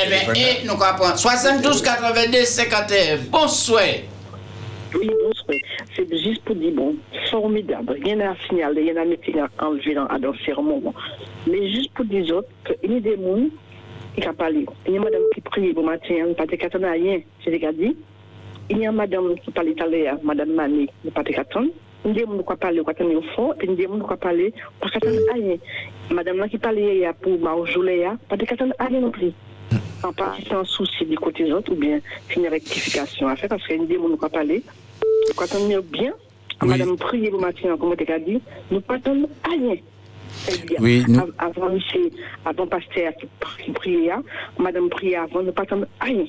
Eh 0.00 0.08
bien, 0.08 0.32
et 0.34 0.64
nous 0.64 0.74
comprenons. 0.74 1.16
72 1.16 1.82
82 1.82 2.44
51. 2.44 3.16
Bonsoir. 3.30 3.82
Oui, 4.94 5.10
bonsoir. 5.24 5.58
C'est 5.96 6.08
juste 6.22 6.44
pour 6.44 6.54
dire, 6.54 6.72
bon, 6.72 6.94
formidable. 7.30 7.98
Rien 8.04 8.20
à 8.20 8.36
signaler, 8.48 8.92
rien 8.92 9.02
à 9.02 9.04
mettre 9.04 9.28
en 9.58 9.66
enlever 9.66 9.94
dans 9.94 10.06
dans 10.18 10.34
ces 10.44 10.52
moments. 10.52 10.94
Mais 11.48 11.68
juste 11.72 11.92
pour 11.94 12.04
dire 12.04 12.36
autres, 12.36 12.48
qu'il 12.64 12.92
y 12.92 12.96
a 12.96 13.00
des 13.00 13.16
gens 13.16 13.48
qui 14.14 14.28
ont 14.28 14.34
parlé. 14.34 14.66
Il 14.86 14.94
y 14.94 14.96
a 14.98 15.00
madame 15.00 15.22
qui 15.34 15.40
prie 15.40 15.72
pour 15.72 15.84
matin, 15.84 16.14
pas 16.36 16.46
de 16.46 16.54
qu'attendre 16.54 16.88
rien, 16.90 17.20
c'est 17.44 17.50
déjà 17.50 17.72
dit. 17.72 17.96
Il 18.70 18.78
y 18.78 18.86
a 18.86 18.92
madame 18.92 19.34
qui 19.40 19.50
parle 19.50 19.70
italien, 19.70 20.18
madame 20.22 20.52
Mani, 20.52 20.88
pas 21.12 21.24
de 21.24 21.32
qu'attendre. 21.32 21.70
Il 22.04 22.16
y 22.16 22.22
a 22.22 22.26
des 22.26 22.30
gens 22.30 22.38
qui 22.38 22.56
parlent, 22.56 22.84
qui 22.84 23.16
au 23.16 23.22
fond, 23.34 23.52
et 23.54 23.64
il 23.64 23.70
y 23.70 23.72
a 23.72 23.76
des 23.76 23.82
gens 23.84 23.98
qui 23.98 24.16
parlent, 24.16 24.52
pas 24.80 24.88
qu'attendre 24.90 25.18
rien. 25.34 25.56
Madame 26.10 26.48
qui 26.48 26.58
parle 26.58 26.78
hier 26.78 27.14
pour 27.14 27.38
Maojoléa, 27.38 28.16
pas 28.28 28.36
de 28.36 28.44
qu'attendre 28.44 28.74
rien 28.78 29.00
non 29.00 29.10
plus. 29.10 29.32
En 30.04 30.12
partie 30.12 30.44
sans 30.48 30.64
souci 30.64 31.04
du 31.06 31.16
côté 31.16 31.44
des 31.44 31.52
autres, 31.52 31.72
ou 31.72 31.76
bien 31.76 31.98
c'est 32.28 32.36
une 32.36 32.46
rectification 32.48 33.26
à 33.28 33.36
faire, 33.36 33.48
parce 33.48 33.66
qu'il 33.66 33.80
y 33.80 33.82
a 33.82 33.86
des 33.86 33.94
gens 33.96 34.08
qui 34.10 34.28
parlent, 34.30 34.60
quand 35.36 35.46
on 35.58 35.70
est 35.70 35.82
bien, 35.82 36.12
madame 36.64 36.96
prier 36.96 37.30
le 37.30 37.38
matin, 37.38 37.76
comme 37.78 37.94
tu 37.96 38.12
as 38.12 38.18
dit, 38.18 38.40
nous 38.70 38.80
pas 38.80 38.94
attendre 38.94 39.26
rien. 39.48 39.76
Oui, 40.80 41.04
nous- 41.08 41.18
av- 41.20 41.32
Avant, 41.38 41.70
monsieur, 41.72 42.10
avant 42.44 42.66
pasteur 42.66 43.12
qui, 43.64 43.72
priait, 43.72 44.10
madame 44.58 44.88
priait 44.88 45.16
avant, 45.16 45.42
ne 45.42 45.50
pas 45.50 45.62
attendre 45.62 45.86
rien. 46.00 46.26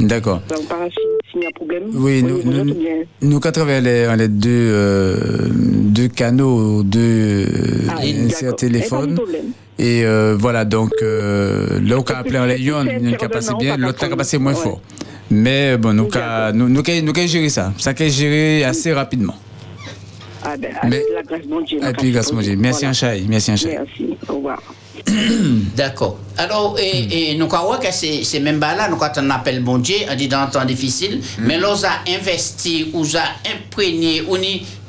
D'accord. 0.00 0.40
Donc, 0.48 0.66
par 0.68 0.86
si- 0.90 1.30
s'il 1.30 1.42
y 1.42 1.44
a 1.44 1.48
un 1.48 1.52
problème, 1.52 1.84
Oui, 1.94 2.22
nous, 2.22 2.42
nous, 2.42 2.74
nous 3.22 3.40
qu'à 3.40 3.52
travers 3.52 3.80
les, 3.80 4.14
les 4.16 4.28
deux, 4.28 4.50
euh, 4.50 5.16
deux 5.50 6.08
canaux, 6.08 6.82
deux 6.82 7.46
Ah, 7.88 7.94
euh, 8.02 8.28
d'accord. 8.28 8.56
téléphones. 8.56 9.18
Et 9.78 10.04
euh, 10.04 10.36
voilà, 10.38 10.64
donc 10.64 10.90
euh, 11.02 11.78
là, 11.82 11.96
on 11.98 12.02
a 12.02 12.16
appelé 12.16 12.38
en 12.38 12.46
nous 12.84 13.14
a 13.14 13.28
passé 13.28 13.52
bien, 13.58 13.76
l'autre 13.76 13.98
pas 13.98 14.06
a 14.12 14.16
passé 14.16 14.38
moins 14.38 14.54
fort. 14.54 14.80
Mais 15.30 15.76
bon, 15.76 15.92
nous 15.92 16.08
avons 16.14 17.26
gérer 17.26 17.48
ça. 17.48 17.72
Ça 17.78 17.92
qu'est 17.92 18.08
géré 18.08 18.64
assez 18.64 18.92
rapidement. 18.92 19.34
ah 20.42 20.56
ben, 20.56 20.72
Mais- 20.84 20.96
avec 20.96 21.04
la 21.14 21.22
grâce 21.22 21.46
Dieu. 21.60 21.78
Mon 22.32 22.40
Dieu. 22.40 22.56
Merci, 22.56 22.80
Voilà. 22.80 22.90
Anchaï. 22.90 23.26
Merci, 23.28 23.50
Anchaï. 23.52 23.72
Merci, 23.78 24.16
au 24.28 24.34
revoir. 24.36 24.62
D'accord. 25.76 26.18
Alors, 26.38 26.76
et, 26.78 27.32
et 27.32 27.36
nous 27.36 27.46
croyons 27.46 27.78
que 27.78 27.92
même 28.40 28.58
pas 28.60 28.74
là, 28.74 28.88
nous 28.88 28.96
quand 28.96 29.12
on 29.18 29.28
appelle 29.30 29.62
bon 29.62 29.78
Dieu, 29.78 29.96
on 30.10 30.14
dit 30.14 30.28
dans 30.28 30.38
un 30.40 30.46
temps 30.46 30.64
difficile, 30.64 31.20
mais 31.40 31.58
là, 31.58 31.68
on 31.70 31.84
a 31.84 32.16
investi, 32.16 32.90
on 32.94 33.02
a 33.02 33.50
imprégné, 33.54 34.22
on 34.28 34.36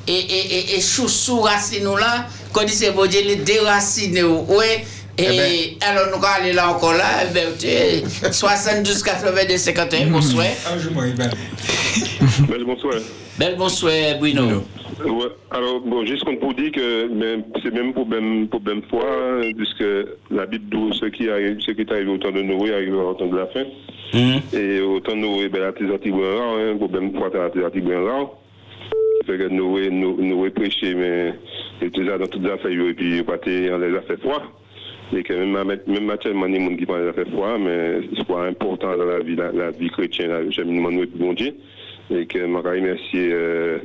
et, 0.08 0.14
et, 0.14 0.58
et, 0.58 0.76
et 0.76 0.82
sous 0.82 1.08
sous 1.08 1.42
racine 1.42 1.84
nous 1.84 1.98
là, 1.98 2.28
qu'on 2.54 2.64
dit 2.64 2.74
c'est 2.74 2.92
bon 2.92 3.08
Dieu, 3.08 3.22
les 3.26 3.38
déraciner, 3.38 4.24
ouais. 4.24 4.86
Et 5.20 5.78
alors, 5.82 6.08
nous 6.10 6.24
allons 6.24 6.44
aller 6.44 6.54
là 6.54 6.70
encore 6.70 6.94
là, 6.94 7.24
eh 7.24 7.34
ben, 7.34 7.48
tu 7.58 7.66
sais, 7.66 8.04
72 8.32 9.02
82 9.02 9.58
51, 9.58 10.08
bonsoir. 10.12 10.46
Belle 12.48 12.64
bonsoir. 12.66 12.94
Belle 13.40 13.56
bonsoir, 13.58 13.94
Bruno. 14.20 14.64
Ouais, 15.04 15.28
alors, 15.52 15.80
bon, 15.82 16.06
juste 16.06 16.24
comme 16.24 16.38
pour 16.38 16.54
dire 16.54 16.72
que 16.72 17.10
c'est 17.64 17.74
même 17.74 17.94
problème, 17.94 18.48
problème 18.48 18.82
foi, 18.90 19.06
hein, 19.06 19.52
puisque 19.58 19.84
la 20.30 20.46
Bible 20.46 20.66
dit 20.70 20.98
ce 21.00 21.06
qui 21.08 21.30
arrive, 21.30 21.58
ce 21.66 21.72
qui 21.72 21.82
est 21.82 21.92
arrivé 21.92 22.12
au 22.12 22.18
temps 22.20 22.32
de 22.32 22.42
Noé 22.44 22.74
arrive 22.74 22.96
au 22.96 23.14
temps 23.14 23.28
de 23.28 23.38
la 23.38 23.48
fin. 23.48 23.64
Et 24.54 24.80
au 24.82 25.00
temps 25.00 25.16
de 25.16 25.22
Noé, 25.22 25.50
ben, 25.50 25.62
la 25.62 25.74
thésatie 25.74 26.12
bien 26.12 26.30
rare, 26.38 26.58
hein, 26.60 26.78
problème 26.78 27.12
foi, 27.18 27.30
la 27.34 27.50
thésatie 27.50 27.82
bien 27.82 28.02
rare. 28.04 28.30
Fait 29.28 29.38
que 29.38 29.50
Noé, 29.50 29.90
No- 29.90 30.16
Noé 30.20 30.50
prêchait, 30.52 30.94
mais 30.96 31.34
il 31.82 31.88
était 31.90 32.04
dans 32.06 32.26
toutes 32.28 32.44
les 32.44 32.50
affaires, 32.52 32.72
et 32.72 32.94
puis 32.94 33.18
il 33.18 33.24
partait 33.26 33.70
dans 33.70 33.78
les 33.78 33.96
affaires 33.96 34.18
foi. 34.22 34.42
Et 35.16 35.22
que 35.24 35.34
même, 35.34 35.78
même 35.88 36.10
actuellement, 36.10 36.48
des 36.50 36.60
gens 36.60 36.76
qui 36.76 36.86
parlent 36.86 37.04
des 37.04 37.10
affaires 37.10 37.28
foi, 37.34 37.58
mais 37.58 38.00
c'est 38.16 38.26
pas 38.28 38.46
important 38.48 38.98
dans 38.98 39.06
la 39.06 39.20
vie, 39.20 39.36
la, 39.36 39.52
la 39.52 39.72
vie 39.72 39.90
chrétienne, 39.90 40.32
la 40.32 40.50
cheminement 40.52 40.92
de 40.92 41.06
bon 41.16 41.34
Dieu. 41.34 41.54
Et 42.10 42.26
que 42.26 42.40
je 42.40 42.46
remercie 42.46 43.32
euh, 43.32 43.80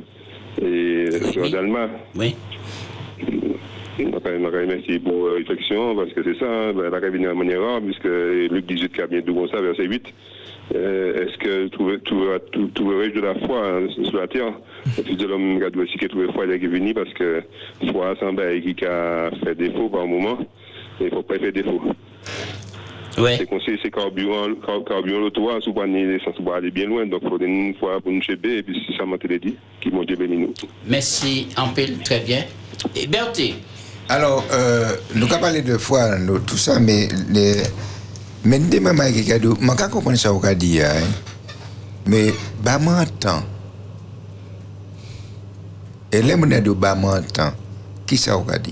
et 0.61 1.11
Sœur 1.33 1.49
Dalma. 1.49 1.89
Oui. 2.15 2.35
Je 3.99 4.05
remercie 4.05 4.99
pour 4.99 5.27
la 5.27 5.33
réflexion, 5.35 5.95
parce 5.95 6.11
que 6.13 6.23
c'est 6.23 6.39
ça, 6.39 6.45
hein, 6.49 6.73
ben, 6.73 6.89
la 6.89 6.99
cabine 7.01 7.23
de 7.23 7.31
manière 7.31 7.61
rare, 7.61 7.81
puisque 7.81 8.05
Luc 8.05 8.65
18, 8.65 8.93
qui 8.93 9.01
a 9.01 9.07
bien 9.07 9.21
tout 9.21 9.33
comme 9.35 9.47
ça, 9.49 9.61
verset 9.61 9.85
8. 9.85 10.05
Euh, 10.75 11.25
Est-ce 11.25 11.37
que 11.37 11.67
trouver- 11.67 11.99
trouver- 11.99 12.37
trou- 12.51 12.69
trouverai-je 12.73 13.13
de 13.15 13.21
la 13.21 13.35
foi 13.35 13.61
hein, 13.67 13.87
sur 14.03 14.17
la 14.17 14.27
terre? 14.27 14.53
Le 14.97 15.03
fils 15.03 15.17
de 15.17 15.25
l'homme 15.27 15.59
qui 15.63 15.71
doit 15.71 15.83
aussi 15.83 15.97
que 15.97 16.07
trouver 16.07 16.27
foi, 16.33 16.45
il 16.45 16.51
est 16.51 16.57
venu 16.67 16.93
parce 16.93 17.11
que 17.13 17.43
foi, 17.91 18.15
c'est 18.19 18.25
un 18.25 18.33
bail 18.33 18.75
qui 18.75 18.85
a 18.85 19.29
fait 19.43 19.55
défaut 19.55 19.89
par 19.89 20.05
moment, 20.05 20.37
et 20.99 21.05
il 21.05 21.05
ne 21.05 21.09
faut 21.11 21.23
pas 21.23 21.39
faire 21.39 21.53
défaut. 21.53 21.81
Ouais. 23.17 23.35
C'est 23.37 23.45
conseillé, 23.45 23.77
c'est 23.81 23.91
carburant, 23.91 24.47
car- 24.65 24.83
carburant 24.85 25.19
l'auto, 25.19 25.49
sous 25.61 25.71
pas 25.71 25.83
aller 25.83 26.19
sans 26.25 26.33
pas 26.43 26.57
aller 26.57 26.71
bien 26.71 26.87
loin, 26.87 27.05
donc 27.05 27.21
il 27.23 27.29
faut 27.29 27.39
une 27.39 27.75
fois 27.75 28.01
pour 28.01 28.11
nous 28.11 28.21
cheber, 28.23 28.57
et 28.57 28.63
puis 28.63 28.81
c'est 28.87 28.97
ça, 28.97 29.05
m'a 29.05 29.17
dit, 29.39 29.55
qui 29.79 29.89
m'ont 29.91 30.03
Dieu 30.03 30.15
béni 30.15 30.37
nous. 30.37 30.53
Merci, 30.87 31.47
pile, 31.67 31.99
très 31.99 32.19
bien. 32.21 32.43
Et 32.95 33.05
Berthe, 33.07 33.39
Alors, 34.09 34.43
euh, 34.51 34.95
nous 35.15 35.25
avons 35.31 35.39
parlé 35.39 35.61
de 35.61 35.77
foi, 35.77 36.17
nous, 36.17 36.39
tout 36.39 36.57
ça, 36.57 36.79
mais 36.79 37.07
les, 37.29 37.61
mais 38.45 38.57
qui 39.13 39.23
je 39.77 39.83
ne 39.85 39.89
comprends 39.91 40.15
ça 40.15 40.33
au 40.33 40.39
cas 40.39 40.55
dit, 40.55 40.81
hein. 40.81 41.05
mais 42.07 42.33
bah 42.63 42.79
m'entend. 42.79 43.43
Et 46.13 46.21
les 46.21 46.29
gens 46.29 46.37
de 46.61 46.71
bah 46.73 46.93
m'entend, 46.93 47.53
qui 48.05 48.17
ça 48.17 48.37
au 48.37 48.41
cas 48.41 48.59
dit? 48.59 48.69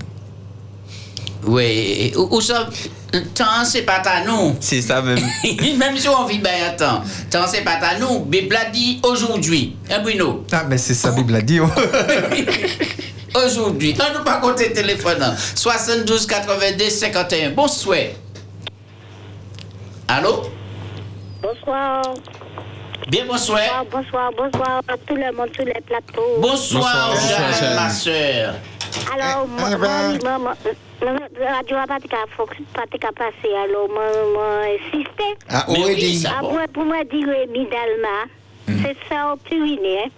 Oui, 1.44 2.14
ou, 2.16 2.40
ça, 2.40 2.70
le 3.12 3.24
temps 3.30 3.66
c'est 3.66 3.82
pas 3.82 4.04
à 4.06 4.24
nous. 4.24 4.56
C'est 4.60 4.80
ça 4.84 5.02
même. 5.02 5.18
même 5.78 5.98
si 5.98 6.08
on 6.08 6.26
vit 6.28 6.38
bien 6.38 6.52
un 6.70 6.74
temps, 6.78 7.02
temps 7.32 7.48
c'est 7.48 7.64
pas 7.64 7.80
à 7.82 7.98
nous. 7.98 8.26
Bible 8.26 8.56
a 8.56 8.70
dit 8.70 9.00
aujourd'hui. 9.04 9.76
Hein, 9.90 10.02
Bruno? 10.04 10.46
Ah, 10.52 10.66
mais 10.70 10.78
c'est 10.78 10.94
ça, 10.94 11.12
Bible 11.12 11.34
a 11.36 11.42
dit. 11.42 11.60
oh. 11.60 11.66
Aujourd'hui. 13.34 13.96
On 13.98 14.20
ne 14.20 14.24
pas 14.24 14.38
compter 14.42 14.72
téléphone. 14.74 15.24
hein. 15.24 15.34
72 15.56 16.28
82 16.28 16.90
51. 16.90 17.52
Bonsoir. 17.52 17.98
Allô? 20.08 20.44
Bonsoir. 21.42 22.02
Bien, 23.12 23.26
bonsoir. 23.26 23.60
Bonsoir, 23.92 24.32
bonsoir 24.38 24.82
à 24.88 24.96
tout 25.06 25.16
le 25.16 25.36
monde 25.36 25.50
sur 25.54 25.66
les 25.66 25.82
plateaux. 25.86 26.38
Bonsoir, 26.40 27.12
Euh, 27.12 27.16
Jeanne, 27.60 27.76
ma 27.76 27.90
soeur. 27.90 28.54
Alors, 29.14 29.46
moi, 29.50 29.68
Eh, 29.70 29.74
eh 29.74 29.78
ben. 29.78 30.20
moi, 30.24 30.38
moi, 30.40 30.54
moi, 31.02 31.14
la 31.42 31.56
radio 31.58 31.76
n'a 31.76 31.88
pas 31.88 32.00
de 32.00 32.08
cas- 32.08 32.18
faut 32.38 32.46
que- 32.46 32.56
pas 32.74 32.86
de 32.90 32.98
cas 32.98 33.12
passer, 33.12 33.54
alors 33.66 33.90
moi, 33.90 34.06
moi, 34.34 34.62
insisté. 34.64 35.26
Ah, 35.50 35.66
oui, 35.68 36.16
ça, 36.16 36.30
Ah, 36.38 36.68
pour 36.74 36.86
moi, 36.86 37.04
dire 37.04 37.28
Rémi 37.28 37.68
Dalma, 37.70 38.28
c'est 38.66 38.96
ça 39.10 39.34
au 39.34 39.36
Pyrénées, 39.36 40.06
hein. 40.06 40.10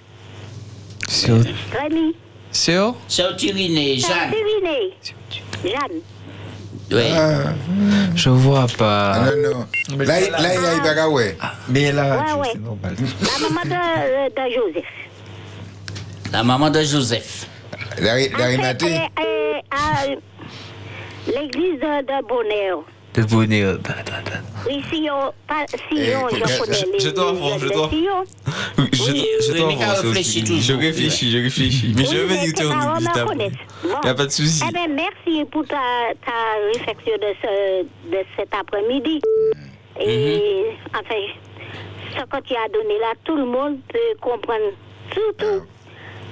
Rémi. 1.81 2.15
C'est 2.51 2.77
où 2.79 2.95
C'est 3.07 3.25
au 3.25 3.33
Tyrinée, 3.33 3.97
C'est 3.97 4.11
au 4.11 5.67
Jeanne. 5.67 6.01
Jeanne. 6.89 7.55
Oui. 7.69 8.11
Je 8.15 8.29
vois 8.29 8.67
pas. 8.77 9.13
Ah, 9.15 9.25
non, 9.25 9.65
non. 9.89 10.03
Là, 10.05 10.21
il- 10.21 10.31
là, 10.31 10.37
il 10.55 10.61
y 10.61 10.65
a 10.65 10.73
Ibaga, 10.77 11.09
ouais. 11.09 11.37
Mais 11.69 11.91
là, 11.91 12.17
Ouais, 12.17 12.33
ouais. 12.41 12.53
La 13.21 13.49
maman 13.49 13.61
de, 13.65 13.71
euh, 13.71 14.29
de 14.29 14.53
Joseph. 14.53 14.91
La 16.31 16.43
maman 16.43 16.69
de 16.69 16.81
Joseph. 16.81 17.47
À 19.71 20.05
l'église 21.27 21.79
de, 21.79 22.01
de 22.01 22.27
Bonheur. 22.27 22.83
De 23.13 23.21
bonheur. 23.23 23.77
Oui, 24.67 24.83
Sion, 24.91 25.33
pas 25.47 25.65
Sion, 25.67 26.27
Eh, 26.31 26.35
je 26.35 26.35
je- 26.37 26.59
connais 26.59 26.99
je 26.99 27.07
les 27.07 27.13
dois 27.13 27.29
églises 27.29 27.39
voir, 27.41 27.59
je 27.59 27.67
dois-. 27.67 27.89
Oui, 28.77 28.89
Je, 28.91 28.97
je 28.99 29.57
dois. 29.57 29.69
Je 29.71 30.73
réfléchis, 30.73 31.31
je 31.31 31.37
réfléchis. 31.37 31.93
Mais 31.95 32.05
je 32.05 32.15
vais 32.15 32.25
venir 32.25 32.53
te. 32.53 32.63
Il 32.63 33.89
n'y 34.03 34.09
a 34.09 34.13
pas 34.15 34.25
de 34.25 34.31
souci. 34.31 34.63
Eh 34.67 34.71
bien, 34.73 34.87
merci 34.87 35.45
pour 35.51 35.63
ta, 35.67 35.77
ta 36.25 36.31
réflexion 36.73 37.13
de, 37.17 37.33
ce, 37.41 37.83
de 38.11 38.17
cet 38.35 38.49
après-midi. 38.53 39.21
Et, 39.99 40.65
enfin, 40.95 41.21
ce 42.17 42.23
que 42.23 42.41
tu 42.47 42.55
as 42.55 42.69
donné 42.69 42.97
là, 42.99 43.13
tout 43.23 43.35
le 43.35 43.45
monde 43.45 43.77
peut 43.91 43.99
comprendre. 44.21 44.71
Surtout, 45.13 45.65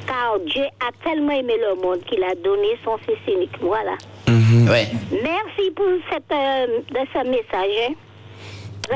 car 0.08 0.40
Dieu 0.48 0.64
a 0.80 0.92
tellement 1.04 1.34
aimé 1.34 1.54
le 1.60 1.76
monde 1.80 2.00
qu'il 2.10 2.24
a 2.24 2.34
donné 2.34 2.70
son 2.84 2.98
Fils 2.98 3.20
unique. 3.32 3.52
Voilà. 3.62 3.94
Ouais. 4.28 4.88
Merci 5.12 5.72
pour 5.76 5.86
cette, 6.12 6.24
euh, 6.32 6.68
de 6.90 7.00
ce 7.14 7.28
message. 7.28 7.90
hein. 7.90 7.94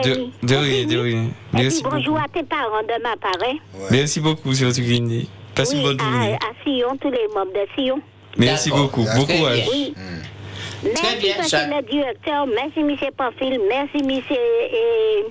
De, 0.03 0.09
Rémi. 0.11 0.33
de 0.43 0.55
rien, 0.55 0.85
de 0.87 0.97
rien. 0.97 1.25
Merci 1.53 1.83
bonjour 1.83 2.15
beaucoup. 2.15 2.25
à 2.25 2.27
tes 2.27 2.43
parents 2.43 2.81
de 2.83 3.01
ma 3.03 3.15
part. 3.17 3.31
hein. 3.47 3.55
Merci 3.91 4.19
beaucoup, 4.19 4.51
votre 4.51 4.81
Guinée. 4.81 5.27
Passe 5.55 5.71
une 5.73 5.79
Oui, 5.79 5.83
bonne 5.85 6.01
à, 6.01 6.03
journée. 6.03 6.33
à 6.35 6.63
Sion, 6.63 6.97
tous 6.99 7.11
les 7.11 7.27
membres 7.33 7.53
de 7.53 7.65
Sion. 7.81 7.99
Merci 8.37 8.71
beaucoup. 8.71 9.05
Très 9.05 9.17
Bon 9.19 9.23
bien. 9.25 9.37
courage. 9.37 9.67
Oui. 9.71 9.93
Très 9.95 10.91
Merci, 11.03 11.17
bien, 11.19 11.35
monsieur 11.37 11.57
ça- 11.57 11.67
le 11.67 11.81
directeur. 11.89 12.45
Merci, 12.47 12.83
monsieur 12.83 13.07
Pamphile. 13.15 13.59
Merci, 13.69 14.03
monsieur. 14.03 14.35
Et, 14.71 15.25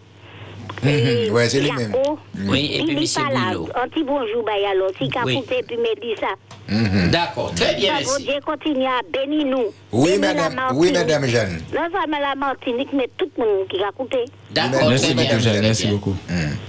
Mhm, 0.83 1.33
ouais, 1.35 1.49
c'est 1.49 1.61
lui-même. 1.61 1.93
Jaco. 1.93 2.19
Oui, 2.47 2.71
et 2.75 2.83
puis 2.85 2.95
là. 2.95 3.23
Bruno. 3.51 3.69
Un 3.75 3.89
petit 3.89 4.03
bonjour, 4.05 4.45
alors. 4.49 4.89
Si 4.99 5.05
Oui. 5.05 5.09
Capoute, 5.11 5.67
puis 5.67 5.77
me 5.77 6.01
dit 6.01 6.19
ça. 6.21 6.29
Mhm. 6.69 7.11
D'accord, 7.11 7.53
très 7.55 7.75
bien, 7.75 7.99
Ça, 7.99 8.05
bon 8.05 8.11
merci. 8.13 8.25
Dieu 8.25 8.35
continue 8.45 8.87
à 8.87 9.01
bénir 9.13 9.47
nous. 9.47 9.65
Oui, 9.93 10.19
madame. 10.19 10.55
Oui, 10.75 10.93
madame 10.93 11.27
Jeanne. 11.27 11.61
Non 11.75 11.83
seulement 11.93 12.19
la 12.21 12.35
Martinique, 12.35 12.89
mais 12.95 13.09
tout 13.19 13.29
le 13.37 13.45
monde 13.45 13.69
qui 13.69 13.77
a 13.83 13.89
écouté. 13.91 14.25
D'accord, 14.55 14.89
Merci 14.89 15.05
très 15.07 15.15
bien. 15.15 15.25
beaucoup, 15.25 15.41
Jeanne. 15.43 15.61
Merci 15.61 15.87
beaucoup. 15.89 16.17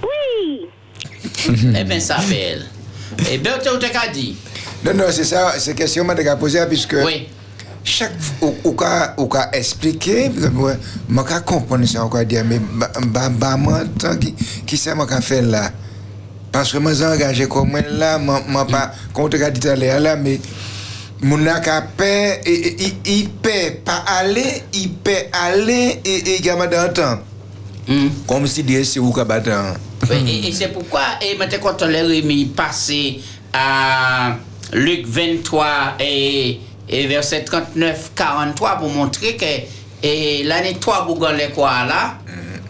Oui. 0.02 0.66
Eh 1.78 1.84
bien, 1.84 2.00
ça 2.00 2.18
belle. 2.28 2.66
Eh 3.30 3.38
bien, 3.38 3.52
tu 3.58 3.68
as 3.68 4.08
dit. 4.08 4.36
Non, 4.84 4.92
non, 4.94 5.04
c'est 5.10 5.24
ça, 5.24 5.54
c'est 5.58 5.74
question 5.74 6.06
que 6.06 6.22
je 6.22 6.34
poser 6.36 6.60
puisque 6.68 6.96
Oui. 7.04 7.28
chaque 7.82 8.20
fois 8.20 8.52
au 9.18 9.26
cas 9.26 9.48
expliquer 9.52 10.30
je 10.36 10.46
ne 10.46 10.48
comprendre 11.40 11.86
ça 11.86 12.04
encore 12.04 12.24
dire 12.24 12.44
mais 12.44 12.58
bah 12.58 12.90
bah 13.06 13.28
bah 13.30 13.56
moi 13.56 13.80
qui 14.20 14.34
qui 14.66 14.76
ça 14.76 14.94
m'a 14.94 15.06
fait 15.20 15.40
là? 15.42 15.70
Parce 16.56 16.72
que 16.72 16.78
moi 16.78 16.92
engagé 17.04 17.46
comme 17.46 17.70
moi 17.70 17.80
là 17.90 18.16
moi 18.48 18.66
pas 18.66 18.90
comme 19.12 19.28
tu 19.28 19.42
as 19.44 19.50
dit 19.50 19.60
tout 19.60 19.68
à 19.68 19.76
là 19.76 20.16
mais 20.16 20.40
mon 21.20 21.46
et- 22.84 22.94
il 23.04 23.28
paie 23.28 23.82
pas 23.84 24.04
aller 24.06 24.62
il 24.72 24.90
paie 24.92 25.28
aller 25.32 26.00
et 26.04 26.40
dans 26.66 26.86
le 26.86 26.92
temps. 26.94 27.18
Comme 28.26 28.46
si 28.46 28.62
dire 28.62 28.84
c'est 28.86 28.98
battre 29.24 29.50
Oui, 30.10 30.16
et, 30.44 30.48
et 30.48 30.52
c'est 30.52 30.68
pourquoi, 30.68 31.02
et 31.22 31.36
maintenant, 31.36 31.58
quand 31.62 31.82
on 31.82 31.86
l'a 31.88 32.02
remis 32.02 32.46
passé 32.46 33.20
à 33.52 34.36
Luc 34.72 35.06
23 35.06 35.94
et, 36.00 36.58
et 36.88 37.06
verset 37.06 37.44
39-43 37.44 38.78
pour 38.80 38.88
montrer 38.90 39.36
que 39.36 39.44
et 40.02 40.42
l'année 40.44 40.76
3 40.80 41.06
Bougon 41.06 41.32
les 41.36 41.48
quoi 41.50 41.84
là, 41.86 42.18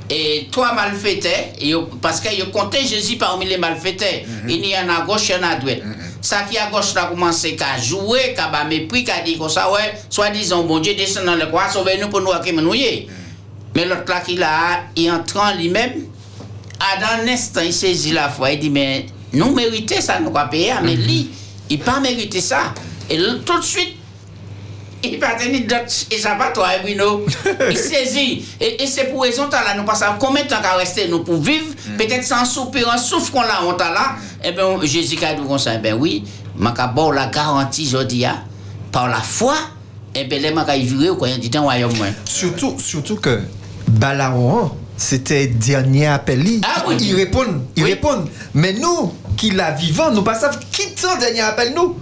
et 0.09 0.49
trois 0.51 0.73
malfaiteurs, 0.73 1.53
parce 2.01 2.21
que 2.21 2.35
yo 2.35 2.47
compté 2.47 2.85
Jésus 2.87 3.17
parmi 3.17 3.47
les 3.47 3.59
malfaiteurs. 3.59 4.23
Il 4.49 4.65
y 4.65 4.75
en 4.77 4.89
a 4.89 5.03
à 5.03 5.07
gauche, 5.07 5.29
il 5.29 5.33
y 5.33 5.35
en 5.35 5.43
a 5.43 5.49
à 5.49 5.57
droite. 5.57 5.83
Ça 6.21 6.43
qui 6.49 6.59
à 6.59 6.71
gauche 6.71 6.95
là 6.95 7.07
commencé 7.07 7.57
à 7.61 7.81
jouer, 7.81 8.35
qu'à 8.35 8.49
bas 8.49 8.65
mépris, 8.65 9.05
qu'à 9.05 9.21
dire 9.21 9.39
comme 9.39 9.49
ça, 9.49 9.71
ouais, 9.71 9.95
soi-disant, 10.09 10.65
bon 10.65 10.79
Dieu 10.79 10.95
descend 10.95 11.25
dans 11.25 11.35
le 11.35 11.47
croix, 11.47 11.69
sauvez-nous 11.69 12.09
pour 12.09 12.21
nous 12.21 12.33
à 12.33 12.41
nous 12.41 12.75
y 12.75 13.07
Mais 13.75 13.85
l'autre 13.85 14.05
là 14.09 14.21
qui 14.21 14.37
là, 14.37 14.85
il 14.97 15.11
entre 15.11 15.39
en 15.39 15.55
lui-même, 15.55 16.07
à 16.81 17.01
dans 17.01 17.23
un 17.23 17.29
instant, 17.29 17.61
il 17.65 17.73
saisit 17.73 18.13
la 18.13 18.29
foi, 18.29 18.53
il 18.53 18.61
dit, 18.61 18.71
mais 18.71 19.07
nous 19.33 19.55
méritons 19.55 20.01
ça, 20.01 20.21
nous 20.21 20.31
pas 20.31 20.47
payer, 20.47 20.75
mais 20.83 20.95
lui, 20.95 21.31
il 21.69 21.79
pas 21.79 22.01
mérité 22.01 22.41
ça. 22.41 22.75
Et 23.11 23.19
tout 23.45 23.59
de 23.59 23.65
suite, 23.65 23.97
il 25.03 25.19
pas 25.19 25.35
tenu 25.35 25.61
d'autres 25.61 26.07
échappatoires, 26.11 26.81
Bruno. 26.83 27.25
Il 27.71 27.77
saisit. 27.77 28.45
Et, 28.61 28.83
et 28.83 28.87
c'est 28.87 29.05
pour 29.05 29.23
raison, 29.23 29.49
là, 29.51 29.75
nous 29.77 29.85
passons 29.85 30.07
combien 30.19 30.45
de 30.45 30.49
temps 30.49 30.61
qu'à 30.63 30.75
rester, 30.75 31.09
nous, 31.09 31.23
pour 31.23 31.41
vivre, 31.41 31.67
peut-être 31.97 32.25
sans 32.25 32.45
soupir, 32.45 32.91
un 32.91 32.99
souffle 32.99 33.31
qu'on 33.33 33.41
a, 33.41 33.63
on 33.65 33.75
t'a 33.75 33.91
là. 33.93 34.17
Eh 34.45 34.53
bien, 34.53 34.65
Jésus 34.83 35.19
a 35.25 35.35
dit 35.35 35.43
comme 35.47 35.59
ça, 35.59 35.75
eh 35.75 35.79
bien 35.79 35.95
oui, 35.95 36.25
bon 36.95 37.11
la 37.11 37.27
garantie, 37.27 37.87
je 37.89 37.99
dis, 37.99 38.25
ah, 38.25 38.43
par 38.91 39.09
la 39.09 39.21
foi, 39.21 39.55
eh 40.15 40.25
bien, 40.25 40.39
les 40.39 40.53
mains 40.53 40.65
vivre, 40.65 41.15
quoi, 41.15 41.29
il 41.29 41.39
dit, 41.41 41.57
royaume, 41.57 41.97
moi. 41.97 42.07
Surtout, 42.25 42.77
surtout 42.79 43.17
que 43.17 43.41
Balawan, 43.89 44.71
c'était 44.97 45.47
dernier 45.47 46.07
appel. 46.07 46.43
Ah 46.65 46.85
oui. 46.89 46.97
Ils 47.01 47.15
répondent, 47.15 47.63
ils 47.77 47.85
répondent. 47.85 48.29
Mais 48.55 48.73
nous, 48.73 49.13
qui 49.37 49.51
la 49.51 49.71
vivons, 49.73 50.11
nous 50.11 50.23
pas 50.23 50.35
savons 50.35 50.59
qui 50.73 50.95
tant 50.95 51.17
dernier 51.19 51.43
appel 51.43 51.75
nous. 51.75 51.97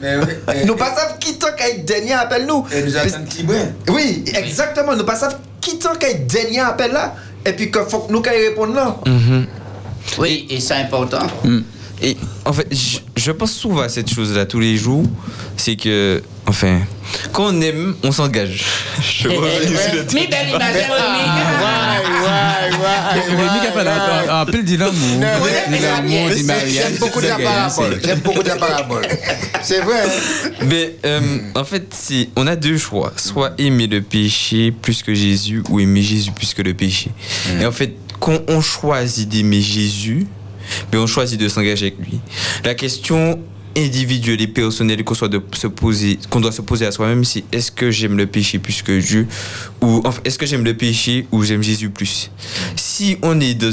nous 0.66 0.76
pas 0.76 0.94
savons 0.94 1.16
qui 1.18 1.38
tant 1.38 1.52
qu'à 1.56 1.70
dernier 1.78 2.12
appel 2.12 2.46
nous. 2.46 2.64
Et 2.72 2.82
nous 2.82 2.96
attendons 2.96 3.24
qui. 3.28 3.44
Oui, 3.88 4.24
exactement. 4.34 4.94
Nous 4.94 5.04
pas 5.04 5.16
savons 5.16 5.36
qui 5.60 5.78
tant 5.78 5.94
qu'à 5.96 6.14
dernier 6.14 6.60
appel 6.60 6.92
là. 6.92 7.14
Et 7.44 7.52
puis 7.52 7.70
que 7.70 7.84
faut 7.84 8.00
que 8.00 8.12
nous 8.12 8.22
répondre 8.22 8.74
là. 8.74 8.96
Oui, 10.18 10.46
et 10.50 10.60
c'est 10.60 10.74
important. 10.74 11.26
Et 12.06 12.16
en 12.44 12.52
fait, 12.52 12.68
je, 12.70 12.98
je 13.16 13.32
pense 13.32 13.52
souvent 13.52 13.80
à 13.80 13.88
cette 13.88 14.12
chose-là 14.12 14.44
tous 14.44 14.60
les 14.60 14.76
jours. 14.76 15.04
C'est 15.56 15.76
que, 15.76 16.22
enfin, 16.46 16.80
quand 17.32 17.44
on 17.54 17.60
aime, 17.62 17.94
on 18.02 18.12
s'engage. 18.12 18.62
Je 19.02 19.28
vois 19.28 19.48
Mi 20.12 20.26
belle 20.26 20.48
image, 20.50 20.76
Rémi 23.28 23.60
qui 23.60 23.66
a 23.66 23.70
parlé 23.72 23.90
en- 24.30 24.40
en 24.42 24.46
pile 24.46 24.64
dit 24.64 24.76
l'amour. 24.76 25.20
L'amour, 25.20 26.30
dit 26.34 26.42
mariage. 26.44 26.72
J'aime 26.72 26.96
beaucoup 26.98 27.20
ta 27.20 27.38
parabole. 27.38 28.00
J'aime 28.04 28.18
beaucoup 28.20 28.42
ta 28.42 28.56
parabole. 28.56 29.06
C'est 29.62 29.80
vrai. 29.80 30.00
hein? 30.04 30.50
Mais 30.66 30.96
euh, 31.06 31.20
en 31.54 31.64
fait, 31.64 31.94
on 32.36 32.46
a 32.46 32.56
deux 32.56 32.76
choix. 32.78 33.12
Soit 33.16 33.52
aimer 33.58 33.86
le 33.86 34.02
péché 34.02 34.72
plus 34.72 35.02
que 35.02 35.14
Jésus 35.14 35.62
ou 35.70 35.80
aimer 35.80 36.02
Jésus 36.02 36.32
plus 36.32 36.52
que 36.54 36.62
le 36.62 36.74
péché. 36.74 37.10
Et 37.60 37.66
en 37.66 37.72
fait, 37.72 37.94
quand 38.20 38.40
on 38.48 38.60
choisit 38.60 39.28
d'aimer 39.28 39.60
Jésus, 39.62 40.26
mais 40.92 40.98
on 40.98 41.06
choisit 41.06 41.40
de 41.40 41.48
s'engager 41.48 41.86
avec 41.86 41.98
lui. 41.98 42.20
La 42.64 42.74
question 42.74 43.38
individuelle 43.76 44.40
et 44.40 44.46
personnelle 44.46 45.02
qu'on 45.04 45.14
qu'on 45.14 46.40
doit 46.40 46.52
se 46.52 46.62
poser 46.62 46.86
à 46.86 46.92
soi-même, 46.92 47.24
c'est 47.24 47.44
est-ce 47.52 47.72
que 47.72 47.90
j'aime 47.90 48.16
le 48.16 48.26
péché 48.26 48.58
plus 48.58 48.82
que 48.82 49.00
Dieu 49.00 49.26
ou 49.82 50.02
est-ce 50.24 50.38
que 50.38 50.46
j'aime 50.46 50.64
le 50.64 50.74
péché 50.74 51.26
ou 51.32 51.42
j'aime 51.42 51.62
Jésus 51.62 51.90
plus? 51.90 52.30
Si 52.76 53.16
on 53.22 53.40
est 53.40 53.54
dans 53.54 53.72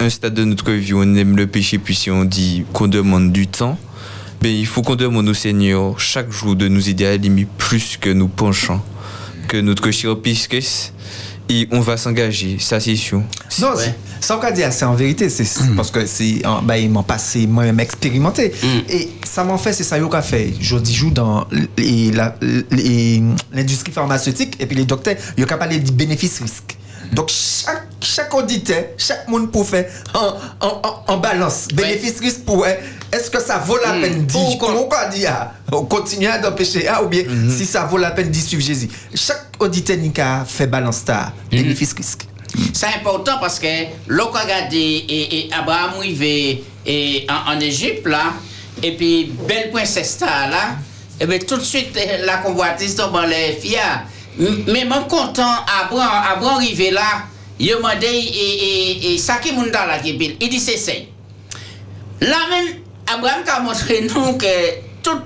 un 0.00 0.10
stade 0.10 0.34
de 0.34 0.44
notre 0.44 0.70
vie 0.72 0.92
où 0.92 0.98
on 0.98 1.14
aime 1.14 1.36
le 1.36 1.46
péché 1.46 1.78
puis 1.78 1.94
si 1.94 2.10
on 2.10 2.24
dit 2.24 2.64
qu'on 2.72 2.88
demande 2.88 3.32
du 3.32 3.46
temps, 3.46 3.78
ben, 4.42 4.52
il 4.52 4.66
faut 4.66 4.82
qu'on 4.82 4.96
demande 4.96 5.28
au 5.28 5.34
Seigneur 5.34 5.98
chaque 6.00 6.30
jour 6.30 6.56
de 6.56 6.68
nous 6.68 6.88
aider 6.88 7.06
à 7.06 7.14
aimer 7.14 7.46
plus 7.58 7.96
que 7.96 8.10
nous 8.10 8.28
penchons, 8.28 8.80
que 9.48 9.56
notre 9.56 9.90
chiropisque, 9.90 10.56
et 11.48 11.68
on 11.70 11.80
va 11.80 11.96
s'engager, 11.96 12.56
ça 12.60 12.80
c'est 12.80 12.96
sûr. 12.96 13.18
Non, 13.60 13.68
c'est- 13.76 13.94
ça 14.20 14.36
on 14.38 14.40
va 14.40 14.50
dire, 14.52 14.72
c'est 14.72 14.84
en 14.84 14.94
vérité, 14.94 15.28
c'est 15.28 15.44
parce 15.76 15.90
que 15.90 16.06
c'est, 16.06 16.44
en- 16.46 16.62
ben, 16.62 16.76
m'ont 16.90 17.02
passé, 17.02 17.46
moi-même 17.46 17.80
expérimenté. 17.80 18.52
Et 18.88 19.10
ça 19.24 19.44
m'en 19.44 19.58
fait, 19.58 19.72
c'est 19.72 19.84
ça 19.84 19.98
qu'on 19.98 20.08
a 20.10 20.22
fait. 20.22 20.52
Je 20.60 20.76
dis, 20.78 20.94
joue 20.94 21.10
dans 21.10 21.46
l'industrie 23.52 23.92
pharmaceutique 23.92 24.56
et 24.60 24.66
puis 24.66 24.76
les 24.76 24.84
docteurs, 24.84 25.16
ils 25.36 25.44
ont 25.44 25.46
parlé 25.46 25.78
du 25.78 25.92
bénéfice-risque. 25.92 26.76
Donc, 27.12 27.28
chaque, 27.28 27.86
chaque 28.00 28.32
auditeur, 28.34 28.84
chaque 28.96 29.28
monde 29.28 29.50
pour 29.50 29.68
faire 29.68 29.86
en, 30.14 30.34
en, 30.66 30.80
en- 30.82 31.12
en 31.12 31.16
balance. 31.18 31.68
Bénéfice-risque 31.74 32.44
pour 32.44 32.64
eux. 32.64 32.68
Est-ce 33.12 33.30
que 33.30 33.40
ça 33.40 33.58
vaut 33.58 33.76
la 33.76 33.92
peine? 33.92 34.24
D'y 34.24 34.58
comment 34.58 34.86
on 34.86 34.88
va 34.88 35.06
dire? 35.06 35.30
Ah, 35.30 35.52
on 35.70 35.84
continue 35.84 36.26
à 36.28 36.38
d'empêcher 36.38 36.88
ah, 36.88 37.02
ou 37.02 37.08
bien 37.08 37.24
si 37.50 37.66
ça 37.66 37.84
vaut 37.84 37.98
la 37.98 38.10
peine 38.10 38.30
d'y 38.30 38.40
suivre 38.40 38.62
Jésus. 38.62 38.88
Chaque 39.14 39.50
auditeur 39.58 39.98
n'a 39.98 40.46
fait 40.46 40.66
balance 40.66 41.02
ça. 41.06 41.30
Bénéfice-risque. 41.50 42.26
C'est 42.72 42.86
important 42.86 43.38
parce 43.38 43.58
que 43.58 43.66
l'on 44.08 44.32
a 44.32 44.40
regardé 44.42 45.04
et, 45.08 45.50
Abraham 45.52 45.98
arrivé 45.98 46.64
et 46.86 47.26
en, 47.46 47.60
Égypte 47.60 48.06
là, 48.06 48.32
et 48.82 48.96
puis 48.96 49.30
belle 49.46 49.70
princesse 49.70 50.18
là, 50.20 50.76
et 51.20 51.26
bien 51.26 51.38
tout 51.38 51.56
de 51.56 51.62
suite 51.62 51.98
la 52.24 52.38
convoitise 52.38 52.94
tombe 52.94 53.12
dans 53.12 53.22
les 53.22 53.52
filles. 53.52 53.78
Mais 54.68 54.86
mon 54.86 55.04
content 55.04 55.54
Abraham, 55.82 56.36
Abraham 56.36 56.56
arrivé 56.56 56.90
là, 56.90 57.24
il 57.58 57.68
demandé 57.68 58.06
et, 58.06 59.08
et, 59.08 59.14
et 59.14 59.18
ça 59.18 59.36
qui 59.36 59.50
est 59.50 59.70
là 59.70 59.98
qui 60.02 60.36
il 60.40 60.48
dit 60.48 60.60
c'est 60.60 60.78
ça. 60.78 60.92
Là 62.20 62.36
même 62.50 62.81
Abraham 63.14 63.42
a 63.46 63.60
montré 63.60 64.02
nous 64.02 64.32
que 64.36 64.46
tout 65.02 65.10
le 65.14 65.22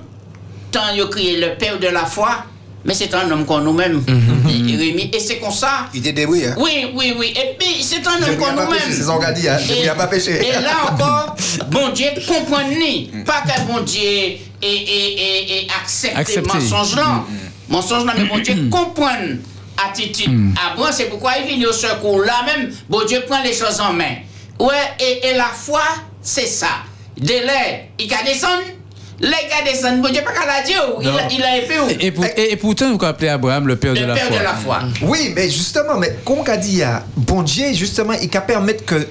temps 0.71 0.81
il 0.93 1.01
a 1.01 1.05
crié 1.07 1.39
le 1.39 1.55
père 1.55 1.79
de 1.79 1.87
la 1.87 2.05
foi, 2.05 2.43
Mais 2.85 2.93
c'est 2.93 3.13
un 3.15 3.29
homme 3.31 3.45
qu'on 3.45 3.59
nous-mêmes, 3.59 4.01
Mhm. 4.07 5.09
Et 5.11 5.19
c'est 5.19 5.39
comme 5.39 5.51
ça. 5.51 5.87
Il 5.93 5.99
était 5.99 6.13
débrouillé. 6.13 6.47
Hein? 6.47 6.55
Oui, 6.57 6.89
oui, 6.95 7.13
oui. 7.17 7.33
Et 7.35 7.55
puis, 7.59 7.83
c'est 7.83 8.05
un 8.07 8.15
homme 8.23 8.37
qu'on 8.37 8.51
nous-mêmes. 8.53 8.79
c'est 8.89 9.03
son 9.03 9.17
gars 9.19 9.33
dit, 9.33 9.49
hein. 9.49 9.57
Je 9.57 9.73
Et- 9.73 9.81
viens 9.81 9.95
pas 9.95 10.07
pécher. 10.07 10.39
Et 10.47 10.51
là 10.53 10.75
encore, 10.93 11.35
bon 11.69 11.89
Dieu 11.89 12.07
comprend 12.25 12.63
ni. 12.69 13.09
Mm. 13.11 13.23
Pas 13.25 13.41
que 13.41 13.59
bon 13.67 13.81
Dieu 13.81 13.99
et, 14.01 14.39
et, 14.61 14.67
et, 14.69 15.63
et 15.63 15.67
accepte 15.81 16.13
le 16.15 16.19
Accepter. 16.21 16.53
mensonge 16.59 16.95
là. 16.95 17.25
Mm, 17.27 17.73
Mensonge 17.73 18.05
là, 18.05 18.13
mais 18.17 18.23
bon 18.25 18.37
Dieu 18.39 18.55
comprend 18.71 19.17
attitude. 19.85 20.31
Après, 20.71 20.91
c'est 20.93 21.05
pourquoi 21.05 21.33
il 21.39 21.57
vient 21.57 21.67
au 21.69 21.73
secours. 21.73 22.21
Là 22.23 22.35
même, 22.45 22.71
bon 22.87 23.03
Dieu 23.05 23.21
prend 23.27 23.41
les 23.43 23.53
choses 23.53 23.81
en 23.81 23.91
main. 23.91 24.15
Ouais, 24.59 24.75
et, 24.99 25.27
et 25.27 25.33
la 25.35 25.45
foi, 25.45 25.81
c'est 26.21 26.47
ça. 26.47 26.67
Délai, 27.17 27.89
il 27.99 28.13
a 28.13 28.23
descendu. 28.23 28.63
Là, 29.19 29.35
il 29.43 29.67
a 29.67 29.71
descendu. 29.71 30.01
Bon 30.01 30.09
Dieu, 30.09 30.21
pas 30.23 30.31
qu'à 30.31 30.45
la 30.45 30.61
dire. 30.61 30.83
Il, 31.01 31.07
a- 31.07 31.27
il 31.31 31.43
a 31.43 31.57
épée. 31.57 31.73
Et, 31.99 32.05
et 32.07 32.11
pour- 32.11 32.25
et- 32.25 32.51
et 32.51 32.55
pourtant, 32.55 32.95
vous 32.95 33.03
appelez 33.05 33.29
Abraham 33.29 33.67
le 33.67 33.75
père 33.75 33.93
de 33.95 34.05
la 34.05 34.13
père 34.13 34.27
foi. 34.27 34.37
de 34.37 34.43
la 34.43 34.53
foi. 34.53 34.79
Oui, 35.01 35.33
mais 35.35 35.49
justement, 35.49 35.97
mais 35.97 36.15
comme 36.23 36.39
on 36.39 36.43
a 36.43 36.57
dit, 36.57 36.83
a 36.83 37.03
bon 37.15 37.41
Dieu, 37.41 37.73
justement, 37.73 38.13
il 38.13 38.29
peut 38.29 38.39
permettre 38.45 38.85
que, 38.85 39.07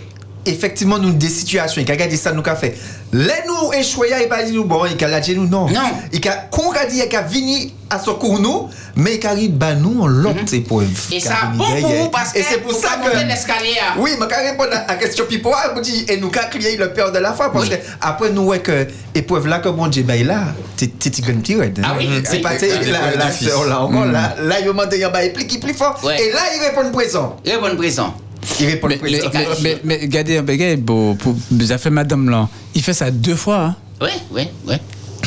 effectivement, 0.47 0.99
nous, 0.99 1.13
des 1.13 1.29
situations, 1.29 1.83
il 1.83 1.91
a 1.91 1.95
regardé 1.95 2.17
ça, 2.17 2.33
nous, 2.33 2.43
qu'a 2.43 2.57
fait. 2.57 2.77
Les 3.13 3.43
nous 3.47 3.73
échouer, 3.73 4.09
il 4.21 4.29
pas 4.29 4.43
dit 4.43 4.53
nous, 4.53 4.65
bon, 4.65 4.85
il 4.87 5.05
a 5.05 5.21
dit 5.21 5.35
nous, 5.37 5.47
non. 5.47 5.69
Non. 5.69 5.81
Il 6.13 6.27
a, 6.29 6.33
comme 6.51 6.67
on 6.67 6.73
a 6.73 6.85
dit, 6.87 7.03
il 7.09 7.17
a 7.17 7.23
venu 7.23 7.71
à 7.89 7.99
secours 8.01 8.41
nous, 8.41 8.69
mais 8.97 9.17
il 9.17 9.27
a 9.27 9.35
dit, 9.35 9.49
bah, 9.49 9.75
nous, 9.75 10.01
on 10.03 10.47
épreuve. 10.53 10.89
Et 11.13 11.21
Qu'a 11.21 11.29
ça, 11.29 11.37
bon 11.55 11.65
pour 11.81 11.91
vous, 11.91 12.09
parce 12.09 12.35
Et 12.35 12.41
que 12.41 12.47
c'est 12.51 12.59
pour 12.59 12.73
ça 12.73 12.99
hein. 13.01 13.95
Oui, 13.99 14.11
mais 14.19 14.27
quand 14.29 14.43
répondre 14.43 14.73
à 14.73 14.87
la 14.93 14.95
question 14.97 15.25
Pipo, 15.27 15.53
vous 15.75 15.81
dit, 15.81 16.05
et 16.09 16.17
nous, 16.17 16.31
quand 16.31 16.49
crier 16.51 16.77
le 16.77 16.93
père 16.93 17.13
de 17.13 17.19
la 17.19 17.33
foi, 17.33 17.53
parce 17.53 17.69
que 17.69 17.77
après, 18.01 18.31
nous, 18.31 18.43
ouais, 18.43 18.59
que 18.61 18.87
épreuve 19.15 19.47
là, 19.47 19.61
que 19.61 19.69
bon 19.69 19.87
Dieu, 19.87 20.03
bah, 20.03 20.17
là, 20.17 20.55
t'es 20.77 20.89
t'es 20.89 21.11
gun 21.23 21.41
tirade. 21.41 21.81
Ah 21.85 21.95
oui, 21.97 22.09
C'est 22.25 22.41
pas, 22.41 22.55
la, 22.55 23.17
la 23.17 23.31
sœur, 23.31 23.67
là, 23.67 23.81
encore, 23.83 24.05
Mm. 24.07 24.13
là, 24.13 24.35
là, 24.43 24.61
il 24.61 24.67
va 24.67 24.73
demander, 24.73 24.97
il 24.99 25.03
va 25.03 25.19
appliquer 25.19 25.59
plus 25.59 25.75
fort. 25.75 25.99
Et 26.05 26.33
là, 26.33 26.41
il 26.55 26.61
répond 26.63 26.91
présent. 26.91 27.37
Il 27.45 27.53
répond 27.53 27.75
présent. 27.77 28.15
Il 28.61 28.67
répond 28.67 28.89
Mais, 28.89 28.97
présent. 28.97 29.31
mais, 29.33 29.47
mais, 29.63 29.79
mais 29.85 29.99
regardez, 30.03 30.39
regardez, 30.39 30.77
bon, 30.77 31.15
pour, 31.17 31.35
ça 31.67 31.79
fait 31.79 31.91
madame 31.91 32.29
là. 32.31 32.49
Il 32.75 32.83
fait 32.83 32.93
ça 32.95 33.11
deux 33.11 33.37
fois. 33.37 33.59
hein. 33.65 33.77
Oui, 34.01 34.11
oui, 34.31 34.43
oui. 34.67 34.75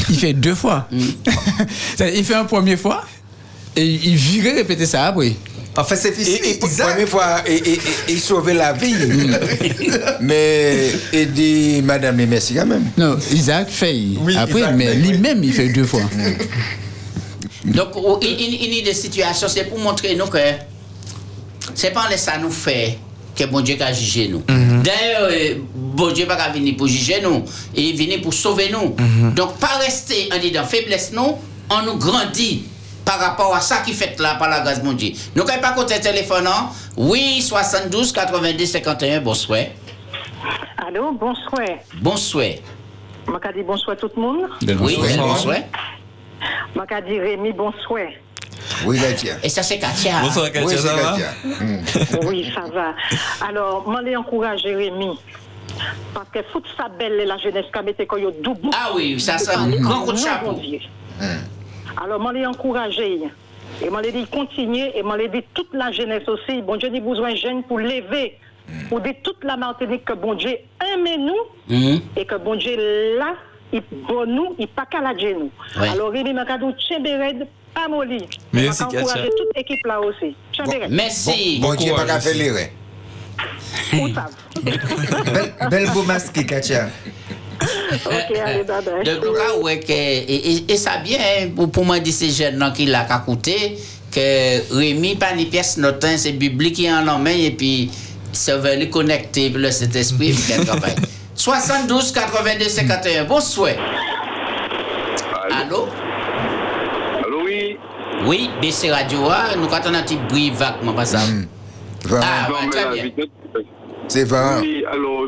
Il 0.10 0.16
fait 0.18 0.34
deux 0.34 0.56
fois. 0.56 0.88
Mm. 0.92 1.00
Il 2.16 2.24
fait 2.24 2.34
une 2.36 2.48
première 2.48 2.80
fois 2.80 3.04
et 3.76 3.86
il 3.86 4.16
virait 4.16 4.54
répéter 4.54 4.86
ça 4.86 5.06
après. 5.08 5.34
En 5.78 5.84
fait, 5.84 5.96
c'est 5.96 6.18
Et, 6.20 6.52
et 6.52 6.54
pour 6.56 6.70
la 6.78 6.86
première 6.88 7.08
fois, 7.08 7.42
et, 7.48 7.56
et, 7.56 7.74
et, 7.74 7.80
il 8.10 8.20
sauvait 8.20 8.54
la 8.56 8.74
vie. 8.74 8.94
mais 10.22 10.90
il 11.14 11.32
dit, 11.32 11.82
Madame, 11.84 12.16
mais 12.16 12.26
merci 12.26 12.56
quand 12.56 12.66
même. 12.66 12.86
Non, 12.98 13.18
Isaac 13.32 13.70
fait 13.70 13.96
après, 14.38 14.60
Isaac 14.60 14.76
mais 14.76 14.96
lui-même, 14.96 15.44
il 15.44 15.54
fait 15.54 15.70
deux 15.70 15.86
fois. 15.86 16.02
Donc, 17.66 17.90
oh, 17.96 18.20
il, 18.22 18.30
il, 18.30 18.54
il 18.64 18.74
y 18.76 18.82
a 18.82 18.86
des 18.86 18.94
situations, 18.94 19.48
c'est 19.48 19.66
pour 19.66 19.78
montrer 19.80 20.16
nous 20.16 20.26
que 20.28 20.38
c'est 21.76 21.92
pas 21.92 22.06
en 22.06 22.10
laissant 22.10 22.40
nous 22.42 22.52
faire 22.52 22.94
que 23.40 23.50
bon 23.50 23.62
Dieu 23.62 23.78
a 23.80 23.94
jugé 23.94 24.28
nous. 24.28 24.44
D'ailleurs, 24.48 25.30
euh, 25.32 25.56
bon 25.74 26.12
Dieu 26.12 26.26
pas 26.26 26.50
venir 26.50 26.76
pour 26.78 26.88
juger 26.88 27.22
nous, 27.22 27.44
il 27.76 27.96
vient 27.96 28.20
pour 28.20 28.34
sauver 28.34 28.70
nous. 28.70 28.96
Donc, 29.32 29.58
pas 29.58 29.78
rester 29.80 30.30
en 30.34 30.40
disant 30.40 30.64
faiblesse 30.66 31.12
nous, 31.14 31.38
on 31.70 31.82
nous 31.84 31.98
grandit 31.98 32.66
par 33.06 33.20
rapport 33.20 33.56
à 33.56 33.62
ça 33.62 33.78
qui 33.78 33.94
fait 33.94 34.20
là 34.20 34.36
par 34.36 34.50
la 34.50 34.60
grâce 34.60 34.82
de 34.82 34.86
mon 34.86 34.94
Dieu. 34.94 35.12
Nous 35.36 35.44
quand 35.44 35.60
pas 35.62 35.72
côté 35.72 36.00
téléphone, 36.00 36.48
hein? 36.48 36.70
oui, 36.98 37.42
72 37.42 38.12
90 38.12 38.68
51, 38.68 39.22
bonsoir. 39.22 39.62
Allô, 40.78 41.12
bonsoir. 41.12 41.68
Bonsoir. 42.02 42.50
Je 43.28 43.54
dis 43.54 43.64
bonsoir 43.64 43.96
tout 43.98 44.10
le 44.16 44.22
monde? 44.22 44.50
Oui, 44.82 44.98
bonsoir. 44.98 45.66
Je 46.76 47.06
dis 47.06 47.20
Rémi, 47.20 47.54
bonsoir. 47.54 48.08
Oui, 48.86 49.00
Katia. 49.00 49.36
Et 49.44 49.50
ça, 49.50 49.64
c'est 49.64 49.80
Katia. 49.80 50.22
Bonsoir, 50.22 50.52
Katia, 50.52 50.68
Oui, 50.68 50.78
ça 50.78 50.96
va 50.96 51.12
Katia. 51.12 52.20
oui, 52.28 52.52
ça 52.54 52.62
va. 52.72 52.94
Alors, 53.48 53.92
je 53.98 54.06
l'ai 54.06 54.16
encouragé 54.16 54.76
Rémi. 54.76 55.18
Parce 56.14 56.30
que 56.30 56.40
toute 56.52 56.66
sa 56.78 56.90
belle 56.90 57.26
la 57.26 57.38
jeunesse 57.38 57.66
qui 57.72 57.80
a 57.80 57.82
mis 57.82 57.94
quand 57.94 58.18
il 58.18 58.42
double. 58.42 58.70
Ah 58.74 58.92
oui, 58.96 59.20
ça, 59.20 59.38
c'est 59.38 59.56
un 59.56 59.70
grand 59.70 60.02
coup 60.02 60.14
de 60.14 60.18
chapeau. 60.18 60.56
Alors, 62.02 62.28
je 62.28 62.34
l'ai 62.34 62.46
encouragé. 62.46 63.22
Et 63.82 63.86
je 63.86 64.02
l'ai 64.02 64.12
dit 64.12 64.26
continuer. 64.28 64.98
Et 64.98 65.04
je 65.04 65.18
l'ai 65.18 65.30
dit 65.30 65.44
toute 65.54 65.74
la 65.74 65.92
jeunesse 65.92 66.28
aussi. 66.28 66.62
Bon 66.62 66.76
Dieu, 66.76 66.90
a 66.94 67.00
besoin 67.00 67.32
de 67.32 67.38
jeunes 67.38 67.64
pour 67.64 67.80
lever. 67.80 68.38
Pour 68.88 69.02
dire 69.02 69.16
toute 69.24 69.44
la 69.44 69.58
Martinique 69.58 70.06
que 70.06 70.14
bon 70.14 70.36
Dieu 70.36 70.58
aime 70.82 71.26
nous. 71.26 71.76
Mhm. 71.76 72.02
Et 72.16 72.26
que 72.26 72.36
bon 72.36 72.56
Dieu 72.56 72.76
là, 73.18 73.34
il 73.72 73.82
bon 74.08 74.26
nous, 74.28 74.56
il 74.60 74.68
pas 74.68 74.86
qu'à 74.86 75.02
la 75.02 75.14
nous. 75.14 75.52
Ouais. 75.80 75.90
Alors, 75.90 76.12
Rémi, 76.12 76.32
je 76.32 76.66
dis 76.66 76.84
Tchembered, 76.84 77.48
pas 77.74 77.88
molli. 77.88 78.26
Merci, 78.54 78.84
Je 78.92 78.98
vais 78.98 79.02
encourager 79.02 79.24
Katia. 79.24 79.38
toute 79.38 79.56
l'équipe 79.56 79.86
là 79.86 80.00
aussi. 80.02 80.36
Merci. 80.90 81.60
Bon, 81.62 81.70
bon 81.70 81.76
Dieu, 81.76 81.94
pas 81.94 82.06
qu'à 82.06 82.20
faire 82.20 82.36
l'erreur. 82.36 82.68
Belle, 84.64 85.54
belle 85.70 85.90
beau 85.92 86.04
masque, 86.04 86.46
Katia. 86.46 86.90
Ok, 88.06 88.38
allez, 88.46 88.64
bye 88.64 88.82
bye. 88.86 89.04
De 89.04 89.16
tout 89.16 89.34
cas, 89.34 89.54
ouais, 89.62 89.80
que, 89.82 89.92
et, 89.92 90.52
et, 90.54 90.72
et 90.72 90.78
ça 90.78 90.98
bien, 91.04 91.18
hein, 91.20 91.50
pour, 91.54 91.70
pour 91.70 91.84
moi, 91.84 92.00
ces 92.14 92.30
jeunes 92.30 92.72
qui 92.74 92.86
qu'à 93.04 93.18
coûter, 93.18 93.78
que 94.14 94.74
Rémi, 94.74 95.16
pas 95.16 95.34
ni 95.36 95.46
pièce 95.46 95.76
notin, 95.76 96.16
c'est 96.16 96.32
biblique 96.32 96.76
qui 96.76 96.90
en 96.90 97.20
main, 97.20 97.36
et 97.36 97.52
puis, 97.52 97.92
ça 98.32 98.56
va 98.58 98.76
les 98.76 98.90
connecter, 98.90 99.50
puis 99.50 99.62
le 99.62 99.72
qu'elle 100.48 100.66
travaille. 100.66 100.96
72 101.36 102.14
82 102.14 102.64
51, 102.70 103.26
bonsoir. 103.26 103.72
Allô? 105.52 105.90
Allô, 107.26 107.42
oui. 107.44 107.78
Oui, 108.30 108.48
BC 108.62 108.92
Radio, 108.92 109.22
ah, 109.28 109.56
nous 109.58 109.66
quand 109.66 109.82
on 109.90 109.94
a 109.96 109.98
un 109.98 110.04
petit 110.04 110.16
bruit 110.30 110.52
vaguement, 110.52 110.94
pas 110.94 111.04
ça. 111.06 111.18
Ah, 112.22 112.48
très 112.70 112.86
la 112.86 112.92
bien. 112.94 113.04
vitesse- 113.06 113.26
C'est 114.08 114.24
vrai. 114.26 114.60
Oui, 114.62 114.86
allô. 114.86 115.28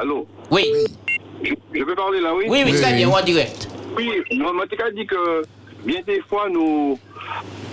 Allô. 0.00 0.26
Oui. 0.50 0.64
Je, 1.44 1.52
je 1.72 1.84
peux 1.84 1.94
parler 1.94 2.20
là, 2.20 2.34
oui? 2.34 2.46
Oui, 2.48 2.62
oui, 2.64 2.72
très 2.72 2.92
bien, 2.94 3.08
en 3.08 3.22
direct. 3.22 3.68
Oui, 3.96 4.10
as 4.84 4.90
dit 4.90 5.06
que 5.06 5.42
bien 5.86 6.00
des 6.04 6.20
fois, 6.28 6.48
nous, 6.50 6.98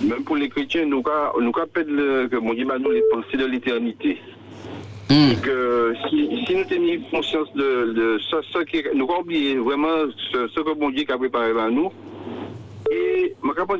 même 0.00 0.22
pour 0.22 0.36
les 0.36 0.48
chrétiens, 0.48 0.86
nous, 0.86 1.02
nous 1.40 1.52
appelons 1.60 2.28
que 2.28 2.36
mon 2.36 2.54
Dieu 2.54 2.64
m'a 2.64 2.78
nous 2.78 2.92
les 2.92 3.02
pensées 3.10 3.36
de 3.38 3.46
l'éternité. 3.46 4.16
Que 5.42 5.92
si, 6.08 6.44
si 6.46 6.54
nous 6.54 6.64
tenions 6.66 7.00
conscience 7.10 7.48
de, 7.56 7.92
de 7.94 8.18
ce, 8.30 8.36
ce 8.52 8.62
qui 8.62 8.80
nous 8.94 9.04
avons 9.10 9.22
oublié 9.22 9.56
vraiment 9.56 10.06
ce, 10.32 10.46
ce 10.54 10.60
que 10.60 10.78
mon 10.78 10.90
Dieu 10.90 11.04
a 11.12 11.18
préparé 11.18 11.50
à 11.60 11.68
nous. 11.68 11.90
Et 12.90 13.34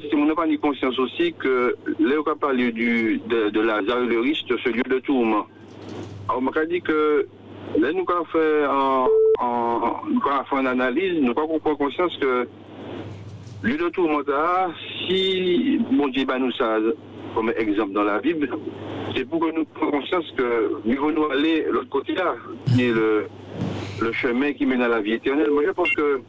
que 0.08 0.16
nous 0.16 0.22
n'avons 0.22 0.34
pas 0.34 0.46
ni 0.46 0.58
conscience 0.58 0.98
aussi 0.98 1.32
que 1.34 1.76
là, 1.98 2.14
on 2.24 2.30
a 2.30 2.34
parlé 2.36 2.72
du, 2.72 3.20
de, 3.26 3.50
de 3.50 4.16
riche, 4.16 4.44
de 4.46 4.56
ce 4.58 4.68
lieu 4.68 4.82
de 4.82 4.98
tourment. 5.00 5.46
Alors, 6.28 6.42
je 6.54 6.64
dit 6.66 6.80
que 6.80 7.26
là, 7.78 7.92
nous 7.92 8.04
avons 8.08 8.24
fait, 8.26 8.64
nous 10.10 10.58
une 10.58 10.66
analyse, 10.66 11.20
nous 11.20 11.30
avons 11.30 11.58
conscience 11.58 12.16
que 12.18 12.48
lieu 13.62 13.76
de 13.76 13.88
tourment, 13.90 14.20
si 15.06 15.80
mon 15.90 16.08
Dieu 16.08 16.24
bah, 16.24 16.38
nous 16.38 16.52
ça 16.52 16.78
comme 17.34 17.52
exemple 17.56 17.92
dans 17.92 18.04
la 18.04 18.18
Bible, 18.18 18.48
c'est 19.14 19.24
pour 19.28 19.40
que 19.40 19.54
nous 19.54 19.64
prenions 19.64 20.00
conscience 20.00 20.24
que 20.36 20.72
nous 20.84 20.96
voulons 20.96 21.30
aller 21.30 21.62
de 21.62 21.70
l'autre 21.70 21.88
côté 21.88 22.14
là, 22.14 22.34
qui 22.66 22.84
est 22.84 22.92
le, 22.92 23.26
le 24.00 24.12
chemin 24.12 24.52
qui 24.52 24.66
mène 24.66 24.82
à 24.82 24.88
la 24.88 25.00
vie 25.00 25.14
éternelle. 25.14 25.50
Moi, 25.50 25.62
je 25.66 25.70
pense 25.70 25.90
que 25.94 26.20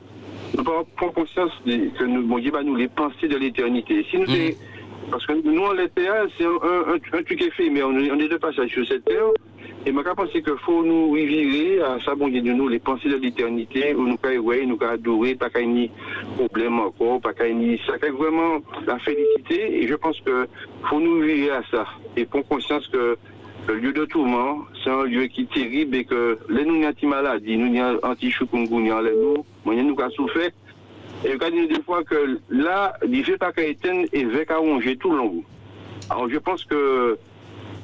nous 0.58 0.64
prenons 0.64 1.12
conscience 1.12 1.52
que 1.66 2.04
nous, 2.04 2.22
mon 2.26 2.40
Dieu 2.40 2.52
bah, 2.52 2.64
nous 2.64 2.76
les 2.76 2.88
pensées 2.88 3.28
de 3.28 3.38
l'éternité. 3.38 4.06
Si 4.10 4.18
nous 4.18 4.30
est- 4.32 4.58
parce 5.12 5.26
que 5.26 5.34
nous, 5.34 5.62
on 5.62 5.74
l'était, 5.74 6.08
hein, 6.08 6.26
c'est 6.38 6.46
un, 6.46 6.50
un, 6.50 6.94
un, 6.96 7.24
truc 7.24 7.42
éphémère, 7.42 7.88
on 7.90 7.94
on 7.96 8.20
est 8.20 8.28
de 8.30 8.38
passage 8.38 8.70
sur 8.72 8.88
cette 8.88 9.04
terre. 9.06 9.26
Et 9.86 9.92
je 9.92 10.00
pense 10.14 10.32
qu'il 10.32 10.44
faut 10.66 10.82
nous 10.84 11.18
y 11.18 11.26
virer 11.26 11.82
à 11.82 11.98
ça, 12.06 12.16
bon 12.16 12.30
Dieu, 12.30 12.42
nous, 12.42 12.70
les 12.70 12.80
pensées 12.80 13.10
de 13.10 13.18
l'éternité, 13.18 13.94
où 13.94 14.08
nous 14.08 14.16
pouvons 14.16 14.66
nous 14.66 14.78
adorer, 14.88 15.36
pas 15.36 15.50
qu'il 15.50 15.78
y 15.78 15.84
ait 15.86 15.92
problème 16.38 16.80
encore, 16.80 17.20
pas 17.20 17.34
qu'il 17.34 17.62
y 17.62 17.74
ait 17.74 17.80
ça 17.86 17.98
fait 18.00 18.12
vraiment 18.12 18.60
la 18.88 18.98
félicité. 19.00 19.84
Et 19.84 19.88
je 19.88 19.96
pense 19.96 20.20
que 20.22 20.48
faut 20.90 21.02
nous 21.02 21.20
virer 21.22 21.52
à 21.52 21.64
ça. 21.70 21.86
Et 22.16 22.24
prendre 22.26 22.48
conscience 22.48 22.88
que 22.88 23.18
le 23.68 23.74
lieu 23.76 23.92
de 23.92 24.06
tourment, 24.06 24.60
c'est 24.84 24.90
un 24.90 25.04
lieu 25.04 25.26
qui 25.26 25.42
est 25.42 25.54
terrible 25.54 25.96
et 25.98 26.06
que 26.06 26.38
les 26.50 26.64
nous, 26.64 26.82
anti 26.86 27.06
maladie, 27.06 27.58
nous, 27.58 27.78
anti-choukoungounian, 28.04 29.02
les 29.02 29.12
nous, 29.12 29.46
moi, 29.66 29.76
nous, 29.76 30.00
avons 30.00 30.12
souffert. 30.12 30.50
Et 31.26 31.38
quand 31.38 31.48
il 31.54 31.68
dit 31.68 31.76
des 31.76 31.84
fois 31.84 32.04
que 32.04 32.40
là, 32.50 32.94
il 33.06 33.20
ne 33.20 33.24
fait 33.24 33.38
pas 33.38 33.52
qu'à 33.52 33.64
éteindre 33.64 34.08
et 34.12 34.26
veut 34.26 34.44
qu'à 34.44 34.58
ronger 34.58 34.98
tout 34.98 35.12
le 35.12 35.18
long. 35.18 35.44
Alors 36.10 36.30
je 36.30 36.38
pense 36.38 36.66
que 36.66 37.18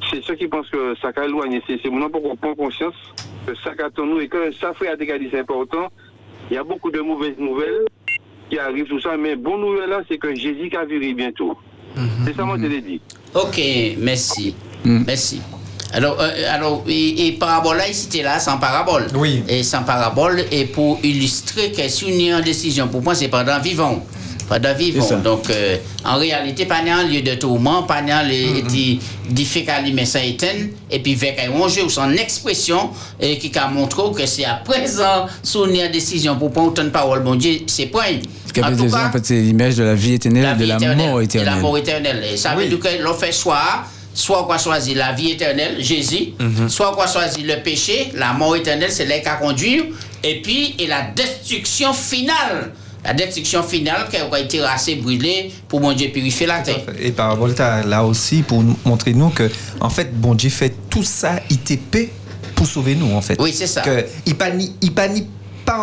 c'est 0.10 0.24
ceux 0.24 0.36
qui 0.36 0.48
pensent 0.48 0.70
que 0.70 0.96
ça 1.02 1.14
qu'a 1.14 1.26
éloigné, 1.26 1.62
c'est 1.66 1.80
c'est 1.82 1.90
maintenant 1.90 2.10
pour 2.10 2.22
qu'on 2.22 2.36
prenne 2.36 2.56
conscience 2.56 2.96
que 3.46 3.56
ça 3.64 3.76
qu'attend 3.76 4.06
nous 4.06 4.20
et 4.20 4.28
que 4.28 4.52
ça 4.54 4.74
fait 4.74 4.88
à 4.88 4.96
dégager, 4.96 5.30
c'est 5.32 5.40
important. 5.40 5.88
Il 6.50 6.56
y 6.56 6.58
a 6.58 6.64
beaucoup 6.64 6.92
de 6.92 7.00
mauvaises 7.00 7.38
nouvelles 7.38 7.86
qui 8.50 8.60
arrivent, 8.60 8.88
tout 8.88 9.00
ça, 9.00 9.16
mais 9.16 9.36
bonne 9.36 9.62
nouvelle 9.62 9.90
là, 9.90 10.02
c'est 10.10 10.18
que 10.18 10.34
Jésus 10.36 10.70
a 10.76 10.86
viré 10.86 11.14
bientôt. 11.14 11.58
C'est 12.26 12.36
ça, 12.36 12.46
moi, 12.46 12.58
je 12.60 12.68
l'ai 12.68 12.82
dit. 12.82 13.02
Ok, 13.36 13.60
merci. 13.98 14.56
Merci. 14.86 15.42
Alors, 15.94 16.18
euh, 16.20 16.30
alors 16.54 16.84
et, 16.88 17.28
et 17.28 17.32
parabole 17.34 17.78
là, 17.78 17.84
c'était 17.92 18.22
là 18.22 18.40
sans 18.40 18.58
parabole. 18.58 19.08
Oui. 19.16 19.44
Et 19.48 19.64
sans 19.64 19.84
parabole, 19.84 20.44
et 20.52 20.66
pour 20.66 21.00
illustrer 21.04 21.72
que 21.72 21.88
si 21.90 22.06
on 22.06 22.20
est 22.20 22.34
en 22.34 22.42
décision, 22.42 22.88
pour 22.88 23.02
moi, 23.02 23.16
c'est 23.16 23.28
pendant 23.28 23.60
vivant. 23.60 24.04
pendant 24.48 24.74
vivant. 24.76 25.18
Donc, 25.24 25.50
euh, 25.50 25.78
en 26.06 26.18
réalité, 26.18 26.66
pas 26.66 26.78
un 26.88 27.04
lieu 27.04 27.22
de 27.22 27.34
tourment, 27.36 27.84
pas 27.84 27.98
un 28.08 28.24
lieu 28.24 28.62
de 28.62 29.00
difficulté, 29.32 29.92
mais 29.94 30.06
ça. 30.06 30.20
Et 30.24 31.00
puis, 31.00 31.14
avec 31.14 31.40
un 31.40 31.68
jeu 31.68 31.84
ou 31.86 31.90
son 31.90 32.12
expression, 32.14 32.92
et 33.20 33.38
qui 33.40 33.52
a 33.58 33.68
montré 33.68 34.04
que 34.16 34.26
c'est 34.28 34.46
à 34.46 34.56
présent, 34.56 35.26
sous 35.42 35.66
une 35.66 35.92
décision 35.92 36.36
pour 36.36 36.52
prendre 36.52 36.70
autant 36.70 36.84
de 36.84 36.90
parole, 36.90 37.24
bon 37.24 37.36
Dieu, 37.36 37.62
c'est 37.68 37.88
point. 37.88 38.04
En 38.62 38.76
tout 38.76 38.90
cas, 38.90 39.08
en 39.08 39.12
fait, 39.12 39.26
c'est 39.26 39.42
l'image 39.42 39.76
de 39.76 39.84
la 39.84 39.96
vie 39.96 40.14
éternelle, 40.16 40.56
de 40.58 40.64
vie 40.64 40.70
la 40.70 40.76
éternelle, 40.76 41.08
mort 41.10 41.18
De 41.18 41.24
éternelle. 41.24 41.54
la 41.56 41.62
mort 41.62 41.78
éternelle. 41.78 42.24
Et 42.34 42.38
ça 42.38 42.56
veut 42.56 42.68
dire 42.68 42.80
que 42.80 43.02
l'on 43.04 43.14
fait 43.14 43.32
choix, 43.32 43.84
soit 44.20 44.46
qu'on 44.46 44.58
choisit 44.58 44.96
la 44.96 45.14
vie 45.14 45.32
éternelle, 45.32 45.78
Jésus, 45.80 46.34
soit 46.68 46.94
qu'on 46.96 47.08
choisit 47.08 47.46
le 47.46 47.62
péché, 47.64 48.12
la 48.16 48.34
mort 48.34 48.56
éternelle, 48.56 48.92
c'est 48.92 49.06
là 49.06 49.20
qu'à 49.20 49.36
conduire, 49.36 49.86
et 50.24 50.42
puis 50.42 50.76
et 50.78 50.88
la 50.88 51.04
destruction 51.16 51.94
finale. 51.94 52.74
La 53.02 53.14
destruction 53.14 53.64
finale 53.64 54.10
qui 54.12 54.18
a 54.18 54.40
été 54.40 54.62
assez 54.62 54.96
brûlée 54.96 55.54
pour 55.70 55.80
mon 55.80 55.94
Dieu 55.94 56.10
purifier 56.10 56.46
la 56.46 56.60
terre. 56.60 56.82
Et 57.00 57.12
par 57.12 57.30
rapport 57.30 57.50
à 57.58 57.82
là 57.82 58.04
aussi, 58.04 58.42
pour 58.42 58.62
montrer 58.84 59.14
nous 59.14 59.30
que, 59.30 59.50
en 59.80 59.90
fait, 59.90 60.14
bon 60.14 60.36
Dieu 60.36 60.50
fait 60.50 60.74
tout 60.90 61.04
ça 61.04 61.40
ITP 61.50 62.10
pour 62.56 62.68
sauver 62.68 62.96
nous, 62.96 63.14
en 63.14 63.22
fait. 63.22 63.40
Oui, 63.40 63.54
c'est 63.56 63.68
ça. 63.68 63.80
Que 63.80 64.06
il 64.26 64.36
ni, 64.58 64.76
il 64.82 64.92
pas 64.92 65.08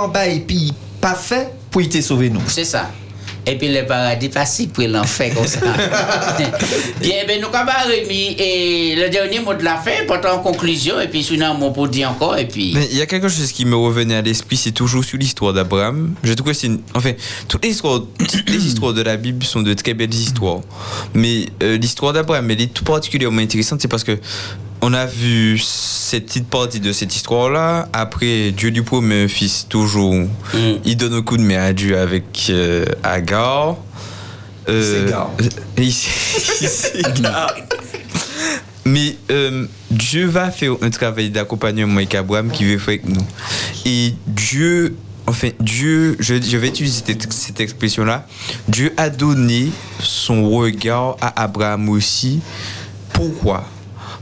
en 0.03 0.09
bas 0.09 0.27
et 0.27 0.41
puis 0.41 0.75
pas 1.01 1.15
fait 1.15 1.49
pour 1.71 1.81
sauver 2.03 2.29
nous. 2.29 2.43
C'est 2.49 2.67
ça. 2.67 2.91
Et 3.48 3.56
puis 3.56 3.68
le 3.68 3.86
paradis 3.86 4.28
pas 4.28 4.44
si 4.44 4.66
pour 4.66 4.85
l'enfer 4.89 5.32
comme 5.32 5.47
ça. 5.47 5.60
Bien, 7.01 7.24
ben 7.28 7.40
nous 7.40 7.47
avons 7.47 7.70
remis 7.89 8.35
et 8.39 8.97
le 8.97 9.09
dernier 9.09 9.39
mot 9.39 9.55
de 9.55 9.62
la 9.62 9.77
fin, 9.77 10.05
portant 10.09 10.35
en 10.35 10.39
conclusion, 10.40 11.01
et 11.01 11.06
puis 11.06 11.23
sinon 11.23 11.47
un 11.47 11.55
mot 11.55 11.70
pour 11.70 11.89
dire 11.89 12.10
encore, 12.10 12.36
et 12.36 12.48
puis. 12.48 12.73
Mais 12.74 12.89
il 12.90 12.97
y 12.97 13.02
a 13.02 13.06
quelque 13.06 13.28
chose 13.28 13.52
qui 13.52 13.64
me 13.64 13.77
revenait 13.77 14.16
à 14.16 14.23
l'esprit, 14.23 14.56
c'est 14.56 14.73
toujours 14.73 15.05
sur 15.05 15.16
l'histoire 15.16 15.52
d'Abraham. 15.52 16.14
Je 16.24 16.32
trouve 16.32 16.48
que 16.48 16.55
c'est 16.55 16.66
une... 16.66 16.81
Enfin, 16.94 17.12
toutes 17.47 17.64
les 17.64 17.70
histoires, 17.70 18.01
toutes 18.18 18.51
les 18.51 18.66
histoires 18.66 18.93
de 18.93 19.02
la 19.02 19.16
Bible 19.16 19.44
sont 19.44 19.62
de 19.62 19.74
très 19.74 19.94
belles 19.94 20.12
histoires. 20.12 20.62
Mais 21.14 21.47
euh, 21.62 21.78
l'histoire 21.78 22.12
d'Abraham, 22.12 22.51
elle 22.51 22.62
est 22.62 22.74
tout 22.74 22.85
particulièrement 22.85 23.43
intéressante, 23.43 23.81
c'est 23.81 23.89
parce 23.89 24.02
que 24.02 24.18
on 24.87 24.93
a 24.93 25.05
vu 25.05 25.59
cette 25.59 26.27
petite 26.27 26.47
partie 26.47 26.79
de 26.79 26.93
cette 26.93 27.17
histoire-là. 27.17 27.89
Après, 27.93 28.53
Dieu 28.53 28.71
lui 28.71 28.83
promet 28.83 29.25
un 29.25 29.29
fils, 29.29 29.67
toujours. 29.69 30.15
Il 30.85 30.97
donne 30.97 31.15
un 31.15 31.23
coup 31.23 31.37
de 31.37 31.43
main 31.43 31.61
à 31.61 31.73
Dieu 31.73 31.99
avec 31.99 32.47
euh, 32.51 32.85
Agar. 33.03 33.79
Euh. 34.69 35.11
Mais 38.85 39.17
euh, 39.33 39.67
Dieu 39.91 40.27
va 40.27 40.53
faire 40.53 40.75
un 40.81 40.91
travail 40.91 41.31
d'accompagnement 41.31 41.97
avec 41.97 42.15
Abraham 42.15 42.53
qui 42.53 42.65
veut 42.65 42.79
faire 42.79 42.95
avec 42.95 43.09
nous. 43.09 43.27
Et 43.87 44.15
Dieu, 44.29 44.95
enfin, 45.27 45.49
Dieu, 45.59 46.17
je, 46.21 46.41
je 46.41 46.57
vais 46.57 46.69
utiliser 46.69 47.03
cette, 47.05 47.33
cette 47.33 47.59
expression-là, 47.59 48.25
Dieu 48.69 48.93
a 48.97 49.11
donné 49.11 49.73
son 49.99 50.49
regard 50.49 51.17
à 51.21 51.43
Abraham 51.43 51.89
aussi. 51.89 52.39
Pourquoi? 53.13 53.67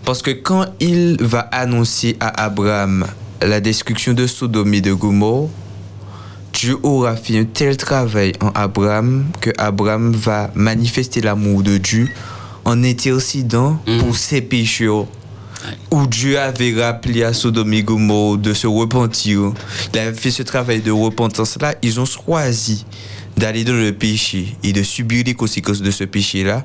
Parce 0.05 0.20
que 0.20 0.31
quand 0.31 0.66
il 0.81 1.16
va 1.20 1.40
annoncer 1.40 2.16
à 2.20 2.44
Abraham 2.44 3.06
la 3.40 3.60
destruction 3.60 4.12
de 4.12 4.26
Sodome 4.26 4.74
et 4.74 4.81
de 4.82 4.93
Gomorre, 4.93 5.48
Dieu 6.52 6.76
aura 6.82 7.16
fait 7.16 7.39
un 7.39 7.44
tel 7.44 7.76
travail 7.76 8.32
en 8.40 8.51
Abraham 8.55 9.24
que 9.40 9.51
Abraham 9.56 10.12
va 10.12 10.51
manifester 10.55 11.20
l'amour 11.22 11.62
de 11.62 11.78
Dieu 11.78 12.09
en 12.66 12.85
intercédant 12.85 13.81
pour 13.98 14.14
ses 14.14 14.43
pécheurs. 14.43 15.06
Où 15.90 16.06
Dieu 16.06 16.39
avait 16.39 16.74
rappelé 16.74 17.22
à 17.22 17.32
Sodome 17.32 17.72
et 17.72 17.82
Gomorre 17.82 18.36
de 18.36 18.52
se 18.52 18.66
repentir. 18.66 19.55
Il 19.94 19.98
avait 19.98 20.12
fait 20.12 20.31
ce 20.31 20.43
travail 20.43 20.82
de 20.82 20.90
repentance-là. 20.90 21.74
Ils 21.81 21.98
ont 21.98 22.05
choisi 22.05 22.85
d'aller 23.36 23.65
dans 23.65 23.73
le 23.73 23.93
péché 23.93 24.56
et 24.62 24.73
de 24.73 24.82
subir 24.82 25.24
les 25.27 25.35
conséquences 25.35 25.82
de 25.82 25.90
ce 25.90 26.05
péché-là. 26.05 26.65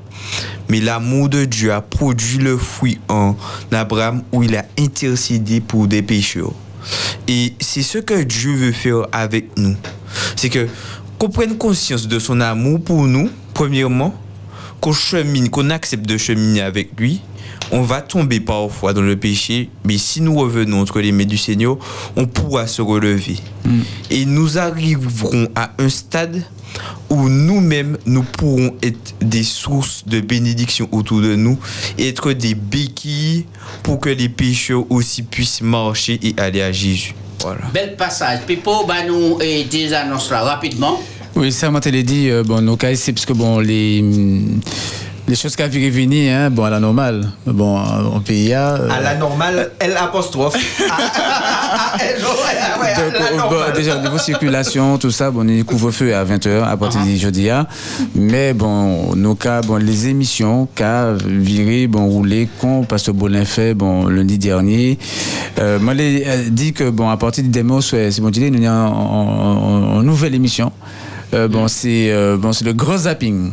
Mais 0.68 0.80
l'amour 0.80 1.28
de 1.28 1.44
Dieu 1.44 1.72
a 1.72 1.80
produit 1.80 2.38
le 2.38 2.56
fruit 2.56 2.98
en 3.08 3.36
Abraham 3.72 4.22
où 4.32 4.42
il 4.42 4.56
a 4.56 4.64
intercédé 4.78 5.60
pour 5.60 5.86
des 5.86 6.02
pécheurs. 6.02 6.52
Et 7.28 7.54
c'est 7.60 7.82
ce 7.82 7.98
que 7.98 8.22
Dieu 8.22 8.54
veut 8.54 8.72
faire 8.72 9.06
avec 9.12 9.56
nous. 9.56 9.76
C'est 10.36 10.48
que 10.48 10.68
qu'on 11.18 11.28
prenne 11.28 11.58
conscience 11.58 12.08
de 12.08 12.18
son 12.18 12.40
amour 12.40 12.80
pour 12.82 13.06
nous, 13.06 13.28
premièrement, 13.52 14.14
qu'on 14.80 14.92
chemine, 14.92 15.50
qu'on 15.50 15.68
accepte 15.68 16.06
de 16.06 16.16
cheminer 16.16 16.62
avec 16.62 16.98
lui. 16.98 17.20
On 17.72 17.82
va 17.82 18.00
tomber 18.00 18.40
parfois 18.40 18.94
dans 18.94 19.02
le 19.02 19.16
péché, 19.16 19.68
mais 19.84 19.98
si 19.98 20.22
nous 20.22 20.34
revenons 20.34 20.80
entre 20.80 21.00
les 21.00 21.12
mains 21.12 21.26
du 21.26 21.36
Seigneur, 21.36 21.76
on 22.16 22.26
pourra 22.26 22.66
se 22.66 22.80
relever. 22.80 23.36
Et 24.10 24.24
nous 24.24 24.56
arriverons 24.56 25.48
à 25.54 25.72
un 25.78 25.90
stade 25.90 26.42
où 27.08 27.28
nous-mêmes, 27.28 27.98
nous 28.06 28.22
pourrons 28.22 28.74
être 28.82 29.14
des 29.20 29.42
sources 29.42 30.04
de 30.06 30.20
bénédiction 30.20 30.88
autour 30.92 31.20
de 31.20 31.34
nous, 31.34 31.58
et 31.98 32.08
être 32.08 32.32
des 32.32 32.54
béquilles 32.54 33.46
pour 33.82 34.00
que 34.00 34.10
les 34.10 34.28
pécheurs 34.28 34.84
aussi 34.90 35.22
puissent 35.22 35.62
marcher 35.62 36.18
et 36.22 36.34
aller 36.38 36.62
à 36.62 36.72
Jésus. 36.72 37.14
Voilà. 37.40 37.62
Bel 37.72 37.96
passage. 37.96 38.40
Puis 38.46 38.56
pour 38.56 38.86
bah, 38.86 39.04
nous 39.06 39.38
et 39.40 39.64
des 39.64 39.92
annonces 39.92 40.30
là 40.30 40.42
rapidement. 40.42 41.00
Oui, 41.36 41.52
ça, 41.52 41.70
moi, 41.70 41.80
t'ai 41.80 42.02
dit, 42.02 42.28
euh, 42.28 42.42
bon, 42.42 42.60
nos 42.60 42.76
cas, 42.76 42.94
c'est 42.96 43.12
parce 43.12 43.24
que, 43.24 43.32
bon, 43.32 43.60
les, 43.60 44.00
hum, 44.02 44.60
les 45.30 45.36
choses 45.36 45.54
qui 45.54 45.62
avaient 45.62 45.90
venir, 45.90 46.34
hein, 46.36 46.50
bon, 46.50 46.64
à 46.64 46.70
la 46.70 46.80
normale, 46.80 47.24
bon, 47.46 47.78
en 47.78 48.18
PIA. 48.20 48.74
euh, 48.74 48.88
À 48.90 49.00
la 49.00 49.14
normale, 49.14 49.70
L 49.78 49.94
apostrophe. 49.96 50.56
À 50.90 51.96
euh, 53.52 53.72
déjà, 53.74 53.96
au 53.96 54.00
niveau 54.02 54.18
circulation, 54.18 54.98
tout 54.98 55.10
ça, 55.10 55.30
bon, 55.30 55.42
les 55.42 55.62
couvre-feu 55.62 56.14
à 56.14 56.24
20h 56.24 56.64
à 56.64 56.76
partir 56.76 57.02
du 57.02 57.16
jeudi. 57.16 57.48
hein. 57.48 57.66
Mais 58.14 58.52
bon, 58.54 59.14
nos 59.14 59.34
cas, 59.36 59.60
bon, 59.60 59.76
les 59.76 60.08
émissions, 60.08 60.66
cas 60.74 61.12
viré, 61.24 61.86
bon, 61.86 62.06
roulé, 62.06 62.48
con, 62.60 62.82
Pasteur 62.84 63.14
Bolin 63.14 63.44
fait, 63.44 63.74
bon, 63.74 64.06
lundi 64.06 64.36
dernier. 64.38 64.98
Euh, 65.58 65.78
moi, 65.78 65.94
les 65.94 66.24
euh, 66.26 66.48
dit 66.50 66.72
que, 66.72 66.90
bon, 66.90 67.08
à 67.08 67.16
partir 67.16 67.44
du 67.44 67.50
démo, 67.50 67.80
c'est 67.80 68.10
bon, 68.20 68.30
nous 68.34 68.66
en, 68.66 68.70
en- 68.70 69.96
en 69.98 70.02
nouvelle 70.02 70.34
émission. 70.34 70.72
Euh, 71.34 71.46
bon, 71.46 71.68
c'est 71.68 72.10
euh, 72.10 72.36
bon, 72.36 72.52
c'est 72.52 72.64
le 72.64 72.72
gros 72.72 72.96
zapping. 72.98 73.52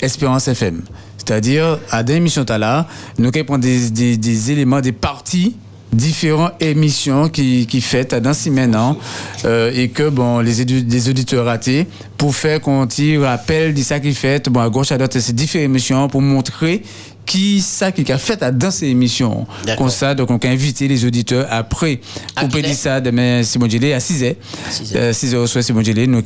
Espérance 0.00 0.46
FM. 0.46 0.82
C'est-à-dire, 1.18 1.78
à 1.90 2.02
des 2.02 2.14
émissions 2.14 2.44
là, 2.48 2.86
nous 3.18 3.30
prendre 3.30 3.58
des, 3.58 3.90
des, 3.90 4.16
des 4.16 4.52
éléments, 4.52 4.80
des 4.80 4.92
parties 4.92 5.56
différentes 5.92 6.52
émissions 6.60 7.28
qui, 7.28 7.66
qui 7.66 7.80
faites 7.80 8.14
dans 8.14 8.34
six 8.34 8.50
maintenant 8.50 8.96
euh, 9.44 9.72
et 9.74 9.88
que 9.88 10.08
bon 10.10 10.40
les 10.40 11.08
auditeurs 11.08 11.46
ratés 11.46 11.86
pour 12.16 12.34
faire 12.34 12.60
qu'on 12.60 12.86
tire 12.86 13.22
rappel 13.22 13.72
de 13.72 13.80
ça 13.80 13.98
qui 13.98 14.12
fait 14.12 14.48
bon 14.50 14.60
à 14.60 14.68
gauche 14.68 14.92
à 14.92 14.98
droite 14.98 15.18
c'est 15.18 15.34
différentes 15.34 15.64
émissions 15.64 16.08
pour 16.08 16.20
montrer 16.20 16.82
qui 17.28 17.60
ça 17.60 17.92
qui 17.92 18.10
a 18.10 18.18
fait 18.18 18.42
à 18.42 18.50
dans 18.50 18.70
ces 18.70 18.86
émissions 18.86 19.46
comme 19.76 19.90
ça 19.90 20.14
donc 20.14 20.30
on 20.30 20.38
a 20.38 20.48
invité 20.48 20.88
les 20.88 21.04
auditeurs 21.04 21.46
après 21.50 22.00
pour 22.34 22.48
dire 22.48 22.74
ça 22.74 23.00
demain 23.00 23.42
Simon 23.42 23.68
Gillet 23.68 23.92
à 23.92 23.98
6h 23.98 24.34
6h 24.70 25.36
au 25.36 25.46
soir 25.46 25.62
Simon 25.62 25.82
Gillet 25.82 26.06
nous 26.06 26.22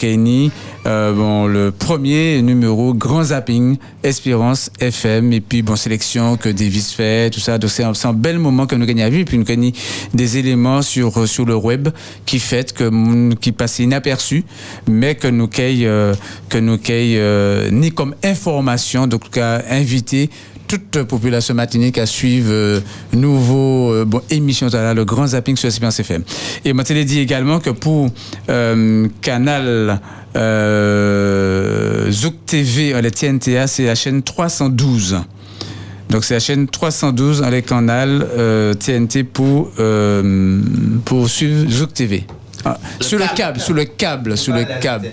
euh, 0.86 1.12
bon 1.12 1.46
le 1.46 1.70
premier 1.70 2.40
numéro 2.42 2.94
grand 2.94 3.24
zapping 3.24 3.76
Espérance 4.02 4.70
FM 4.80 5.32
et 5.32 5.40
puis 5.40 5.62
bon 5.62 5.76
sélection 5.76 6.36
que 6.36 6.48
Davis 6.48 6.92
fait 6.92 7.30
tout 7.30 7.40
ça. 7.40 7.58
Donc 7.58 7.70
c'est 7.70 7.84
un, 7.84 7.92
un 8.04 8.12
bel 8.12 8.38
moment 8.38 8.66
que 8.66 8.74
nous 8.74 8.86
gagnons 8.86 9.04
à 9.04 9.08
vivre 9.08 9.22
et 9.22 9.24
puis 9.24 9.38
nous 9.38 9.44
gagnons 9.44 9.72
des 10.12 10.38
éléments 10.38 10.82
sur 10.82 11.28
sur 11.28 11.44
le 11.44 11.54
web 11.54 11.88
qui 12.26 12.38
fait 12.38 12.72
que 12.72 13.34
qui 13.36 13.52
passaient 13.52 13.84
inaperçus 13.84 14.44
mais 14.88 15.14
que 15.14 15.28
nous 15.28 15.48
gagnons 15.48 15.82
euh, 15.84 16.14
que 16.48 16.58
nous 16.58 16.78
gagnons 16.78 17.16
euh, 17.18 17.70
ni 17.70 17.92
comme 17.92 18.14
information 18.24 19.06
donc 19.06 19.30
qu'à 19.30 19.62
inviter 19.70 20.30
toute 20.72 21.02
population 21.02 21.54
matinique 21.54 21.98
à 21.98 22.06
suivre 22.06 22.50
euh, 22.50 22.80
nouveau 23.12 23.92
euh, 23.92 24.06
bon, 24.06 24.22
émission 24.30 24.68
là, 24.72 24.94
le 24.94 25.04
grand 25.04 25.26
zapping 25.26 25.54
sur 25.54 25.68
Espérance 25.68 26.00
FM. 26.00 26.22
Et 26.64 26.72
l'ai 26.94 27.04
dit 27.04 27.18
également 27.18 27.60
que 27.60 27.68
pour 27.68 28.08
euh, 28.48 29.06
Canal 29.20 30.00
Zouk 32.10 32.34
TV, 32.46 32.98
le 33.02 33.10
TNTA, 33.10 33.66
c'est 33.66 33.84
la 33.84 33.94
chaîne 33.94 34.22
312. 34.22 35.18
Donc 36.08 36.24
c'est 36.24 36.34
la 36.34 36.40
chaîne 36.40 36.66
312 36.66 37.42
dans 37.42 37.50
les 37.50 37.60
canals 37.60 38.26
TNT 38.78 39.24
pour, 39.24 39.70
pour 41.04 41.28
suivre 41.28 41.70
Zouk 41.70 41.92
TV. 41.92 42.24
Ah, 42.64 42.78
sur 43.00 43.18
le 43.18 43.26
câble, 43.34 43.60
sur 43.60 43.74
le 43.74 43.84
câble, 43.84 44.38
sur 44.38 44.54
le 44.54 44.64
câble. 44.80 45.10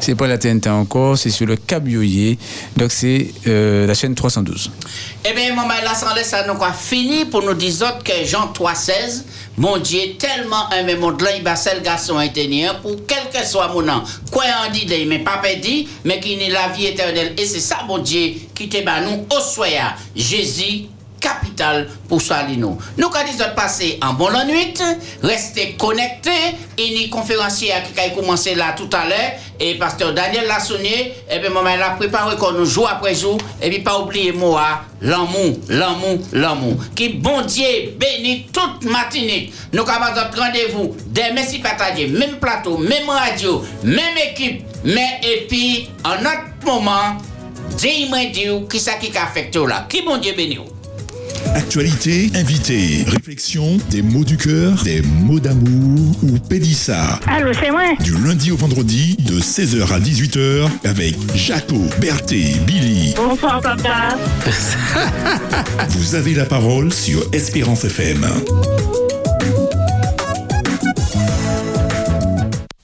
C'est 0.00 0.14
pas 0.14 0.26
la 0.26 0.36
TNT 0.36 0.68
encore, 0.68 1.16
c'est 1.16 1.30
sur 1.30 1.46
le 1.46 1.56
câble 1.56 1.90
Yoye. 1.90 2.38
Donc 2.76 2.92
c'est 2.92 3.28
euh, 3.46 3.86
la 3.86 3.94
chaîne 3.94 4.14
312. 4.14 4.70
Eh 5.24 5.32
bien, 5.34 5.54
maman, 5.54 5.74
là, 5.82 5.94
sans 5.94 6.14
laisser, 6.14 6.30
ça 6.30 6.46
nous 6.46 6.62
a 6.62 6.72
fini 6.72 7.24
pour 7.24 7.42
nous 7.42 7.54
dire 7.54 7.74
autres 7.82 8.04
que 8.04 8.24
Jean 8.24 8.52
3,16, 8.52 9.22
mon 9.56 9.78
Dieu, 9.78 10.00
tellement 10.18 10.68
aimé 10.70 10.94
mon 10.96 11.10
là, 11.10 11.36
il 11.36 11.42
va 11.42 11.56
seul 11.56 11.82
garçon 11.82 12.18
intérieur 12.18 12.80
pour 12.80 12.96
quel 13.06 13.30
que 13.32 13.46
soit 13.46 13.68
mon 13.68 13.82
nom. 13.82 14.02
Quoi 14.30 14.44
on 14.66 14.70
dit, 14.70 14.86
mais 15.06 15.18
pas 15.20 15.40
dit, 15.60 15.88
mais 16.04 16.20
qui 16.20 16.36
n'est 16.36 16.50
la 16.50 16.68
vie 16.68 16.86
éternelle. 16.86 17.34
Et 17.38 17.46
c'est 17.46 17.60
ça, 17.60 17.78
mon 17.86 17.98
Dieu, 17.98 18.34
qui 18.54 18.68
te 18.68 18.82
bat 18.84 19.00
nous 19.00 19.26
au 19.34 19.40
soya. 19.40 19.94
Jésus, 20.14 20.86
capital 21.20 21.88
pour 22.08 22.20
ça, 22.22 22.44
nous. 22.56 22.78
Quand 22.98 23.24
ils 23.32 23.42
ont 23.42 23.54
passé 23.54 23.98
en 24.02 24.14
bonne 24.14 24.46
nuit, 24.46 24.74
restez 25.22 25.74
connectés. 25.78 26.30
Et 26.78 26.96
les 26.96 27.08
conférenciers 27.10 27.74
qui 27.94 28.00
ont 28.00 28.14
commencé 28.14 28.54
là 28.54 28.74
tout 28.74 28.88
à 28.92 29.06
l'heure, 29.06 29.32
et 29.58 29.74
pasteur 29.74 30.14
Daniel 30.14 30.46
Lassonnier, 30.46 31.12
et 31.30 31.38
bien, 31.38 31.50
moi, 31.50 31.62
il 31.76 31.82
a 31.82 31.90
préparé 31.90 32.36
qu'on 32.36 32.52
nous 32.52 32.64
joue 32.64 32.86
après 32.86 33.14
jour, 33.14 33.36
et 33.60 33.68
puis 33.68 33.80
pas 33.80 33.98
oublier 33.98 34.32
moi, 34.32 34.82
l'amour, 35.02 35.58
l'amour, 35.68 36.18
l'amour. 36.32 36.76
Qui 36.94 37.10
bon 37.10 37.42
Dieu 37.42 37.94
bénit 37.98 38.46
toute 38.50 38.90
matinée. 38.90 39.52
Nous 39.74 39.82
avons 39.82 40.14
notre 40.14 40.40
rendez-vous 40.40 40.96
dès 41.08 41.32
merci 41.34 41.58
partager, 41.58 42.06
même 42.06 42.38
plateau, 42.38 42.78
même 42.78 43.10
radio, 43.10 43.62
même 43.84 44.16
équipe, 44.30 44.64
mais 44.84 45.20
et 45.22 45.46
puis, 45.46 45.90
en 46.04 46.18
autre 46.20 46.64
moment, 46.64 47.18
dis-moi 47.76 48.32
qui 48.70 48.80
ça 48.80 48.92
qui 48.94 49.14
affecte 49.18 49.56
là? 49.56 49.84
Qui 49.86 50.00
bon 50.00 50.16
Dieu 50.16 50.32
bénit. 50.34 50.60
Actualité, 51.54 52.30
invité, 52.34 53.04
réflexion, 53.06 53.78
des 53.90 54.02
mots 54.02 54.24
du 54.24 54.36
cœur, 54.36 54.82
des 54.84 55.02
mots 55.02 55.40
d'amour 55.40 56.16
ou 56.22 56.38
Pédissa. 56.38 57.18
Allô, 57.26 57.52
c'est 57.52 57.70
moi? 57.70 57.82
Du 58.02 58.12
lundi 58.24 58.52
au 58.52 58.56
vendredi 58.56 59.16
de 59.18 59.40
16h 59.40 59.92
à 59.92 59.98
18h 59.98 60.68
avec 60.84 61.16
Jaco, 61.34 61.82
Berthé, 62.00 62.54
Billy. 62.66 63.14
Bonsoir, 63.16 63.60
papa. 63.60 64.16
Vous 65.90 66.14
avez 66.14 66.34
la 66.34 66.44
parole 66.44 66.92
sur 66.92 67.22
Espérance 67.32 67.84
FM. 67.84 68.26